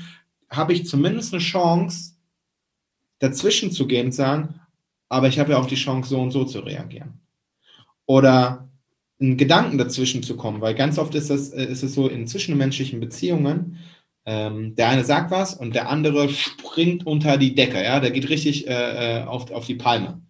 habe 0.49 0.73
ich 0.73 0.87
zumindest 0.87 1.33
eine 1.33 1.41
Chance, 1.41 2.15
dazwischen 3.19 3.71
zu 3.71 3.85
gehen 3.85 4.07
und 4.07 4.11
sagen, 4.13 4.59
aber 5.07 5.27
ich 5.27 5.39
habe 5.39 5.51
ja 5.51 5.59
auch 5.59 5.67
die 5.67 5.75
Chance, 5.75 6.09
so 6.09 6.19
und 6.19 6.31
so 6.31 6.45
zu 6.45 6.59
reagieren. 6.59 7.19
Oder 8.07 8.70
einen 9.21 9.37
Gedanken 9.37 9.77
dazwischen 9.77 10.23
zu 10.23 10.35
kommen, 10.35 10.61
weil 10.61 10.73
ganz 10.73 10.97
oft 10.97 11.13
ist, 11.15 11.29
das, 11.29 11.49
äh, 11.49 11.65
ist 11.65 11.83
es 11.83 11.93
so 11.93 12.07
in 12.07 12.27
zwischenmenschlichen 12.27 12.99
Beziehungen, 12.99 13.77
ähm, 14.25 14.75
der 14.75 14.89
eine 14.89 15.03
sagt 15.03 15.31
was 15.31 15.53
und 15.53 15.75
der 15.75 15.89
andere 15.89 16.29
springt 16.29 17.05
unter 17.05 17.37
die 17.37 17.55
Decke, 17.55 17.83
ja, 17.83 17.99
der 17.99 18.11
geht 18.11 18.29
richtig 18.29 18.67
äh, 18.67 19.21
äh, 19.21 19.23
auf, 19.23 19.51
auf 19.51 19.65
die 19.65 19.75
Palme. 19.75 20.21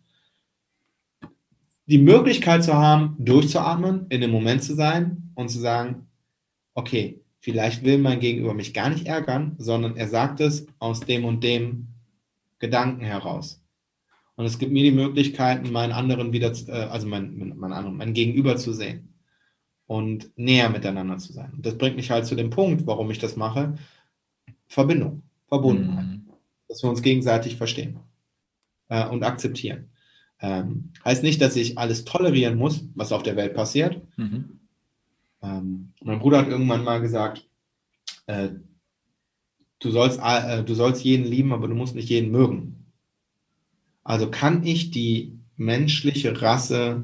Die 1.87 1.97
Möglichkeit 1.97 2.63
zu 2.63 2.75
haben, 2.75 3.15
durchzuatmen, 3.19 4.05
in 4.09 4.21
dem 4.21 4.31
Moment 4.31 4.63
zu 4.63 4.75
sein 4.75 5.31
und 5.35 5.49
zu 5.49 5.59
sagen, 5.59 6.07
okay, 6.73 7.21
vielleicht 7.39 7.83
will 7.83 7.97
mein 7.97 8.19
Gegenüber 8.19 8.53
mich 8.53 8.73
gar 8.73 8.89
nicht 8.89 9.07
ärgern, 9.07 9.55
sondern 9.57 9.97
er 9.97 10.07
sagt 10.07 10.39
es 10.39 10.67
aus 10.79 11.01
dem 11.01 11.25
und 11.25 11.43
dem 11.43 11.87
Gedanken 12.59 13.03
heraus. 13.03 13.60
Und 14.35 14.45
es 14.45 14.59
gibt 14.59 14.71
mir 14.71 14.83
die 14.83 14.91
Möglichkeit, 14.91 15.69
meinen 15.69 15.91
anderen 15.91 16.33
wieder, 16.33 16.51
äh, 16.67 16.71
also 16.71 17.07
mein, 17.07 17.55
mein, 17.57 17.73
anderen, 17.73 17.97
mein 17.97 18.13
Gegenüber 18.13 18.57
zu 18.57 18.73
sehen 18.73 19.13
und 19.87 20.31
näher 20.37 20.69
miteinander 20.69 21.17
zu 21.17 21.33
sein. 21.33 21.51
Und 21.53 21.65
das 21.65 21.77
bringt 21.77 21.95
mich 21.97 22.11
halt 22.11 22.25
zu 22.25 22.35
dem 22.35 22.49
Punkt, 22.49 22.87
warum 22.87 23.11
ich 23.11 23.19
das 23.19 23.35
mache. 23.35 23.77
Verbindung, 24.67 25.23
Verbundenheit. 25.47 26.05
Mhm. 26.05 26.29
Dass 26.67 26.81
wir 26.81 26.89
uns 26.89 27.01
gegenseitig 27.01 27.57
verstehen 27.57 27.99
äh, 28.87 29.05
und 29.07 29.23
akzeptieren. 29.23 29.89
Ähm, 30.39 30.91
heißt 31.05 31.23
nicht, 31.23 31.41
dass 31.41 31.55
ich 31.55 31.77
alles 31.77 32.03
tolerieren 32.05 32.57
muss, 32.57 32.85
was 32.95 33.11
auf 33.11 33.23
der 33.23 33.35
Welt 33.35 33.53
passiert. 33.53 34.01
Mhm. 34.17 34.59
Ähm, 35.41 35.93
mein 36.01 36.19
Bruder 36.19 36.39
hat 36.39 36.47
irgendwann 36.47 36.83
mal 36.83 37.01
gesagt, 37.01 37.47
äh, 38.27 38.49
du, 39.79 39.91
sollst, 39.91 40.19
äh, 40.23 40.63
du 40.63 40.73
sollst 40.73 41.03
jeden 41.03 41.25
lieben, 41.25 41.53
aber 41.53 41.67
du 41.67 41.75
musst 41.75 41.95
nicht 41.95 42.09
jeden 42.09 42.31
mögen. 42.31 42.80
Also 44.03 44.29
kann 44.29 44.63
ich 44.65 44.91
die 44.91 45.39
menschliche 45.57 46.41
Rasse 46.41 47.03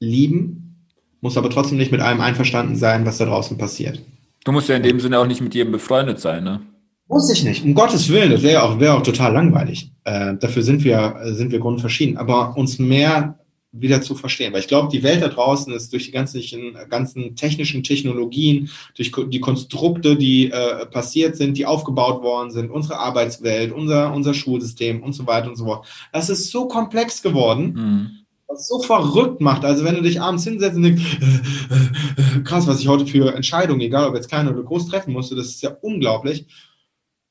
lieben, 0.00 0.86
muss 1.20 1.36
aber 1.36 1.50
trotzdem 1.50 1.78
nicht 1.78 1.92
mit 1.92 2.00
allem 2.00 2.20
einverstanden 2.20 2.76
sein, 2.76 3.06
was 3.06 3.18
da 3.18 3.24
draußen 3.24 3.56
passiert. 3.56 4.02
Du 4.44 4.52
musst 4.52 4.68
ja 4.68 4.76
in 4.76 4.82
dem 4.82 5.00
Sinne 5.00 5.18
auch 5.18 5.26
nicht 5.26 5.40
mit 5.40 5.54
jedem 5.54 5.72
befreundet 5.72 6.20
sein, 6.20 6.44
ne? 6.44 6.60
Muss 7.08 7.30
ich 7.30 7.44
nicht, 7.44 7.64
um 7.64 7.74
Gottes 7.74 8.08
Willen, 8.08 8.30
das 8.30 8.42
wäre 8.42 8.62
auch, 8.62 8.80
wär 8.80 8.94
auch 8.96 9.02
total 9.02 9.32
langweilig. 9.32 9.92
Äh, 10.04 10.34
dafür 10.40 10.62
sind 10.62 10.82
wir, 10.82 11.20
sind 11.24 11.52
wir 11.52 11.58
grundverschieden. 11.58 12.16
Aber 12.16 12.56
uns 12.56 12.78
mehr 12.78 13.38
wieder 13.72 14.02
zu 14.02 14.14
verstehen. 14.14 14.52
Weil 14.52 14.60
ich 14.60 14.68
glaube, 14.68 14.88
die 14.92 15.02
Welt 15.02 15.22
da 15.22 15.28
draußen 15.28 15.72
ist 15.72 15.92
durch 15.92 16.04
die 16.04 16.10
ganzen, 16.10 16.42
ganzen 16.90 17.34
technischen 17.36 17.82
Technologien, 17.82 18.70
durch 18.94 19.10
die 19.28 19.40
Konstrukte, 19.40 20.16
die 20.16 20.50
äh, 20.50 20.86
passiert 20.86 21.36
sind, 21.36 21.56
die 21.56 21.66
aufgebaut 21.66 22.22
worden 22.22 22.50
sind, 22.50 22.70
unsere 22.70 22.98
Arbeitswelt, 22.98 23.72
unser, 23.72 24.12
unser 24.12 24.34
Schulsystem 24.34 25.02
und 25.02 25.14
so 25.14 25.26
weiter 25.26 25.48
und 25.48 25.56
so 25.56 25.64
fort. 25.64 25.86
Das 26.12 26.28
ist 26.28 26.50
so 26.50 26.68
komplex 26.68 27.22
geworden. 27.22 27.72
Mhm. 27.74 28.10
Was 28.46 28.68
so 28.68 28.82
verrückt 28.82 29.40
macht. 29.40 29.64
Also 29.64 29.84
wenn 29.84 29.94
du 29.94 30.02
dich 30.02 30.20
abends 30.20 30.44
hinsetzt 30.44 30.76
und 30.76 30.82
denkst, 30.82 31.18
äh, 31.20 31.24
äh, 31.24 32.38
äh, 32.38 32.42
krass, 32.42 32.66
was 32.66 32.80
ich 32.80 32.88
heute 32.88 33.06
für 33.06 33.34
Entscheidungen, 33.34 33.80
egal 33.80 34.06
ob 34.06 34.14
jetzt 34.14 34.28
klein 34.28 34.46
oder 34.46 34.62
groß 34.62 34.88
treffen 34.88 35.14
musste, 35.14 35.34
das 35.34 35.46
ist 35.46 35.62
ja 35.62 35.70
unglaublich. 35.80 36.46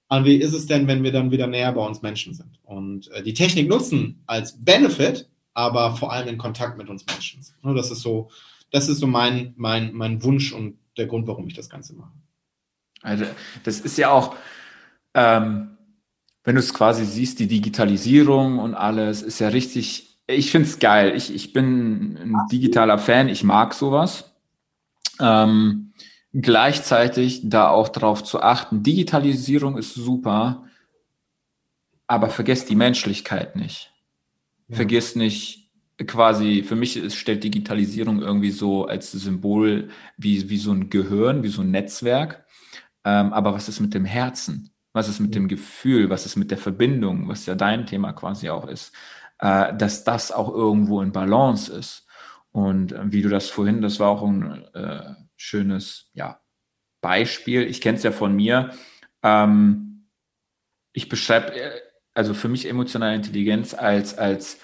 Und 0.10 0.26
wie 0.26 0.36
ist 0.36 0.54
es 0.54 0.66
denn, 0.66 0.88
wenn 0.88 1.04
wir 1.04 1.12
dann 1.12 1.32
wieder 1.32 1.48
näher 1.48 1.72
bei 1.72 1.86
uns 1.86 2.02
Menschen 2.02 2.34
sind? 2.34 2.60
Und 2.64 3.10
äh, 3.12 3.22
die 3.22 3.36
Technik 3.36 3.70
nutzen 3.70 4.24
als 4.26 4.58
Benefit, 4.58 5.30
aber 5.54 5.95
vor 5.95 6.12
allem 6.12 6.28
in 6.28 6.38
Kontakt 6.38 6.78
mit 6.78 6.89
uns 6.89 7.06
Menschen. 7.06 7.45
Ne, 7.62 7.74
das 7.74 7.91
ist 7.91 8.02
so, 8.02 8.30
das 8.72 8.88
ist 8.88 8.99
so 8.99 9.08
mein, 9.08 9.54
mein, 9.58 9.93
mein 9.93 10.24
Wunsch 10.24 10.54
und 10.54 10.78
der 10.97 11.08
Grund, 11.08 11.28
warum 11.28 11.47
ich 11.47 11.54
das 11.54 11.70
Ganze 11.70 11.95
mache. 11.95 12.12
Also 13.02 13.26
das 13.64 13.80
ist 13.80 13.97
ja 13.97 14.12
auch, 14.12 14.36
ähm, 15.14 15.78
wenn 16.43 16.56
du 16.56 16.60
es 16.60 16.74
quasi 16.74 17.06
siehst, 17.06 17.39
die 17.39 17.47
Digitalisierung 17.47 18.60
und 18.60 18.74
alles 18.74 19.22
ist 19.22 19.39
ja 19.39 19.49
richtig, 19.49 20.20
ich 20.28 20.52
finde 20.52 20.68
es 20.68 20.80
geil. 20.80 21.16
Ich, 21.16 21.34
ich 21.34 21.54
bin 21.54 22.18
ein 22.18 22.36
digitaler 22.52 22.97
Fan, 22.97 23.30
ich 23.30 23.43
mag 23.43 23.74
sowas. 23.74 24.34
Ähm, 25.20 25.93
gleichzeitig 26.34 27.41
da 27.43 27.70
auch 27.70 27.89
darauf 27.89 28.24
zu 28.24 28.41
achten, 28.41 28.84
Digitalisierung 28.84 29.78
ist 29.78 29.93
super, 29.93 30.66
aber 32.08 32.30
vergesst 32.30 32.70
die 32.70 32.76
Menschlichkeit 32.76 33.56
nicht. 33.56 33.91
Ja. 34.72 34.78
Vergiss 34.78 35.15
nicht, 35.15 35.61
quasi, 36.07 36.63
für 36.63 36.76
mich 36.76 36.97
ist, 36.97 37.15
stellt 37.15 37.43
Digitalisierung 37.43 38.22
irgendwie 38.22 38.51
so 38.51 38.86
als 38.86 39.11
Symbol 39.11 39.89
wie, 40.17 40.49
wie 40.49 40.57
so 40.57 40.72
ein 40.72 40.89
Gehirn, 40.89 41.43
wie 41.43 41.49
so 41.49 41.61
ein 41.61 41.72
Netzwerk. 41.72 42.45
Ähm, 43.03 43.34
aber 43.34 43.53
was 43.53 43.69
ist 43.69 43.80
mit 43.80 43.93
dem 43.93 44.05
Herzen? 44.05 44.74
Was 44.93 45.07
ist 45.07 45.19
mit 45.19 45.36
dem 45.36 45.47
Gefühl? 45.47 46.09
Was 46.09 46.26
ist 46.26 46.36
mit 46.36 46.51
der 46.51 46.57
Verbindung? 46.57 47.28
Was 47.28 47.45
ja 47.45 47.55
dein 47.55 47.86
Thema 47.86 48.13
quasi 48.13 48.49
auch 48.49 48.67
ist. 48.67 48.93
Äh, 49.39 49.76
dass 49.76 50.03
das 50.03 50.32
auch 50.32 50.53
irgendwo 50.53 51.01
in 51.01 51.11
Balance 51.11 51.72
ist. 51.72 52.07
Und 52.51 52.91
äh, 52.91 53.11
wie 53.11 53.22
du 53.22 53.30
das 53.30 53.49
vorhin, 53.49 53.82
das 53.82 53.99
war 53.99 54.09
auch 54.09 54.24
ein 54.24 54.65
äh, 54.74 55.15
schönes 55.36 56.09
ja, 56.13 56.41
Beispiel. 57.01 57.63
Ich 57.63 57.82
kenne 57.82 57.97
es 57.97 58.03
ja 58.03 58.11
von 58.11 58.36
mir. 58.36 58.72
Ähm, 59.24 60.07
ich 60.93 61.09
beschreibe 61.09 61.53
äh, 61.55 61.82
also 62.14 62.34
für 62.34 62.47
mich 62.49 62.68
emotionale 62.68 63.16
Intelligenz 63.16 63.74
als, 63.74 64.18
als 64.18 64.59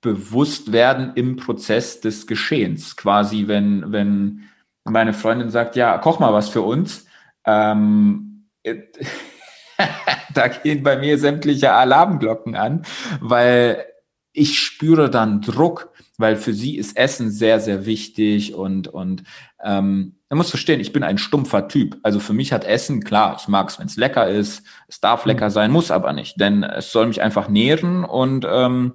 Bewusstwerden 0.00 1.12
im 1.14 1.36
Prozess 1.36 2.00
des 2.00 2.26
Geschehens. 2.26 2.96
Quasi, 2.96 3.48
wenn, 3.48 3.92
wenn 3.92 4.44
meine 4.84 5.12
Freundin 5.12 5.50
sagt, 5.50 5.76
ja, 5.76 5.98
koch 5.98 6.20
mal 6.20 6.32
was 6.32 6.48
für 6.48 6.62
uns, 6.62 7.06
ähm, 7.44 8.48
da 10.34 10.48
gehen 10.48 10.82
bei 10.82 10.96
mir 10.96 11.18
sämtliche 11.18 11.72
Alarmglocken 11.72 12.54
an, 12.54 12.82
weil 13.20 13.84
ich 14.32 14.58
spüre 14.58 15.10
dann 15.10 15.40
Druck, 15.40 15.92
weil 16.18 16.36
für 16.36 16.52
sie 16.52 16.76
ist 16.76 16.96
Essen 16.96 17.30
sehr, 17.30 17.58
sehr 17.60 17.86
wichtig 17.86 18.54
und, 18.54 18.88
und 18.88 19.22
ähm, 19.62 20.16
man 20.28 20.38
muss 20.38 20.50
verstehen, 20.50 20.80
ich 20.80 20.92
bin 20.92 21.02
ein 21.02 21.18
stumpfer 21.18 21.68
Typ. 21.68 21.98
Also 22.02 22.20
für 22.20 22.32
mich 22.32 22.52
hat 22.52 22.64
Essen, 22.64 23.04
klar, 23.04 23.36
ich 23.38 23.48
mag 23.48 23.68
es, 23.68 23.78
wenn 23.78 23.86
es 23.86 23.96
lecker 23.96 24.28
ist, 24.28 24.64
es 24.88 25.00
darf 25.00 25.24
mhm. 25.24 25.30
lecker 25.30 25.50
sein, 25.50 25.70
muss 25.70 25.90
aber 25.90 26.12
nicht, 26.12 26.40
denn 26.40 26.62
es 26.62 26.90
soll 26.92 27.06
mich 27.06 27.22
einfach 27.22 27.48
nähren 27.48 28.04
und 28.04 28.46
ähm, 28.48 28.94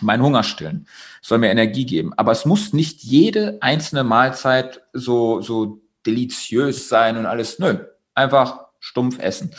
meinen 0.00 0.22
Hunger 0.22 0.42
stillen. 0.42 0.86
Es 1.22 1.28
soll 1.28 1.38
mir 1.38 1.50
Energie 1.50 1.86
geben. 1.86 2.12
Aber 2.16 2.32
es 2.32 2.44
muss 2.44 2.72
nicht 2.72 3.02
jede 3.02 3.58
einzelne 3.60 4.04
Mahlzeit 4.04 4.82
so, 4.92 5.40
so 5.40 5.82
deliziös 6.06 6.88
sein 6.88 7.16
und 7.16 7.26
alles. 7.26 7.58
Nö, 7.58 7.78
einfach 8.14 8.66
stumpf 8.80 9.18
essen. 9.18 9.52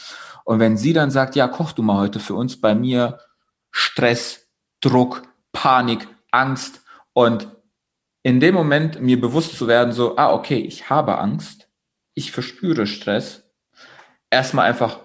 Und 0.46 0.60
wenn 0.60 0.78
sie 0.78 0.94
dann 0.94 1.12
sagt, 1.12 1.36
ja, 1.36 1.48
koch 1.48 1.74
du 1.74 1.84
mal 1.84 1.98
heute 1.98 2.20
für 2.20 2.34
uns, 2.34 2.60
bei 2.60 2.74
mir 2.74 3.20
Stress, 3.72 4.48
Druck, 4.82 5.24
Panik, 5.52 6.08
Angst 6.32 6.82
und 7.14 7.48
in 8.24 8.40
dem 8.40 8.54
Moment 8.54 9.02
mir 9.02 9.20
bewusst 9.20 9.58
zu 9.58 9.68
werden, 9.68 9.94
so, 9.94 10.18
ah, 10.18 10.34
okay, 10.34 10.58
ich 10.58 10.90
habe 10.90 11.18
Angst, 11.18 11.70
ich 12.14 12.32
verspüre 12.32 12.86
Stress, 12.86 13.50
erstmal 14.30 14.68
einfach 14.68 15.00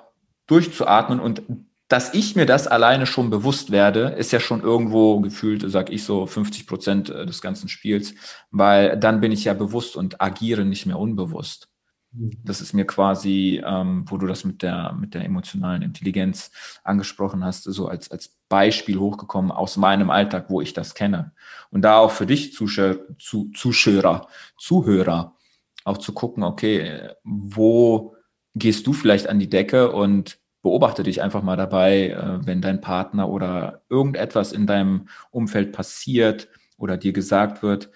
durchzuatmen 0.46 1.20
und 1.20 1.42
dass 1.88 2.14
ich 2.14 2.34
mir 2.34 2.46
das 2.46 2.66
alleine 2.66 3.06
schon 3.06 3.30
bewusst 3.30 3.70
werde, 3.70 4.14
ist 4.18 4.32
ja 4.32 4.40
schon 4.40 4.62
irgendwo 4.62 5.20
gefühlt, 5.20 5.64
sag 5.70 5.90
ich 5.90 6.02
so, 6.02 6.26
50 6.26 6.66
Prozent 6.66 7.10
äh, 7.10 7.26
des 7.26 7.40
ganzen 7.40 7.68
Spiels, 7.68 8.14
weil 8.50 8.98
dann 8.98 9.20
bin 9.20 9.32
ich 9.32 9.44
ja 9.44 9.54
bewusst 9.54 9.96
und 9.96 10.20
agiere 10.20 10.64
nicht 10.64 10.86
mehr 10.86 10.98
unbewusst. 10.98 11.68
Das 12.16 12.60
ist 12.60 12.74
mir 12.74 12.86
quasi, 12.86 13.60
ähm, 13.66 14.04
wo 14.06 14.16
du 14.18 14.26
das 14.26 14.44
mit 14.44 14.62
der, 14.62 14.92
mit 14.92 15.14
der 15.14 15.24
emotionalen 15.24 15.82
Intelligenz 15.82 16.52
angesprochen 16.84 17.44
hast, 17.44 17.64
so 17.64 17.88
als, 17.88 18.10
als 18.10 18.36
Beispiel 18.48 18.98
hochgekommen 18.98 19.50
aus 19.50 19.76
meinem 19.76 20.10
Alltag, 20.10 20.46
wo 20.48 20.60
ich 20.60 20.72
das 20.74 20.94
kenne. 20.94 21.32
Und 21.70 21.82
da 21.82 21.98
auch 21.98 22.12
für 22.12 22.26
dich 22.26 22.52
Zuschauer, 22.52 22.98
zu, 23.18 23.50
Zuschauer, 23.50 24.28
Zuhörer, 24.56 25.36
auch 25.84 25.98
zu 25.98 26.12
gucken, 26.12 26.44
okay, 26.44 27.10
wo 27.24 28.14
gehst 28.54 28.86
du 28.86 28.92
vielleicht 28.92 29.28
an 29.28 29.40
die 29.40 29.50
Decke 29.50 29.90
und 29.90 30.38
beobachte 30.62 31.02
dich 31.02 31.20
einfach 31.20 31.42
mal 31.42 31.56
dabei, 31.56 32.10
äh, 32.10 32.46
wenn 32.46 32.62
dein 32.62 32.80
Partner 32.80 33.28
oder 33.28 33.82
irgendetwas 33.88 34.52
in 34.52 34.66
deinem 34.66 35.08
Umfeld 35.30 35.72
passiert 35.72 36.48
oder 36.78 36.96
dir 36.96 37.12
gesagt 37.12 37.62
wird, 37.62 37.90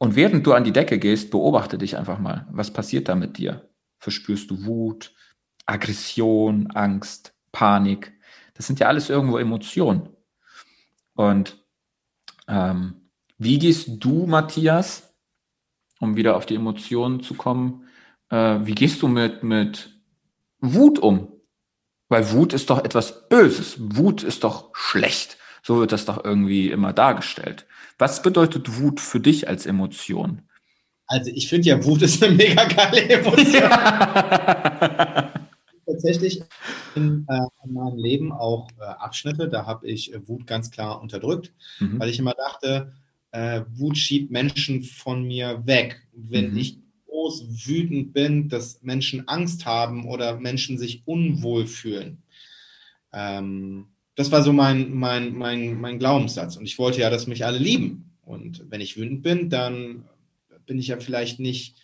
und 0.00 0.16
während 0.16 0.46
du 0.46 0.54
an 0.54 0.64
die 0.64 0.72
Decke 0.72 0.98
gehst, 0.98 1.30
beobachte 1.30 1.76
dich 1.76 1.98
einfach 1.98 2.18
mal. 2.18 2.46
Was 2.50 2.72
passiert 2.72 3.10
da 3.10 3.14
mit 3.14 3.36
dir? 3.36 3.68
Verspürst 3.98 4.50
du 4.50 4.64
Wut, 4.64 5.12
Aggression, 5.66 6.68
Angst, 6.68 7.34
Panik? 7.52 8.14
Das 8.54 8.66
sind 8.66 8.80
ja 8.80 8.86
alles 8.86 9.10
irgendwo 9.10 9.36
Emotionen. 9.36 10.08
Und 11.12 11.62
ähm, 12.48 13.10
wie 13.36 13.58
gehst 13.58 13.88
du, 14.02 14.26
Matthias, 14.26 15.14
um 15.98 16.16
wieder 16.16 16.34
auf 16.34 16.46
die 16.46 16.54
Emotionen 16.54 17.20
zu 17.20 17.34
kommen, 17.34 17.86
äh, 18.30 18.60
wie 18.62 18.74
gehst 18.74 19.02
du 19.02 19.08
mit, 19.08 19.42
mit 19.42 20.00
Wut 20.60 20.98
um? 20.98 21.28
Weil 22.08 22.32
Wut 22.32 22.54
ist 22.54 22.70
doch 22.70 22.82
etwas 22.82 23.28
Böses. 23.28 23.76
Wut 23.78 24.22
ist 24.22 24.44
doch 24.44 24.70
schlecht. 24.72 25.36
So 25.62 25.78
wird 25.78 25.92
das 25.92 26.06
doch 26.06 26.24
irgendwie 26.24 26.70
immer 26.70 26.94
dargestellt. 26.94 27.66
Was 28.00 28.22
bedeutet 28.22 28.80
Wut 28.80 28.98
für 28.98 29.20
dich 29.20 29.46
als 29.46 29.66
Emotion? 29.66 30.40
Also 31.06 31.30
ich 31.34 31.48
finde 31.48 31.68
ja, 31.68 31.84
Wut 31.84 32.00
ist 32.00 32.24
eine 32.24 32.34
mega 32.34 32.64
geile 32.64 33.02
Emotion. 33.10 33.62
Ja. 33.62 35.32
Tatsächlich 35.86 36.40
in, 36.94 37.26
äh, 37.28 37.40
in, 37.64 37.74
meinem 37.74 37.98
Leben 37.98 38.32
auch 38.32 38.70
äh, 38.80 38.84
Abschnitte, 38.84 39.50
da 39.50 39.66
habe 39.66 39.86
ich 39.86 40.14
äh, 40.14 40.26
Wut 40.26 40.46
ganz 40.46 40.70
klar 40.70 41.02
unterdrückt, 41.02 41.52
mhm. 41.78 42.00
weil 42.00 42.08
ich 42.08 42.18
immer 42.18 42.32
dachte, 42.32 42.94
äh, 43.32 43.62
Wut 43.74 43.98
schiebt 43.98 44.30
Menschen 44.30 44.82
von 44.82 45.24
mir 45.24 45.66
weg. 45.66 46.00
Wenn 46.14 46.52
mhm. 46.52 46.56
ich 46.56 46.78
groß 47.06 47.66
wütend 47.66 48.14
bin, 48.14 48.48
dass 48.48 48.82
Menschen 48.82 49.28
Angst 49.28 49.66
haben 49.66 50.08
oder 50.08 50.40
Menschen 50.40 50.78
sich 50.78 51.02
unwohl 51.04 51.66
fühlen. 51.66 52.22
Ähm, 53.12 53.88
das 54.20 54.30
war 54.30 54.42
so 54.42 54.52
mein, 54.52 54.92
mein, 54.92 55.34
mein, 55.34 55.80
mein 55.80 55.98
Glaubenssatz. 55.98 56.56
Und 56.56 56.66
ich 56.66 56.78
wollte 56.78 57.00
ja, 57.00 57.08
dass 57.08 57.26
mich 57.26 57.46
alle 57.46 57.58
lieben. 57.58 58.12
Und 58.22 58.64
wenn 58.68 58.82
ich 58.82 58.98
wütend 58.98 59.22
bin, 59.22 59.48
dann 59.48 60.04
bin 60.66 60.78
ich 60.78 60.88
ja 60.88 60.98
vielleicht 60.98 61.40
nicht 61.40 61.76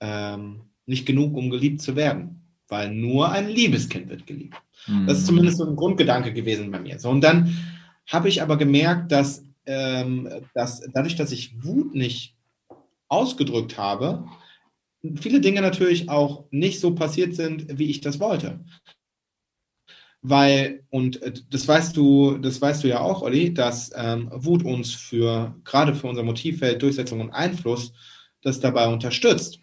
ähm, 0.00 0.60
nicht 0.84 1.06
genug, 1.06 1.34
um 1.34 1.48
geliebt 1.48 1.80
zu 1.80 1.96
werden, 1.96 2.42
weil 2.68 2.92
nur 2.92 3.30
ein 3.30 3.48
Liebeskind 3.48 4.10
wird 4.10 4.26
geliebt. 4.26 4.56
Mhm. 4.86 5.06
Das 5.06 5.18
ist 5.18 5.26
zumindest 5.26 5.58
so 5.58 5.66
ein 5.66 5.76
Grundgedanke 5.76 6.34
gewesen 6.34 6.70
bei 6.70 6.80
mir. 6.80 6.98
So, 6.98 7.08
und 7.08 7.22
dann 7.22 7.56
habe 8.06 8.28
ich 8.28 8.42
aber 8.42 8.58
gemerkt, 8.58 9.10
dass, 9.12 9.42
ähm, 9.64 10.28
dass 10.52 10.82
dadurch, 10.92 11.16
dass 11.16 11.32
ich 11.32 11.64
Wut 11.64 11.94
nicht 11.94 12.36
ausgedrückt 13.08 13.78
habe, 13.78 14.26
viele 15.16 15.40
Dinge 15.40 15.62
natürlich 15.62 16.10
auch 16.10 16.44
nicht 16.50 16.80
so 16.80 16.94
passiert 16.94 17.34
sind, 17.34 17.78
wie 17.78 17.90
ich 17.90 18.02
das 18.02 18.20
wollte. 18.20 18.60
Weil, 20.22 20.84
und 20.90 21.20
äh, 21.22 21.32
das 21.50 21.66
weißt 21.66 21.96
du, 21.96 22.38
das 22.38 22.62
weißt 22.62 22.84
du 22.84 22.88
ja 22.88 23.00
auch, 23.00 23.22
Olli, 23.22 23.52
dass 23.52 23.90
ähm, 23.96 24.30
Wut 24.32 24.64
uns 24.64 24.92
für, 24.92 25.54
gerade 25.64 25.94
für 25.94 26.06
unser 26.06 26.22
Motivfeld, 26.22 26.80
Durchsetzung 26.80 27.20
und 27.20 27.30
Einfluss, 27.30 27.92
das 28.42 28.60
dabei 28.60 28.86
unterstützt. 28.88 29.60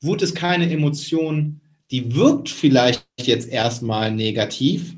Wut 0.00 0.20
ist 0.22 0.34
keine 0.34 0.70
Emotion, 0.70 1.60
die 1.90 2.14
wirkt 2.14 2.48
vielleicht 2.48 3.06
jetzt 3.20 3.48
erstmal 3.48 4.10
negativ, 4.10 4.94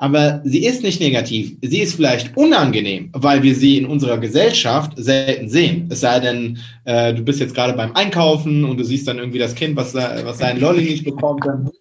aber 0.00 0.40
sie 0.44 0.64
ist 0.64 0.84
nicht 0.84 1.00
negativ. 1.00 1.56
Sie 1.60 1.80
ist 1.80 1.96
vielleicht 1.96 2.36
unangenehm, 2.36 3.10
weil 3.12 3.42
wir 3.42 3.54
sie 3.56 3.78
in 3.78 3.86
unserer 3.86 4.18
Gesellschaft 4.18 4.92
selten 4.96 5.48
sehen. 5.48 5.88
Es 5.90 6.00
sei 6.00 6.20
denn, 6.20 6.58
äh, 6.84 7.12
du 7.12 7.22
bist 7.22 7.40
jetzt 7.40 7.54
gerade 7.54 7.72
beim 7.72 7.92
Einkaufen 7.94 8.64
und 8.64 8.78
du 8.78 8.84
siehst 8.84 9.08
dann 9.08 9.18
irgendwie 9.18 9.40
das 9.40 9.56
Kind, 9.56 9.76
was, 9.76 9.94
was 9.94 10.38
seinen 10.38 10.60
Lolli 10.60 10.84
nicht 10.84 11.04
bekommt, 11.04 11.44
dann 11.44 11.66
ist 11.66 11.74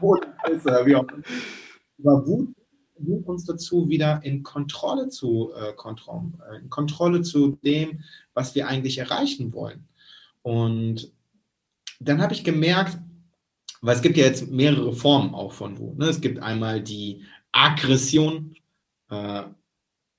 oder 0.66 0.84
wie 0.84 0.96
auch 0.96 1.02
immer. 1.02 1.22
Aber 2.02 2.26
Wut 2.26 2.54
bringt 2.98 3.26
uns 3.26 3.44
dazu, 3.44 3.88
wieder 3.88 4.20
in 4.22 4.42
Kontrolle 4.42 5.08
zu 5.08 5.52
äh, 5.54 5.70
äh, 5.70 6.56
in 6.60 6.70
Kontrolle 6.70 7.22
zu 7.22 7.58
dem, 7.64 8.00
was 8.34 8.54
wir 8.54 8.68
eigentlich 8.68 8.98
erreichen 8.98 9.52
wollen. 9.52 9.88
Und 10.42 11.10
dann 11.98 12.20
habe 12.20 12.32
ich 12.32 12.44
gemerkt, 12.44 12.98
weil 13.82 13.96
es 13.96 14.02
gibt 14.02 14.16
ja 14.16 14.24
jetzt 14.24 14.50
mehrere 14.50 14.92
Formen 14.92 15.34
auch 15.34 15.52
von 15.52 15.78
Wut. 15.78 15.98
Ne? 15.98 16.06
Es 16.06 16.20
gibt 16.20 16.38
einmal 16.40 16.82
die 16.82 17.22
Aggression, 17.52 18.54
äh, 19.10 19.42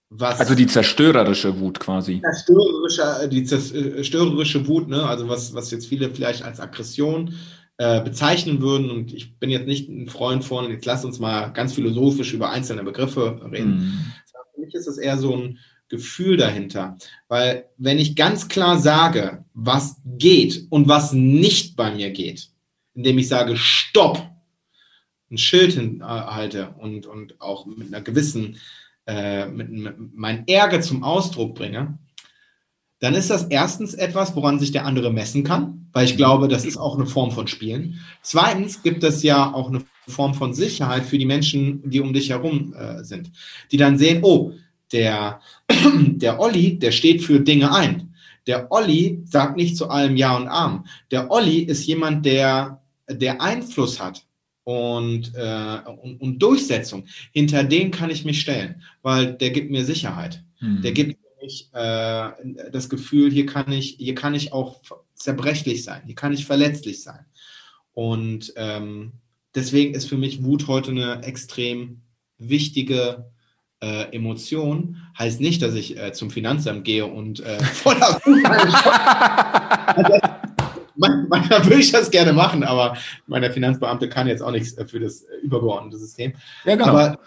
was 0.09 0.39
also 0.39 0.55
die 0.55 0.67
zerstörerische 0.67 1.57
Wut 1.59 1.79
quasi. 1.79 2.21
Zerstörerische, 2.21 3.29
die 3.29 3.43
zerstörerische 3.45 4.67
Wut, 4.67 4.89
ne? 4.89 5.03
also 5.03 5.29
was, 5.29 5.53
was 5.53 5.71
jetzt 5.71 5.85
viele 5.85 6.13
vielleicht 6.13 6.43
als 6.43 6.59
Aggression 6.59 7.33
äh, 7.81 7.99
bezeichnen 8.03 8.61
würden. 8.61 8.91
Und 8.91 9.11
ich 9.11 9.39
bin 9.39 9.49
jetzt 9.49 9.65
nicht 9.65 9.89
ein 9.89 10.07
Freund 10.07 10.45
von, 10.45 10.69
jetzt 10.69 10.85
lass 10.85 11.03
uns 11.03 11.17
mal 11.17 11.47
ganz 11.47 11.73
philosophisch 11.73 12.31
über 12.31 12.51
einzelne 12.51 12.83
Begriffe 12.83 13.41
reden. 13.51 13.71
Mhm. 13.71 14.13
Für 14.53 14.61
mich 14.61 14.75
ist 14.75 14.85
das 14.85 14.99
eher 14.99 15.17
so 15.17 15.35
ein 15.35 15.57
Gefühl 15.89 16.37
dahinter. 16.37 16.99
Weil 17.27 17.65
wenn 17.77 17.97
ich 17.97 18.15
ganz 18.15 18.47
klar 18.49 18.79
sage, 18.79 19.45
was 19.55 19.95
geht 20.05 20.67
und 20.69 20.89
was 20.89 21.11
nicht 21.11 21.75
bei 21.75 21.91
mir 21.91 22.11
geht, 22.11 22.51
indem 22.93 23.17
ich 23.17 23.27
sage, 23.27 23.57
stopp, 23.57 24.29
ein 25.31 25.39
Schild 25.39 25.73
hinhalte 25.73 26.75
und, 26.77 27.07
und 27.07 27.41
auch 27.41 27.65
mit 27.65 27.87
einer 27.87 28.01
gewissen, 28.03 28.57
äh, 29.07 29.47
mit, 29.47 29.71
mit 29.71 29.95
mein 30.13 30.47
Ärger 30.47 30.81
zum 30.81 31.03
Ausdruck 31.03 31.55
bringe, 31.55 31.97
dann 32.99 33.15
ist 33.15 33.31
das 33.31 33.45
erstens 33.45 33.95
etwas, 33.95 34.35
woran 34.35 34.59
sich 34.59 34.71
der 34.71 34.85
andere 34.85 35.11
messen 35.11 35.43
kann, 35.43 35.80
weil 35.93 36.05
ich 36.05 36.17
glaube, 36.17 36.47
das 36.47 36.65
ist 36.65 36.77
auch 36.77 36.95
eine 36.95 37.05
Form 37.05 37.31
von 37.31 37.47
Spielen. 37.47 37.99
Zweitens 38.21 38.83
gibt 38.83 39.03
es 39.03 39.23
ja 39.23 39.53
auch 39.53 39.69
eine 39.69 39.83
Form 40.07 40.33
von 40.33 40.53
Sicherheit 40.53 41.05
für 41.05 41.17
die 41.17 41.25
Menschen, 41.25 41.89
die 41.89 41.99
um 41.99 42.13
dich 42.13 42.29
herum 42.29 42.73
äh, 42.73 43.03
sind, 43.03 43.31
die 43.71 43.77
dann 43.77 43.97
sehen, 43.97 44.19
oh, 44.23 44.53
der, 44.91 45.41
der 45.95 46.39
Olli, 46.39 46.77
der 46.77 46.91
steht 46.91 47.23
für 47.23 47.39
Dinge 47.39 47.73
ein. 47.73 48.13
Der 48.47 48.71
Olli 48.71 49.21
sagt 49.25 49.55
nicht 49.55 49.77
zu 49.77 49.89
allem 49.89 50.17
Ja 50.17 50.35
und 50.35 50.47
Arm. 50.47 50.85
Der 51.11 51.29
Olli 51.29 51.59
ist 51.59 51.85
jemand, 51.85 52.25
der, 52.25 52.81
der 53.07 53.41
Einfluss 53.41 53.99
hat 53.99 54.25
und, 54.63 55.33
äh, 55.35 55.79
und, 56.01 56.19
und 56.19 56.39
Durchsetzung. 56.39 57.05
Hinter 57.31 57.63
den 57.63 57.91
kann 57.91 58.09
ich 58.09 58.25
mich 58.25 58.41
stellen, 58.41 58.81
weil 59.03 59.33
der 59.33 59.51
gibt 59.51 59.71
mir 59.71 59.85
Sicherheit. 59.85 60.43
Hm. 60.57 60.81
Der 60.81 60.91
gibt 60.91 61.17
ich 61.41 61.69
äh, 61.73 62.29
das 62.71 62.89
Gefühl, 62.89 63.31
hier 63.31 63.45
kann 63.45 63.71
ich, 63.71 63.95
hier 63.97 64.15
kann 64.15 64.35
ich 64.35 64.53
auch 64.53 64.81
zerbrechlich 65.23 65.83
sein, 65.83 66.01
hier 66.05 66.15
kann 66.15 66.33
ich 66.33 66.45
verletzlich 66.45 67.01
sein. 67.03 67.25
Und 67.93 68.53
ähm, 68.55 69.13
deswegen 69.55 69.93
ist 69.93 70.07
für 70.07 70.17
mich 70.17 70.43
Wut 70.43 70.67
heute 70.67 70.91
eine 70.91 71.23
extrem 71.23 72.01
wichtige 72.37 73.31
äh, 73.81 74.13
Emotion. 74.15 74.97
Heißt 75.17 75.41
nicht, 75.41 75.61
dass 75.61 75.73
ich 75.73 75.97
äh, 75.97 76.13
zum 76.13 76.31
Finanzamt 76.31 76.83
gehe 76.83 77.05
und 77.05 77.39
äh, 77.41 77.59
voller 77.63 78.19
Wut 78.23 78.45
also, 79.87 80.17
Manchmal 80.95 81.65
würde 81.65 81.79
ich 81.79 81.91
das 81.91 82.11
gerne 82.11 82.31
machen, 82.31 82.63
aber 82.63 82.95
mein 83.25 83.51
Finanzbeamte 83.51 84.07
kann 84.07 84.27
jetzt 84.27 84.43
auch 84.43 84.51
nichts 84.51 84.75
für 84.89 84.99
das 84.99 85.25
übergeordnete 85.41 85.97
System. 85.97 86.33
Ja, 86.63 86.75
genau. 86.75 86.89
Aber 86.89 87.19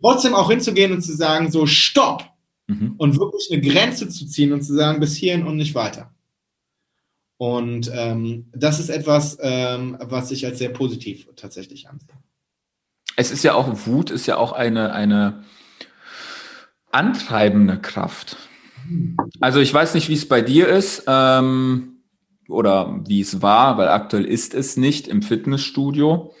trotzdem 0.00 0.34
auch 0.34 0.48
hinzugehen 0.50 0.92
und 0.92 1.02
zu 1.02 1.16
sagen, 1.16 1.50
so, 1.50 1.66
stopp! 1.66 2.24
mhm. 2.68 2.94
und 2.98 3.18
wirklich 3.18 3.48
eine 3.50 3.60
Grenze 3.60 4.08
zu 4.08 4.26
ziehen 4.26 4.52
und 4.52 4.62
zu 4.62 4.74
sagen, 4.74 5.00
bis 5.00 5.16
hierhin 5.16 5.46
und 5.46 5.56
nicht 5.56 5.74
weiter. 5.74 6.14
Und 7.38 7.90
ähm, 7.94 8.50
das 8.52 8.80
ist 8.80 8.90
etwas, 8.90 9.38
ähm, 9.40 9.96
was 10.00 10.30
ich 10.32 10.44
als 10.44 10.58
sehr 10.58 10.70
positiv 10.70 11.28
tatsächlich 11.36 11.88
ansehe. 11.88 12.16
Es 13.16 13.30
ist 13.30 13.44
ja 13.44 13.54
auch, 13.54 13.86
Wut 13.86 14.10
ist 14.10 14.26
ja 14.26 14.36
auch 14.36 14.52
eine, 14.52 14.92
eine 14.92 15.44
antreibende 16.90 17.78
Kraft. 17.78 18.36
Also 19.40 19.60
ich 19.60 19.72
weiß 19.72 19.94
nicht, 19.94 20.08
wie 20.08 20.14
es 20.14 20.26
bei 20.26 20.40
dir 20.40 20.68
ist 20.68 21.04
ähm, 21.06 22.02
oder 22.48 23.00
wie 23.06 23.20
es 23.20 23.40
war, 23.40 23.78
weil 23.78 23.88
aktuell 23.88 24.24
ist 24.24 24.54
es 24.54 24.76
nicht 24.76 25.06
im 25.06 25.22
Fitnessstudio. 25.22 26.34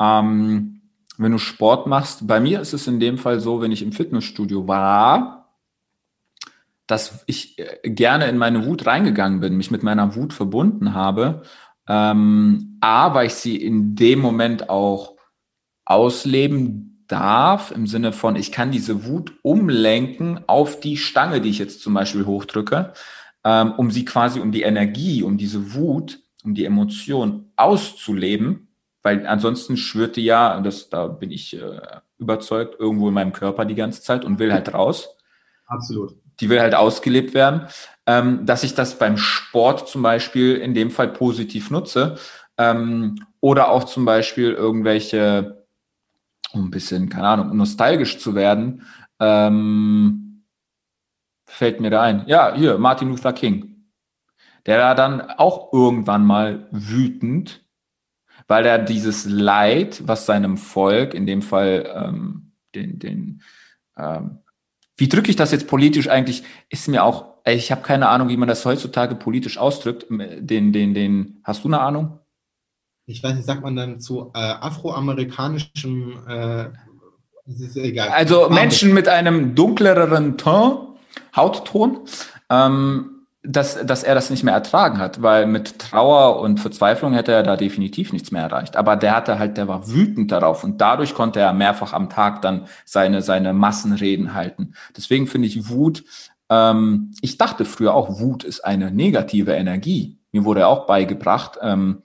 Ähm, 0.00 0.82
wenn 1.16 1.32
du 1.32 1.38
Sport 1.38 1.86
machst, 1.86 2.26
bei 2.26 2.40
mir 2.40 2.60
ist 2.60 2.74
es 2.74 2.86
in 2.86 3.00
dem 3.00 3.18
Fall 3.18 3.40
so, 3.40 3.60
wenn 3.60 3.72
ich 3.72 3.82
im 3.82 3.92
Fitnessstudio 3.92 4.68
war, 4.68 5.43
dass 6.86 7.24
ich 7.26 7.58
äh, 7.58 7.90
gerne 7.90 8.26
in 8.26 8.38
meine 8.38 8.66
Wut 8.66 8.86
reingegangen 8.86 9.40
bin, 9.40 9.56
mich 9.56 9.70
mit 9.70 9.82
meiner 9.82 10.14
Wut 10.16 10.32
verbunden 10.32 10.94
habe. 10.94 11.42
Ähm, 11.88 12.78
A, 12.80 13.14
weil 13.14 13.26
ich 13.26 13.34
sie 13.34 13.56
in 13.56 13.94
dem 13.94 14.20
Moment 14.20 14.68
auch 14.68 15.16
ausleben 15.84 17.04
darf, 17.06 17.70
im 17.70 17.86
Sinne 17.86 18.12
von, 18.12 18.36
ich 18.36 18.52
kann 18.52 18.70
diese 18.70 19.06
Wut 19.06 19.34
umlenken 19.42 20.40
auf 20.46 20.80
die 20.80 20.96
Stange, 20.96 21.40
die 21.40 21.50
ich 21.50 21.58
jetzt 21.58 21.82
zum 21.82 21.94
Beispiel 21.94 22.24
hochdrücke, 22.24 22.94
ähm, 23.44 23.72
um 23.76 23.90
sie 23.90 24.04
quasi, 24.04 24.40
um 24.40 24.52
die 24.52 24.62
Energie, 24.62 25.22
um 25.22 25.36
diese 25.36 25.74
Wut, 25.74 26.20
um 26.42 26.54
die 26.54 26.64
Emotion 26.64 27.50
auszuleben, 27.56 28.68
weil 29.02 29.26
ansonsten 29.26 29.76
schwirrte 29.76 30.22
ja, 30.22 30.60
das, 30.60 30.88
da 30.88 31.08
bin 31.08 31.30
ich 31.30 31.54
äh, 31.54 31.80
überzeugt, 32.18 32.80
irgendwo 32.80 33.08
in 33.08 33.14
meinem 33.14 33.34
Körper 33.34 33.66
die 33.66 33.74
ganze 33.74 34.00
Zeit 34.02 34.24
und 34.24 34.38
will 34.38 34.52
halt 34.52 34.72
raus. 34.72 35.14
Absolut 35.66 36.23
die 36.40 36.48
will 36.50 36.60
halt 36.60 36.74
ausgelebt 36.74 37.34
werden, 37.34 37.68
ähm, 38.06 38.44
dass 38.46 38.64
ich 38.64 38.74
das 38.74 38.98
beim 38.98 39.16
Sport 39.16 39.88
zum 39.88 40.02
Beispiel 40.02 40.56
in 40.56 40.74
dem 40.74 40.90
Fall 40.90 41.08
positiv 41.08 41.70
nutze 41.70 42.16
ähm, 42.58 43.16
oder 43.40 43.70
auch 43.70 43.84
zum 43.84 44.04
Beispiel 44.04 44.52
irgendwelche, 44.52 45.66
um 46.52 46.66
ein 46.66 46.70
bisschen, 46.70 47.08
keine 47.08 47.28
Ahnung, 47.28 47.56
nostalgisch 47.56 48.18
zu 48.18 48.34
werden, 48.34 48.82
ähm, 49.20 50.44
fällt 51.46 51.80
mir 51.80 51.90
da 51.90 52.02
ein. 52.02 52.24
Ja, 52.26 52.54
hier, 52.54 52.78
Martin 52.78 53.08
Luther 53.08 53.32
King. 53.32 53.70
Der 54.66 54.78
war 54.80 54.94
dann 54.94 55.20
auch 55.20 55.72
irgendwann 55.72 56.24
mal 56.24 56.68
wütend, 56.70 57.64
weil 58.48 58.64
er 58.66 58.78
dieses 58.78 59.26
Leid, 59.26 60.02
was 60.06 60.26
seinem 60.26 60.56
Volk, 60.56 61.14
in 61.14 61.26
dem 61.26 61.42
Fall 61.42 61.90
ähm, 61.94 62.52
den, 62.74 62.98
den 62.98 63.42
ähm, 63.96 64.40
wie 64.96 65.08
drücke 65.08 65.30
ich 65.30 65.36
das 65.36 65.50
jetzt 65.50 65.66
politisch 65.66 66.08
eigentlich? 66.08 66.44
Ist 66.68 66.88
mir 66.88 67.04
auch, 67.04 67.26
ich 67.46 67.72
habe 67.72 67.82
keine 67.82 68.08
Ahnung, 68.08 68.28
wie 68.28 68.36
man 68.36 68.48
das 68.48 68.64
heutzutage 68.64 69.14
politisch 69.14 69.58
ausdrückt. 69.58 70.06
Den, 70.10 70.72
den, 70.72 70.94
den, 70.94 71.40
hast 71.44 71.64
du 71.64 71.68
eine 71.68 71.80
Ahnung? 71.80 72.18
Ich 73.06 73.22
weiß 73.22 73.34
nicht, 73.34 73.44
sagt 73.44 73.62
man 73.62 73.76
dann 73.76 74.00
zu 74.00 74.30
äh, 74.34 74.38
afroamerikanischem, 74.38 76.18
äh, 76.26 76.66
ist 77.46 77.76
egal. 77.76 78.08
Also 78.08 78.48
Menschen 78.48 78.94
mit 78.94 79.08
einem 79.08 79.54
dunklereren 79.54 80.38
Ton, 80.38 80.96
Hautton, 81.36 81.98
ähm, 82.48 83.13
dass, 83.46 83.84
dass 83.84 84.02
er 84.02 84.14
das 84.14 84.30
nicht 84.30 84.42
mehr 84.42 84.54
ertragen 84.54 84.98
hat, 84.98 85.20
weil 85.20 85.46
mit 85.46 85.78
Trauer 85.78 86.40
und 86.40 86.60
Verzweiflung 86.60 87.12
hätte 87.12 87.32
er 87.32 87.42
da 87.42 87.56
definitiv 87.56 88.12
nichts 88.12 88.30
mehr 88.30 88.42
erreicht. 88.42 88.76
Aber 88.76 88.96
der 88.96 89.14
hatte 89.14 89.38
halt, 89.38 89.58
der 89.58 89.68
war 89.68 89.88
wütend 89.88 90.32
darauf 90.32 90.64
und 90.64 90.80
dadurch 90.80 91.14
konnte 91.14 91.40
er 91.40 91.52
mehrfach 91.52 91.92
am 91.92 92.08
Tag 92.08 92.40
dann 92.40 92.66
seine, 92.86 93.20
seine 93.20 93.52
Massenreden 93.52 94.32
halten. 94.32 94.74
Deswegen 94.96 95.26
finde 95.26 95.48
ich 95.48 95.68
Wut, 95.68 96.04
ähm, 96.48 97.12
ich 97.20 97.36
dachte 97.36 97.66
früher 97.66 97.94
auch, 97.94 98.18
Wut 98.18 98.44
ist 98.44 98.64
eine 98.64 98.90
negative 98.90 99.52
Energie. 99.52 100.18
Mir 100.32 100.46
wurde 100.46 100.66
auch 100.66 100.86
beigebracht, 100.86 101.58
ähm, 101.60 102.02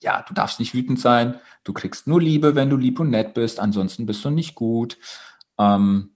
ja, 0.00 0.24
du 0.28 0.34
darfst 0.34 0.60
nicht 0.60 0.72
wütend 0.72 1.00
sein, 1.00 1.40
du 1.64 1.72
kriegst 1.72 2.06
nur 2.06 2.22
Liebe, 2.22 2.54
wenn 2.54 2.70
du 2.70 2.76
lieb 2.76 3.00
und 3.00 3.10
nett 3.10 3.34
bist, 3.34 3.58
ansonsten 3.58 4.06
bist 4.06 4.24
du 4.24 4.30
nicht 4.30 4.54
gut. 4.54 4.98
Ähm, 5.58 6.10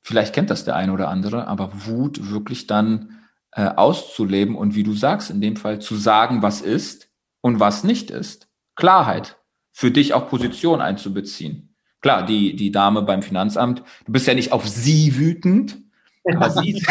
vielleicht 0.00 0.32
kennt 0.32 0.50
das 0.50 0.64
der 0.64 0.76
eine 0.76 0.92
oder 0.92 1.08
andere, 1.08 1.48
aber 1.48 1.70
Wut 1.86 2.30
wirklich 2.30 2.68
dann 2.68 3.23
äh, 3.54 3.66
auszuleben 3.66 4.56
und 4.56 4.74
wie 4.74 4.82
du 4.82 4.94
sagst, 4.94 5.30
in 5.30 5.40
dem 5.40 5.56
Fall 5.56 5.80
zu 5.80 5.96
sagen, 5.96 6.42
was 6.42 6.60
ist 6.60 7.08
und 7.40 7.60
was 7.60 7.84
nicht 7.84 8.10
ist. 8.10 8.48
Klarheit. 8.74 9.38
Für 9.72 9.90
dich 9.90 10.14
auch 10.14 10.28
Position 10.28 10.80
einzubeziehen. 10.80 11.74
Klar, 12.00 12.26
die, 12.26 12.54
die 12.54 12.70
Dame 12.70 13.02
beim 13.02 13.22
Finanzamt, 13.22 13.82
du 14.04 14.12
bist 14.12 14.26
ja 14.26 14.34
nicht 14.34 14.52
auf 14.52 14.68
sie 14.68 15.16
wütend, 15.16 15.78
aber 16.24 16.50
sie, 16.50 16.82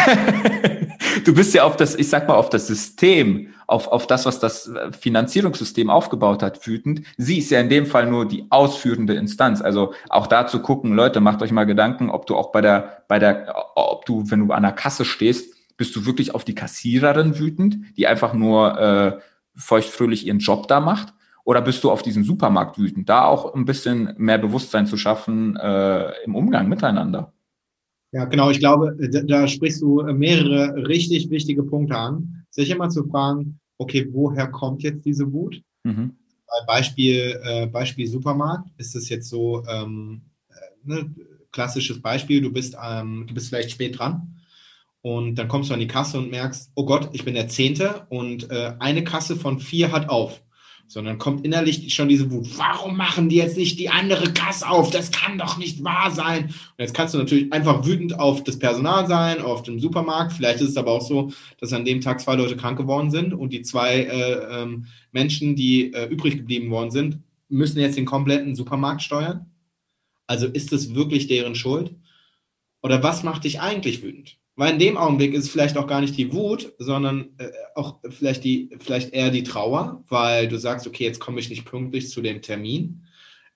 du 1.24 1.34
bist 1.34 1.54
ja 1.54 1.64
auf 1.64 1.76
das, 1.76 1.94
ich 1.94 2.08
sag 2.08 2.28
mal, 2.28 2.34
auf 2.34 2.50
das 2.50 2.66
System, 2.66 3.48
auf, 3.66 3.88
auf 3.88 4.06
das, 4.06 4.26
was 4.26 4.38
das 4.38 4.70
Finanzierungssystem 4.98 5.88
aufgebaut 5.90 6.42
hat, 6.42 6.66
wütend. 6.66 7.02
Sie 7.16 7.38
ist 7.38 7.50
ja 7.50 7.60
in 7.60 7.68
dem 7.68 7.86
Fall 7.86 8.06
nur 8.06 8.26
die 8.26 8.46
ausführende 8.50 9.14
Instanz. 9.14 9.62
Also 9.62 9.94
auch 10.08 10.26
da 10.26 10.46
zu 10.46 10.60
gucken, 10.60 10.94
Leute, 10.94 11.20
macht 11.20 11.42
euch 11.42 11.52
mal 11.52 11.64
Gedanken, 11.64 12.10
ob 12.10 12.26
du 12.26 12.36
auch 12.36 12.52
bei 12.52 12.60
der, 12.60 13.04
bei 13.08 13.18
der, 13.18 13.54
ob 13.74 14.04
du, 14.06 14.30
wenn 14.30 14.46
du 14.46 14.52
an 14.52 14.62
der 14.62 14.72
Kasse 14.72 15.04
stehst, 15.04 15.53
bist 15.76 15.94
du 15.96 16.06
wirklich 16.06 16.34
auf 16.34 16.44
die 16.44 16.54
Kassiererin 16.54 17.38
wütend, 17.38 17.96
die 17.96 18.06
einfach 18.06 18.34
nur 18.34 18.78
äh, 18.78 19.18
feuchtfröhlich 19.54 20.26
ihren 20.26 20.38
Job 20.38 20.68
da 20.68 20.80
macht? 20.80 21.12
Oder 21.44 21.60
bist 21.60 21.84
du 21.84 21.90
auf 21.90 22.02
diesen 22.02 22.24
Supermarkt 22.24 22.78
wütend? 22.78 23.08
Da 23.08 23.24
auch 23.24 23.54
ein 23.54 23.64
bisschen 23.64 24.14
mehr 24.16 24.38
Bewusstsein 24.38 24.86
zu 24.86 24.96
schaffen 24.96 25.56
äh, 25.56 26.10
im 26.24 26.34
Umgang 26.34 26.68
miteinander. 26.68 27.32
Ja, 28.12 28.24
genau. 28.24 28.50
Ich 28.50 28.60
glaube, 28.60 28.96
da, 29.10 29.20
da 29.22 29.48
sprichst 29.48 29.82
du 29.82 30.02
mehrere 30.04 30.86
richtig 30.88 31.28
wichtige 31.30 31.62
Punkte 31.62 31.96
an. 31.96 32.44
Sich 32.50 32.70
immer 32.70 32.88
zu 32.88 33.04
fragen, 33.04 33.58
okay, 33.76 34.08
woher 34.12 34.46
kommt 34.46 34.82
jetzt 34.82 35.04
diese 35.04 35.30
Wut? 35.32 35.60
Mhm. 35.82 36.12
Beispiel, 36.66 37.40
äh, 37.42 37.66
Beispiel 37.66 38.06
Supermarkt 38.06 38.70
ist 38.78 38.94
es 38.94 39.08
jetzt 39.08 39.28
so, 39.28 39.64
ähm, 39.66 40.22
äh, 40.48 40.54
ne, 40.84 41.14
klassisches 41.50 42.00
Beispiel, 42.00 42.40
du 42.40 42.52
bist, 42.52 42.76
ähm, 42.82 43.24
du 43.26 43.34
bist 43.34 43.48
vielleicht 43.48 43.72
spät 43.72 43.98
dran 43.98 44.34
und 45.04 45.34
dann 45.34 45.48
kommst 45.48 45.68
du 45.68 45.74
an 45.74 45.80
die 45.80 45.86
Kasse 45.86 46.16
und 46.16 46.30
merkst, 46.30 46.70
oh 46.74 46.86
Gott, 46.86 47.10
ich 47.12 47.26
bin 47.26 47.34
der 47.34 47.46
Zehnte 47.46 48.06
und 48.08 48.50
äh, 48.50 48.72
eine 48.78 49.04
Kasse 49.04 49.36
von 49.36 49.60
vier 49.60 49.92
hat 49.92 50.08
auf 50.08 50.40
sondern 50.86 51.16
kommt 51.16 51.46
innerlich 51.46 51.94
schon 51.94 52.10
diese 52.10 52.30
Wut. 52.30 52.58
Warum 52.58 52.96
machen 52.96 53.30
die 53.30 53.36
jetzt 53.36 53.56
nicht 53.56 53.78
die 53.78 53.88
andere 53.88 54.34
Kasse 54.34 54.68
auf? 54.68 54.90
Das 54.90 55.10
kann 55.10 55.38
doch 55.38 55.56
nicht 55.56 55.82
wahr 55.82 56.10
sein. 56.10 56.44
Und 56.44 56.78
jetzt 56.78 56.92
kannst 56.92 57.14
du 57.14 57.18
natürlich 57.18 57.50
einfach 57.54 57.86
wütend 57.86 58.18
auf 58.18 58.44
das 58.44 58.58
Personal 58.58 59.06
sein, 59.06 59.40
auf 59.40 59.62
den 59.62 59.78
Supermarkt. 59.78 60.34
Vielleicht 60.34 60.60
ist 60.60 60.68
es 60.68 60.76
aber 60.76 60.92
auch 60.92 61.00
so, 61.00 61.32
dass 61.58 61.72
an 61.72 61.86
dem 61.86 62.02
Tag 62.02 62.20
zwei 62.20 62.34
Leute 62.34 62.56
krank 62.56 62.76
geworden 62.76 63.10
sind 63.10 63.32
und 63.32 63.54
die 63.54 63.62
zwei 63.62 64.00
äh, 64.00 64.62
ähm, 64.62 64.86
Menschen, 65.10 65.56
die 65.56 65.94
äh, 65.94 66.06
übrig 66.06 66.36
geblieben 66.36 66.70
worden 66.70 66.90
sind, 66.90 67.18
müssen 67.48 67.80
jetzt 67.80 67.96
den 67.96 68.04
kompletten 68.04 68.54
Supermarkt 68.54 69.02
steuern. 69.02 69.50
Also 70.26 70.46
ist 70.46 70.70
es 70.72 70.94
wirklich 70.94 71.28
deren 71.28 71.54
Schuld? 71.54 71.94
Oder 72.82 73.02
was 73.02 73.22
macht 73.22 73.44
dich 73.44 73.60
eigentlich 73.62 74.02
wütend? 74.02 74.36
Weil 74.56 74.74
in 74.74 74.78
dem 74.78 74.96
Augenblick 74.96 75.34
ist 75.34 75.44
es 75.44 75.50
vielleicht 75.50 75.76
auch 75.76 75.88
gar 75.88 76.00
nicht 76.00 76.16
die 76.16 76.32
Wut, 76.32 76.72
sondern 76.78 77.30
äh, 77.38 77.48
auch 77.74 77.98
vielleicht, 78.08 78.44
die, 78.44 78.70
vielleicht 78.78 79.12
eher 79.12 79.30
die 79.30 79.42
Trauer, 79.42 80.04
weil 80.08 80.46
du 80.46 80.58
sagst, 80.58 80.86
okay, 80.86 81.04
jetzt 81.04 81.18
komme 81.18 81.40
ich 81.40 81.50
nicht 81.50 81.64
pünktlich 81.64 82.08
zu 82.08 82.22
dem 82.22 82.40
Termin. 82.40 83.04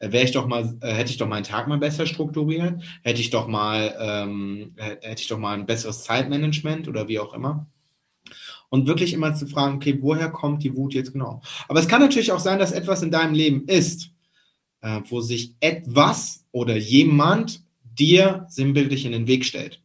Äh, 0.01 0.11
wäre 0.11 0.25
ich 0.25 0.33
doch 0.33 0.49
mal, 0.49 0.77
äh, 0.81 0.93
hätte 0.93 1.13
ich 1.13 1.17
doch 1.17 1.29
meinen 1.29 1.45
Tag 1.45 1.69
mal 1.69 1.79
besser 1.79 2.05
strukturiert, 2.05 2.83
hätte 3.03 3.21
ich 3.21 3.31
doch 3.31 3.47
mal, 3.47 3.95
ähm, 4.01 4.75
hätte 4.77 5.23
ich 5.23 5.29
doch 5.29 5.39
mal 5.39 5.57
ein 5.57 5.67
besseres 5.67 6.03
Zeitmanagement 6.03 6.89
oder 6.89 7.07
wie 7.07 7.21
auch 7.21 7.33
immer. 7.33 7.69
Und 8.69 8.89
wirklich 8.89 9.13
immer 9.13 9.35
zu 9.35 9.47
fragen, 9.47 9.77
okay, 9.77 9.99
woher 10.01 10.31
kommt 10.31 10.65
die 10.65 10.75
Wut 10.75 10.95
jetzt 10.95 11.13
genau? 11.13 11.41
Aber 11.69 11.79
es 11.79 11.89
kann 11.89 12.03
natürlich 12.03 12.33
auch 12.33 12.41
sein, 12.41 12.59
dass 12.59 12.73
etwas 12.73 13.03
in 13.03 13.13
deinem 13.13 13.35
Leben 13.35 13.67
ist, 13.67 14.11
äh, 14.81 15.01
wo 15.09 15.21
sich 15.21 15.55
etwas 15.61 16.45
oder 16.51 16.77
jemand 16.77 17.63
dir 17.85 18.47
sinnbildlich 18.49 19.07
in 19.07 19.13
den 19.13 19.29
Weg 19.29 19.45
stellt 19.45 19.81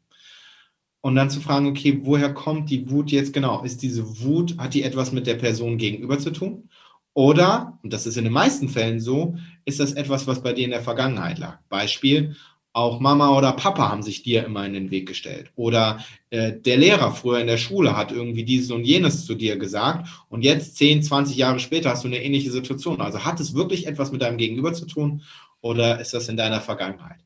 und 1.04 1.16
dann 1.16 1.30
zu 1.30 1.42
fragen, 1.42 1.68
okay, 1.68 2.00
woher 2.04 2.34
kommt 2.34 2.70
die 2.70 2.90
Wut 2.90 3.12
jetzt 3.12 3.34
genau? 3.34 3.62
Ist 3.64 3.82
diese 3.82 4.22
Wut, 4.22 4.58
hat 4.58 4.74
die 4.74 4.84
etwas 4.84 5.12
mit 5.12 5.28
der 5.28 5.34
Person 5.34 5.78
gegenüber 5.78 6.18
zu 6.18 6.32
tun? 6.32 6.70
Oder, 7.14 7.78
und 7.84 7.92
das 7.92 8.08
ist 8.08 8.16
in 8.16 8.24
den 8.24 8.32
meisten 8.32 8.70
Fällen 8.70 9.02
so, 9.02 9.36
ist 9.66 9.82
das 9.82 9.92
etwas, 9.92 10.28
was 10.28 10.42
bei 10.42 10.54
dir 10.54 10.64
in 10.64 10.72
der 10.72 10.82
Vergangenheit 10.82 11.40
lag? 11.40 11.60
Beispiel, 11.68 12.38
auch 12.72 13.02
Mama 13.02 13.38
oder 13.38 13.52
Papa 13.52 13.90
haben 13.90 14.02
sich 14.02 14.24
dir 14.24 14.46
immer 14.46 14.66
in 14.66 14.72
den 14.72 14.92
Weg 14.92 15.06
gestellt. 15.06 15.52
Oder 15.56 16.00
äh, 16.30 16.54
der 16.54 16.78
Lehrer 16.78 17.12
früher 17.12 17.42
in 17.42 17.48
der 17.48 17.58
Schule 17.58 17.98
hat 17.98 18.14
irgendwie 18.14 18.46
dieses 18.46 18.72
und 18.72 18.86
jenes 18.86 19.26
zu 19.26 19.36
dir 19.36 19.58
gesagt 19.58 20.08
und 20.30 20.42
jetzt 20.42 20.78
10, 20.78 21.04
20 21.04 21.36
Jahre 21.36 21.60
später 21.60 21.90
hast 21.90 22.06
du 22.06 22.08
eine 22.08 22.24
ähnliche 22.24 22.50
Situation. 22.50 23.02
Also 23.02 23.26
hat 23.26 23.42
es 23.42 23.54
wirklich 23.54 23.88
etwas 23.88 24.14
mit 24.14 24.22
deinem 24.22 24.38
Gegenüber 24.38 24.72
zu 24.72 24.86
tun 24.86 25.22
oder 25.60 26.00
ist 26.00 26.14
das 26.14 26.30
in 26.30 26.38
deiner 26.38 26.62
Vergangenheit? 26.62 27.20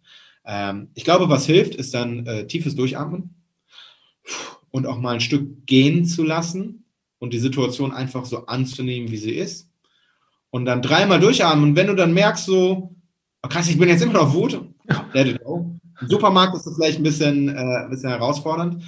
Ähm, 0.48 0.90
ich 0.96 1.04
glaube, 1.04 1.30
was 1.30 1.46
hilft, 1.46 1.76
ist 1.76 1.94
dann 1.94 2.26
äh, 2.26 2.48
tiefes 2.48 2.76
Durchatmen 2.76 3.37
und 4.72 4.86
auch 4.86 5.00
mal 5.00 5.16
ein 5.16 5.22
Stück 5.22 5.66
gehen 5.66 6.06
zu 6.06 6.24
lassen 6.24 6.86
und 7.20 7.34
die 7.34 7.40
Situation 7.40 7.92
einfach 7.92 8.26
so 8.26 8.46
anzunehmen, 8.46 9.12
wie 9.12 9.18
sie 9.18 9.32
ist. 9.32 9.70
Und 10.50 10.66
dann 10.66 10.82
dreimal 10.82 11.20
durchatmen. 11.20 11.70
Und 11.70 11.76
wenn 11.76 11.88
du 11.88 11.96
dann 11.96 12.14
merkst, 12.14 12.46
so, 12.46 12.96
oh 13.44 13.48
krass, 13.48 13.70
ich 13.70 13.78
bin 13.78 13.90
jetzt 13.90 14.02
immer 14.02 14.14
noch 14.14 14.34
Wut, 14.34 14.62
let 15.14 15.28
it 15.28 15.44
go. 15.44 15.78
Im 16.00 16.08
Supermarkt 16.10 16.56
ist 16.56 16.66
das 16.66 16.76
vielleicht 16.76 17.00
ein 17.00 17.04
bisschen, 17.04 17.50
äh, 17.50 17.54
ein 17.54 17.90
bisschen 17.90 18.10
herausfordernd, 18.10 18.84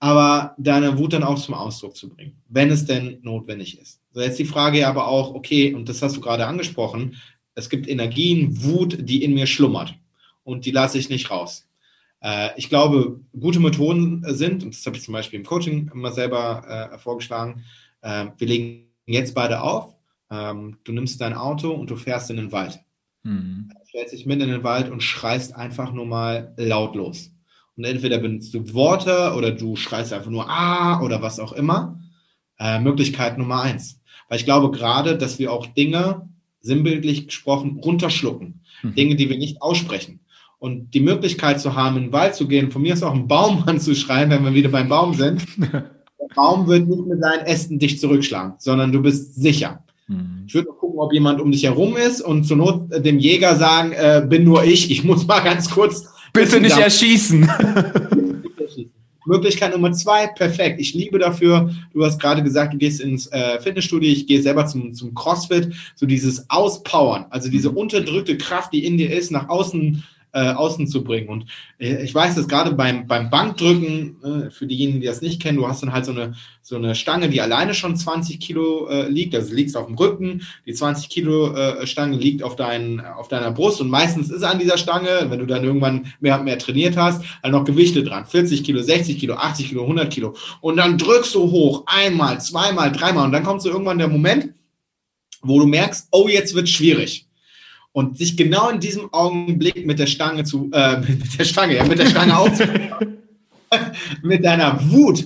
aber 0.00 0.54
deine 0.58 0.98
Wut 0.98 1.12
dann 1.12 1.22
auch 1.22 1.38
zum 1.38 1.54
Ausdruck 1.54 1.96
zu 1.96 2.08
bringen, 2.08 2.42
wenn 2.48 2.70
es 2.70 2.84
denn 2.84 3.18
notwendig 3.22 3.78
ist. 3.78 4.00
So 4.10 4.20
jetzt 4.20 4.38
die 4.38 4.44
Frage 4.44 4.86
aber 4.86 5.06
auch, 5.06 5.34
okay, 5.34 5.74
und 5.74 5.88
das 5.88 6.02
hast 6.02 6.16
du 6.16 6.20
gerade 6.20 6.46
angesprochen, 6.46 7.16
es 7.54 7.68
gibt 7.68 7.88
Energien, 7.88 8.62
Wut, 8.62 8.98
die 9.00 9.22
in 9.22 9.34
mir 9.34 9.46
schlummert 9.46 9.94
und 10.44 10.64
die 10.64 10.70
lasse 10.70 10.98
ich 10.98 11.08
nicht 11.08 11.30
raus. 11.30 11.67
Äh, 12.20 12.50
ich 12.56 12.68
glaube, 12.68 13.20
gute 13.38 13.60
Methoden 13.60 14.24
sind, 14.26 14.64
und 14.64 14.74
das 14.74 14.84
habe 14.86 14.96
ich 14.96 15.02
zum 15.02 15.12
Beispiel 15.12 15.38
im 15.38 15.46
Coaching 15.46 15.90
immer 15.92 16.12
selber 16.12 16.90
äh, 16.92 16.98
vorgeschlagen, 16.98 17.64
äh, 18.02 18.26
wir 18.36 18.46
legen 18.46 18.88
jetzt 19.06 19.34
beide 19.34 19.62
auf, 19.62 19.94
ähm, 20.30 20.78
du 20.84 20.92
nimmst 20.92 21.20
dein 21.20 21.34
Auto 21.34 21.70
und 21.70 21.90
du 21.90 21.96
fährst 21.96 22.30
in 22.30 22.36
den 22.36 22.52
Wald. 22.52 22.80
Mhm. 23.22 23.70
Du 23.70 23.86
stellst 23.88 24.12
dich 24.12 24.26
mitten 24.26 24.42
in 24.42 24.50
den 24.50 24.64
Wald 24.64 24.90
und 24.90 25.02
schreist 25.02 25.54
einfach 25.54 25.92
nur 25.92 26.06
mal 26.06 26.52
lautlos. 26.56 27.32
Und 27.76 27.84
entweder 27.84 28.18
benutzt 28.18 28.52
du 28.52 28.74
Worte 28.74 29.34
oder 29.36 29.52
du 29.52 29.76
schreist 29.76 30.12
einfach 30.12 30.30
nur 30.30 30.50
Ah 30.50 31.00
oder 31.00 31.22
was 31.22 31.38
auch 31.38 31.52
immer. 31.52 32.00
Äh, 32.58 32.80
Möglichkeit 32.80 33.38
Nummer 33.38 33.62
eins. 33.62 34.00
Weil 34.28 34.38
ich 34.38 34.44
glaube 34.44 34.76
gerade, 34.76 35.16
dass 35.16 35.38
wir 35.38 35.52
auch 35.52 35.66
Dinge, 35.66 36.28
sinnbildlich 36.60 37.28
gesprochen, 37.28 37.78
runterschlucken. 37.78 38.62
Mhm. 38.82 38.94
Dinge, 38.94 39.16
die 39.16 39.30
wir 39.30 39.38
nicht 39.38 39.62
aussprechen 39.62 40.20
und 40.58 40.92
die 40.92 41.00
Möglichkeit 41.00 41.60
zu 41.60 41.74
haben, 41.74 41.96
in 41.96 42.02
den 42.04 42.12
Wald 42.12 42.34
zu 42.34 42.48
gehen, 42.48 42.70
von 42.70 42.82
mir 42.82 42.94
ist 42.94 43.02
auch 43.02 43.14
einen 43.14 43.28
Baum 43.28 43.62
anzuschreien, 43.66 44.30
wenn 44.30 44.44
wir 44.44 44.54
wieder 44.54 44.68
beim 44.68 44.88
Baum 44.88 45.14
sind. 45.14 45.46
Der 45.58 46.34
Baum 46.34 46.66
wird 46.66 46.88
nicht 46.88 47.06
mit 47.06 47.20
seinen 47.20 47.46
Ästen 47.46 47.78
dich 47.78 47.98
zurückschlagen, 48.00 48.54
sondern 48.58 48.92
du 48.92 49.00
bist 49.00 49.34
sicher. 49.36 49.82
Mhm. 50.08 50.44
Ich 50.46 50.54
würde 50.54 50.68
gucken, 50.68 50.98
ob 50.98 51.12
jemand 51.12 51.40
um 51.40 51.52
dich 51.52 51.64
herum 51.64 51.96
ist 51.96 52.20
und 52.20 52.44
zur 52.44 52.56
Not 52.56 53.04
dem 53.04 53.18
Jäger 53.18 53.56
sagen, 53.56 53.92
äh, 53.92 54.24
bin 54.28 54.44
nur 54.44 54.64
ich, 54.64 54.90
ich 54.90 55.04
muss 55.04 55.26
mal 55.26 55.40
ganz 55.40 55.70
kurz. 55.70 56.06
Bitte 56.32 56.60
nicht 56.60 56.76
erschießen. 56.76 57.50
Möglichkeit 59.28 59.72
Nummer 59.72 59.92
zwei, 59.92 60.26
perfekt. 60.26 60.80
Ich 60.80 60.94
liebe 60.94 61.18
dafür, 61.18 61.70
du 61.92 62.04
hast 62.04 62.18
gerade 62.18 62.42
gesagt, 62.42 62.72
du 62.72 62.78
gehst 62.78 63.00
ins 63.00 63.26
äh, 63.28 63.60
Fitnessstudio, 63.60 64.10
ich 64.10 64.26
gehe 64.26 64.42
selber 64.42 64.66
zum, 64.66 64.94
zum 64.94 65.14
CrossFit, 65.14 65.74
so 65.94 66.06
dieses 66.06 66.48
Auspowern, 66.50 67.26
also 67.30 67.50
diese 67.50 67.70
mhm. 67.70 67.76
unterdrückte 67.76 68.36
Kraft, 68.38 68.72
die 68.72 68.84
in 68.84 68.96
dir 68.96 69.12
ist, 69.12 69.30
nach 69.30 69.48
außen 69.48 70.02
äh, 70.32 70.50
außen 70.52 70.86
zu 70.86 71.02
bringen. 71.02 71.28
Und 71.28 71.46
äh, 71.78 72.02
ich 72.02 72.14
weiß, 72.14 72.34
dass 72.34 72.48
gerade 72.48 72.72
beim, 72.72 73.06
beim 73.06 73.30
Bankdrücken, 73.30 74.16
äh, 74.22 74.50
für 74.50 74.66
diejenigen, 74.66 75.00
die 75.00 75.06
das 75.06 75.22
nicht 75.22 75.40
kennen, 75.40 75.58
du 75.58 75.66
hast 75.66 75.82
dann 75.82 75.92
halt 75.92 76.04
so 76.04 76.12
eine, 76.12 76.34
so 76.62 76.76
eine 76.76 76.94
Stange, 76.94 77.28
die 77.28 77.40
alleine 77.40 77.74
schon 77.74 77.96
20 77.96 78.40
Kilo 78.40 78.88
äh, 78.88 79.08
liegt, 79.08 79.34
also 79.34 79.54
liegst 79.54 79.76
auf 79.76 79.86
dem 79.86 79.96
Rücken, 79.96 80.42
die 80.66 80.74
20 80.74 81.08
Kilo 81.08 81.54
äh, 81.54 81.86
Stange 81.86 82.16
liegt 82.16 82.42
auf, 82.42 82.56
dein, 82.56 83.00
auf 83.00 83.28
deiner 83.28 83.50
Brust. 83.50 83.80
Und 83.80 83.88
meistens 83.88 84.30
ist 84.30 84.42
an 84.42 84.58
dieser 84.58 84.78
Stange, 84.78 85.26
wenn 85.28 85.38
du 85.38 85.46
dann 85.46 85.64
irgendwann 85.64 86.12
mehr 86.20 86.38
mehr 86.42 86.58
trainiert 86.58 86.96
hast, 86.96 87.22
halt 87.42 87.52
noch 87.52 87.64
Gewichte 87.64 88.04
dran, 88.04 88.26
40 88.26 88.64
Kilo, 88.64 88.82
60 88.82 89.18
Kilo, 89.18 89.34
80 89.34 89.68
Kilo, 89.68 89.82
100 89.82 90.12
Kilo. 90.12 90.34
Und 90.60 90.76
dann 90.76 90.98
drückst 90.98 91.34
du 91.34 91.50
hoch, 91.50 91.84
einmal, 91.86 92.40
zweimal, 92.40 92.92
dreimal. 92.92 93.24
Und 93.24 93.32
dann 93.32 93.44
kommt 93.44 93.62
so 93.62 93.70
irgendwann 93.70 93.98
der 93.98 94.08
Moment, 94.08 94.54
wo 95.42 95.58
du 95.60 95.66
merkst, 95.66 96.08
oh, 96.10 96.28
jetzt 96.28 96.54
wird 96.54 96.68
schwierig 96.68 97.27
und 97.98 98.16
sich 98.16 98.36
genau 98.36 98.68
in 98.68 98.78
diesem 98.78 99.12
Augenblick 99.12 99.84
mit 99.84 99.98
der 99.98 100.06
Stange 100.06 100.44
zu, 100.44 100.70
äh, 100.72 101.00
mit 101.08 101.36
der 101.36 101.44
Stange, 101.44 101.74
ja, 101.74 101.84
mit 101.84 101.98
der 101.98 102.06
Stange 102.06 102.38
aufzunehmen, 102.38 103.18
mit 104.22 104.44
deiner 104.44 104.78
Wut. 104.92 105.24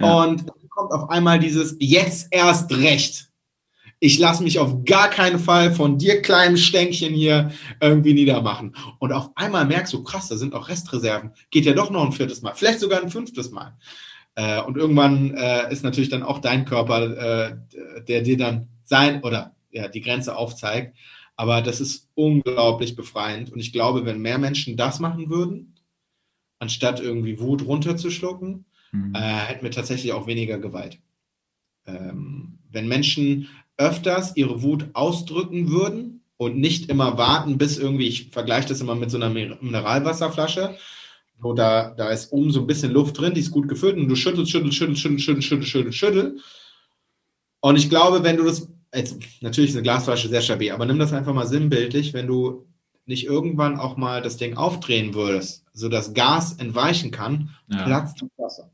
Ja. 0.00 0.22
Und 0.24 0.48
dann 0.48 0.68
kommt 0.70 0.92
auf 0.92 1.10
einmal 1.10 1.38
dieses 1.38 1.76
jetzt 1.80 2.28
erst 2.30 2.72
recht. 2.72 3.28
Ich 4.00 4.18
lasse 4.18 4.42
mich 4.42 4.58
auf 4.58 4.86
gar 4.86 5.10
keinen 5.10 5.38
Fall 5.38 5.74
von 5.74 5.98
dir 5.98 6.22
kleinen 6.22 6.56
Stänkchen 6.56 7.12
hier 7.12 7.50
irgendwie 7.78 8.14
niedermachen. 8.14 8.74
Und 9.00 9.12
auf 9.12 9.28
einmal 9.34 9.66
merkst 9.66 9.92
du, 9.92 10.02
krass, 10.02 10.28
da 10.28 10.36
sind 10.36 10.54
auch 10.54 10.70
Restreserven. 10.70 11.32
Geht 11.50 11.66
ja 11.66 11.74
doch 11.74 11.90
noch 11.90 12.06
ein 12.06 12.12
viertes 12.12 12.40
Mal, 12.40 12.54
vielleicht 12.54 12.80
sogar 12.80 13.02
ein 13.02 13.10
fünftes 13.10 13.50
Mal. 13.50 13.76
Äh, 14.34 14.62
und 14.62 14.78
irgendwann 14.78 15.34
äh, 15.34 15.70
ist 15.70 15.84
natürlich 15.84 16.08
dann 16.08 16.22
auch 16.22 16.38
dein 16.38 16.64
Körper, 16.64 17.50
äh, 17.50 17.56
der 18.08 18.22
dir 18.22 18.38
dann 18.38 18.68
sein 18.84 19.22
oder 19.22 19.54
ja, 19.72 19.88
die 19.88 20.00
Grenze 20.00 20.34
aufzeigt. 20.34 20.96
Aber 21.36 21.62
das 21.62 21.80
ist 21.80 22.08
unglaublich 22.14 22.96
befreiend. 22.96 23.52
Und 23.52 23.60
ich 23.60 23.72
glaube, 23.72 24.04
wenn 24.04 24.20
mehr 24.20 24.38
Menschen 24.38 24.76
das 24.76 25.00
machen 25.00 25.30
würden, 25.30 25.74
anstatt 26.58 27.00
irgendwie 27.00 27.40
Wut 27.40 27.66
runterzuschlucken, 27.66 28.64
mhm. 28.92 29.14
äh, 29.14 29.18
hätten 29.18 29.64
wir 29.64 29.70
tatsächlich 29.70 30.12
auch 30.12 30.26
weniger 30.26 30.58
Gewalt. 30.58 30.98
Ähm, 31.86 32.58
wenn 32.70 32.88
Menschen 32.88 33.48
öfters 33.76 34.36
ihre 34.36 34.62
Wut 34.62 34.86
ausdrücken 34.92 35.68
würden 35.68 36.22
und 36.36 36.56
nicht 36.56 36.88
immer 36.88 37.18
warten, 37.18 37.58
bis 37.58 37.78
irgendwie, 37.78 38.06
ich 38.06 38.30
vergleiche 38.30 38.68
das 38.68 38.80
immer 38.80 38.94
mit 38.94 39.10
so 39.10 39.16
einer 39.16 39.30
Mineralwasserflasche, 39.30 40.76
wo 41.38 41.52
da, 41.52 41.90
da 41.90 42.10
ist 42.10 42.32
oben 42.32 42.52
so 42.52 42.60
ein 42.60 42.66
bisschen 42.66 42.92
Luft 42.92 43.18
drin, 43.18 43.34
die 43.34 43.40
ist 43.40 43.50
gut 43.50 43.68
gefüllt 43.68 43.96
und 43.96 44.08
du 44.08 44.14
schüttelst, 44.14 44.52
schüttelst, 44.52 44.76
schüttelst, 44.76 45.02
schüttelst, 45.02 45.24
schüttelst, 45.24 45.48
schüttelst, 45.48 45.70
schüttelst, 45.70 45.98
schüttelst. 45.98 46.44
Und 47.60 47.76
ich 47.76 47.88
glaube, 47.88 48.22
wenn 48.22 48.36
du 48.36 48.44
das, 48.44 48.68
jetzt, 48.94 49.18
natürlich 49.40 49.70
ist 49.70 49.76
eine 49.76 49.82
Glasflasche 49.82 50.28
sehr 50.28 50.42
stabil, 50.42 50.72
aber 50.72 50.86
nimm 50.86 50.98
das 50.98 51.12
einfach 51.12 51.34
mal 51.34 51.46
sinnbildlich, 51.46 52.12
wenn 52.12 52.26
du 52.26 52.66
nicht 53.06 53.26
irgendwann 53.26 53.78
auch 53.78 53.96
mal 53.96 54.22
das 54.22 54.36
Ding 54.36 54.56
aufdrehen 54.56 55.14
würdest, 55.14 55.64
sodass 55.72 56.14
Gas 56.14 56.54
entweichen 56.54 57.10
kann, 57.10 57.50
ja. 57.68 57.84
platzt 57.84 58.22
das 58.22 58.30
Wasser. 58.36 58.70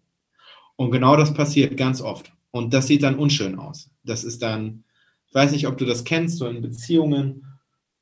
Und 0.77 0.93
genau 0.93 1.17
das 1.17 1.35
passiert 1.35 1.77
ganz 1.77 2.01
oft. 2.01 2.33
Und 2.53 2.73
das 2.73 2.87
sieht 2.87 3.03
dann 3.03 3.19
unschön 3.19 3.59
aus. 3.59 3.91
Das 4.05 4.25
ist 4.25 4.43
dann, 4.43 4.85
ich 5.27 5.35
weiß 5.35 5.53
nicht, 5.53 5.67
ob 5.67 5.79
du 5.79 5.85
das 5.85 6.05
kennst, 6.05 6.39
so 6.39 6.47
in 6.47 6.63
Beziehungen. 6.63 7.47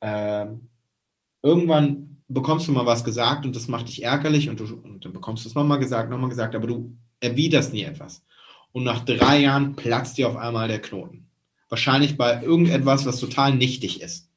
Äh, 0.00 0.46
irgendwann 1.42 2.18
bekommst 2.28 2.68
du 2.68 2.72
mal 2.72 2.86
was 2.86 3.04
gesagt 3.04 3.46
und 3.46 3.56
das 3.56 3.68
macht 3.68 3.88
dich 3.88 4.04
ärgerlich 4.04 4.48
und, 4.48 4.60
du, 4.60 4.64
und 4.64 5.04
dann 5.04 5.12
bekommst 5.12 5.44
du 5.44 5.48
es 5.48 5.54
nochmal 5.54 5.78
gesagt, 5.78 6.10
nochmal 6.10 6.28
gesagt, 6.28 6.54
aber 6.54 6.66
du 6.66 6.96
erwiderst 7.20 7.72
nie 7.72 7.82
etwas. 7.82 8.22
Und 8.72 8.84
nach 8.84 9.04
drei 9.04 9.40
Jahren 9.40 9.74
platzt 9.76 10.18
dir 10.18 10.28
auf 10.28 10.36
einmal 10.36 10.68
der 10.68 10.80
Knoten. 10.80 11.27
Wahrscheinlich 11.68 12.16
bei 12.16 12.42
irgendetwas, 12.42 13.06
was 13.06 13.20
total 13.20 13.54
nichtig 13.54 14.00
ist. 14.00 14.30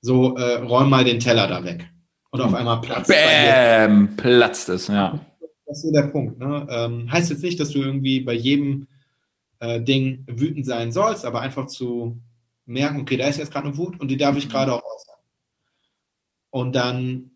So, 0.00 0.36
äh, 0.36 0.56
räum 0.56 0.88
mal 0.88 1.04
den 1.04 1.20
Teller 1.20 1.46
da 1.46 1.62
weg. 1.64 1.90
Und 2.30 2.40
auf 2.40 2.54
einmal 2.54 2.80
platzt 2.80 3.08
Bäm, 3.08 4.16
platzt 4.16 4.68
es, 4.68 4.86
ja. 4.86 5.20
Das 5.66 5.78
ist 5.78 5.82
so 5.82 5.92
der 5.92 6.08
Punkt. 6.08 6.38
Ne? 6.38 6.66
Ähm, 6.70 7.10
heißt 7.10 7.30
jetzt 7.30 7.42
nicht, 7.42 7.60
dass 7.60 7.70
du 7.70 7.80
irgendwie 7.80 8.20
bei 8.20 8.32
jedem 8.32 8.86
äh, 9.58 9.80
Ding 9.80 10.24
wütend 10.26 10.64
sein 10.64 10.92
sollst, 10.92 11.24
aber 11.24 11.40
einfach 11.40 11.66
zu 11.66 12.20
merken, 12.66 13.00
okay, 13.00 13.16
da 13.16 13.26
ist 13.26 13.38
jetzt 13.38 13.52
gerade 13.52 13.68
eine 13.68 13.76
Wut 13.76 14.00
und 14.00 14.08
die 14.08 14.16
darf 14.16 14.36
ich 14.36 14.48
gerade 14.48 14.72
auch 14.72 14.82
äußern. 14.82 15.16
Und 16.50 16.74
dann 16.74 17.30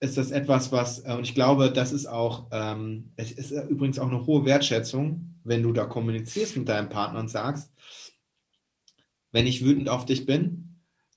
ist 0.00 0.18
das 0.18 0.32
etwas, 0.32 0.72
was, 0.72 1.00
äh, 1.04 1.14
und 1.16 1.22
ich 1.22 1.34
glaube, 1.34 1.70
das 1.70 1.92
ist 1.92 2.06
auch, 2.06 2.46
ähm, 2.50 3.12
es 3.16 3.30
ist 3.32 3.52
übrigens 3.68 3.98
auch 3.98 4.08
eine 4.08 4.26
hohe 4.26 4.44
Wertschätzung, 4.44 5.38
wenn 5.44 5.62
du 5.62 5.72
da 5.72 5.84
kommunizierst 5.84 6.56
mit 6.56 6.68
deinem 6.68 6.88
Partner 6.88 7.20
und 7.20 7.28
sagst, 7.28 7.72
wenn 9.32 9.46
ich 9.46 9.64
wütend 9.64 9.88
auf 9.88 10.06
dich 10.06 10.26
bin, 10.26 10.76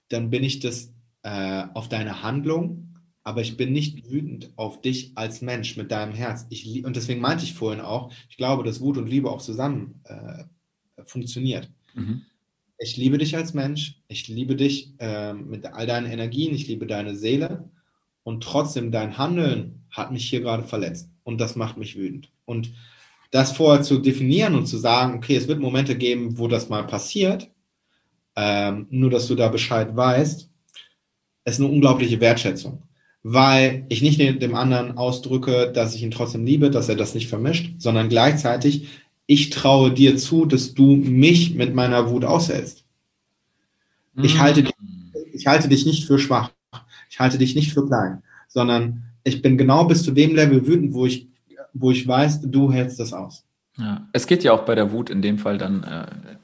dann 0.09 0.29
bin 0.29 0.43
ich 0.43 0.59
das 0.59 0.93
äh, 1.23 1.63
auf 1.73 1.89
deine 1.89 2.23
Handlung, 2.23 2.95
aber 3.23 3.41
ich 3.41 3.57
bin 3.57 3.73
nicht 3.73 4.09
wütend 4.09 4.51
auf 4.55 4.81
dich 4.81 5.11
als 5.15 5.41
Mensch 5.41 5.77
mit 5.77 5.91
deinem 5.91 6.13
Herz. 6.13 6.45
Ich, 6.49 6.85
und 6.85 6.95
deswegen 6.95 7.21
meinte 7.21 7.43
ich 7.43 7.53
vorhin 7.53 7.81
auch, 7.81 8.11
ich 8.29 8.37
glaube, 8.37 8.63
dass 8.63 8.81
Wut 8.81 8.97
und 8.97 9.09
Liebe 9.09 9.29
auch 9.29 9.41
zusammen 9.41 10.01
äh, 10.05 10.43
funktioniert. 11.05 11.69
Mhm. 11.93 12.21
Ich 12.77 12.97
liebe 12.97 13.17
dich 13.17 13.35
als 13.35 13.53
Mensch, 13.53 14.01
ich 14.07 14.27
liebe 14.27 14.55
dich 14.55 14.93
äh, 14.99 15.33
mit 15.33 15.65
all 15.65 15.87
deinen 15.87 16.11
Energien, 16.11 16.53
ich 16.53 16.67
liebe 16.67 16.85
deine 16.85 17.15
Seele 17.15 17.69
und 18.23 18.43
trotzdem 18.43 18.91
dein 18.91 19.17
Handeln 19.17 19.85
hat 19.89 20.11
mich 20.11 20.29
hier 20.29 20.41
gerade 20.41 20.63
verletzt 20.63 21.09
und 21.23 21.39
das 21.39 21.55
macht 21.55 21.77
mich 21.77 21.95
wütend. 21.95 22.31
Und 22.43 22.73
das 23.31 23.53
vorher 23.53 23.81
zu 23.81 23.99
definieren 23.99 24.55
und 24.55 24.67
zu 24.67 24.77
sagen, 24.77 25.15
okay, 25.15 25.35
es 25.35 25.47
wird 25.47 25.59
Momente 25.59 25.97
geben, 25.97 26.37
wo 26.37 26.47
das 26.47 26.69
mal 26.69 26.85
passiert, 26.85 27.49
ähm, 28.36 28.88
nur 28.90 29.10
dass 29.10 29.28
du 29.28 29.36
da 29.36 29.48
Bescheid 29.48 29.95
weißt, 29.95 30.49
ist 31.45 31.60
eine 31.60 31.70
unglaubliche 31.70 32.20
Wertschätzung 32.20 32.82
weil 33.28 33.88
ich 33.90 34.03
nicht 34.03 34.20
dem 34.20 34.53
anderen 34.53 34.99
ausdrücke, 34.99 35.72
dass 35.74 35.95
ich 35.95 36.03
ihn 36.03 36.12
trotzdem 36.12 36.45
liebe, 36.45 36.70
dass 36.70 36.90
er 36.90 36.95
das 36.95 37.16
nicht 37.16 37.28
vermischt, 37.28 37.74
sondern 37.80 38.07
gleichzeitig, 38.07 38.88
ich 39.26 39.49
traue 39.49 39.91
dir 39.91 40.16
zu, 40.16 40.45
dass 40.45 40.76
du 40.76 40.95
mich 40.95 41.56
mit 41.56 41.74
meiner 41.74 42.12
Wut 42.12 42.24
aushältst. 42.24 42.86
Ich, 44.22 44.36
mm. 44.36 44.40
halte, 44.41 44.64
ich 45.34 45.48
halte 45.48 45.68
dich 45.68 45.88
nicht 45.88 46.06
für 46.06 46.20
schwach. 46.20 46.52
Ich 47.10 47.20
halte 47.20 47.40
dich 47.40 47.56
nicht 47.56 47.74
für 47.74 47.88
klein, 47.88 48.22
sondern 48.48 49.02
ich 49.24 49.41
bin 49.41 49.57
genau 49.57 49.86
bis 49.86 50.03
zu 50.03 50.12
dem 50.12 50.36
Level 50.36 50.68
wütend, 50.68 50.94
wo 50.94 51.07
ich, 51.07 51.28
wo 51.74 51.90
ich 51.90 52.07
weiß, 52.07 52.41
du 52.44 52.72
hältst 52.72 52.99
das 52.99 53.12
aus. 53.12 53.44
Ja. 53.80 54.07
Es 54.14 54.28
geht 54.28 54.44
ja 54.44 54.53
auch 54.53 54.66
bei 54.66 54.76
der 54.76 54.91
Wut 54.91 55.10
in 55.10 55.24
dem 55.24 55.40
Fall 55.40 55.57
dann 55.57 55.84
äh, 55.84 56.35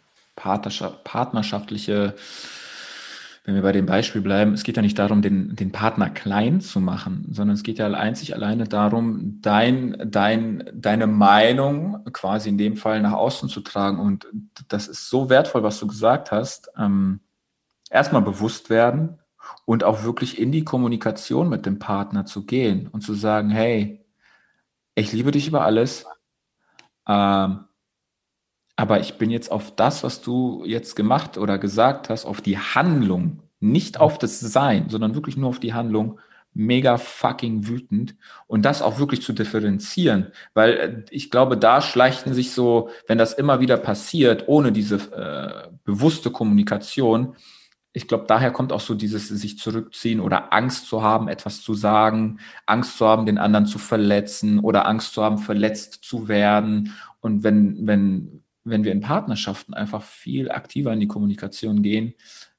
partnerschaftliche 0.42 2.16
wenn 3.44 3.56
wir 3.56 3.64
bei 3.64 3.72
dem 3.72 3.88
Beispiel 3.88 4.22
bleiben, 4.22 4.54
es 4.54 4.64
geht 4.64 4.76
ja 4.76 4.84
nicht 4.84 5.00
darum, 5.00 5.24
den, 5.24 5.56
den 5.56 5.72
Partner 5.72 6.10
klein 6.10 6.62
zu 6.62 6.80
machen, 6.80 7.26
sondern 7.32 7.56
es 7.56 7.64
geht 7.64 7.80
ja 7.80 7.88
einzig 7.88 8.36
alleine 8.36 8.66
darum, 8.66 9.42
dein, 9.42 9.98
dein, 10.06 10.70
deine 10.74 11.08
Meinung 11.08 12.06
quasi 12.14 12.50
in 12.50 12.60
dem 12.60 12.78
Fall 12.78 13.02
nach 13.02 13.14
außen 13.14 13.50
zu 13.50 13.62
tragen. 13.62 14.00
Und 14.00 14.28
das 14.68 14.88
ist 14.88 15.10
so 15.10 15.30
wertvoll, 15.30 15.64
was 15.64 15.80
du 15.80 15.88
gesagt 15.88 16.32
hast. 16.32 16.72
Ähm, 16.78 17.22
erstmal 17.90 18.22
bewusst 18.22 18.70
werden 18.70 19.18
und 19.66 19.84
auch 19.84 20.04
wirklich 20.04 20.38
in 20.40 20.52
die 20.52 20.64
Kommunikation 20.64 21.50
mit 21.50 21.66
dem 21.66 21.80
Partner 21.80 22.28
zu 22.28 22.46
gehen 22.46 22.88
und 22.88 23.02
zu 23.02 23.16
sagen, 23.16 23.50
hey, 23.50 24.06
ich 24.94 25.14
liebe 25.14 25.32
dich 25.32 25.48
über 25.48 25.66
alles. 25.66 26.06
Ähm, 27.08 27.62
aber 28.76 29.00
ich 29.00 29.18
bin 29.18 29.30
jetzt 29.30 29.52
auf 29.52 29.76
das, 29.76 30.04
was 30.04 30.22
du 30.22 30.64
jetzt 30.66 30.96
gemacht 30.96 31.38
oder 31.38 31.58
gesagt 31.58 32.10
hast, 32.10 32.26
auf 32.26 32.42
die 32.42 32.58
Handlung, 32.58 33.40
nicht 33.60 34.00
auf 34.00 34.18
das 34.18 34.40
Sein, 34.40 34.90
sondern 34.90 35.16
wirklich 35.16 35.38
nur 35.38 35.50
auf 35.50 35.60
die 35.60 35.74
Handlung, 35.74 36.20
mega 36.54 36.98
fucking 36.98 37.68
wütend 37.68 38.16
und 38.48 38.64
das 38.64 38.82
auch 38.82 39.00
wirklich 39.00 39.22
zu 39.22 39.34
differenzieren, 39.34 40.28
weil 40.54 40.72
äh, 40.74 41.04
ich 41.10 41.32
glaube, 41.32 41.58
da 41.58 41.82
schleichen 41.82 42.34
sich 42.34 42.52
so, 42.52 42.90
wenn 43.08 43.18
das 43.18 43.34
immer 43.34 43.62
wieder 43.62 43.78
passiert, 43.78 44.46
ohne 44.48 44.72
diese 44.72 44.96
äh, 44.96 45.70
bewusste 45.86 46.30
Kommunikation, 46.30 47.36
ich 47.94 48.08
glaube, 48.08 48.26
daher 48.28 48.52
kommt 48.52 48.72
auch 48.72 48.80
so 48.80 48.96
dieses 48.96 49.28
sich 49.28 49.58
zurückziehen 49.58 50.22
oder 50.22 50.54
Angst 50.54 50.88
zu 50.88 51.02
haben, 51.02 51.28
etwas 51.28 51.62
zu 51.62 51.74
sagen, 51.74 52.40
Angst 52.66 52.98
zu 52.98 53.06
haben, 53.06 53.26
den 53.26 53.38
anderen 53.38 53.66
zu 53.66 53.80
verletzen 53.80 54.60
oder 54.60 54.88
Angst 54.88 55.14
zu 55.14 55.24
haben, 55.24 55.38
verletzt 55.38 56.00
zu 56.02 56.30
werden. 56.30 56.94
Und 57.20 57.44
wenn, 57.44 57.86
wenn, 57.86 58.41
wenn 58.64 58.84
wir 58.84 58.92
in 58.92 59.02
Partnerschaften 59.02 59.74
einfach 59.74 60.04
viel 60.04 60.52
aktiver 60.52 60.94
in 60.94 61.00
die 61.00 61.08
Kommunikation 61.08 61.82
gehen, 61.82 62.14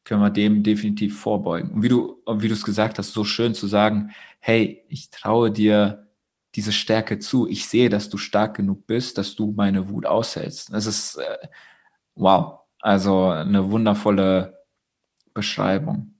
können 0.04 0.20
wir 0.20 0.30
dem 0.30 0.62
definitiv 0.62 1.18
vorbeugen. 1.18 1.70
Und 1.70 1.82
wie 1.82 1.88
du, 1.88 2.20
wie 2.26 2.48
du 2.48 2.54
es 2.54 2.64
gesagt 2.64 2.98
hast, 2.98 3.12
so 3.12 3.24
schön 3.24 3.54
zu 3.54 3.66
sagen, 3.66 4.10
hey, 4.40 4.84
ich 4.88 5.10
traue 5.10 5.50
dir 5.50 6.08
diese 6.54 6.72
Stärke 6.72 7.18
zu. 7.18 7.48
Ich 7.48 7.66
sehe, 7.66 7.88
dass 7.88 8.08
du 8.08 8.18
stark 8.18 8.56
genug 8.56 8.86
bist, 8.86 9.16
dass 9.16 9.36
du 9.36 9.52
meine 9.52 9.88
Wut 9.88 10.06
aushältst. 10.06 10.72
Das 10.72 10.86
ist 10.86 11.16
äh, 11.16 11.48
wow. 12.14 12.58
Also 12.80 13.26
eine 13.26 13.70
wundervolle 13.70 14.58
Beschreibung. 15.34 16.14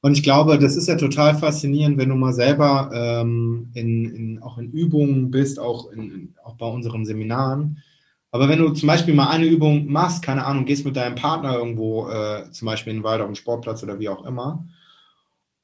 Und 0.00 0.12
ich 0.12 0.22
glaube, 0.22 0.58
das 0.58 0.76
ist 0.76 0.86
ja 0.86 0.94
total 0.94 1.36
faszinierend, 1.36 1.98
wenn 1.98 2.08
du 2.08 2.14
mal 2.14 2.32
selber 2.32 2.90
ähm, 2.94 3.68
in, 3.74 4.14
in, 4.14 4.42
auch 4.42 4.58
in 4.58 4.70
Übungen 4.70 5.32
bist, 5.32 5.58
auch, 5.58 5.90
in, 5.90 6.34
auch 6.44 6.54
bei 6.54 6.66
unseren 6.66 7.04
Seminaren, 7.04 7.82
aber 8.30 8.48
wenn 8.48 8.58
du 8.58 8.70
zum 8.70 8.86
Beispiel 8.86 9.14
mal 9.14 9.28
eine 9.28 9.46
Übung 9.46 9.90
machst, 9.90 10.22
keine 10.22 10.44
Ahnung, 10.44 10.66
gehst 10.66 10.84
mit 10.84 10.96
deinem 10.96 11.14
Partner 11.14 11.56
irgendwo, 11.56 12.08
äh, 12.08 12.50
zum 12.50 12.66
Beispiel 12.66 12.92
in 12.92 12.98
den 12.98 13.04
Wald 13.04 13.20
auf 13.20 13.28
den 13.28 13.36
Sportplatz 13.36 13.82
oder 13.82 13.98
wie 13.98 14.08
auch 14.08 14.24
immer, 14.24 14.66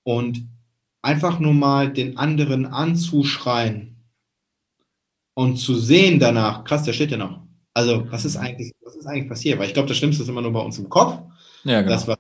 und 0.03 0.47
einfach 1.03 1.39
nur 1.39 1.53
mal 1.53 1.93
den 1.93 2.17
anderen 2.17 2.67
anzuschreien 2.67 3.97
und 5.35 5.57
zu 5.57 5.75
sehen 5.75 6.19
danach, 6.19 6.65
krass, 6.65 6.85
der 6.85 6.93
steht 6.93 7.11
ja 7.11 7.17
noch. 7.19 7.41
Also, 7.75 8.11
was 8.11 8.25
ist 8.25 8.37
eigentlich, 8.37 8.73
was 8.85 8.97
ist 8.97 9.07
eigentlich 9.07 9.29
passiert? 9.29 9.59
Weil 9.59 9.67
ich 9.67 9.75
glaube, 9.75 9.89
das 9.89 9.99
Schlimmste 9.99 10.23
ist 10.23 10.29
immer 10.29 10.43
nur 10.43 10.53
bei 10.53 10.61
uns 10.61 10.79
im 10.79 10.89
Kopf, 10.89 11.21
ja, 11.65 11.81
genau. 11.81 11.93
dass 11.93 12.07
wir 12.07 12.17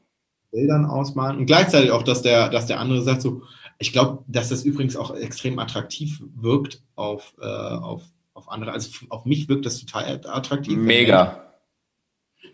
Bildern 0.50 0.84
ausmalen 0.84 1.38
und 1.38 1.46
gleichzeitig 1.46 1.90
auch, 1.90 2.02
dass 2.02 2.22
der, 2.22 2.48
dass 2.48 2.66
der 2.66 2.80
andere 2.80 3.02
sagt 3.02 3.22
so, 3.22 3.42
ich 3.78 3.92
glaube, 3.92 4.24
dass 4.28 4.50
das 4.50 4.64
übrigens 4.64 4.96
auch 4.96 5.14
extrem 5.16 5.58
attraktiv 5.58 6.22
wirkt 6.34 6.82
auf, 6.94 7.34
äh, 7.40 7.46
auf 7.46 8.02
auf 8.34 8.50
andere. 8.50 8.72
Also 8.72 9.06
auf 9.08 9.24
mich 9.24 9.48
wirkt 9.48 9.64
das 9.64 9.80
total 9.84 10.20
attraktiv. 10.26 10.76
Mega. 10.76 11.54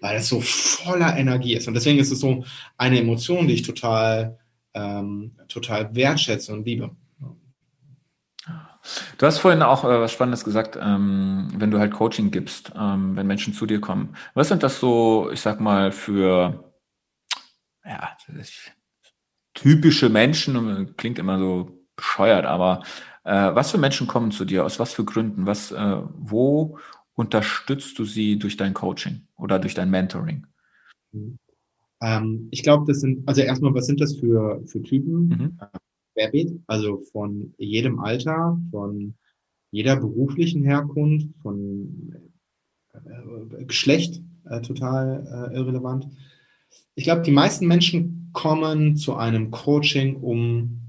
Weil 0.01 0.17
es 0.17 0.29
so 0.29 0.41
voller 0.41 1.17
Energie 1.17 1.55
ist. 1.55 1.67
Und 1.69 1.75
deswegen 1.75 1.99
ist 1.99 2.13
es 2.13 2.21
so 2.21 2.45
eine 2.79 3.01
Emotion, 3.01 3.49
die 3.49 3.55
ich 3.55 3.63
total, 3.63 4.39
ähm, 4.75 5.37
total 5.49 5.95
wertschätze 5.95 6.53
und 6.53 6.65
liebe. 6.65 6.91
Du 9.19 9.27
hast 9.27 9.39
vorhin 9.39 9.63
auch 9.63 9.85
äh, 9.85 10.01
was 10.01 10.13
Spannendes 10.13 10.45
gesagt, 10.45 10.79
ähm, 10.81 11.49
wenn 11.55 11.71
du 11.71 11.79
halt 11.79 11.93
Coaching 11.93 12.31
gibst, 12.31 12.73
ähm, 12.75 13.15
wenn 13.15 13.27
Menschen 13.27 13.53
zu 13.53 13.67
dir 13.67 13.81
kommen. 13.81 14.17
Was 14.35 14.49
sind 14.49 14.63
das 14.63 14.81
so, 14.81 15.31
ich 15.31 15.41
sag 15.41 15.61
mal, 15.61 15.93
für 15.93 16.73
ja, 17.85 18.17
typische 19.55 20.09
Menschen, 20.09 20.97
klingt 20.97 21.19
immer 21.19 21.39
so 21.39 21.81
bescheuert, 21.97 22.47
aber 22.47 22.83
äh, 22.83 23.10
was 23.25 23.71
für 23.71 23.79
Menschen 23.79 24.07
kommen 24.07 24.31
zu 24.31 24.45
dir? 24.45 24.65
Aus 24.65 24.79
was 24.79 24.93
für 24.93 25.05
Gründen? 25.05 25.47
Was, 25.47 25.73
äh, 25.73 25.97
wo 26.17 26.79
unterstützt 27.15 27.99
du 27.99 28.05
sie 28.05 28.39
durch 28.39 28.57
dein 28.57 28.75
Coaching 28.75 29.27
oder 29.37 29.59
durch 29.59 29.75
dein 29.75 29.91
Mentoring? 29.91 30.47
Ähm, 32.01 32.49
ich 32.51 32.63
glaube, 32.63 32.85
das 32.87 33.01
sind, 33.01 33.29
also 33.29 33.43
erstmal, 33.43 33.75
was 33.75 33.87
sind 33.87 34.01
das 34.01 34.17
für, 34.17 34.63
für 34.67 34.83
Typen? 34.83 35.29
Mhm. 35.29 35.59
Querbeet, 36.15 36.61
also 36.67 37.03
von 37.13 37.55
jedem 37.59 38.01
Alter, 38.01 38.59
von 38.71 39.15
jeder 39.71 39.97
beruflichen 39.97 40.65
Herkunft, 40.65 41.29
von 41.43 42.15
äh, 42.93 43.65
Geschlecht, 43.65 44.23
äh, 44.47 44.61
total 44.61 45.51
äh, 45.53 45.57
irrelevant. 45.57 46.09
Ich 46.95 47.05
glaube, 47.05 47.23
die 47.23 47.31
meisten 47.31 47.67
Menschen 47.67 48.31
kommen 48.33 48.97
zu 48.97 49.15
einem 49.15 49.51
Coaching, 49.51 50.17
um 50.17 50.81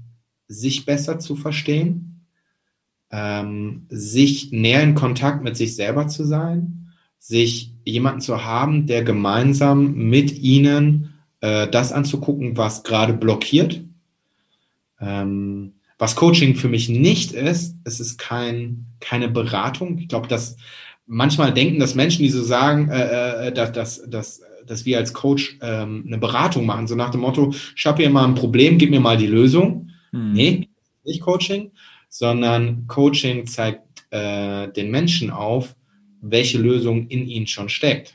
sich 0.48 0.84
besser 0.84 1.18
zu 1.18 1.36
verstehen, 1.36 2.11
ähm, 3.12 3.86
sich 3.88 4.50
näher 4.52 4.82
in 4.82 4.94
Kontakt 4.94 5.44
mit 5.44 5.56
sich 5.56 5.76
selber 5.76 6.08
zu 6.08 6.24
sein, 6.24 6.92
sich 7.18 7.72
jemanden 7.84 8.20
zu 8.20 8.44
haben, 8.44 8.86
der 8.86 9.04
gemeinsam 9.04 9.94
mit 9.94 10.38
ihnen 10.38 11.14
äh, 11.40 11.68
das 11.68 11.92
anzugucken, 11.92 12.56
was 12.56 12.82
gerade 12.82 13.12
blockiert. 13.12 13.82
Ähm, 15.00 15.74
was 15.98 16.16
Coaching 16.16 16.56
für 16.56 16.68
mich 16.68 16.88
nicht 16.88 17.32
ist, 17.32 17.76
es 17.84 18.00
ist 18.00 18.18
kein, 18.18 18.86
keine 18.98 19.28
Beratung. 19.28 19.98
Ich 19.98 20.08
glaube, 20.08 20.26
dass 20.26 20.56
manchmal 21.06 21.52
denken, 21.52 21.78
dass 21.78 21.94
Menschen, 21.94 22.22
die 22.22 22.30
so 22.30 22.42
sagen, 22.42 22.88
äh, 22.88 23.48
äh, 23.48 23.52
dass, 23.52 23.72
dass, 23.72 24.10
dass, 24.10 24.42
dass 24.66 24.86
wir 24.86 24.98
als 24.98 25.12
Coach 25.12 25.58
ähm, 25.60 26.04
eine 26.06 26.18
Beratung 26.18 26.66
machen, 26.66 26.86
so 26.86 26.94
nach 26.94 27.10
dem 27.10 27.20
Motto, 27.20 27.54
ich 27.76 27.86
habe 27.86 28.02
hier 28.02 28.10
mal 28.10 28.24
ein 28.24 28.34
Problem, 28.34 28.78
gib 28.78 28.90
mir 28.90 29.00
mal 29.00 29.16
die 29.16 29.26
Lösung. 29.26 29.90
Hm. 30.10 30.32
Nee, 30.32 30.68
nicht 31.04 31.20
Coaching, 31.20 31.72
sondern 32.12 32.86
Coaching 32.88 33.46
zeigt 33.46 34.04
äh, 34.10 34.70
den 34.70 34.90
Menschen 34.90 35.30
auf, 35.30 35.74
welche 36.20 36.58
Lösung 36.58 37.08
in 37.08 37.26
ihnen 37.26 37.46
schon 37.46 37.70
steckt. 37.70 38.14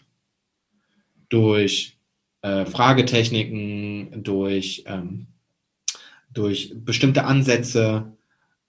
Durch 1.30 1.98
äh, 2.44 2.68
Fragetechniken, 2.68 4.24
durch, 4.24 4.84
ähm, 4.86 5.26
durch 6.32 6.74
bestimmte 6.76 7.26
Ansätze. 7.26 8.14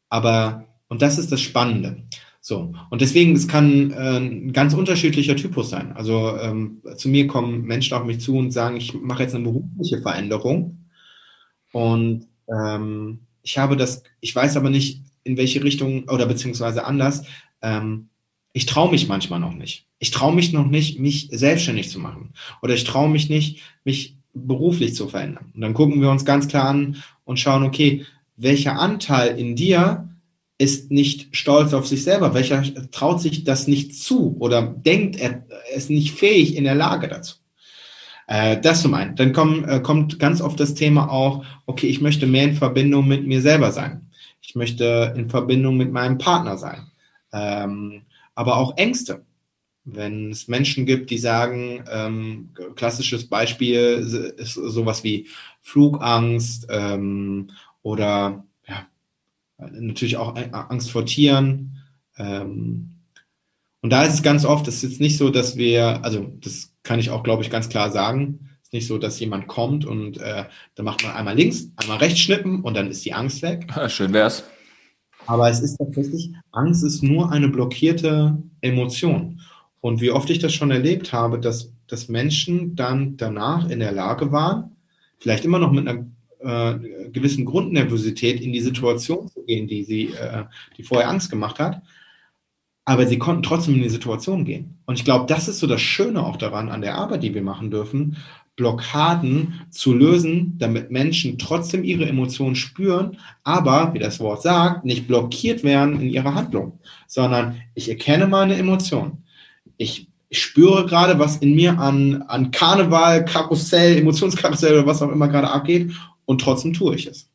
Aber, 0.09 0.65
und 0.89 1.03
das 1.03 1.19
ist 1.19 1.31
das 1.31 1.43
Spannende. 1.43 2.05
So, 2.41 2.73
und 2.89 3.03
deswegen, 3.03 3.37
es 3.37 3.47
kann 3.47 3.91
äh, 3.91 4.17
ein 4.17 4.55
ganz 4.55 4.73
unterschiedlicher 4.73 5.37
Typus 5.37 5.69
sein. 5.69 5.93
Also 5.93 6.39
ähm, 6.39 6.81
zu 6.97 7.11
mir 7.11 7.27
kommen 7.27 7.65
Menschen 7.67 7.93
auf 7.99 8.07
mich 8.07 8.21
zu 8.21 8.35
und 8.39 8.51
sagen, 8.51 8.79
ich 8.79 8.95
mache 8.95 9.25
jetzt 9.25 9.35
eine 9.35 9.45
berufliche 9.45 10.01
Veränderung 10.01 10.87
und 11.73 12.27
ähm, 12.49 13.21
ich 13.43 13.59
habe 13.59 13.77
das, 13.77 14.03
ich 14.21 14.35
weiß 14.35 14.57
aber 14.57 14.71
nicht, 14.71 15.08
in 15.25 15.37
welche 15.37 15.63
Richtung 15.63 16.09
oder 16.09 16.27
beziehungsweise 16.27 16.85
anders. 16.85 17.25
Ähm, 17.63 18.09
ich 18.53 18.67
traue 18.67 18.91
mich 18.91 19.09
manchmal 19.09 19.41
noch 19.41 19.55
nicht. 19.55 19.87
Ich 19.99 20.11
traue 20.11 20.35
mich 20.35 20.53
noch 20.53 20.67
nicht, 20.67 20.99
mich 20.99 21.29
selbstständig 21.31 21.91
zu 21.91 21.99
machen. 21.99 22.33
Oder 22.63 22.75
ich 22.75 22.85
traue 22.85 23.09
mich 23.09 23.29
nicht, 23.29 23.61
mich 23.85 24.17
beruflich 24.35 24.95
zu 24.95 25.09
verändern. 25.09 25.53
Und 25.55 25.61
dann 25.61 25.75
gucken 25.75 26.01
wir 26.01 26.11
uns 26.11 26.25
ganz 26.25 26.49
klar 26.49 26.69
an 26.69 26.97
und 27.25 27.39
schauen, 27.39 27.65
okay, 27.65 28.05
welcher 28.37 28.79
Anteil 28.79 29.39
in 29.39 29.57
dir 29.57 30.09
ist 30.59 30.91
nicht 30.91 31.29
stolz 31.37 31.73
auf 31.73 31.87
sich 31.87 32.03
selber? 32.03 32.35
Welcher 32.35 32.63
traut 32.91 33.21
sich 33.21 33.45
das 33.45 33.69
nicht 33.69 33.95
zu 33.95 34.37
oder 34.39 34.63
denkt, 34.63 35.17
er 35.17 35.45
ist 35.75 35.91
nicht 35.91 36.15
fähig 36.15 36.57
in 36.57 36.65
der 36.65 36.75
Lage 36.75 37.09
dazu? 37.09 37.37
Äh, 38.27 38.61
das 38.61 38.83
zum 38.83 38.95
einen. 38.95 39.17
Dann 39.17 39.33
komm, 39.33 39.65
äh, 39.65 39.81
kommt 39.81 40.19
ganz 40.19 40.41
oft 40.41 40.61
das 40.61 40.75
Thema 40.75 41.11
auch, 41.11 41.45
okay, 41.67 41.87
ich 41.87 42.01
möchte 42.01 42.27
mehr 42.27 42.45
in 42.45 42.55
Verbindung 42.55 43.09
mit 43.09 43.27
mir 43.27 43.41
selber 43.41 43.73
sein. 43.73 44.08
Ich 44.49 44.55
möchte 44.55 45.13
in 45.15 45.29
Verbindung 45.29 45.77
mit 45.77 45.93
meinem 45.93 46.17
Partner 46.17 46.57
sein. 46.57 46.91
Ähm, 47.35 48.07
aber 48.35 48.57
auch 48.57 48.79
Ängste. 48.79 49.27
Wenn 49.85 50.31
es 50.31 50.49
Menschen 50.49 50.87
gibt, 50.87 51.11
die 51.11 51.19
sagen, 51.19 51.85
ähm, 51.93 52.55
klassisches 52.75 53.29
Beispiel 53.29 54.35
ist 54.39 54.55
sowas 54.55 55.05
wie 55.05 55.29
Flugangst 55.61 56.67
ähm, 56.71 57.51
oder 57.83 58.43
natürlich 59.59 60.17
auch 60.17 60.35
Angst 60.35 60.91
vor 60.91 61.05
Tieren. 61.05 61.83
Ähm, 62.17 62.95
und 63.83 63.91
da 63.91 64.03
ist 64.05 64.15
es 64.15 64.23
ganz 64.23 64.47
oft, 64.47 64.67
es 64.67 64.77
ist 64.77 64.93
jetzt 64.93 65.01
nicht 65.01 65.19
so, 65.19 65.29
dass 65.29 65.57
wir, 65.57 66.03
also 66.03 66.33
das 66.41 66.73
kann 66.85 67.01
ich 67.01 67.11
auch, 67.11 67.23
glaube 67.23 67.43
ich, 67.43 67.51
ganz 67.51 67.69
klar 67.69 67.91
sagen, 67.91 68.48
ist 68.69 68.75
nicht 68.75 68.87
so, 68.87 68.99
dass 68.99 69.19
jemand 69.19 69.47
kommt 69.47 69.87
und 69.87 70.19
äh, 70.19 70.45
dann 70.75 70.85
macht 70.85 71.03
man 71.03 71.13
einmal 71.13 71.35
links, 71.35 71.71
einmal 71.77 71.97
rechts 71.99 72.21
schnippen 72.21 72.61
und 72.61 72.77
dann 72.77 72.91
ist 72.91 73.03
die 73.03 73.15
Angst 73.15 73.41
weg. 73.41 73.67
Schön 73.89 74.13
wär's. 74.13 74.45
Aber 75.25 75.49
es 75.49 75.61
ist 75.61 75.79
tatsächlich, 75.79 76.33
Angst 76.53 76.85
ist 76.85 77.03
nur 77.03 77.33
eine 77.33 77.49
blockierte 77.49 78.37
Emotion. 78.61 79.41
Und 79.81 80.03
wie 80.03 80.11
oft 80.11 80.29
ich 80.29 80.39
das 80.39 80.53
schon 80.53 80.71
erlebt 80.71 81.15
habe, 81.15 81.39
dass, 81.39 81.73
dass 81.87 82.09
Menschen 82.09 82.77
dann 82.77 83.17
danach 83.17 83.71
in 83.71 83.81
der 83.81 83.93
Lage 83.93 84.33
waren, 84.33 84.77
vielleicht 85.19 85.47
immer 85.47 85.59
noch 85.59 85.73
mit 85.73 85.89
einer 85.89 86.07
äh, 86.41 87.09
gewissen 87.11 87.47
Grundnervosität 87.47 88.39
in 88.41 88.53
die 88.53 88.61
Situation 88.61 89.29
zu 89.29 89.45
gehen, 89.45 89.67
die 89.67 89.85
sie, 89.85 90.09
äh, 90.09 90.45
die 90.77 90.83
vorher 90.83 91.09
Angst 91.09 91.31
gemacht 91.31 91.59
hat. 91.59 91.81
Aber 92.85 93.07
sie 93.07 93.19
konnten 93.19 93.43
trotzdem 93.43 93.75
in 93.75 93.83
die 93.83 93.89
Situation 93.89 94.45
gehen. 94.47 94.79
Und 94.87 94.99
ich 94.99 95.05
glaube, 95.05 95.27
das 95.27 95.47
ist 95.47 95.59
so 95.59 95.67
das 95.67 95.83
Schöne 95.83 96.25
auch 96.25 96.37
daran, 96.37 96.71
an 96.71 96.81
der 96.81 96.95
Arbeit, 96.95 97.23
die 97.23 97.35
wir 97.35 97.43
machen 97.43 97.71
dürfen, 97.71 98.17
Blockaden 98.59 99.55
zu 99.71 99.95
lösen, 99.95 100.57
damit 100.59 100.91
Menschen 100.91 101.39
trotzdem 101.39 101.83
ihre 101.83 102.07
Emotionen 102.07 102.57
spüren, 102.57 103.17
aber, 103.43 103.95
wie 103.95 103.99
das 103.99 104.21
Wort 104.21 104.43
sagt, 104.43 104.85
nicht 104.85 105.07
blockiert 105.07 105.65
werden 105.65 105.99
in 106.01 106.11
ihrer 106.11 106.35
Handlung, 106.35 106.79
sondern 107.07 107.63
ich 107.75 107.89
erkenne 107.89 108.27
meine 108.27 108.57
Emotionen. 108.57 109.25
Ich, 109.79 110.09
spüre 110.31 110.87
gerade, 110.87 111.19
was 111.19 111.39
in 111.39 111.55
mir 111.55 111.79
an, 111.79 112.23
an 112.23 112.51
Karneval, 112.51 113.25
Karussell, 113.25 113.99
Emotionskarussell 113.99 114.75
oder 114.75 114.87
was 114.87 115.03
auch 115.03 115.11
immer 115.11 115.29
gerade 115.29 115.51
abgeht 115.51 115.93
und 116.25 116.41
trotzdem 116.41 116.73
tue 116.75 116.95
ich 116.95 117.07
es. 117.07 117.31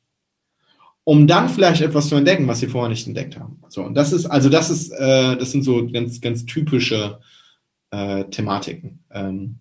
Um 1.04 1.28
dann 1.28 1.50
vielleicht 1.50 1.82
etwas 1.82 2.08
zu 2.08 2.16
entdecken, 2.16 2.48
was 2.48 2.60
sie 2.60 2.68
vorher 2.68 2.90
nicht 2.90 3.08
entdeckt 3.08 3.38
haben. 3.38 3.62
So, 3.68 3.84
und 3.84 3.96
das 3.96 4.14
ist, 4.14 4.26
also 4.26 4.50
das 4.50 4.70
ist, 4.70 4.92
äh, 4.92 5.36
das 5.36 5.52
sind 5.52 5.64
so 5.64 5.88
ganz, 5.90 6.22
ganz 6.22 6.46
typische 6.46 7.20
äh, 7.92 8.24
Thematiken. 8.26 9.04
Ähm, 9.12 9.60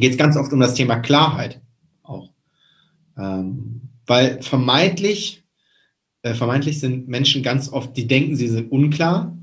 geht 0.00 0.12
es 0.12 0.18
ganz 0.18 0.36
oft 0.36 0.52
um 0.52 0.60
das 0.60 0.74
Thema 0.74 0.96
Klarheit 0.96 1.60
auch. 2.02 2.30
Ähm, 3.18 3.82
weil 4.06 4.42
vermeintlich, 4.42 5.42
äh, 6.22 6.34
vermeintlich 6.34 6.80
sind 6.80 7.08
Menschen 7.08 7.42
ganz 7.42 7.68
oft, 7.68 7.96
die 7.96 8.06
denken, 8.06 8.36
sie 8.36 8.48
sind 8.48 8.70
unklar, 8.72 9.36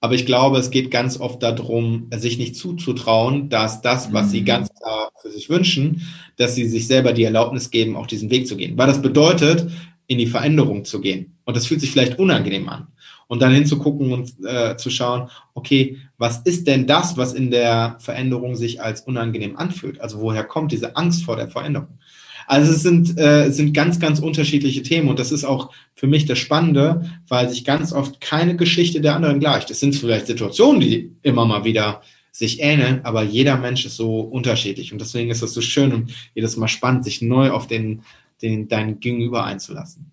aber 0.00 0.14
ich 0.14 0.24
glaube, 0.24 0.58
es 0.58 0.70
geht 0.70 0.90
ganz 0.90 1.20
oft 1.20 1.42
darum, 1.42 2.08
sich 2.14 2.38
nicht 2.38 2.56
zuzutrauen, 2.56 3.50
dass 3.50 3.82
das, 3.82 4.12
was 4.12 4.30
sie 4.30 4.40
mhm. 4.40 4.46
ganz 4.46 4.68
klar 4.74 5.10
für 5.20 5.30
sich 5.30 5.50
wünschen, 5.50 6.02
dass 6.36 6.54
sie 6.54 6.66
sich 6.66 6.86
selber 6.86 7.12
die 7.12 7.24
Erlaubnis 7.24 7.70
geben, 7.70 7.96
auch 7.96 8.06
diesen 8.06 8.30
Weg 8.30 8.46
zu 8.46 8.56
gehen. 8.56 8.78
Weil 8.78 8.86
das 8.86 9.02
bedeutet, 9.02 9.70
in 10.06 10.18
die 10.18 10.26
Veränderung 10.26 10.84
zu 10.84 11.00
gehen. 11.00 11.36
Und 11.44 11.56
das 11.56 11.66
fühlt 11.66 11.80
sich 11.80 11.90
vielleicht 11.92 12.18
unangenehm 12.18 12.68
an. 12.68 12.88
Und 13.30 13.40
dann 13.40 13.52
hinzugucken 13.52 14.12
und 14.12 14.32
äh, 14.44 14.76
zu 14.76 14.90
schauen, 14.90 15.30
okay, 15.54 15.98
was 16.18 16.38
ist 16.38 16.66
denn 16.66 16.88
das, 16.88 17.16
was 17.16 17.32
in 17.32 17.52
der 17.52 17.94
Veränderung 18.00 18.56
sich 18.56 18.82
als 18.82 19.02
unangenehm 19.02 19.56
anfühlt? 19.56 20.00
Also 20.00 20.20
woher 20.20 20.42
kommt 20.42 20.72
diese 20.72 20.96
Angst 20.96 21.22
vor 21.22 21.36
der 21.36 21.46
Veränderung? 21.46 22.00
Also 22.48 22.72
es 22.72 22.82
sind, 22.82 23.16
äh, 23.16 23.44
es 23.44 23.56
sind 23.56 23.72
ganz, 23.72 24.00
ganz 24.00 24.18
unterschiedliche 24.18 24.82
Themen 24.82 25.08
und 25.08 25.20
das 25.20 25.30
ist 25.30 25.44
auch 25.44 25.70
für 25.94 26.08
mich 26.08 26.26
das 26.26 26.40
Spannende, 26.40 27.08
weil 27.28 27.48
sich 27.48 27.64
ganz 27.64 27.92
oft 27.92 28.20
keine 28.20 28.56
Geschichte 28.56 29.00
der 29.00 29.14
anderen 29.14 29.38
gleicht. 29.38 29.70
Es 29.70 29.78
sind 29.78 29.94
vielleicht 29.94 30.26
Situationen, 30.26 30.80
die 30.80 31.12
immer 31.22 31.46
mal 31.46 31.62
wieder 31.62 32.02
sich 32.32 32.60
ähneln, 32.60 33.04
aber 33.04 33.22
jeder 33.22 33.58
Mensch 33.58 33.86
ist 33.86 33.94
so 33.94 34.22
unterschiedlich 34.22 34.92
und 34.92 35.00
deswegen 35.00 35.30
ist 35.30 35.42
es 35.42 35.54
so 35.54 35.60
schön 35.60 35.92
und 35.92 36.12
jedes 36.34 36.56
Mal 36.56 36.66
spannend, 36.66 37.04
sich 37.04 37.22
neu 37.22 37.52
auf 37.52 37.68
den, 37.68 38.02
den 38.42 38.66
dein 38.66 38.98
Gegenüber 38.98 39.44
einzulassen. 39.44 40.10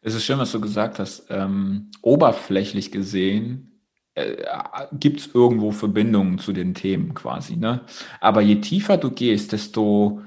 Es 0.00 0.14
ist 0.14 0.24
schön, 0.24 0.38
was 0.38 0.52
du 0.52 0.60
gesagt 0.60 0.98
hast. 0.98 1.26
Ähm, 1.28 1.90
oberflächlich 2.02 2.92
gesehen 2.92 3.82
äh, 4.14 4.36
gibt 4.92 5.20
es 5.20 5.34
irgendwo 5.34 5.72
Verbindungen 5.72 6.38
zu 6.38 6.52
den 6.52 6.74
Themen 6.74 7.14
quasi. 7.14 7.56
Ne? 7.56 7.80
Aber 8.20 8.40
je 8.40 8.56
tiefer 8.56 8.96
du 8.96 9.10
gehst, 9.10 9.52
desto 9.52 10.22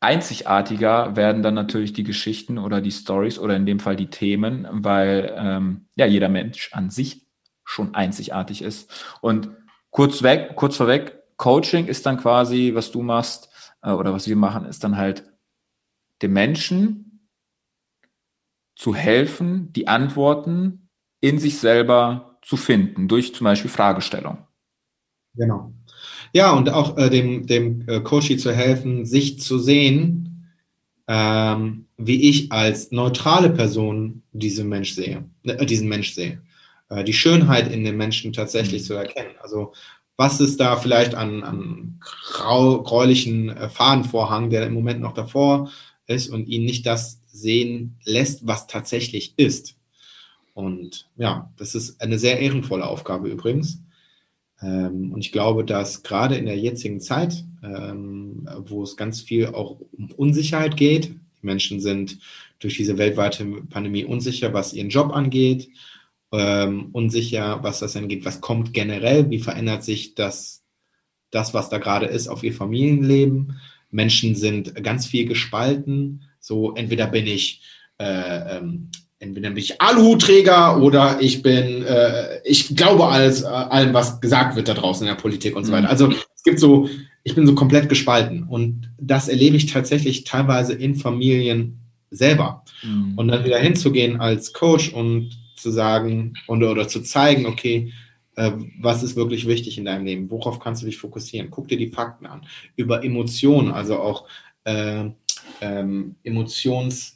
einzigartiger 0.00 1.16
werden 1.16 1.42
dann 1.42 1.54
natürlich 1.54 1.92
die 1.92 2.04
Geschichten 2.04 2.58
oder 2.58 2.80
die 2.80 2.92
Stories 2.92 3.38
oder 3.38 3.56
in 3.56 3.66
dem 3.66 3.80
Fall 3.80 3.96
die 3.96 4.10
Themen, 4.10 4.68
weil 4.70 5.34
ähm, 5.36 5.86
ja 5.96 6.06
jeder 6.06 6.28
Mensch 6.28 6.70
an 6.72 6.90
sich 6.90 7.26
schon 7.64 7.94
einzigartig 7.94 8.62
ist. 8.62 8.92
Und 9.20 9.50
kurz 9.90 10.22
weg, 10.22 10.52
kurz 10.54 10.76
vorweg, 10.76 11.22
Coaching 11.36 11.86
ist 11.86 12.06
dann 12.06 12.18
quasi, 12.18 12.72
was 12.74 12.92
du 12.92 13.02
machst 13.02 13.50
äh, 13.82 13.90
oder 13.90 14.12
was 14.12 14.28
wir 14.28 14.36
machen, 14.36 14.66
ist 14.66 14.84
dann 14.84 14.96
halt 14.96 15.24
dem 16.22 16.32
Menschen 16.32 17.05
zu 18.76 18.94
helfen, 18.94 19.72
die 19.72 19.88
Antworten 19.88 20.88
in 21.20 21.38
sich 21.38 21.58
selber 21.58 22.38
zu 22.42 22.56
finden, 22.56 23.08
durch 23.08 23.34
zum 23.34 23.44
Beispiel 23.44 23.70
Fragestellung. 23.70 24.38
Genau. 25.34 25.72
Ja, 26.32 26.52
und 26.52 26.70
auch 26.70 26.96
äh, 26.98 27.10
dem, 27.10 27.46
dem 27.46 27.88
äh, 27.88 28.00
Coachy 28.00 28.36
zu 28.36 28.52
helfen, 28.52 29.04
sich 29.06 29.40
zu 29.40 29.58
sehen, 29.58 30.52
ähm, 31.08 31.86
wie 31.96 32.28
ich 32.28 32.52
als 32.52 32.90
neutrale 32.90 33.50
Person 33.50 34.22
diesen 34.32 34.68
Mensch 34.68 34.92
sehe, 34.94 35.24
äh, 35.44 35.64
diesen 35.66 35.88
Mensch 35.88 36.12
sehe. 36.12 36.42
Äh, 36.88 37.04
die 37.04 37.12
Schönheit 37.12 37.72
in 37.72 37.84
den 37.84 37.96
Menschen 37.96 38.32
tatsächlich 38.32 38.82
mhm. 38.82 38.86
zu 38.86 38.94
erkennen. 38.94 39.34
Also 39.40 39.72
was 40.16 40.40
ist 40.40 40.60
da 40.60 40.76
vielleicht 40.76 41.14
an, 41.14 41.42
an 41.42 42.00
grau, 42.00 42.82
gräulichen 42.82 43.50
äh, 43.50 43.68
Fadenvorhang, 43.68 44.50
der 44.50 44.66
im 44.66 44.74
Moment 44.74 45.00
noch 45.00 45.14
davor 45.14 45.70
ist 46.06 46.28
und 46.28 46.48
ihn 46.48 46.64
nicht 46.64 46.86
das 46.86 47.22
sehen 47.36 47.96
lässt, 48.04 48.46
was 48.46 48.66
tatsächlich 48.66 49.34
ist. 49.36 49.76
Und 50.54 51.08
ja, 51.16 51.52
das 51.56 51.74
ist 51.74 52.00
eine 52.00 52.18
sehr 52.18 52.40
ehrenvolle 52.40 52.86
Aufgabe 52.86 53.28
übrigens. 53.28 53.82
Ähm, 54.62 55.12
und 55.12 55.20
ich 55.20 55.32
glaube, 55.32 55.64
dass 55.64 56.02
gerade 56.02 56.36
in 56.36 56.46
der 56.46 56.56
jetzigen 56.56 57.00
Zeit, 57.00 57.44
ähm, 57.62 58.48
wo 58.66 58.82
es 58.82 58.96
ganz 58.96 59.20
viel 59.20 59.48
auch 59.48 59.78
um 59.92 60.10
Unsicherheit 60.12 60.76
geht, 60.76 61.08
die 61.08 61.46
Menschen 61.46 61.80
sind 61.80 62.18
durch 62.58 62.76
diese 62.76 62.96
weltweite 62.96 63.44
Pandemie 63.68 64.04
unsicher, 64.04 64.54
was 64.54 64.72
ihren 64.72 64.88
Job 64.88 65.12
angeht, 65.12 65.68
ähm, 66.32 66.88
unsicher, 66.92 67.62
was 67.62 67.80
das 67.80 67.96
angeht, 67.96 68.24
was 68.24 68.40
kommt 68.40 68.72
generell, 68.72 69.30
wie 69.30 69.38
verändert 69.38 69.84
sich 69.84 70.14
das, 70.14 70.62
das, 71.30 71.54
was 71.54 71.68
da 71.68 71.78
gerade 71.78 72.06
ist, 72.06 72.28
auf 72.28 72.42
ihr 72.42 72.54
Familienleben. 72.54 73.58
Menschen 73.90 74.34
sind 74.34 74.74
ganz 74.82 75.06
viel 75.06 75.26
gespalten. 75.26 76.24
So, 76.46 76.74
entweder 76.76 77.08
bin 77.08 77.26
ich 77.26 77.60
äh, 77.98 78.58
ähm, 78.58 78.88
entweder 79.18 79.48
bin 79.48 79.58
ich 79.58 79.80
Aluhutträger 79.80 80.80
oder 80.80 81.18
ich 81.20 81.42
bin, 81.42 81.82
äh, 81.82 82.40
ich 82.44 82.76
glaube 82.76 83.06
alles, 83.06 83.42
äh, 83.42 83.46
allem, 83.46 83.92
was 83.94 84.20
gesagt 84.20 84.54
wird 84.54 84.68
da 84.68 84.74
draußen 84.74 85.04
in 85.04 85.12
der 85.12 85.20
Politik 85.20 85.56
und 85.56 85.64
so 85.64 85.72
weiter. 85.72 85.84
Mhm. 85.84 85.90
Also 85.90 86.12
es 86.34 86.42
gibt 86.44 86.60
so, 86.60 86.88
ich 87.24 87.34
bin 87.34 87.48
so 87.48 87.54
komplett 87.56 87.88
gespalten 87.88 88.44
und 88.44 88.92
das 89.00 89.28
erlebe 89.28 89.56
ich 89.56 89.66
tatsächlich 89.66 90.22
teilweise 90.22 90.74
in 90.74 90.94
Familien 90.94 91.80
selber. 92.10 92.62
Mhm. 92.84 93.14
Und 93.16 93.28
dann 93.28 93.44
wieder 93.44 93.58
hinzugehen 93.58 94.20
als 94.20 94.52
Coach 94.52 94.92
und 94.92 95.30
zu 95.56 95.72
sagen 95.72 96.34
und, 96.46 96.62
oder 96.62 96.86
zu 96.86 97.00
zeigen, 97.00 97.46
okay, 97.46 97.92
äh, 98.36 98.52
was 98.78 99.02
ist 99.02 99.16
wirklich 99.16 99.48
wichtig 99.48 99.78
in 99.78 99.86
deinem 99.86 100.04
Leben? 100.04 100.30
Worauf 100.30 100.60
kannst 100.60 100.82
du 100.82 100.86
dich 100.86 100.98
fokussieren? 100.98 101.50
Guck 101.50 101.66
dir 101.66 101.78
die 101.78 101.90
Fakten 101.90 102.26
an. 102.26 102.42
Über 102.76 103.02
Emotionen, 103.02 103.72
also 103.72 103.98
auch 103.98 104.26
äh, 104.64 105.06
ähm, 105.60 106.16
Emotions- 106.24 107.14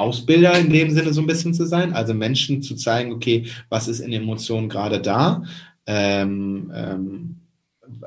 in 0.00 0.70
dem 0.70 0.90
Sinne 0.92 1.12
so 1.12 1.20
ein 1.20 1.26
bisschen 1.26 1.54
zu 1.54 1.66
sein, 1.66 1.92
also 1.92 2.14
Menschen 2.14 2.62
zu 2.62 2.76
zeigen, 2.76 3.12
okay, 3.12 3.46
was 3.68 3.88
ist 3.88 3.98
in 3.98 4.12
Emotionen 4.12 4.68
gerade 4.68 5.00
da, 5.00 5.42
ähm, 5.86 6.70
ähm, 6.72 7.36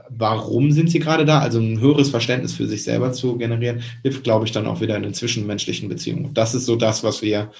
warum 0.09 0.71
sind 0.71 0.89
sie 0.89 0.99
gerade 0.99 1.25
da, 1.25 1.39
also 1.39 1.59
ein 1.59 1.81
höheres 1.81 2.09
Verständnis 2.09 2.53
für 2.53 2.65
sich 2.65 2.83
selber 2.83 3.11
zu 3.11 3.37
generieren, 3.37 3.81
hilft, 4.03 4.23
glaube 4.23 4.45
ich, 4.45 4.53
dann 4.53 4.67
auch 4.67 4.79
wieder 4.79 4.95
in 4.95 5.03
den 5.03 5.13
zwischenmenschlichen 5.13 5.89
Beziehungen. 5.89 6.33
Das 6.33 6.55
ist 6.55 6.65
so 6.65 6.77
das, 6.77 7.03
was 7.03 7.21
wir 7.21 7.51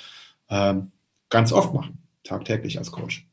ähm, 0.50 0.92
ganz 1.30 1.52
oft 1.52 1.74
machen, 1.74 1.98
tagtäglich 2.24 2.78
als 2.78 2.90
Coach. 2.90 3.28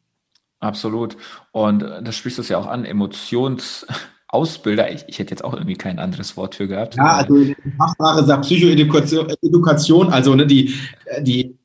Absolut. 0.59 1.17
Und 1.53 1.81
das 1.81 2.17
sprichst 2.17 2.39
du 2.39 2.43
es 2.43 2.49
ja 2.49 2.59
auch 2.59 2.67
an, 2.67 2.85
Emotions- 2.85 3.87
Ausbilder, 4.29 4.93
ich, 4.93 5.05
ich 5.09 5.19
hätte 5.19 5.31
jetzt 5.31 5.43
auch 5.43 5.55
irgendwie 5.55 5.75
kein 5.75 5.99
anderes 5.99 6.37
Wort 6.37 6.55
für 6.55 6.69
gehabt. 6.69 6.97
Ja, 6.97 7.17
also 7.17 7.37
in 7.37 7.49
der 7.49 7.73
Fachsprache 7.79 8.25
sagt 8.25 8.43
Psychoedukation, 8.43 10.11
also 10.11 10.35
ne, 10.35 10.47
die, 10.47 10.75
die, 11.21 11.57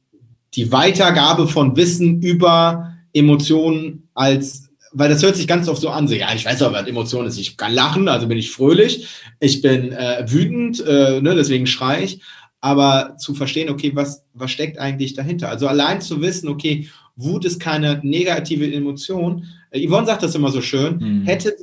die 0.54 0.72
Weitergabe 0.72 1.48
von 1.48 1.76
Wissen 1.76 2.22
über 2.22 2.94
Emotionen 3.12 4.08
als, 4.14 4.70
weil 4.94 5.10
das 5.10 5.22
hört 5.24 5.36
sich 5.36 5.48
ganz 5.48 5.68
oft 5.68 5.82
so 5.82 5.90
an, 5.90 6.08
so, 6.08 6.16
ja, 6.16 6.34
ich 6.34 6.46
weiß 6.46 6.62
aber, 6.62 6.80
was 6.80 6.88
Emotion 6.88 7.26
ist. 7.26 7.38
Ich 7.38 7.58
kann 7.58 7.74
lachen, 7.74 8.08
also 8.08 8.28
bin 8.28 8.38
ich 8.38 8.52
fröhlich, 8.52 9.08
ich 9.42 9.62
bin 9.62 9.92
äh, 9.92 10.24
wütend, 10.28 10.86
äh, 10.88 11.20
ne, 11.20 11.36
deswegen 11.36 11.68
schreie 11.68 12.04
ich. 12.04 12.22
Aber 12.62 13.18
zu 13.18 13.34
verstehen, 13.34 13.70
okay, 13.70 13.92
was, 13.94 14.24
was 14.34 14.50
steckt 14.50 14.78
eigentlich 14.78 15.16
dahinter? 15.16 15.50
Also 15.50 15.68
allein 15.68 16.00
zu 16.00 16.22
wissen, 16.22 16.48
okay, 16.48 16.88
Wut 17.18 17.44
ist 17.44 17.60
keine 17.60 18.00
negative 18.04 18.72
Emotion. 18.74 19.48
Äh, 19.72 19.86
Yvonne 19.86 20.08
sagt 20.08 20.24
das 20.24 20.34
immer 20.34 20.50
so 20.50 20.62
schön, 20.62 21.02
hm. 21.02 21.24
hätte 21.26 21.54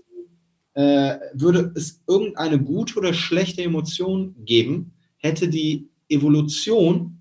äh, 0.74 1.16
würde 1.34 1.72
es 1.74 2.00
irgendeine 2.06 2.60
gute 2.60 2.98
oder 2.98 3.12
schlechte 3.12 3.62
Emotion 3.62 4.34
geben, 4.44 4.92
hätte 5.16 5.48
die 5.48 5.88
Evolution, 6.08 7.18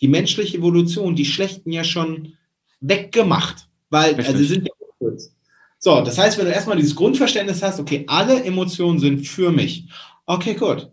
die 0.00 0.08
menschliche 0.08 0.58
Evolution, 0.58 1.14
die 1.14 1.24
schlechten 1.24 1.72
ja 1.72 1.84
schon 1.84 2.34
weggemacht. 2.80 3.68
Weil, 3.90 4.14
Richtig. 4.14 4.26
also 4.26 4.38
sie 4.38 4.46
sind 4.46 4.66
ja 4.66 4.74
kurz. 4.98 5.34
So, 5.78 6.02
das 6.02 6.18
heißt, 6.18 6.38
wenn 6.38 6.46
du 6.46 6.52
erstmal 6.52 6.76
dieses 6.76 6.94
Grundverständnis 6.94 7.62
hast, 7.62 7.80
okay, 7.80 8.04
alle 8.06 8.42
Emotionen 8.44 8.98
sind 8.98 9.26
für 9.26 9.50
mich. 9.50 9.88
Okay, 10.26 10.54
gut. 10.54 10.90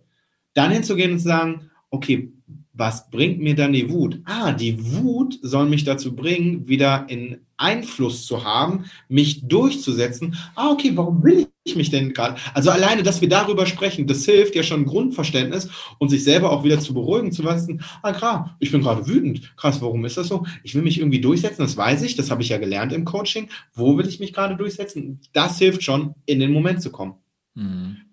Dann 0.54 0.72
hinzugehen 0.72 1.12
und 1.12 1.20
zu 1.20 1.28
sagen, 1.28 1.70
okay, 1.90 2.32
was 2.78 3.10
bringt 3.10 3.40
mir 3.40 3.56
dann 3.56 3.74
die 3.74 3.90
Wut? 3.90 4.22
Ah, 4.26 4.52
die 4.52 4.94
Wut 4.94 5.40
soll 5.42 5.68
mich 5.68 5.84
dazu 5.84 6.16
bringen, 6.16 6.68
wieder 6.68 7.06
in 7.10 7.40
Einfluss 7.58 8.26
zu 8.26 8.44
haben, 8.44 8.86
mich 9.10 9.48
durchzusetzen. 9.48 10.38
Ah, 10.56 10.70
okay, 10.70 10.92
warum 10.94 11.24
will 11.24 11.48
ich 11.64 11.76
mich 11.76 11.90
denn 11.90 12.14
gerade? 12.14 12.36
Also 12.54 12.70
alleine, 12.70 13.02
dass 13.02 13.20
wir 13.20 13.30
darüber 13.30 13.66
sprechen, 13.66 14.06
das 14.06 14.26
hilft 14.26 14.56
ja 14.56 14.62
schon 14.62 14.86
Grundverständnis 14.86 15.70
und 15.98 16.10
sich 16.10 16.24
selber 16.24 16.52
auch 16.52 16.64
wieder 16.64 16.80
zu 16.80 16.94
beruhigen, 16.94 17.32
zu 17.32 17.44
wissen, 17.44 17.82
ah, 18.04 18.14
klar, 18.14 18.56
ich 18.60 18.72
bin 18.72 18.82
gerade 18.82 19.08
wütend. 19.08 19.56
Krass, 19.58 19.82
warum 19.82 20.06
ist 20.06 20.18
das 20.18 20.28
so? 20.28 20.46
Ich 20.64 20.76
will 20.76 20.84
mich 20.84 21.00
irgendwie 21.00 21.22
durchsetzen, 21.22 21.64
das 21.64 21.76
weiß 21.76 22.04
ich, 22.04 22.16
das 22.16 22.30
habe 22.30 22.44
ich 22.44 22.50
ja 22.50 22.60
gelernt 22.60 22.94
im 22.94 23.06
Coaching. 23.06 23.50
Wo 23.74 23.98
will 23.98 24.08
ich 24.08 24.20
mich 24.20 24.34
gerade 24.34 24.56
durchsetzen? 24.56 25.20
Das 25.34 25.58
hilft 25.58 25.84
schon, 25.84 26.14
in 26.28 26.40
den 26.40 26.52
Moment 26.52 26.82
zu 26.84 26.92
kommen. 26.92 27.16
Mhm. 27.56 28.07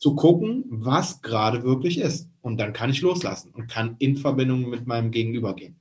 Zu 0.00 0.16
gucken, 0.16 0.64
was 0.68 1.22
gerade 1.22 1.62
wirklich 1.62 2.00
ist. 2.00 2.28
Und 2.40 2.58
dann 2.58 2.72
kann 2.72 2.90
ich 2.90 3.02
loslassen 3.02 3.52
und 3.54 3.68
kann 3.68 3.96
in 3.98 4.16
Verbindung 4.16 4.68
mit 4.68 4.86
meinem 4.86 5.12
Gegenüber 5.12 5.54
gehen. 5.54 5.78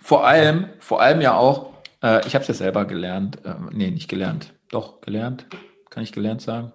Vor 0.00 0.26
allem, 0.26 0.68
vor 0.78 1.00
allem 1.00 1.20
ja 1.20 1.36
auch, 1.36 1.72
äh, 2.02 2.26
ich 2.26 2.34
habe 2.34 2.42
es 2.42 2.48
ja 2.48 2.54
selber 2.54 2.84
gelernt. 2.84 3.44
Äh, 3.44 3.54
nee, 3.72 3.90
nicht 3.90 4.08
gelernt. 4.08 4.54
Doch, 4.70 5.00
gelernt. 5.00 5.46
Kann 5.90 6.02
ich 6.02 6.12
gelernt 6.12 6.42
sagen? 6.42 6.72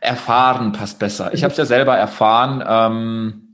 Erfahren 0.00 0.72
passt 0.72 0.98
besser. 0.98 1.32
Ich 1.34 1.44
habe 1.44 1.52
es 1.52 1.58
ja 1.58 1.66
selber 1.66 1.96
erfahren. 1.96 2.64
Ähm, 2.66 3.46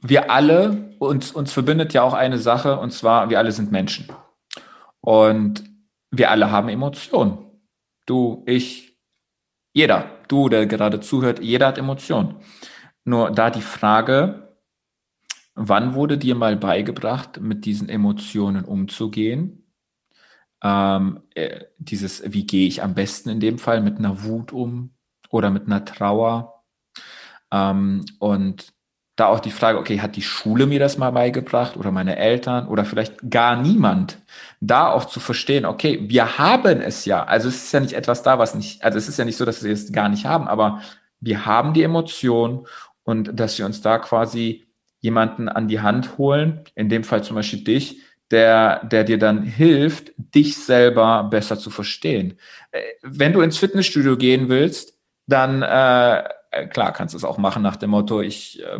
wir 0.00 0.30
alle, 0.30 0.94
uns, 0.98 1.32
uns 1.32 1.52
verbindet 1.52 1.92
ja 1.92 2.02
auch 2.02 2.14
eine 2.14 2.38
Sache, 2.38 2.78
und 2.78 2.92
zwar, 2.92 3.30
wir 3.30 3.38
alle 3.38 3.52
sind 3.52 3.72
Menschen. 3.72 4.08
Und 5.00 5.64
wir 6.10 6.30
alle 6.30 6.50
haben 6.50 6.68
Emotionen. 6.68 7.38
Du, 8.06 8.42
ich, 8.46 8.87
jeder. 9.78 10.10
Du, 10.28 10.48
der 10.48 10.66
gerade 10.66 11.00
zuhört, 11.00 11.40
jeder 11.40 11.68
hat 11.68 11.78
Emotionen. 11.78 12.36
Nur 13.04 13.30
da 13.30 13.50
die 13.50 13.62
Frage, 13.62 14.48
Wann 15.60 15.94
wurde 15.94 16.18
dir 16.18 16.36
mal 16.36 16.54
beigebracht, 16.56 17.40
mit 17.40 17.64
diesen 17.64 17.88
Emotionen 17.88 18.64
umzugehen? 18.64 19.66
Ähm, 20.62 21.22
äh, 21.34 21.64
dieses, 21.78 22.22
wie 22.32 22.46
gehe 22.46 22.68
ich 22.68 22.80
am 22.80 22.94
besten 22.94 23.28
in 23.28 23.40
dem 23.40 23.58
Fall 23.58 23.80
mit 23.80 23.98
einer 23.98 24.22
Wut 24.22 24.52
um 24.52 24.94
oder 25.30 25.50
mit 25.50 25.66
einer 25.66 25.84
Trauer? 25.84 26.62
Ähm, 27.50 28.04
und 28.20 28.72
da 29.18 29.26
auch 29.26 29.40
die 29.40 29.50
Frage, 29.50 29.78
okay, 29.78 30.00
hat 30.00 30.14
die 30.14 30.22
Schule 30.22 30.66
mir 30.66 30.78
das 30.78 30.96
mal 30.96 31.10
beigebracht 31.10 31.76
oder 31.76 31.90
meine 31.90 32.16
Eltern 32.16 32.68
oder 32.68 32.84
vielleicht 32.84 33.28
gar 33.28 33.60
niemand? 33.60 34.18
Da 34.60 34.92
auch 34.92 35.06
zu 35.06 35.18
verstehen, 35.18 35.64
okay, 35.64 35.98
wir 36.02 36.38
haben 36.38 36.80
es 36.80 37.04
ja. 37.04 37.24
Also 37.24 37.48
es 37.48 37.64
ist 37.64 37.72
ja 37.72 37.80
nicht 37.80 37.94
etwas 37.94 38.22
da, 38.22 38.38
was 38.38 38.54
nicht, 38.54 38.84
also 38.84 38.96
es 38.96 39.08
ist 39.08 39.18
ja 39.18 39.24
nicht 39.24 39.36
so, 39.36 39.44
dass 39.44 39.64
wir 39.64 39.72
es 39.72 39.90
gar 39.90 40.08
nicht 40.08 40.24
haben, 40.24 40.46
aber 40.46 40.82
wir 41.18 41.46
haben 41.46 41.74
die 41.74 41.82
Emotion 41.82 42.68
und 43.02 43.40
dass 43.40 43.58
wir 43.58 43.66
uns 43.66 43.80
da 43.80 43.98
quasi 43.98 44.68
jemanden 45.00 45.48
an 45.48 45.66
die 45.66 45.80
Hand 45.80 46.16
holen, 46.16 46.60
in 46.76 46.88
dem 46.88 47.02
Fall 47.02 47.24
zum 47.24 47.34
Beispiel 47.34 47.64
dich, 47.64 48.00
der, 48.30 48.84
der 48.84 49.02
dir 49.02 49.18
dann 49.18 49.42
hilft, 49.42 50.12
dich 50.16 50.58
selber 50.58 51.24
besser 51.24 51.58
zu 51.58 51.70
verstehen. 51.70 52.38
Äh, 52.70 52.82
wenn 53.02 53.32
du 53.32 53.40
ins 53.40 53.58
Fitnessstudio 53.58 54.16
gehen 54.16 54.48
willst, 54.48 54.96
dann 55.26 55.62
äh, 55.62 56.22
klar 56.70 56.92
kannst 56.92 57.14
du 57.14 57.18
es 57.18 57.24
auch 57.24 57.38
machen 57.38 57.64
nach 57.64 57.76
dem 57.76 57.90
Motto, 57.90 58.20
ich 58.20 58.62
äh, 58.62 58.78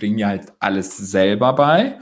bringe 0.00 0.16
mir 0.16 0.26
halt 0.26 0.52
alles 0.58 0.96
selber 0.96 1.52
bei. 1.52 1.98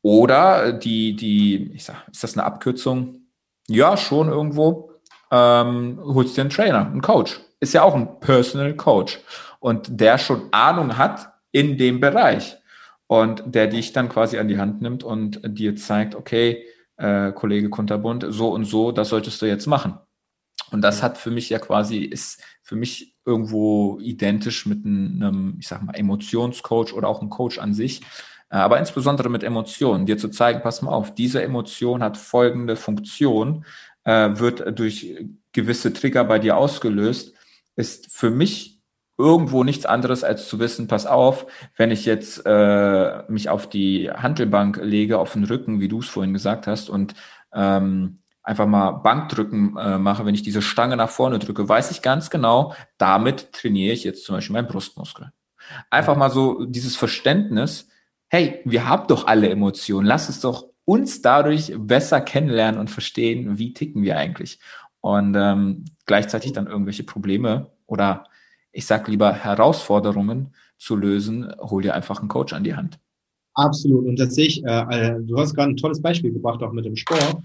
Oder 0.00 0.72
die, 0.72 1.16
die, 1.16 1.72
ich 1.74 1.84
sag, 1.84 2.08
ist 2.10 2.22
das 2.22 2.36
eine 2.36 2.44
Abkürzung? 2.44 3.26
Ja, 3.68 3.96
schon 3.96 4.28
irgendwo. 4.28 4.92
Ähm, 5.30 5.98
holst 6.02 6.36
dir 6.36 6.42
einen 6.42 6.50
Trainer, 6.50 6.86
einen 6.86 7.00
Coach. 7.00 7.40
Ist 7.60 7.74
ja 7.74 7.82
auch 7.82 7.94
ein 7.94 8.20
Personal 8.20 8.74
Coach. 8.74 9.20
Und 9.60 9.88
der 10.00 10.18
schon 10.18 10.48
Ahnung 10.52 10.96
hat 10.96 11.32
in 11.52 11.78
dem 11.78 12.00
Bereich 12.00 12.56
und 13.06 13.42
der 13.46 13.66
dich 13.66 13.92
dann 13.92 14.08
quasi 14.08 14.38
an 14.38 14.48
die 14.48 14.58
Hand 14.58 14.82
nimmt 14.82 15.04
und 15.04 15.40
dir 15.44 15.74
zeigt, 15.76 16.14
okay, 16.14 16.64
äh, 16.96 17.32
Kollege 17.32 17.70
Kunterbund, 17.70 18.26
so 18.28 18.48
und 18.50 18.64
so, 18.64 18.92
das 18.92 19.08
solltest 19.08 19.40
du 19.40 19.46
jetzt 19.46 19.66
machen. 19.66 19.98
Und 20.70 20.82
das 20.82 21.02
hat 21.02 21.18
für 21.18 21.30
mich 21.30 21.48
ja 21.48 21.58
quasi, 21.58 21.98
ist 21.98 22.42
für 22.62 22.76
mich 22.76 23.13
irgendwo 23.24 23.98
identisch 24.00 24.66
mit 24.66 24.84
einem, 24.84 25.56
ich 25.58 25.68
sag 25.68 25.82
mal, 25.82 25.94
Emotionscoach 25.94 26.92
oder 26.92 27.08
auch 27.08 27.20
einem 27.20 27.30
Coach 27.30 27.58
an 27.58 27.74
sich, 27.74 28.02
äh, 28.50 28.56
aber 28.56 28.78
insbesondere 28.78 29.28
mit 29.28 29.42
Emotionen, 29.42 30.06
dir 30.06 30.18
zu 30.18 30.28
zeigen, 30.28 30.62
pass 30.62 30.82
mal 30.82 30.92
auf, 30.92 31.14
diese 31.14 31.42
Emotion 31.42 32.02
hat 32.02 32.16
folgende 32.16 32.76
Funktion, 32.76 33.64
äh, 34.04 34.30
wird 34.34 34.78
durch 34.78 35.26
gewisse 35.52 35.92
Trigger 35.92 36.24
bei 36.24 36.38
dir 36.38 36.56
ausgelöst, 36.56 37.34
ist 37.76 38.12
für 38.12 38.30
mich 38.30 38.80
irgendwo 39.16 39.62
nichts 39.64 39.86
anderes 39.86 40.24
als 40.24 40.48
zu 40.48 40.58
wissen, 40.58 40.88
pass 40.88 41.06
auf, 41.06 41.46
wenn 41.76 41.90
ich 41.90 42.04
jetzt 42.04 42.42
äh, 42.44 43.22
mich 43.28 43.48
auf 43.48 43.68
die 43.68 44.10
Handelbank 44.10 44.80
lege, 44.82 45.18
auf 45.18 45.34
den 45.34 45.44
Rücken, 45.44 45.80
wie 45.80 45.88
du 45.88 46.00
es 46.00 46.08
vorhin 46.08 46.32
gesagt 46.32 46.66
hast, 46.66 46.90
und 46.90 47.14
ähm, 47.52 48.18
einfach 48.44 48.66
mal 48.66 48.92
Bankdrücken 48.92 49.76
äh, 49.76 49.98
mache, 49.98 50.24
wenn 50.24 50.34
ich 50.34 50.42
diese 50.42 50.62
Stange 50.62 50.96
nach 50.96 51.08
vorne 51.08 51.38
drücke, 51.38 51.68
weiß 51.68 51.90
ich 51.90 52.02
ganz 52.02 52.30
genau, 52.30 52.74
damit 52.98 53.52
trainiere 53.52 53.94
ich 53.94 54.04
jetzt 54.04 54.24
zum 54.24 54.36
Beispiel 54.36 54.52
meinen 54.52 54.68
Brustmuskel. 54.68 55.32
Einfach 55.90 56.14
mal 56.16 56.30
so 56.30 56.66
dieses 56.66 56.94
Verständnis, 56.94 57.88
hey, 58.28 58.60
wir 58.64 58.86
haben 58.86 59.08
doch 59.08 59.26
alle 59.26 59.48
Emotionen. 59.48 60.06
Lass 60.06 60.28
es 60.28 60.40
doch 60.40 60.66
uns 60.84 61.22
dadurch 61.22 61.72
besser 61.76 62.20
kennenlernen 62.20 62.78
und 62.78 62.90
verstehen, 62.90 63.58
wie 63.58 63.72
ticken 63.72 64.02
wir 64.02 64.18
eigentlich. 64.18 64.60
Und 65.00 65.34
ähm, 65.34 65.86
gleichzeitig 66.04 66.52
dann 66.52 66.66
irgendwelche 66.66 67.04
Probleme 67.04 67.70
oder 67.86 68.26
ich 68.72 68.86
sag 68.86 69.08
lieber 69.08 69.32
Herausforderungen 69.32 70.54
zu 70.76 70.96
lösen, 70.96 71.50
hol 71.58 71.82
dir 71.82 71.94
einfach 71.94 72.20
einen 72.20 72.28
Coach 72.28 72.52
an 72.52 72.64
die 72.64 72.74
Hand. 72.74 72.98
Absolut. 73.54 74.04
Und 74.04 74.18
das 74.18 74.34
sehe 74.34 74.46
ich, 74.46 74.64
äh, 74.64 74.80
äh 74.90 75.20
du 75.22 75.38
hast 75.38 75.54
gerade 75.54 75.70
ein 75.70 75.76
tolles 75.76 76.02
Beispiel 76.02 76.32
gebracht, 76.32 76.62
auch 76.62 76.72
mit 76.72 76.84
dem 76.84 76.96
Sport. 76.96 77.38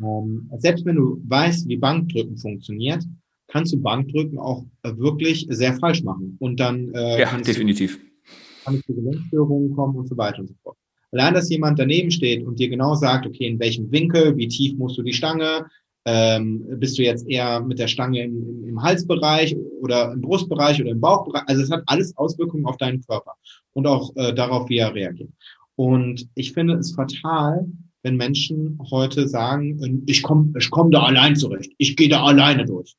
Ähm, 0.00 0.50
selbst 0.58 0.84
wenn 0.84 0.96
du 0.96 1.22
weißt, 1.26 1.68
wie 1.68 1.76
Bankdrücken 1.76 2.36
funktioniert, 2.36 3.04
kannst 3.48 3.72
du 3.72 3.80
Bankdrücken 3.80 4.38
auch 4.38 4.64
äh, 4.82 4.96
wirklich 4.96 5.46
sehr 5.50 5.74
falsch 5.74 6.02
machen. 6.02 6.36
Und 6.40 6.58
dann 6.58 6.92
äh, 6.94 7.20
ja, 7.20 7.36
definitiv. 7.38 7.98
Du, 7.98 8.64
kann 8.64 8.74
es 8.76 8.82
zu 8.82 8.94
Gelenkstörungen 8.94 9.74
kommen 9.74 9.96
und 9.96 10.08
so 10.08 10.16
weiter 10.16 10.40
und 10.40 10.48
so 10.48 10.54
fort. 10.62 10.76
Allein, 11.12 11.34
dass 11.34 11.50
jemand 11.50 11.78
daneben 11.78 12.10
steht 12.10 12.44
und 12.46 12.58
dir 12.58 12.70
genau 12.70 12.94
sagt, 12.94 13.26
okay, 13.26 13.46
in 13.46 13.60
welchem 13.60 13.92
Winkel, 13.92 14.36
wie 14.36 14.48
tief 14.48 14.78
musst 14.78 14.96
du 14.96 15.02
die 15.02 15.12
Stange, 15.12 15.66
ähm, 16.04 16.64
bist 16.78 16.98
du 16.98 17.02
jetzt 17.02 17.28
eher 17.28 17.60
mit 17.60 17.78
der 17.78 17.86
Stange 17.86 18.24
im, 18.24 18.64
im, 18.64 18.82
Halsbereich 18.82 19.54
oder 19.80 20.12
im 20.12 20.20
Brustbereich 20.20 20.80
oder 20.80 20.90
im 20.90 21.00
Bauchbereich? 21.00 21.42
Also 21.46 21.62
es 21.62 21.70
hat 21.70 21.82
alles 21.86 22.16
Auswirkungen 22.16 22.66
auf 22.66 22.78
deinen 22.78 23.04
Körper 23.04 23.34
und 23.74 23.86
auch 23.86 24.10
äh, 24.16 24.32
darauf, 24.34 24.68
wie 24.68 24.78
er 24.78 24.94
reagiert. 24.94 25.30
Und 25.76 26.28
ich 26.34 26.52
finde 26.52 26.74
es 26.74 26.94
fatal, 26.94 27.66
wenn 28.02 28.16
Menschen 28.16 28.78
heute 28.90 29.28
sagen, 29.28 30.04
ich 30.06 30.22
komme 30.22 30.52
ich 30.58 30.70
komm 30.70 30.90
da 30.90 31.02
allein 31.04 31.36
zurecht, 31.36 31.72
ich 31.78 31.96
gehe 31.96 32.08
da 32.08 32.24
alleine 32.24 32.64
durch. 32.64 32.94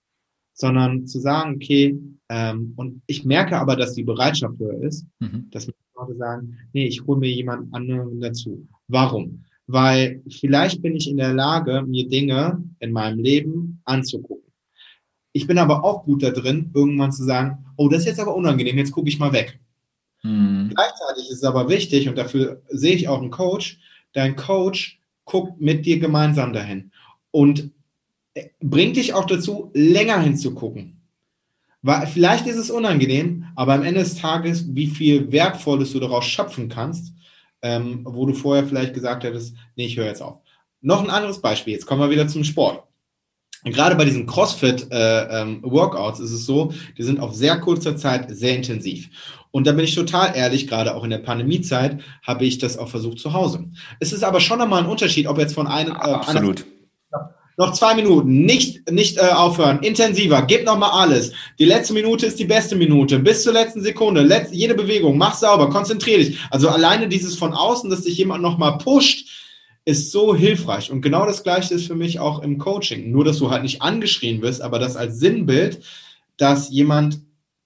Sondern 0.55 1.07
zu 1.07 1.19
sagen, 1.19 1.55
okay, 1.55 1.97
ähm, 2.29 2.73
und 2.75 3.01
ich 3.07 3.25
merke 3.25 3.57
aber, 3.57 3.75
dass 3.75 3.93
die 3.93 4.03
Bereitschaft 4.03 4.59
höher 4.59 4.83
ist, 4.83 5.05
mhm. 5.19 5.47
dass 5.49 5.65
Menschen 5.65 5.79
heute 5.97 6.15
sagen, 6.15 6.57
nee, 6.73 6.85
ich 6.85 7.05
hole 7.05 7.19
mir 7.19 7.31
jemand 7.31 7.73
anderen 7.73 8.21
dazu. 8.21 8.67
Warum? 8.87 9.43
weil 9.67 10.21
vielleicht 10.29 10.81
bin 10.81 10.95
ich 10.95 11.09
in 11.09 11.17
der 11.17 11.33
Lage, 11.33 11.83
mir 11.83 12.07
Dinge 12.07 12.63
in 12.79 12.91
meinem 12.91 13.19
Leben 13.19 13.81
anzugucken. 13.85 14.51
Ich 15.31 15.47
bin 15.47 15.57
aber 15.57 15.83
auch 15.83 16.03
gut 16.03 16.21
da 16.21 16.29
drin, 16.29 16.71
irgendwann 16.73 17.11
zu 17.11 17.23
sagen, 17.23 17.65
oh, 17.75 17.89
das 17.89 18.01
ist 18.01 18.07
jetzt 18.07 18.19
aber 18.19 18.35
unangenehm, 18.35 18.77
jetzt 18.77 18.91
gucke 18.91 19.09
ich 19.09 19.19
mal 19.19 19.33
weg. 19.33 19.59
Hm. 20.21 20.69
Gleichzeitig 20.73 21.29
ist 21.29 21.37
es 21.37 21.43
aber 21.43 21.69
wichtig, 21.69 22.07
und 22.07 22.17
dafür 22.17 22.61
sehe 22.69 22.95
ich 22.95 23.07
auch 23.07 23.19
einen 23.19 23.31
Coach, 23.31 23.79
dein 24.13 24.35
Coach 24.35 24.99
guckt 25.25 25.59
mit 25.59 25.85
dir 25.85 25.99
gemeinsam 25.99 26.53
dahin 26.53 26.91
und 27.31 27.71
bringt 28.61 28.97
dich 28.97 29.13
auch 29.13 29.25
dazu, 29.25 29.71
länger 29.73 30.19
hinzugucken. 30.19 31.01
Weil 31.81 32.07
vielleicht 32.07 32.47
ist 32.47 32.55
es 32.55 32.71
unangenehm, 32.71 33.45
aber 33.55 33.73
am 33.73 33.83
Ende 33.83 33.99
des 33.99 34.15
Tages, 34.15 34.73
wie 34.73 34.87
viel 34.87 35.31
Wertvolles 35.31 35.91
du 35.91 35.99
daraus 35.99 36.25
schöpfen 36.25 36.69
kannst, 36.69 37.13
ähm, 37.61 38.01
wo 38.05 38.25
du 38.25 38.33
vorher 38.33 38.65
vielleicht 38.65 38.93
gesagt 38.93 39.23
hättest, 39.23 39.55
nee, 39.75 39.85
ich 39.85 39.97
höre 39.97 40.05
jetzt 40.05 40.21
auf. 40.21 40.37
Noch 40.81 41.03
ein 41.03 41.09
anderes 41.09 41.41
Beispiel, 41.41 41.73
jetzt 41.73 41.85
kommen 41.85 42.01
wir 42.01 42.09
wieder 42.09 42.27
zum 42.27 42.43
Sport. 42.43 42.83
Gerade 43.65 43.95
bei 43.95 44.05
diesen 44.05 44.25
CrossFit-Workouts 44.25 46.19
äh, 46.19 46.21
ähm, 46.21 46.25
ist 46.25 46.31
es 46.31 46.45
so, 46.45 46.73
die 46.97 47.03
sind 47.03 47.19
auf 47.19 47.33
sehr 47.33 47.59
kurzer 47.59 47.95
Zeit 47.95 48.27
sehr 48.29 48.55
intensiv. 48.55 49.09
Und 49.55 49.67
da 49.67 49.71
bin 49.71 49.85
ich 49.85 49.93
total 49.93 50.35
ehrlich, 50.35 50.65
gerade 50.67 50.95
auch 50.95 51.03
in 51.03 51.11
der 51.11 51.19
Pandemiezeit 51.19 51.99
habe 52.23 52.43
ich 52.43 52.57
das 52.57 52.75
auch 52.75 52.89
versucht 52.89 53.19
zu 53.19 53.33
Hause. 53.33 53.65
Es 53.99 54.11
ist 54.11 54.23
aber 54.23 54.39
schon 54.39 54.59
einmal 54.59 54.81
ein 54.81 54.89
Unterschied, 54.89 55.27
ob 55.27 55.37
jetzt 55.37 55.53
von 55.53 55.67
einem... 55.67 55.91
Äh, 55.91 55.95
Absolut. 55.95 56.65
Noch 57.55 57.73
zwei 57.73 57.93
Minuten, 57.93 58.45
nicht, 58.45 58.89
nicht 58.89 59.17
äh, 59.17 59.27
aufhören, 59.27 59.83
intensiver, 59.83 60.41
gib 60.41 60.65
nochmal 60.65 60.89
alles. 60.89 61.33
Die 61.59 61.65
letzte 61.65 61.93
Minute 61.93 62.25
ist 62.25 62.39
die 62.39 62.45
beste 62.45 62.75
Minute, 62.75 63.19
bis 63.19 63.43
zur 63.43 63.53
letzten 63.53 63.83
Sekunde, 63.83 64.23
letz, 64.23 64.49
jede 64.51 64.73
Bewegung, 64.73 65.19
mach 65.19 65.35
sauber, 65.35 65.69
konzentrier 65.69 66.17
dich. 66.17 66.39
Also 66.49 66.69
alleine 66.69 67.07
dieses 67.07 67.35
von 67.35 67.53
außen, 67.53 67.91
dass 67.91 68.01
dich 68.01 68.17
jemand 68.17 68.41
nochmal 68.41 68.79
pusht, 68.79 69.29
ist 69.85 70.11
so 70.11 70.35
hilfreich. 70.35 70.89
Und 70.89 71.03
genau 71.03 71.27
das 71.27 71.43
Gleiche 71.43 71.75
ist 71.75 71.85
für 71.85 71.93
mich 71.93 72.19
auch 72.19 72.41
im 72.41 72.57
Coaching. 72.57 73.11
Nur, 73.11 73.23
dass 73.23 73.37
du 73.37 73.51
halt 73.51 73.61
nicht 73.61 73.83
angeschrien 73.83 74.41
wirst, 74.41 74.63
aber 74.63 74.79
das 74.79 74.95
als 74.95 75.19
Sinnbild, 75.19 75.79
dass 76.37 76.71
jemand, 76.71 77.19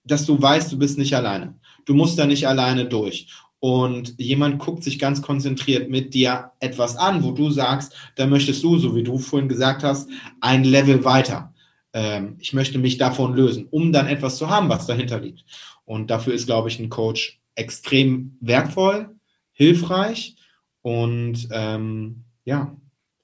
dass 0.03 0.25
du 0.25 0.41
weißt, 0.41 0.69
du 0.69 0.77
bist 0.77 0.97
nicht 0.97 1.15
alleine. 1.15 1.55
Du 1.87 1.95
musst 1.95 2.19
da 2.19 2.27
nicht 2.27 2.47
alleine 2.47 2.85
durch 2.85 3.27
und 3.59 4.13
jemand 4.19 4.59
guckt 4.59 4.83
sich 4.83 4.99
ganz 4.99 5.21
konzentriert 5.21 5.89
mit 5.89 6.13
dir 6.13 6.51
etwas 6.59 6.97
an, 6.97 7.23
wo 7.23 7.31
du 7.31 7.49
sagst, 7.49 7.95
da 8.15 8.27
möchtest 8.27 8.61
du, 8.61 8.77
so 8.77 8.93
wie 8.93 9.03
du 9.03 9.17
vorhin 9.17 9.47
gesagt 9.47 9.83
hast, 9.83 10.09
ein 10.41 10.65
Level 10.65 11.05
weiter. 11.05 11.53
Ähm, 11.93 12.35
ich 12.39 12.51
möchte 12.51 12.77
mich 12.77 12.97
davon 12.97 13.33
lösen, 13.33 13.67
um 13.71 13.93
dann 13.93 14.07
etwas 14.07 14.37
zu 14.37 14.49
haben, 14.49 14.67
was 14.67 14.85
dahinter 14.85 15.21
liegt. 15.21 15.45
Und 15.85 16.09
dafür 16.11 16.33
ist, 16.33 16.45
glaube 16.45 16.67
ich, 16.67 16.77
ein 16.77 16.89
Coach 16.89 17.39
extrem 17.55 18.37
wertvoll, 18.41 19.15
hilfreich 19.53 20.35
und 20.81 21.47
ähm, 21.51 22.25
ja, 22.43 22.75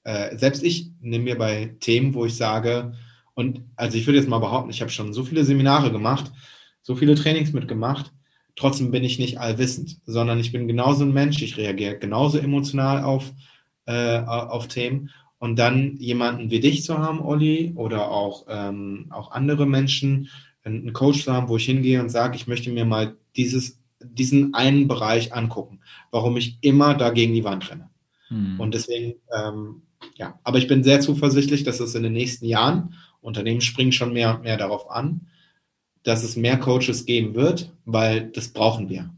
äh, 0.04 0.36
selbst 0.38 0.62
ich 0.62 0.90
nehme 1.00 1.24
mir 1.24 1.38
bei 1.38 1.76
Themen, 1.80 2.14
wo 2.14 2.24
ich 2.24 2.34
sage, 2.34 2.94
und 3.34 3.60
also 3.76 3.98
ich 3.98 4.06
würde 4.06 4.18
jetzt 4.18 4.28
mal 4.28 4.38
behaupten, 4.38 4.70
ich 4.70 4.80
habe 4.80 4.90
schon 4.90 5.12
so 5.12 5.22
viele 5.22 5.44
Seminare 5.44 5.92
gemacht, 5.92 6.32
so 6.80 6.96
viele 6.96 7.14
Trainings 7.14 7.52
mitgemacht, 7.52 8.12
Trotzdem 8.56 8.90
bin 8.90 9.02
ich 9.02 9.18
nicht 9.18 9.38
allwissend, 9.38 9.98
sondern 10.06 10.38
ich 10.38 10.52
bin 10.52 10.68
genauso 10.68 11.04
ein 11.04 11.12
Mensch, 11.12 11.42
ich 11.42 11.56
reagiere 11.56 11.98
genauso 11.98 12.38
emotional 12.38 13.02
auf, 13.02 13.32
äh, 13.86 14.18
auf 14.18 14.68
Themen. 14.68 15.10
Und 15.38 15.58
dann 15.58 15.96
jemanden 15.96 16.50
wie 16.50 16.60
dich 16.60 16.84
zu 16.84 16.98
haben, 16.98 17.20
Olli, 17.20 17.72
oder 17.74 18.10
auch, 18.10 18.46
ähm, 18.48 19.06
auch 19.10 19.32
andere 19.32 19.66
Menschen, 19.66 20.30
einen 20.64 20.92
Coach 20.92 21.24
zu 21.24 21.32
haben, 21.32 21.48
wo 21.48 21.56
ich 21.56 21.66
hingehe 21.66 22.00
und 22.00 22.08
sage, 22.08 22.36
ich 22.36 22.46
möchte 22.46 22.70
mir 22.70 22.84
mal 22.84 23.16
dieses, 23.36 23.78
diesen 24.02 24.54
einen 24.54 24.88
Bereich 24.88 25.34
angucken, 25.34 25.80
warum 26.10 26.36
ich 26.36 26.58
immer 26.62 26.94
da 26.94 27.10
gegen 27.10 27.34
die 27.34 27.44
Wand 27.44 27.70
renne. 27.70 27.90
Hm. 28.28 28.58
Und 28.58 28.74
deswegen, 28.74 29.14
ähm, 29.36 29.82
ja, 30.16 30.38
aber 30.42 30.58
ich 30.58 30.68
bin 30.68 30.84
sehr 30.84 31.00
zuversichtlich, 31.00 31.64
dass 31.64 31.80
es 31.80 31.94
in 31.94 32.02
den 32.02 32.12
nächsten 32.12 32.46
Jahren, 32.46 32.94
Unternehmen 33.20 33.60
springen 33.60 33.92
schon 33.92 34.12
mehr 34.12 34.36
und 34.36 34.42
mehr 34.42 34.56
darauf 34.56 34.90
an, 34.90 35.28
dass 36.04 36.22
es 36.22 36.36
mehr 36.36 36.58
Coaches 36.58 37.06
geben 37.06 37.34
wird, 37.34 37.72
weil 37.84 38.30
das 38.30 38.48
brauchen 38.48 38.88
wir. 38.88 39.10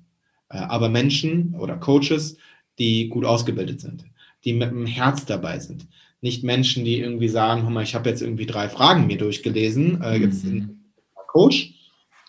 Äh, 0.49 0.59
aber 0.59 0.89
Menschen 0.89 1.55
oder 1.59 1.77
Coaches, 1.77 2.39
die 2.79 3.09
gut 3.09 3.25
ausgebildet 3.25 3.81
sind, 3.81 4.05
die 4.45 4.55
mit 4.55 4.71
dem 4.71 4.87
Herz 4.87 5.27
dabei 5.27 5.59
sind. 5.59 5.87
Nicht 6.21 6.45
Menschen, 6.45 6.85
die 6.85 7.01
irgendwie 7.01 7.29
sagen, 7.29 7.63
hör 7.63 7.71
mal, 7.71 7.83
ich 7.83 7.95
habe 7.95 8.09
jetzt 8.09 8.23
irgendwie 8.23 8.47
drei 8.47 8.69
Fragen 8.69 9.07
mir 9.07 9.19
durchgelesen, 9.19 10.03
äh, 10.03 10.17
jetzt 10.17 10.45
mhm. 10.45 10.81
Coach. 11.27 11.75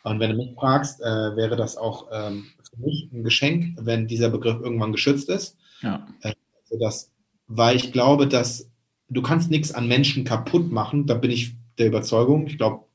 Und 0.03 0.19
wenn 0.19 0.31
du 0.31 0.37
mich 0.37 0.53
fragst, 0.55 1.01
äh, 1.01 1.35
wäre 1.35 1.55
das 1.55 1.77
auch 1.77 2.07
ähm, 2.11 2.45
für 2.69 2.81
mich 2.81 3.09
ein 3.11 3.23
Geschenk, 3.23 3.77
wenn 3.79 4.07
dieser 4.07 4.29
Begriff 4.29 4.59
irgendwann 4.61 4.91
geschützt 4.91 5.29
ist. 5.29 5.57
Ja. 5.81 6.07
Äh, 6.21 6.33
das, 6.79 7.11
weil 7.47 7.75
ich 7.75 7.93
glaube, 7.93 8.27
dass 8.27 8.69
du 9.09 9.21
kannst 9.21 9.49
nichts 9.49 9.71
an 9.71 9.87
Menschen 9.87 10.25
kaputt 10.25 10.71
machen, 10.71 11.05
da 11.05 11.13
bin 11.13 11.31
ich 11.31 11.55
der 11.77 11.87
Überzeugung. 11.87 12.47
Ich 12.47 12.57
glaube, 12.57 12.86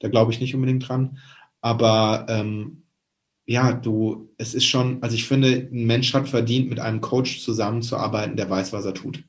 da 0.00 0.08
glaube 0.08 0.32
ich 0.32 0.40
nicht 0.40 0.54
unbedingt 0.54 0.88
dran. 0.88 1.18
Aber 1.60 2.26
ähm, 2.28 2.82
ja, 3.46 3.72
du, 3.72 4.30
es 4.36 4.54
ist 4.54 4.66
schon, 4.66 5.02
also 5.02 5.14
ich 5.14 5.26
finde, 5.26 5.68
ein 5.72 5.86
Mensch 5.86 6.12
hat 6.12 6.28
verdient, 6.28 6.68
mit 6.68 6.80
einem 6.80 7.00
Coach 7.00 7.40
zusammenzuarbeiten, 7.40 8.36
der 8.36 8.50
weiß, 8.50 8.72
was 8.72 8.84
er 8.84 8.94
tut. 8.94 9.24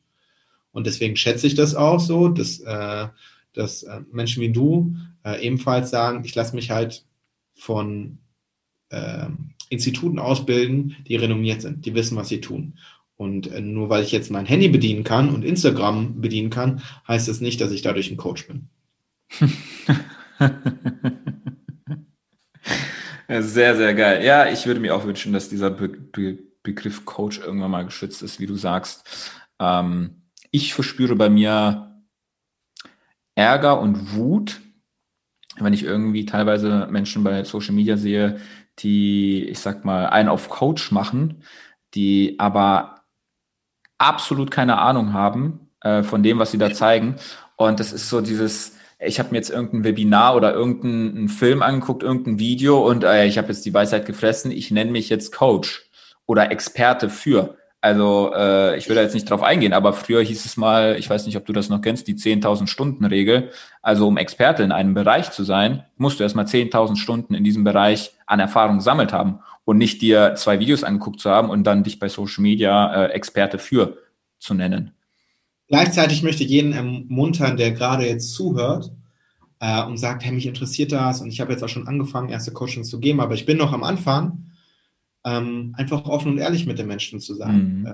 Und 0.72 0.86
deswegen 0.86 1.16
schätze 1.16 1.48
ich 1.48 1.56
das 1.56 1.74
auch 1.74 2.00
so, 2.00 2.28
dass, 2.28 2.60
äh, 2.60 3.08
dass 3.54 3.84
äh, 3.84 4.02
Menschen 4.12 4.42
wie 4.42 4.52
du 4.52 4.96
äh, 5.24 5.42
ebenfalls 5.46 5.90
sagen, 5.90 6.24
ich 6.26 6.36
lasse 6.36 6.56
mich 6.56 6.70
halt 6.70 7.06
von 7.54 8.20
äh, 8.90 9.28
Instituten 9.70 10.20
ausbilden, 10.20 10.98
die 11.08 11.16
renommiert 11.16 11.62
sind, 11.62 11.86
die 11.86 11.96
wissen, 11.96 12.18
was 12.18 12.30
sie 12.30 12.42
tun. 12.42 12.78
Und 13.16 13.52
äh, 13.52 13.62
nur 13.62 13.90
weil 13.90 14.04
ich 14.04 14.12
jetzt 14.12 14.32
mein 14.32 14.46
Handy 14.46 14.68
bedienen 14.68 15.04
kann 15.04 15.30
und 15.30 15.44
Instagram 15.44 16.22
bedienen 16.22 16.50
kann, 16.50 16.82
heißt 17.08 17.28
das 17.28 17.42
nicht, 17.42 17.62
dass 17.62 17.72
ich 17.72 17.82
dadurch 17.82 18.12
ein 18.12 18.18
Coach 18.18 18.48
bin. 18.48 18.70
sehr, 23.40 23.76
sehr 23.76 23.94
geil. 23.94 24.24
Ja, 24.24 24.48
ich 24.48 24.66
würde 24.66 24.80
mir 24.80 24.96
auch 24.96 25.04
wünschen, 25.06 25.34
dass 25.34 25.50
dieser 25.50 25.70
Be 25.70 25.90
Be 25.90 26.40
Begriff 26.62 27.06
Coach 27.06 27.40
irgendwann 27.40 27.72
mal 27.72 27.86
geschützt 27.86 28.22
ist, 28.22 28.40
wie 28.40 28.46
du 28.46 28.56
sagst. 28.56 29.32
Ähm, 29.60 30.24
ich 30.52 30.74
verspüre 30.74 31.16
bei 31.16 31.30
mir 31.30 32.04
Ärger 33.36 33.80
und 33.80 34.14
Wut, 34.14 34.60
wenn 35.58 35.74
ich 35.74 35.84
irgendwie 35.84 36.26
teilweise 36.26 36.88
Menschen 36.90 37.24
bei 37.24 37.44
Social 37.46 37.74
Media 37.74 37.96
sehe, 37.98 38.42
die, 38.80 39.46
ich 39.46 39.60
sag 39.60 39.86
mal, 39.86 40.08
einen 40.08 40.30
auf 40.30 40.50
Coach 40.50 40.92
machen, 40.92 41.44
die 41.94 42.36
aber 42.40 43.06
absolut 43.98 44.52
keine 44.52 44.80
Ahnung 44.80 45.14
haben 45.14 45.70
äh, 45.82 46.04
von 46.04 46.24
dem, 46.24 46.40
was 46.40 46.52
sie 46.52 46.58
da 46.58 46.74
zeigen. 46.74 47.16
Und 47.56 47.80
das 47.80 47.94
ist 47.94 48.10
so 48.10 48.22
dieses, 48.22 48.79
ich 49.00 49.20
habe 49.20 49.32
mir 49.32 49.38
jetzt 49.38 49.50
irgendein 49.50 49.84
Webinar 49.84 50.36
oder 50.36 50.54
irgendeinen 50.54 51.30
Film 51.30 51.62
angeguckt, 51.62 52.04
irgendein 52.04 52.40
Video 52.40 52.88
und 52.88 53.04
äh, 53.04 53.26
ich 53.26 53.38
habe 53.38 53.48
jetzt 53.48 53.66
die 53.66 53.74
Weisheit 53.74 54.06
gefressen, 54.06 54.52
ich 54.52 54.72
nenne 54.72 54.92
mich 54.92 55.10
jetzt 55.10 55.34
Coach 55.34 55.90
oder 56.26 56.52
Experte 56.52 57.10
für. 57.10 57.56
Also 57.82 58.34
äh, 58.36 58.78
ich 58.78 58.90
will 58.90 58.96
da 58.96 59.02
jetzt 59.02 59.14
nicht 59.14 59.30
drauf 59.30 59.42
eingehen, 59.42 59.72
aber 59.72 59.94
früher 59.94 60.22
hieß 60.22 60.44
es 60.44 60.58
mal, 60.58 60.98
ich 61.00 61.10
weiß 61.10 61.26
nicht, 61.26 61.38
ob 61.38 61.46
du 61.46 61.54
das 61.54 61.70
noch 61.70 61.82
kennst, 61.82 62.10
die 62.10 62.16
10.000 62.16 62.68
Stunden 62.68 63.06
Regel. 63.06 63.52
Also 63.82 64.06
um 64.06 64.18
Experte 64.18 64.64
in 64.64 64.74
einem 64.74 64.94
Bereich 64.94 65.32
zu 65.32 65.46
sein, 65.46 65.86
musst 65.96 66.20
du 66.20 66.24
erstmal 66.24 66.44
10.000 66.44 66.98
Stunden 66.98 67.34
in 67.34 67.46
diesem 67.46 67.64
Bereich 67.64 68.12
an 68.26 68.42
Erfahrung 68.42 68.78
gesammelt 68.78 69.14
haben 69.14 69.40
und 69.64 69.78
nicht 69.78 70.02
dir 70.02 70.36
zwei 70.36 70.60
Videos 70.60 70.84
angeguckt 70.84 71.22
zu 71.22 71.30
haben 71.30 71.50
und 71.50 71.64
dann 71.64 71.84
dich 71.84 72.00
bei 72.00 72.10
Social 72.10 72.42
Media 72.42 73.06
äh, 73.06 73.12
Experte 73.12 73.60
für 73.60 73.98
zu 74.40 74.54
nennen. 74.54 74.99
Gleichzeitig 75.70 76.24
möchte 76.24 76.44
ich 76.44 76.50
jeden 76.50 76.74
ermuntern, 76.74 77.56
der 77.56 77.72
gerade 77.72 78.06
jetzt 78.06 78.34
zuhört 78.34 78.92
äh, 79.60 79.84
und 79.84 79.98
sagt, 79.98 80.24
hey, 80.24 80.32
mich 80.32 80.48
interessiert 80.48 80.92
das 80.92 81.22
und 81.22 81.30
ich 81.30 81.40
habe 81.40 81.52
jetzt 81.52 81.64
auch 81.64 81.70
schon 81.70 81.88
angefangen, 81.88 82.30
erste 82.30 82.52
Coachings 82.52 82.90
zu 82.90 83.00
geben, 83.00 83.22
aber 83.22 83.36
ich 83.36 83.46
bin 83.46 83.58
noch 83.58 83.72
am 83.72 83.84
Anfang 83.84 84.50
ähm, 85.26 85.74
einfach 85.78 86.06
offen 86.06 86.34
und 86.34 86.38
ehrlich 86.40 86.66
mit 86.66 86.80
den 86.80 86.88
Menschen 86.88 87.20
zu 87.20 87.36
sein 87.36 87.80
mhm. 87.80 87.86
äh, 87.86 87.94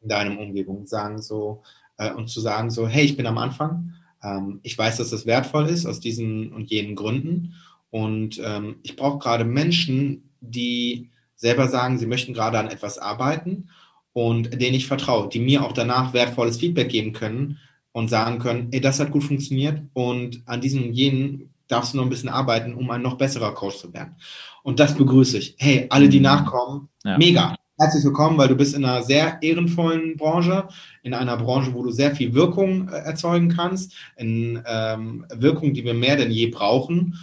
in 0.00 0.08
deinem 0.08 0.38
Umgebung, 0.38 0.86
sagen 0.86 1.22
so 1.22 1.62
äh, 1.98 2.12
und 2.12 2.28
zu 2.28 2.40
sagen 2.40 2.70
so, 2.70 2.88
hey, 2.88 3.04
ich 3.04 3.16
bin 3.16 3.26
am 3.26 3.38
Anfang, 3.38 3.94
ähm, 4.22 4.60
ich 4.62 4.76
weiß, 4.76 4.96
dass 4.96 5.10
das 5.10 5.26
wertvoll 5.26 5.66
ist 5.66 5.86
aus 5.86 6.00
diesen 6.00 6.52
und 6.52 6.70
jenen 6.70 6.96
Gründen. 6.96 7.54
Und 7.90 8.40
ähm, 8.44 8.76
ich 8.82 8.96
brauche 8.96 9.18
gerade 9.18 9.44
Menschen, 9.44 10.30
die 10.40 11.10
selber 11.36 11.68
sagen, 11.68 11.98
sie 11.98 12.06
möchten 12.06 12.34
gerade 12.34 12.58
an 12.58 12.68
etwas 12.68 12.98
arbeiten 12.98 13.68
und 14.14 14.60
denen 14.60 14.74
ich 14.74 14.86
vertraue, 14.86 15.28
die 15.28 15.40
mir 15.40 15.62
auch 15.62 15.72
danach 15.72 16.14
wertvolles 16.14 16.56
Feedback 16.56 16.88
geben 16.88 17.12
können 17.12 17.58
und 17.92 18.08
sagen 18.08 18.38
können, 18.38 18.68
ey, 18.70 18.80
das 18.80 18.98
hat 18.98 19.10
gut 19.10 19.24
funktioniert 19.24 19.82
und 19.92 20.42
an 20.46 20.62
diesem 20.62 20.84
und 20.84 20.92
jenen 20.94 21.50
darfst 21.68 21.92
du 21.92 21.98
noch 21.98 22.04
ein 22.04 22.10
bisschen 22.10 22.28
arbeiten, 22.28 22.74
um 22.74 22.90
ein 22.90 23.02
noch 23.02 23.18
besserer 23.18 23.52
Coach 23.52 23.76
zu 23.76 23.92
werden. 23.92 24.16
Und 24.62 24.80
das 24.80 24.94
begrüße 24.94 25.38
ich. 25.38 25.56
Hey, 25.58 25.86
alle, 25.90 26.08
die 26.08 26.18
mhm. 26.18 26.24
nachkommen, 26.24 26.88
ja. 27.04 27.18
mega. 27.18 27.56
Herzlich 27.76 28.04
willkommen, 28.04 28.38
weil 28.38 28.46
du 28.46 28.54
bist 28.54 28.74
in 28.76 28.84
einer 28.84 29.02
sehr 29.02 29.42
ehrenvollen 29.42 30.16
Branche, 30.16 30.68
in 31.02 31.12
einer 31.12 31.36
Branche, 31.36 31.74
wo 31.74 31.82
du 31.82 31.90
sehr 31.90 32.14
viel 32.14 32.32
Wirkung 32.32 32.88
äh, 32.88 32.98
erzeugen 32.98 33.48
kannst, 33.48 33.94
in 34.16 34.62
ähm, 34.64 35.26
Wirkung, 35.34 35.74
die 35.74 35.84
wir 35.84 35.94
mehr 35.94 36.16
denn 36.16 36.30
je 36.30 36.46
brauchen, 36.46 37.18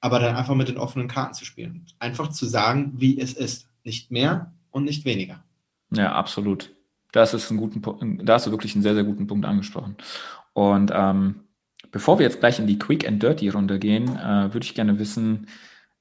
aber 0.00 0.20
dann 0.20 0.36
einfach 0.36 0.54
mit 0.54 0.68
den 0.68 0.78
offenen 0.78 1.08
Karten 1.08 1.34
zu 1.34 1.44
spielen. 1.44 1.86
Einfach 1.98 2.28
zu 2.28 2.46
sagen, 2.46 2.92
wie 2.96 3.20
es 3.20 3.32
ist. 3.32 3.66
Nicht 3.82 4.12
mehr 4.12 4.52
und 4.70 4.84
nicht 4.84 5.04
weniger. 5.04 5.42
Ja, 5.94 6.12
absolut. 6.12 6.74
Das 7.12 7.34
ist 7.34 7.50
ein 7.50 7.58
guten 7.58 7.82
da 8.24 8.34
hast 8.34 8.46
du 8.46 8.50
wirklich 8.50 8.74
einen 8.74 8.82
sehr, 8.82 8.94
sehr 8.94 9.04
guten 9.04 9.26
Punkt 9.26 9.44
angesprochen. 9.44 9.96
Und 10.54 10.90
ähm, 10.94 11.44
bevor 11.90 12.18
wir 12.18 12.26
jetzt 12.26 12.40
gleich 12.40 12.58
in 12.58 12.66
die 12.66 12.78
Quick 12.78 13.06
and 13.06 13.22
Dirty 13.22 13.50
Runde 13.50 13.78
gehen, 13.78 14.16
äh, 14.16 14.52
würde 14.52 14.64
ich 14.64 14.74
gerne 14.74 14.98
wissen, 14.98 15.46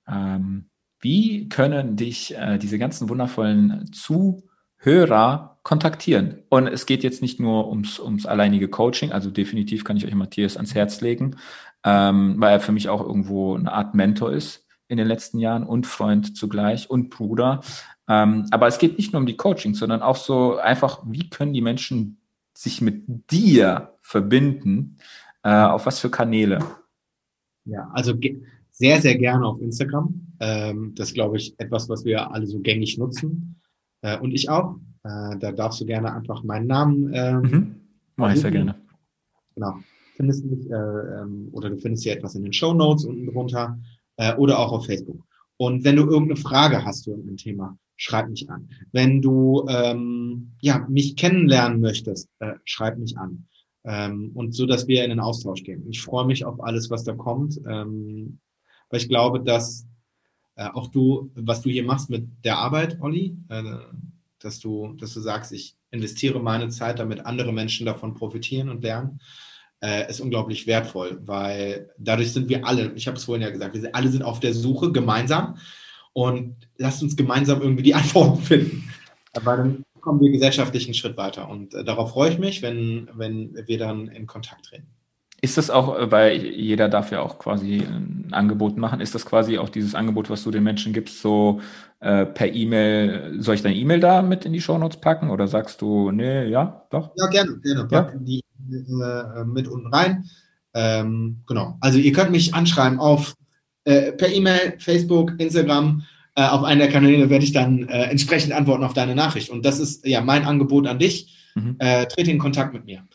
ähm, 0.08 0.70
wie 1.02 1.50
können 1.50 1.96
dich 1.96 2.36
äh, 2.38 2.58
diese 2.58 2.78
ganzen 2.78 3.10
wundervollen 3.10 3.92
Zuhörer 3.92 5.60
kontaktieren? 5.64 6.44
Und 6.50 6.68
es 6.68 6.86
geht 6.86 7.04
jetzt 7.04 7.22
nicht 7.22 7.40
nur 7.40 7.68
ums, 7.68 8.00
ums 8.00 8.26
alleinige 8.26 8.68
Coaching, 8.70 9.12
also 9.12 9.32
definitiv 9.32 9.84
kann 9.84 9.98
ich 9.98 10.06
euch 10.06 10.16
Matthias 10.16 10.56
ans 10.56 10.76
Herz 10.76 11.02
legen, 11.02 11.36
ähm, 11.84 12.36
weil 12.38 12.54
er 12.54 12.60
für 12.60 12.72
mich 12.72 12.88
auch 12.88 13.02
irgendwo 13.02 13.56
eine 13.56 13.72
Art 13.74 13.96
Mentor 13.96 14.32
ist 14.32 14.66
in 14.88 14.98
den 14.98 15.08
letzten 15.08 15.40
Jahren 15.40 15.64
und 15.64 15.88
Freund 15.88 16.38
zugleich 16.38 16.90
und 16.90 17.10
Bruder. 17.10 17.62
Ähm, 18.10 18.48
aber 18.52 18.68
es 18.68 18.78
geht 18.78 18.98
nicht 18.98 19.14
nur 19.14 19.20
um 19.20 19.26
die 19.26 19.38
Coaching, 19.38 19.74
sondern 19.74 20.02
auch 20.02 20.16
so 20.16 20.58
einfach, 20.58 21.02
wie 21.06 21.30
können 21.30 21.54
die 21.54 21.62
Menschen 21.62 22.18
sich 22.54 22.82
mit 22.82 23.32
dir 23.32 23.96
verbinden? 24.02 24.98
Äh, 25.44 25.54
auf 25.54 25.86
was 25.86 26.00
für 26.00 26.10
Kanäle? 26.10 26.60
Ja, 27.66 27.90
also 27.94 28.14
sehr, 28.72 29.02
sehr 29.02 29.18
gerne 29.18 29.46
auf 29.46 29.62
Instagram. 29.62 30.28
Ähm, 30.40 30.94
das 30.96 31.10
ist, 31.10 31.14
glaube 31.14 31.38
ich, 31.38 31.54
etwas, 31.60 31.90
was 31.90 32.04
wir 32.06 32.32
alle 32.32 32.48
so 32.48 32.60
gängig 32.60 32.98
nutzen. 32.98 33.62
Äh, 34.02 34.18
und 34.20 34.34
ich 34.34 34.50
auch. 34.50 34.76
Äh, 35.04 35.38
da 35.40 35.52
darfst 35.52 35.82
du 35.82 35.86
gerne 35.86 36.14
einfach 36.14 36.44
meinen 36.44 36.68
Namen. 36.68 37.12
Ähm, 37.14 37.42
mhm. 37.42 37.76
Mache 38.16 38.34
ich 38.34 38.42
sehr 38.42 38.52
gerne. 38.52 38.76
Genau. 39.56 39.76
Findest 40.16 40.46
mich, 40.46 40.70
äh, 40.70 40.76
ähm, 40.76 41.50
oder 41.52 41.70
du 41.70 41.78
findest 41.78 42.04
hier 42.04 42.14
etwas 42.14 42.36
in 42.36 42.44
den 42.44 42.54
Show 42.54 42.74
Notes 42.74 43.06
unten 43.06 43.26
drunter 43.26 43.80
äh, 44.18 44.36
oder 44.36 44.60
auch 44.60 44.72
auf 44.72 44.86
Facebook. 44.86 45.24
Und 45.58 45.84
wenn 45.84 45.96
du 45.96 46.04
irgendeine 46.04 46.38
Frage 46.38 46.84
hast 46.84 47.04
zu 47.04 47.12
irgendeinem 47.12 47.38
Thema, 47.38 47.78
schreib 48.02 48.30
mich 48.30 48.50
an. 48.50 48.70
Wenn 48.92 49.22
du 49.22 49.68
ähm, 49.70 50.54
ja, 50.60 50.88
mich 50.90 51.16
kennenlernen 51.16 51.80
möchtest, 51.80 52.30
äh, 52.40 52.54
schreib 52.66 52.98
mich 52.98 53.16
an. 53.16 53.46
Ähm, 53.84 54.32
und 54.34 54.56
so, 54.56 54.66
dass 54.66 54.88
wir 54.88 55.04
in 55.04 55.12
den 55.12 55.20
Austausch 55.20 55.64
gehen. 55.64 55.86
Ich 55.88 56.02
freue 56.02 56.26
mich 56.26 56.44
auf 56.44 56.64
alles, 56.64 56.90
was 56.90 57.04
da 57.04 57.14
kommt. 57.14 57.60
Ähm, 57.68 58.40
weil 58.90 59.02
ich 59.02 59.08
glaube, 59.08 59.44
dass 59.44 59.86
äh, 60.56 60.68
auch 60.68 60.88
du, 60.88 61.32
was 61.36 61.62
du 61.62 61.70
hier 61.70 61.84
machst 61.84 62.10
mit 62.10 62.28
der 62.44 62.58
Arbeit, 62.58 63.00
Olli, 63.02 63.38
äh, 63.50 63.64
dass 64.40 64.60
du, 64.60 64.94
dass 64.94 65.14
du 65.14 65.20
sagst, 65.20 65.52
ich 65.52 65.76
investiere 65.92 66.40
meine 66.40 66.70
Zeit, 66.70 66.98
damit 66.98 67.28
andere 67.28 67.54
Menschen 67.54 67.86
davon 67.86 68.16
profitieren 68.16 68.70
und 68.70 68.82
lernen, 68.82 69.20
äh, 69.80 70.10
ist 70.10 70.22
unglaublich 70.22 70.66
wertvoll, 70.66 71.22
weil 71.24 71.92
dadurch 72.00 72.34
sind 72.34 72.50
wir 72.50 72.66
alle, 72.66 72.94
ich 72.96 73.06
habe 73.06 73.18
es 73.18 73.26
vorhin 73.26 73.44
ja 73.44 73.52
gesagt, 73.52 73.76
wir 73.76 73.96
alle 73.96 74.10
sind 74.10 74.24
auf 74.24 74.40
der 74.40 74.56
Suche 74.56 74.92
gemeinsam 74.92 75.58
und 76.14 76.56
lasst 76.78 77.04
uns 77.04 77.16
gemeinsam 77.16 77.62
irgendwie 77.62 77.84
die 77.84 77.96
Antworten 77.96 78.42
finden. 78.42 78.90
Weil 79.44 79.58
dann 79.58 79.86
kommen 80.02 80.20
wir 80.20 80.32
gesellschaftlich 80.32 80.86
einen 80.86 80.94
Schritt 80.94 81.18
weiter 81.18 81.50
und 81.50 81.74
äh, 81.74 81.84
darauf 81.84 82.12
freue 82.12 82.32
ich 82.32 82.40
mich, 82.40 82.62
wenn, 82.62 83.10
wenn 83.14 83.56
wir 83.68 83.78
dann 83.78 84.08
in 84.08 84.28
Kontakt 84.28 84.66
treten. 84.66 84.88
Ist 85.44 85.58
das 85.58 85.70
auch, 85.70 85.98
äh, 85.98 86.12
weil 86.12 86.38
jeder 86.38 86.90
darf 86.90 87.12
ja 87.12 87.22
auch 87.22 87.40
quasi 87.40 87.78
ein 87.78 88.30
Angebot 88.32 88.78
machen, 88.78 89.00
ist 89.00 89.16
das 89.16 89.26
quasi 89.26 89.58
auch 89.58 89.70
dieses 89.70 89.96
Angebot, 89.96 90.30
was 90.30 90.44
du 90.44 90.52
den 90.52 90.64
Menschen 90.64 90.94
gibst, 90.94 91.22
so 91.22 91.62
äh, 92.00 92.26
per 92.26 92.54
E-Mail, 92.54 93.42
soll 93.42 93.56
ich 93.56 93.62
deine 93.62 93.76
E-Mail 93.76 94.00
da 94.00 94.22
mit 94.22 94.46
in 94.46 94.54
die 94.54 94.62
Shownotes 94.62 95.00
packen 95.02 95.30
oder 95.30 95.48
sagst 95.48 95.82
du, 95.82 96.12
nee, 96.12 96.46
ja, 96.46 96.86
doch? 96.90 97.12
Ja, 97.16 97.28
gerne, 97.28 97.60
gerne. 97.60 97.86
Pack 97.86 98.14
ja? 98.14 98.20
die 98.20 98.44
äh, 98.72 99.44
mit 99.46 99.68
unten 99.68 99.94
rein. 99.94 100.26
Ähm, 100.74 101.44
genau. 101.48 101.78
Also 101.82 101.98
ihr 101.98 102.14
könnt 102.14 102.32
mich 102.32 102.54
anschreiben 102.54 103.00
auf 103.00 103.36
äh, 103.84 104.12
per 104.12 104.32
E-Mail, 104.32 104.76
Facebook, 104.80 105.34
Instagram. 105.40 106.04
Äh, 106.36 106.44
auf 106.44 106.64
einen 106.64 106.80
der 106.80 106.90
Kanäle 106.90 107.30
werde 107.30 107.44
ich 107.44 107.52
dann 107.52 107.88
äh, 107.88 108.04
entsprechend 108.04 108.54
antworten 108.54 108.84
auf 108.84 108.94
deine 108.94 109.16
Nachricht. 109.16 109.50
Und 109.50 109.66
das 109.66 109.80
ist 109.80 110.06
ja 110.06 110.22
mein 110.22 110.46
Angebot 110.46 110.88
an 110.88 111.00
dich. 111.00 111.38
Mhm. 111.54 111.78
trete 111.80 112.32
in 112.32 112.38
Kontakt 112.38 112.74
mit 112.74 112.86
mir. 112.86 113.06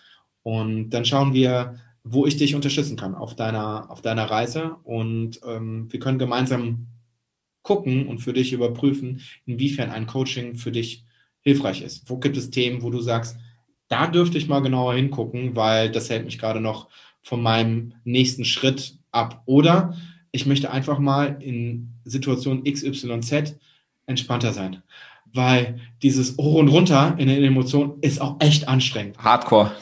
Und 0.42 0.90
dann 0.90 1.06
schauen 1.06 1.32
wir, 1.32 1.76
wo 2.04 2.26
ich 2.26 2.36
dich 2.36 2.54
unterstützen 2.54 2.98
kann 2.98 3.14
auf 3.14 3.34
deiner, 3.34 3.90
auf 3.90 4.02
deiner 4.02 4.24
Reise. 4.24 4.76
Und 4.84 5.40
ähm, 5.48 5.88
wir 5.90 6.00
können 6.00 6.18
gemeinsam 6.18 6.86
gucken 7.62 8.06
und 8.06 8.18
für 8.20 8.32
dich 8.32 8.52
überprüfen, 8.52 9.22
inwiefern 9.44 9.90
ein 9.90 10.06
Coaching 10.06 10.54
für 10.54 10.70
dich 10.70 11.04
hilfreich 11.40 11.82
ist. 11.82 12.08
Wo 12.08 12.18
gibt 12.18 12.36
es 12.36 12.50
Themen, 12.50 12.82
wo 12.82 12.90
du 12.90 13.00
sagst, 13.00 13.36
da 13.88 14.06
dürfte 14.06 14.38
ich 14.38 14.48
mal 14.48 14.60
genauer 14.60 14.94
hingucken, 14.94 15.56
weil 15.56 15.90
das 15.90 16.10
hält 16.10 16.24
mich 16.24 16.38
gerade 16.38 16.60
noch 16.60 16.88
von 17.22 17.42
meinem 17.42 17.94
nächsten 18.04 18.44
Schritt 18.44 18.98
ab. 19.10 19.42
Oder 19.46 19.96
ich 20.36 20.46
möchte 20.46 20.70
einfach 20.70 20.98
mal 20.98 21.36
in 21.40 21.94
Situation 22.04 22.62
XYZ 22.64 23.56
entspannter 24.06 24.52
sein. 24.52 24.82
Weil 25.32 25.80
dieses 26.02 26.36
Hoch 26.36 26.54
und 26.54 26.68
Runter 26.68 27.14
in 27.18 27.28
den 27.28 27.42
Emotionen 27.42 27.94
ist 28.00 28.20
auch 28.20 28.36
echt 28.38 28.68
anstrengend. 28.68 29.18
Hardcore. 29.18 29.72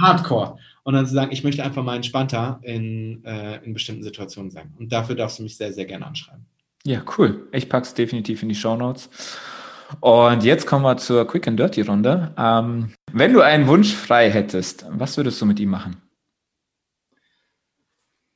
Hardcore 0.00 0.56
und 0.84 0.94
dann 0.94 1.06
zu 1.06 1.14
sagen, 1.14 1.32
ich 1.32 1.44
möchte 1.44 1.64
einfach 1.64 1.82
mal 1.82 1.96
entspannter 1.96 2.60
in, 2.62 3.24
äh, 3.24 3.62
in 3.64 3.74
bestimmten 3.74 4.02
Situationen 4.02 4.50
sein. 4.50 4.72
Und 4.78 4.92
dafür 4.92 5.16
darfst 5.16 5.38
du 5.38 5.42
mich 5.42 5.56
sehr, 5.56 5.72
sehr 5.72 5.86
gerne 5.86 6.06
anschreiben. 6.06 6.46
Ja, 6.86 7.02
cool. 7.18 7.48
Ich 7.52 7.68
packe 7.68 7.86
es 7.86 7.94
definitiv 7.94 8.42
in 8.42 8.50
die 8.50 8.54
Show 8.54 8.76
Notes. 8.76 9.10
Und 10.00 10.44
jetzt 10.44 10.66
kommen 10.66 10.84
wir 10.84 10.96
zur 10.96 11.26
Quick 11.26 11.48
and 11.48 11.58
Dirty 11.58 11.82
Runde. 11.82 12.32
Ähm, 12.36 12.92
wenn 13.12 13.32
du 13.32 13.40
einen 13.40 13.66
Wunsch 13.66 13.92
frei 13.92 14.30
hättest, 14.30 14.86
was 14.90 15.16
würdest 15.16 15.40
du 15.40 15.46
mit 15.46 15.58
ihm 15.60 15.70
machen? 15.70 15.96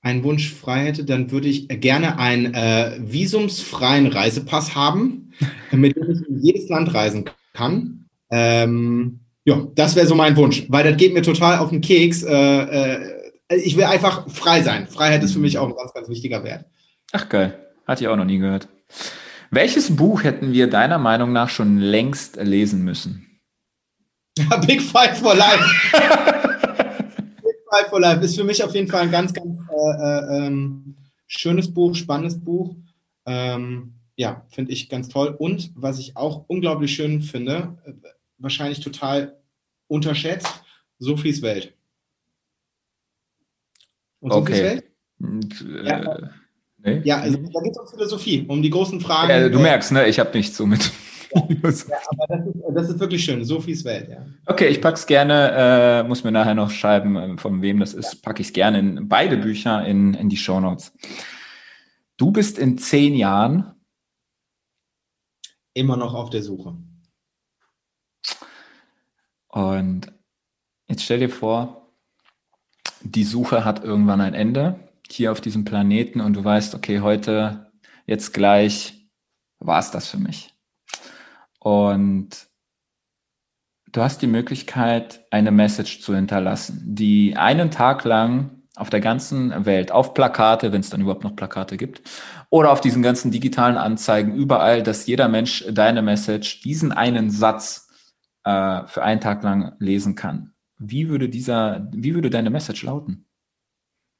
Einen 0.00 0.22
Wunsch 0.22 0.52
frei 0.52 0.86
hätte, 0.86 1.04
dann 1.04 1.30
würde 1.30 1.48
ich 1.48 1.68
gerne 1.68 2.18
einen 2.18 2.54
äh, 2.54 2.98
visumsfreien 3.00 4.06
Reisepass 4.06 4.74
haben, 4.74 5.32
mit 5.72 5.96
dem 5.96 6.10
ich 6.10 6.28
in 6.28 6.40
jedes 6.40 6.68
Land 6.68 6.94
reisen 6.94 7.28
kann. 7.52 8.06
Ähm, 8.30 9.20
ja, 9.44 9.66
das 9.74 9.96
wäre 9.96 10.06
so 10.06 10.14
mein 10.14 10.36
Wunsch, 10.36 10.66
weil 10.68 10.84
das 10.84 10.96
geht 10.96 11.14
mir 11.14 11.22
total 11.22 11.58
auf 11.58 11.70
den 11.70 11.80
Keks. 11.80 12.22
Äh, 12.22 12.32
äh, 12.32 13.24
ich 13.48 13.76
will 13.76 13.84
einfach 13.84 14.28
frei 14.30 14.62
sein. 14.62 14.86
Freiheit 14.86 15.22
ist 15.24 15.32
für 15.32 15.38
mich 15.38 15.58
auch 15.58 15.68
ein 15.68 15.74
ganz, 15.74 15.92
ganz 15.92 16.08
wichtiger 16.08 16.44
Wert. 16.44 16.66
Ach 17.12 17.28
geil, 17.28 17.58
hatte 17.86 18.04
ich 18.04 18.08
auch 18.08 18.16
noch 18.16 18.24
nie 18.24 18.38
gehört. 18.38 18.68
Welches 19.50 19.96
Buch 19.96 20.22
hätten 20.22 20.52
wir 20.52 20.68
deiner 20.68 20.98
Meinung 20.98 21.32
nach 21.32 21.48
schon 21.48 21.78
längst 21.78 22.36
lesen 22.36 22.84
müssen? 22.84 23.40
Big 24.66 24.82
Five 24.82 25.18
for 25.18 25.34
Life. 25.34 26.44
Five 27.78 27.90
for 27.90 28.00
Life 28.00 28.24
ist 28.24 28.36
für 28.36 28.44
mich 28.44 28.62
auf 28.62 28.74
jeden 28.74 28.88
Fall 28.88 29.02
ein 29.02 29.10
ganz, 29.10 29.32
ganz 29.32 29.58
äh, 29.70 30.02
äh, 30.02 30.46
ähm, 30.46 30.96
schönes 31.26 31.72
Buch, 31.72 31.94
spannendes 31.94 32.38
Buch. 32.38 32.74
Ähm, 33.26 33.94
ja, 34.16 34.44
finde 34.48 34.72
ich 34.72 34.88
ganz 34.88 35.08
toll. 35.08 35.34
Und 35.38 35.70
was 35.74 35.98
ich 35.98 36.16
auch 36.16 36.44
unglaublich 36.48 36.94
schön 36.94 37.22
finde, 37.22 37.78
äh, 37.84 37.92
wahrscheinlich 38.38 38.80
total 38.80 39.38
unterschätzt, 39.86 40.62
Sophies 40.98 41.42
Welt. 41.42 41.74
Und 44.20 44.32
Sophies 44.32 44.56
okay. 44.56 44.64
Welt? 44.64 44.84
Ja, 45.86 46.14
äh, 46.14 46.28
nee. 46.78 47.00
ja 47.04 47.20
also, 47.20 47.38
da 47.38 47.60
geht 47.60 47.72
es 47.72 47.78
um 47.78 47.88
Philosophie, 47.88 48.44
um 48.48 48.62
die 48.62 48.70
großen 48.70 49.00
Fragen. 49.00 49.30
Ja, 49.30 49.48
du 49.48 49.58
merkst, 49.58 49.92
ne, 49.92 50.08
ich 50.08 50.18
habe 50.18 50.36
nichts 50.36 50.56
so 50.56 50.66
mit 50.66 50.90
ja, 51.34 51.96
aber 52.08 52.26
das 52.28 52.46
ist, 52.46 52.62
das 52.74 52.88
ist, 52.90 53.00
wirklich 53.00 53.24
schön. 53.24 53.44
Sophies 53.44 53.84
Welt, 53.84 54.08
ja. 54.08 54.26
Okay, 54.46 54.68
ich 54.68 54.80
pack's 54.80 55.06
gerne, 55.06 56.02
äh, 56.02 56.08
muss 56.08 56.24
mir 56.24 56.32
nachher 56.32 56.54
noch 56.54 56.70
schreiben, 56.70 57.16
äh, 57.16 57.38
von 57.38 57.62
wem 57.62 57.80
das 57.80 57.94
ist, 57.94 58.22
packe 58.22 58.42
ich 58.42 58.52
gerne 58.52 58.78
in 58.78 59.08
beide 59.08 59.36
Bücher 59.36 59.84
in, 59.86 60.14
in 60.14 60.28
die 60.28 60.36
Show 60.36 60.60
Notes. 60.60 60.92
Du 62.16 62.30
bist 62.30 62.58
in 62.58 62.78
zehn 62.78 63.14
Jahren 63.14 63.74
immer 65.74 65.96
noch 65.96 66.14
auf 66.14 66.30
der 66.30 66.42
Suche. 66.42 66.76
Und 69.48 70.12
jetzt 70.88 71.02
stell 71.02 71.20
dir 71.20 71.30
vor, 71.30 71.92
die 73.02 73.24
Suche 73.24 73.64
hat 73.64 73.84
irgendwann 73.84 74.20
ein 74.20 74.34
Ende 74.34 74.88
hier 75.10 75.32
auf 75.32 75.40
diesem 75.40 75.64
Planeten 75.64 76.20
und 76.20 76.34
du 76.34 76.44
weißt, 76.44 76.74
okay, 76.74 77.00
heute, 77.00 77.70
jetzt 78.06 78.34
gleich 78.34 79.08
war 79.58 79.78
es 79.78 79.90
das 79.90 80.08
für 80.08 80.18
mich. 80.18 80.54
Und 81.58 82.48
du 83.92 84.02
hast 84.02 84.22
die 84.22 84.26
Möglichkeit, 84.26 85.26
eine 85.30 85.50
Message 85.50 86.00
zu 86.00 86.14
hinterlassen, 86.14 86.82
die 86.84 87.36
einen 87.36 87.70
Tag 87.70 88.04
lang 88.04 88.62
auf 88.76 88.90
der 88.90 89.00
ganzen 89.00 89.64
Welt, 89.66 89.90
auf 89.90 90.14
Plakate, 90.14 90.72
wenn 90.72 90.80
es 90.80 90.90
dann 90.90 91.00
überhaupt 91.00 91.24
noch 91.24 91.34
Plakate 91.34 91.76
gibt, 91.76 92.02
oder 92.48 92.70
auf 92.70 92.80
diesen 92.80 93.02
ganzen 93.02 93.32
digitalen 93.32 93.76
Anzeigen, 93.76 94.34
überall, 94.34 94.82
dass 94.82 95.06
jeder 95.06 95.28
Mensch 95.28 95.64
deine 95.70 96.00
Message, 96.00 96.60
diesen 96.62 96.92
einen 96.92 97.30
Satz 97.30 97.88
äh, 98.44 98.86
für 98.86 99.02
einen 99.02 99.20
Tag 99.20 99.42
lang 99.42 99.74
lesen 99.80 100.14
kann. 100.14 100.54
Wie 100.78 101.08
würde 101.08 101.28
dieser, 101.28 101.88
wie 101.92 102.14
würde 102.14 102.30
deine 102.30 102.50
Message 102.50 102.84
lauten? 102.84 103.26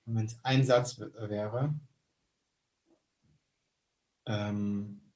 Wenn 0.07 0.27
es 0.27 0.41
ein 0.43 0.65
Satz 0.65 0.99
wäre, 0.99 1.75
ähm, 4.27 5.08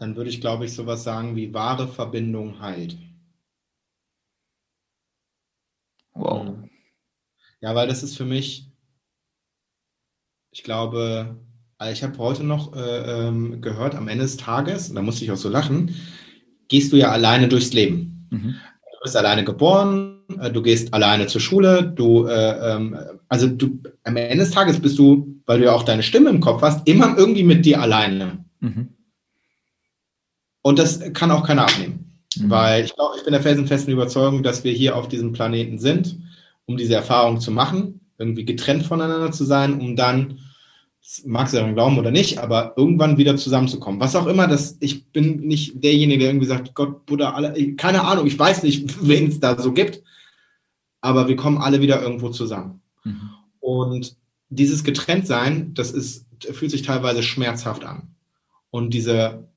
dann 0.00 0.16
würde 0.16 0.30
ich, 0.30 0.40
glaube 0.40 0.64
ich, 0.64 0.72
sowas 0.72 1.04
sagen 1.04 1.36
wie 1.36 1.52
wahre 1.52 1.86
Verbindung 1.86 2.60
heilt. 2.60 2.96
Wow. 6.14 6.44
Mhm. 6.44 6.70
Ja, 7.60 7.74
weil 7.74 7.86
das 7.86 8.02
ist 8.02 8.16
für 8.16 8.24
mich, 8.24 8.66
ich 10.50 10.64
glaube, 10.64 11.36
also 11.76 11.92
ich 11.92 12.02
habe 12.02 12.16
heute 12.16 12.44
noch 12.44 12.74
äh, 12.74 13.28
ähm, 13.28 13.60
gehört, 13.60 13.94
am 13.94 14.08
Ende 14.08 14.24
des 14.24 14.38
Tages, 14.38 14.92
da 14.92 15.02
musste 15.02 15.24
ich 15.24 15.30
auch 15.30 15.36
so 15.36 15.50
lachen, 15.50 15.94
gehst 16.68 16.92
du 16.92 16.96
ja 16.96 17.10
alleine 17.10 17.48
durchs 17.48 17.74
Leben. 17.74 18.26
Mhm. 18.30 18.54
Du 18.92 18.98
bist 19.02 19.16
alleine 19.16 19.44
geboren, 19.44 20.22
äh, 20.40 20.50
du 20.50 20.62
gehst 20.62 20.94
alleine 20.94 21.26
zur 21.26 21.42
Schule, 21.42 21.82
du, 21.94 22.26
äh, 22.26 22.74
ähm, 22.74 22.98
also 23.28 23.48
du, 23.48 23.82
am 24.04 24.16
Ende 24.16 24.44
des 24.44 24.50
Tages 24.50 24.80
bist 24.80 24.98
du, 24.98 25.42
weil 25.44 25.58
du 25.58 25.66
ja 25.66 25.72
auch 25.74 25.82
deine 25.82 26.02
Stimme 26.02 26.30
im 26.30 26.40
Kopf 26.40 26.62
hast, 26.62 26.88
immer 26.88 27.18
irgendwie 27.18 27.44
mit 27.44 27.66
dir 27.66 27.82
alleine. 27.82 28.42
Mhm. 28.60 28.94
Und 30.62 30.78
das 30.78 31.00
kann 31.12 31.30
auch 31.30 31.46
keiner 31.46 31.62
abnehmen. 31.62 32.10
Mhm. 32.36 32.50
Weil 32.50 32.84
ich 32.84 32.94
glaube, 32.94 33.16
ich 33.16 33.24
bin 33.24 33.32
der 33.32 33.42
felsenfesten 33.42 33.92
Überzeugung, 33.92 34.42
dass 34.42 34.64
wir 34.64 34.72
hier 34.72 34.96
auf 34.96 35.08
diesem 35.08 35.32
Planeten 35.32 35.78
sind, 35.78 36.18
um 36.66 36.76
diese 36.76 36.94
Erfahrung 36.94 37.40
zu 37.40 37.50
machen, 37.50 38.00
irgendwie 38.18 38.44
getrennt 38.44 38.84
voneinander 38.84 39.32
zu 39.32 39.44
sein, 39.44 39.80
um 39.80 39.96
dann, 39.96 40.38
mag 41.24 41.46
es 41.46 41.54
ja 41.54 41.72
glauben 41.72 41.98
oder 41.98 42.10
nicht, 42.10 42.38
aber 42.38 42.74
irgendwann 42.76 43.16
wieder 43.16 43.36
zusammenzukommen. 43.36 44.00
Was 44.00 44.14
auch 44.14 44.26
immer, 44.26 44.46
das, 44.46 44.76
ich 44.80 45.06
bin 45.06 45.40
nicht 45.40 45.82
derjenige, 45.82 46.20
der 46.20 46.28
irgendwie 46.28 46.46
sagt, 46.46 46.74
Gott, 46.74 47.06
Buddha, 47.06 47.32
alle, 47.32 47.74
keine 47.74 48.04
Ahnung, 48.04 48.26
ich 48.26 48.38
weiß 48.38 48.62
nicht, 48.62 48.94
wen 49.06 49.28
es 49.28 49.40
da 49.40 49.60
so 49.60 49.72
gibt, 49.72 50.02
aber 51.00 51.28
wir 51.28 51.36
kommen 51.36 51.58
alle 51.58 51.80
wieder 51.80 52.02
irgendwo 52.02 52.28
zusammen. 52.28 52.82
Mhm. 53.04 53.30
Und 53.60 54.16
dieses 54.50 54.84
Getrenntsein, 54.84 55.74
das 55.74 55.92
ist, 55.92 56.26
fühlt 56.52 56.70
sich 56.70 56.82
teilweise 56.82 57.22
schmerzhaft 57.22 57.84
an. 57.84 58.14
Und 58.70 58.94
diese 58.94 59.49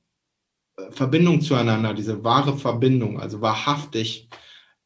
Verbindung 0.90 1.40
zueinander, 1.40 1.94
diese 1.94 2.24
wahre 2.24 2.56
Verbindung, 2.56 3.20
also 3.20 3.40
wahrhaftig, 3.40 4.28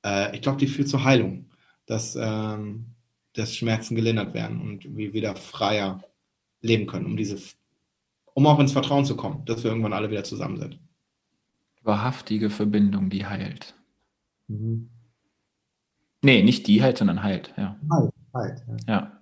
äh, 0.05 0.35
ich 0.35 0.43
glaube, 0.43 0.59
die 0.59 0.67
führt 0.67 0.89
zur 0.89 1.05
Heilung, 1.05 1.51
dass, 1.87 2.17
ähm, 2.21 2.95
dass 3.35 3.57
Schmerzen 3.57 3.95
gelindert 3.95 4.35
werden 4.35 4.61
und 4.61 4.97
wir 4.97 5.13
wieder 5.13 5.35
freier 5.37 6.03
leben 6.61 6.87
können, 6.87 7.07
um 7.07 7.17
diese, 7.17 7.39
um 8.35 8.47
auch 8.47 8.59
ins 8.59 8.73
Vertrauen 8.73 9.05
zu 9.05 9.17
kommen, 9.17 9.45
dass 9.45 9.65
wir 9.65 9.71
irgendwann 9.71 9.93
alle 9.93 10.11
wieder 10.11 10.25
zusammen 10.25 10.59
sind. 10.59 10.79
Wahrhaftige 11.83 12.51
Verbindung, 12.51 13.09
die 13.09 13.27
heilt. 13.27 13.75
Mhm. 14.49 14.91
Nee, 16.21 16.43
nicht 16.43 16.67
die 16.67 16.83
heilt, 16.83 16.99
sondern 16.99 17.23
heilt, 17.23 17.55
ja. 17.57 17.79
Heilt, 17.91 18.13
heilt. 18.35 18.63
Ja. 18.67 18.95
ja. 18.95 19.21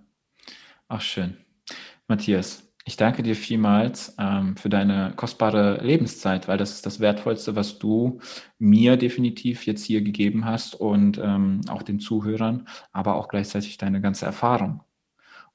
Ach, 0.88 1.00
schön. 1.00 1.36
Matthias, 2.08 2.65
ich 2.88 2.96
danke 2.96 3.24
dir 3.24 3.34
vielmals 3.34 4.14
ähm, 4.16 4.56
für 4.56 4.68
deine 4.68 5.12
kostbare 5.16 5.84
Lebenszeit, 5.84 6.46
weil 6.46 6.56
das 6.56 6.70
ist 6.70 6.86
das 6.86 7.00
Wertvollste, 7.00 7.56
was 7.56 7.80
du 7.80 8.20
mir 8.60 8.96
definitiv 8.96 9.66
jetzt 9.66 9.84
hier 9.84 10.02
gegeben 10.02 10.44
hast 10.44 10.76
und 10.76 11.18
ähm, 11.18 11.62
auch 11.68 11.82
den 11.82 11.98
Zuhörern, 11.98 12.68
aber 12.92 13.16
auch 13.16 13.26
gleichzeitig 13.26 13.76
deine 13.76 14.00
ganze 14.00 14.24
Erfahrung. 14.24 14.82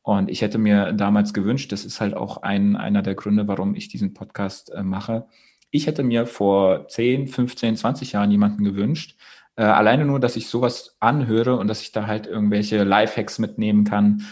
Und 0.01 0.29
ich 0.29 0.41
hätte 0.41 0.57
mir 0.57 0.91
damals 0.91 1.33
gewünscht, 1.33 1.71
das 1.71 1.85
ist 1.85 2.01
halt 2.01 2.15
auch 2.15 2.41
ein, 2.43 2.75
einer 2.75 3.01
der 3.01 3.15
Gründe, 3.15 3.47
warum 3.47 3.75
ich 3.75 3.87
diesen 3.87 4.13
Podcast 4.13 4.69
äh, 4.73 4.83
mache. 4.83 5.25
Ich 5.69 5.87
hätte 5.87 6.03
mir 6.03 6.27
vor 6.27 6.89
10, 6.89 7.27
15, 7.27 7.77
20 7.77 8.11
Jahren 8.11 8.31
jemanden 8.31 8.65
gewünscht, 8.65 9.15
äh, 9.55 9.63
alleine 9.63 10.05
nur, 10.05 10.19
dass 10.19 10.37
ich 10.37 10.47
sowas 10.47 10.95
anhöre 10.99 11.57
und 11.57 11.67
dass 11.67 11.81
ich 11.81 11.91
da 11.91 12.07
halt 12.07 12.25
irgendwelche 12.25 12.83
Lifehacks 12.83 13.37
mitnehmen 13.37 13.83
kann, 13.83 14.25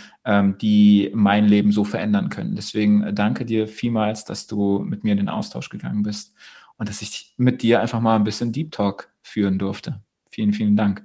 die 0.59 1.11
mein 1.13 1.45
Leben 1.45 1.71
so 1.71 1.83
verändern 1.83 2.29
können. 2.29 2.55
Deswegen 2.55 3.03
äh, 3.03 3.13
danke 3.13 3.45
dir 3.45 3.67
vielmals, 3.67 4.25
dass 4.25 4.47
du 4.47 4.79
mit 4.79 5.03
mir 5.03 5.11
in 5.11 5.17
den 5.17 5.29
Austausch 5.29 5.69
gegangen 5.69 6.03
bist 6.03 6.33
und 6.77 6.89
dass 6.89 7.01
ich 7.01 7.33
mit 7.37 7.61
dir 7.61 7.81
einfach 7.81 8.01
mal 8.01 8.15
ein 8.15 8.23
bisschen 8.23 8.51
Deep 8.51 8.71
Talk 8.71 9.09
führen 9.21 9.59
durfte. 9.59 10.01
Vielen, 10.29 10.53
vielen 10.53 10.75
Dank. 10.75 11.03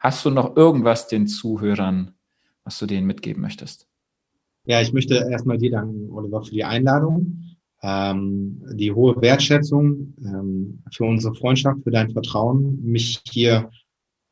Hast 0.00 0.24
du 0.24 0.30
noch 0.30 0.56
irgendwas 0.56 1.08
den 1.08 1.26
Zuhörern, 1.26 2.14
was 2.64 2.78
du 2.78 2.86
denen 2.86 3.06
mitgeben 3.06 3.42
möchtest? 3.42 3.86
Ja, 4.66 4.80
ich 4.80 4.92
möchte 4.92 5.14
erstmal 5.14 5.58
dir 5.58 5.70
danken, 5.70 6.10
Oliver, 6.10 6.42
für 6.42 6.50
die 6.50 6.64
Einladung 6.64 7.44
ähm, 7.84 8.62
die 8.72 8.92
hohe 8.92 9.20
Wertschätzung 9.20 10.14
ähm, 10.24 10.82
für 10.90 11.04
unsere 11.04 11.34
Freundschaft, 11.34 11.82
für 11.84 11.90
dein 11.90 12.10
Vertrauen, 12.10 12.82
mich 12.82 13.20
hier 13.28 13.70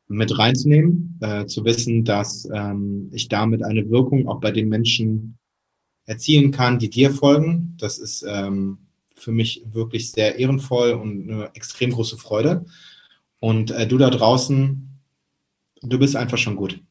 mit 0.07 0.37
reinzunehmen, 0.37 1.17
äh, 1.21 1.45
zu 1.45 1.65
wissen, 1.65 2.03
dass 2.03 2.47
ähm, 2.53 3.09
ich 3.11 3.29
damit 3.29 3.63
eine 3.63 3.89
Wirkung 3.89 4.27
auch 4.27 4.39
bei 4.39 4.51
den 4.51 4.69
Menschen 4.69 5.37
erzielen 6.05 6.51
kann, 6.51 6.79
die 6.79 6.89
dir 6.89 7.11
folgen. 7.11 7.75
Das 7.77 7.97
ist 7.97 8.25
ähm, 8.27 8.79
für 9.15 9.31
mich 9.31 9.63
wirklich 9.71 10.11
sehr 10.11 10.37
ehrenvoll 10.37 10.91
und 10.91 11.29
eine 11.29 11.49
extrem 11.55 11.91
große 11.91 12.17
Freude. 12.17 12.65
Und 13.39 13.71
äh, 13.71 13.87
du 13.87 13.97
da 13.97 14.09
draußen, 14.09 14.89
du 15.81 15.99
bist 15.99 16.15
einfach 16.15 16.37
schon 16.37 16.55
gut. 16.55 16.81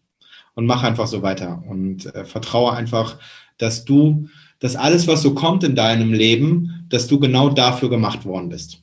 Und 0.55 0.66
mach 0.66 0.82
einfach 0.82 1.06
so 1.06 1.22
weiter 1.22 1.62
und 1.66 2.14
äh, 2.14 2.26
vertraue 2.26 2.72
einfach, 2.72 3.18
dass 3.56 3.84
du 3.84 4.28
dass 4.62 4.76
alles, 4.76 5.09
was 5.09 5.22
so 5.22 5.34
kommt 5.34 5.64
in 5.64 5.74
deinem 5.74 6.12
Leben, 6.12 6.86
dass 6.89 7.09
du 7.09 7.18
genau 7.18 7.48
dafür 7.48 7.90
gemacht 7.90 8.24
worden 8.24 8.48
bist. 8.48 8.80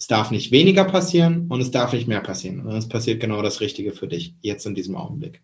Es 0.00 0.06
darf 0.06 0.30
nicht 0.30 0.50
weniger 0.50 0.84
passieren 0.84 1.46
und 1.50 1.60
es 1.60 1.70
darf 1.70 1.92
nicht 1.92 2.08
mehr 2.08 2.22
passieren. 2.22 2.66
Und 2.66 2.74
es 2.74 2.88
passiert 2.88 3.20
genau 3.20 3.42
das 3.42 3.60
Richtige 3.60 3.92
für 3.92 4.08
dich, 4.08 4.34
jetzt 4.40 4.64
in 4.64 4.74
diesem 4.74 4.96
Augenblick. 4.96 5.42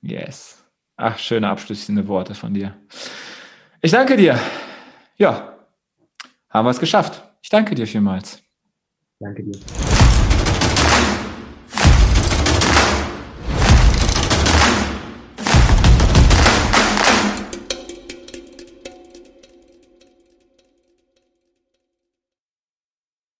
Yes. 0.00 0.64
Ach, 0.96 1.16
schöne 1.20 1.48
abschließende 1.48 2.08
Worte 2.08 2.34
von 2.34 2.52
dir. 2.52 2.76
Ich 3.80 3.92
danke 3.92 4.16
dir. 4.16 4.36
Ja, 5.18 5.56
haben 6.50 6.66
wir 6.66 6.70
es 6.70 6.80
geschafft. 6.80 7.22
Ich 7.42 7.48
danke 7.48 7.76
dir 7.76 7.86
vielmals. 7.86 8.42
Danke 9.20 9.44
dir. 9.44 10.01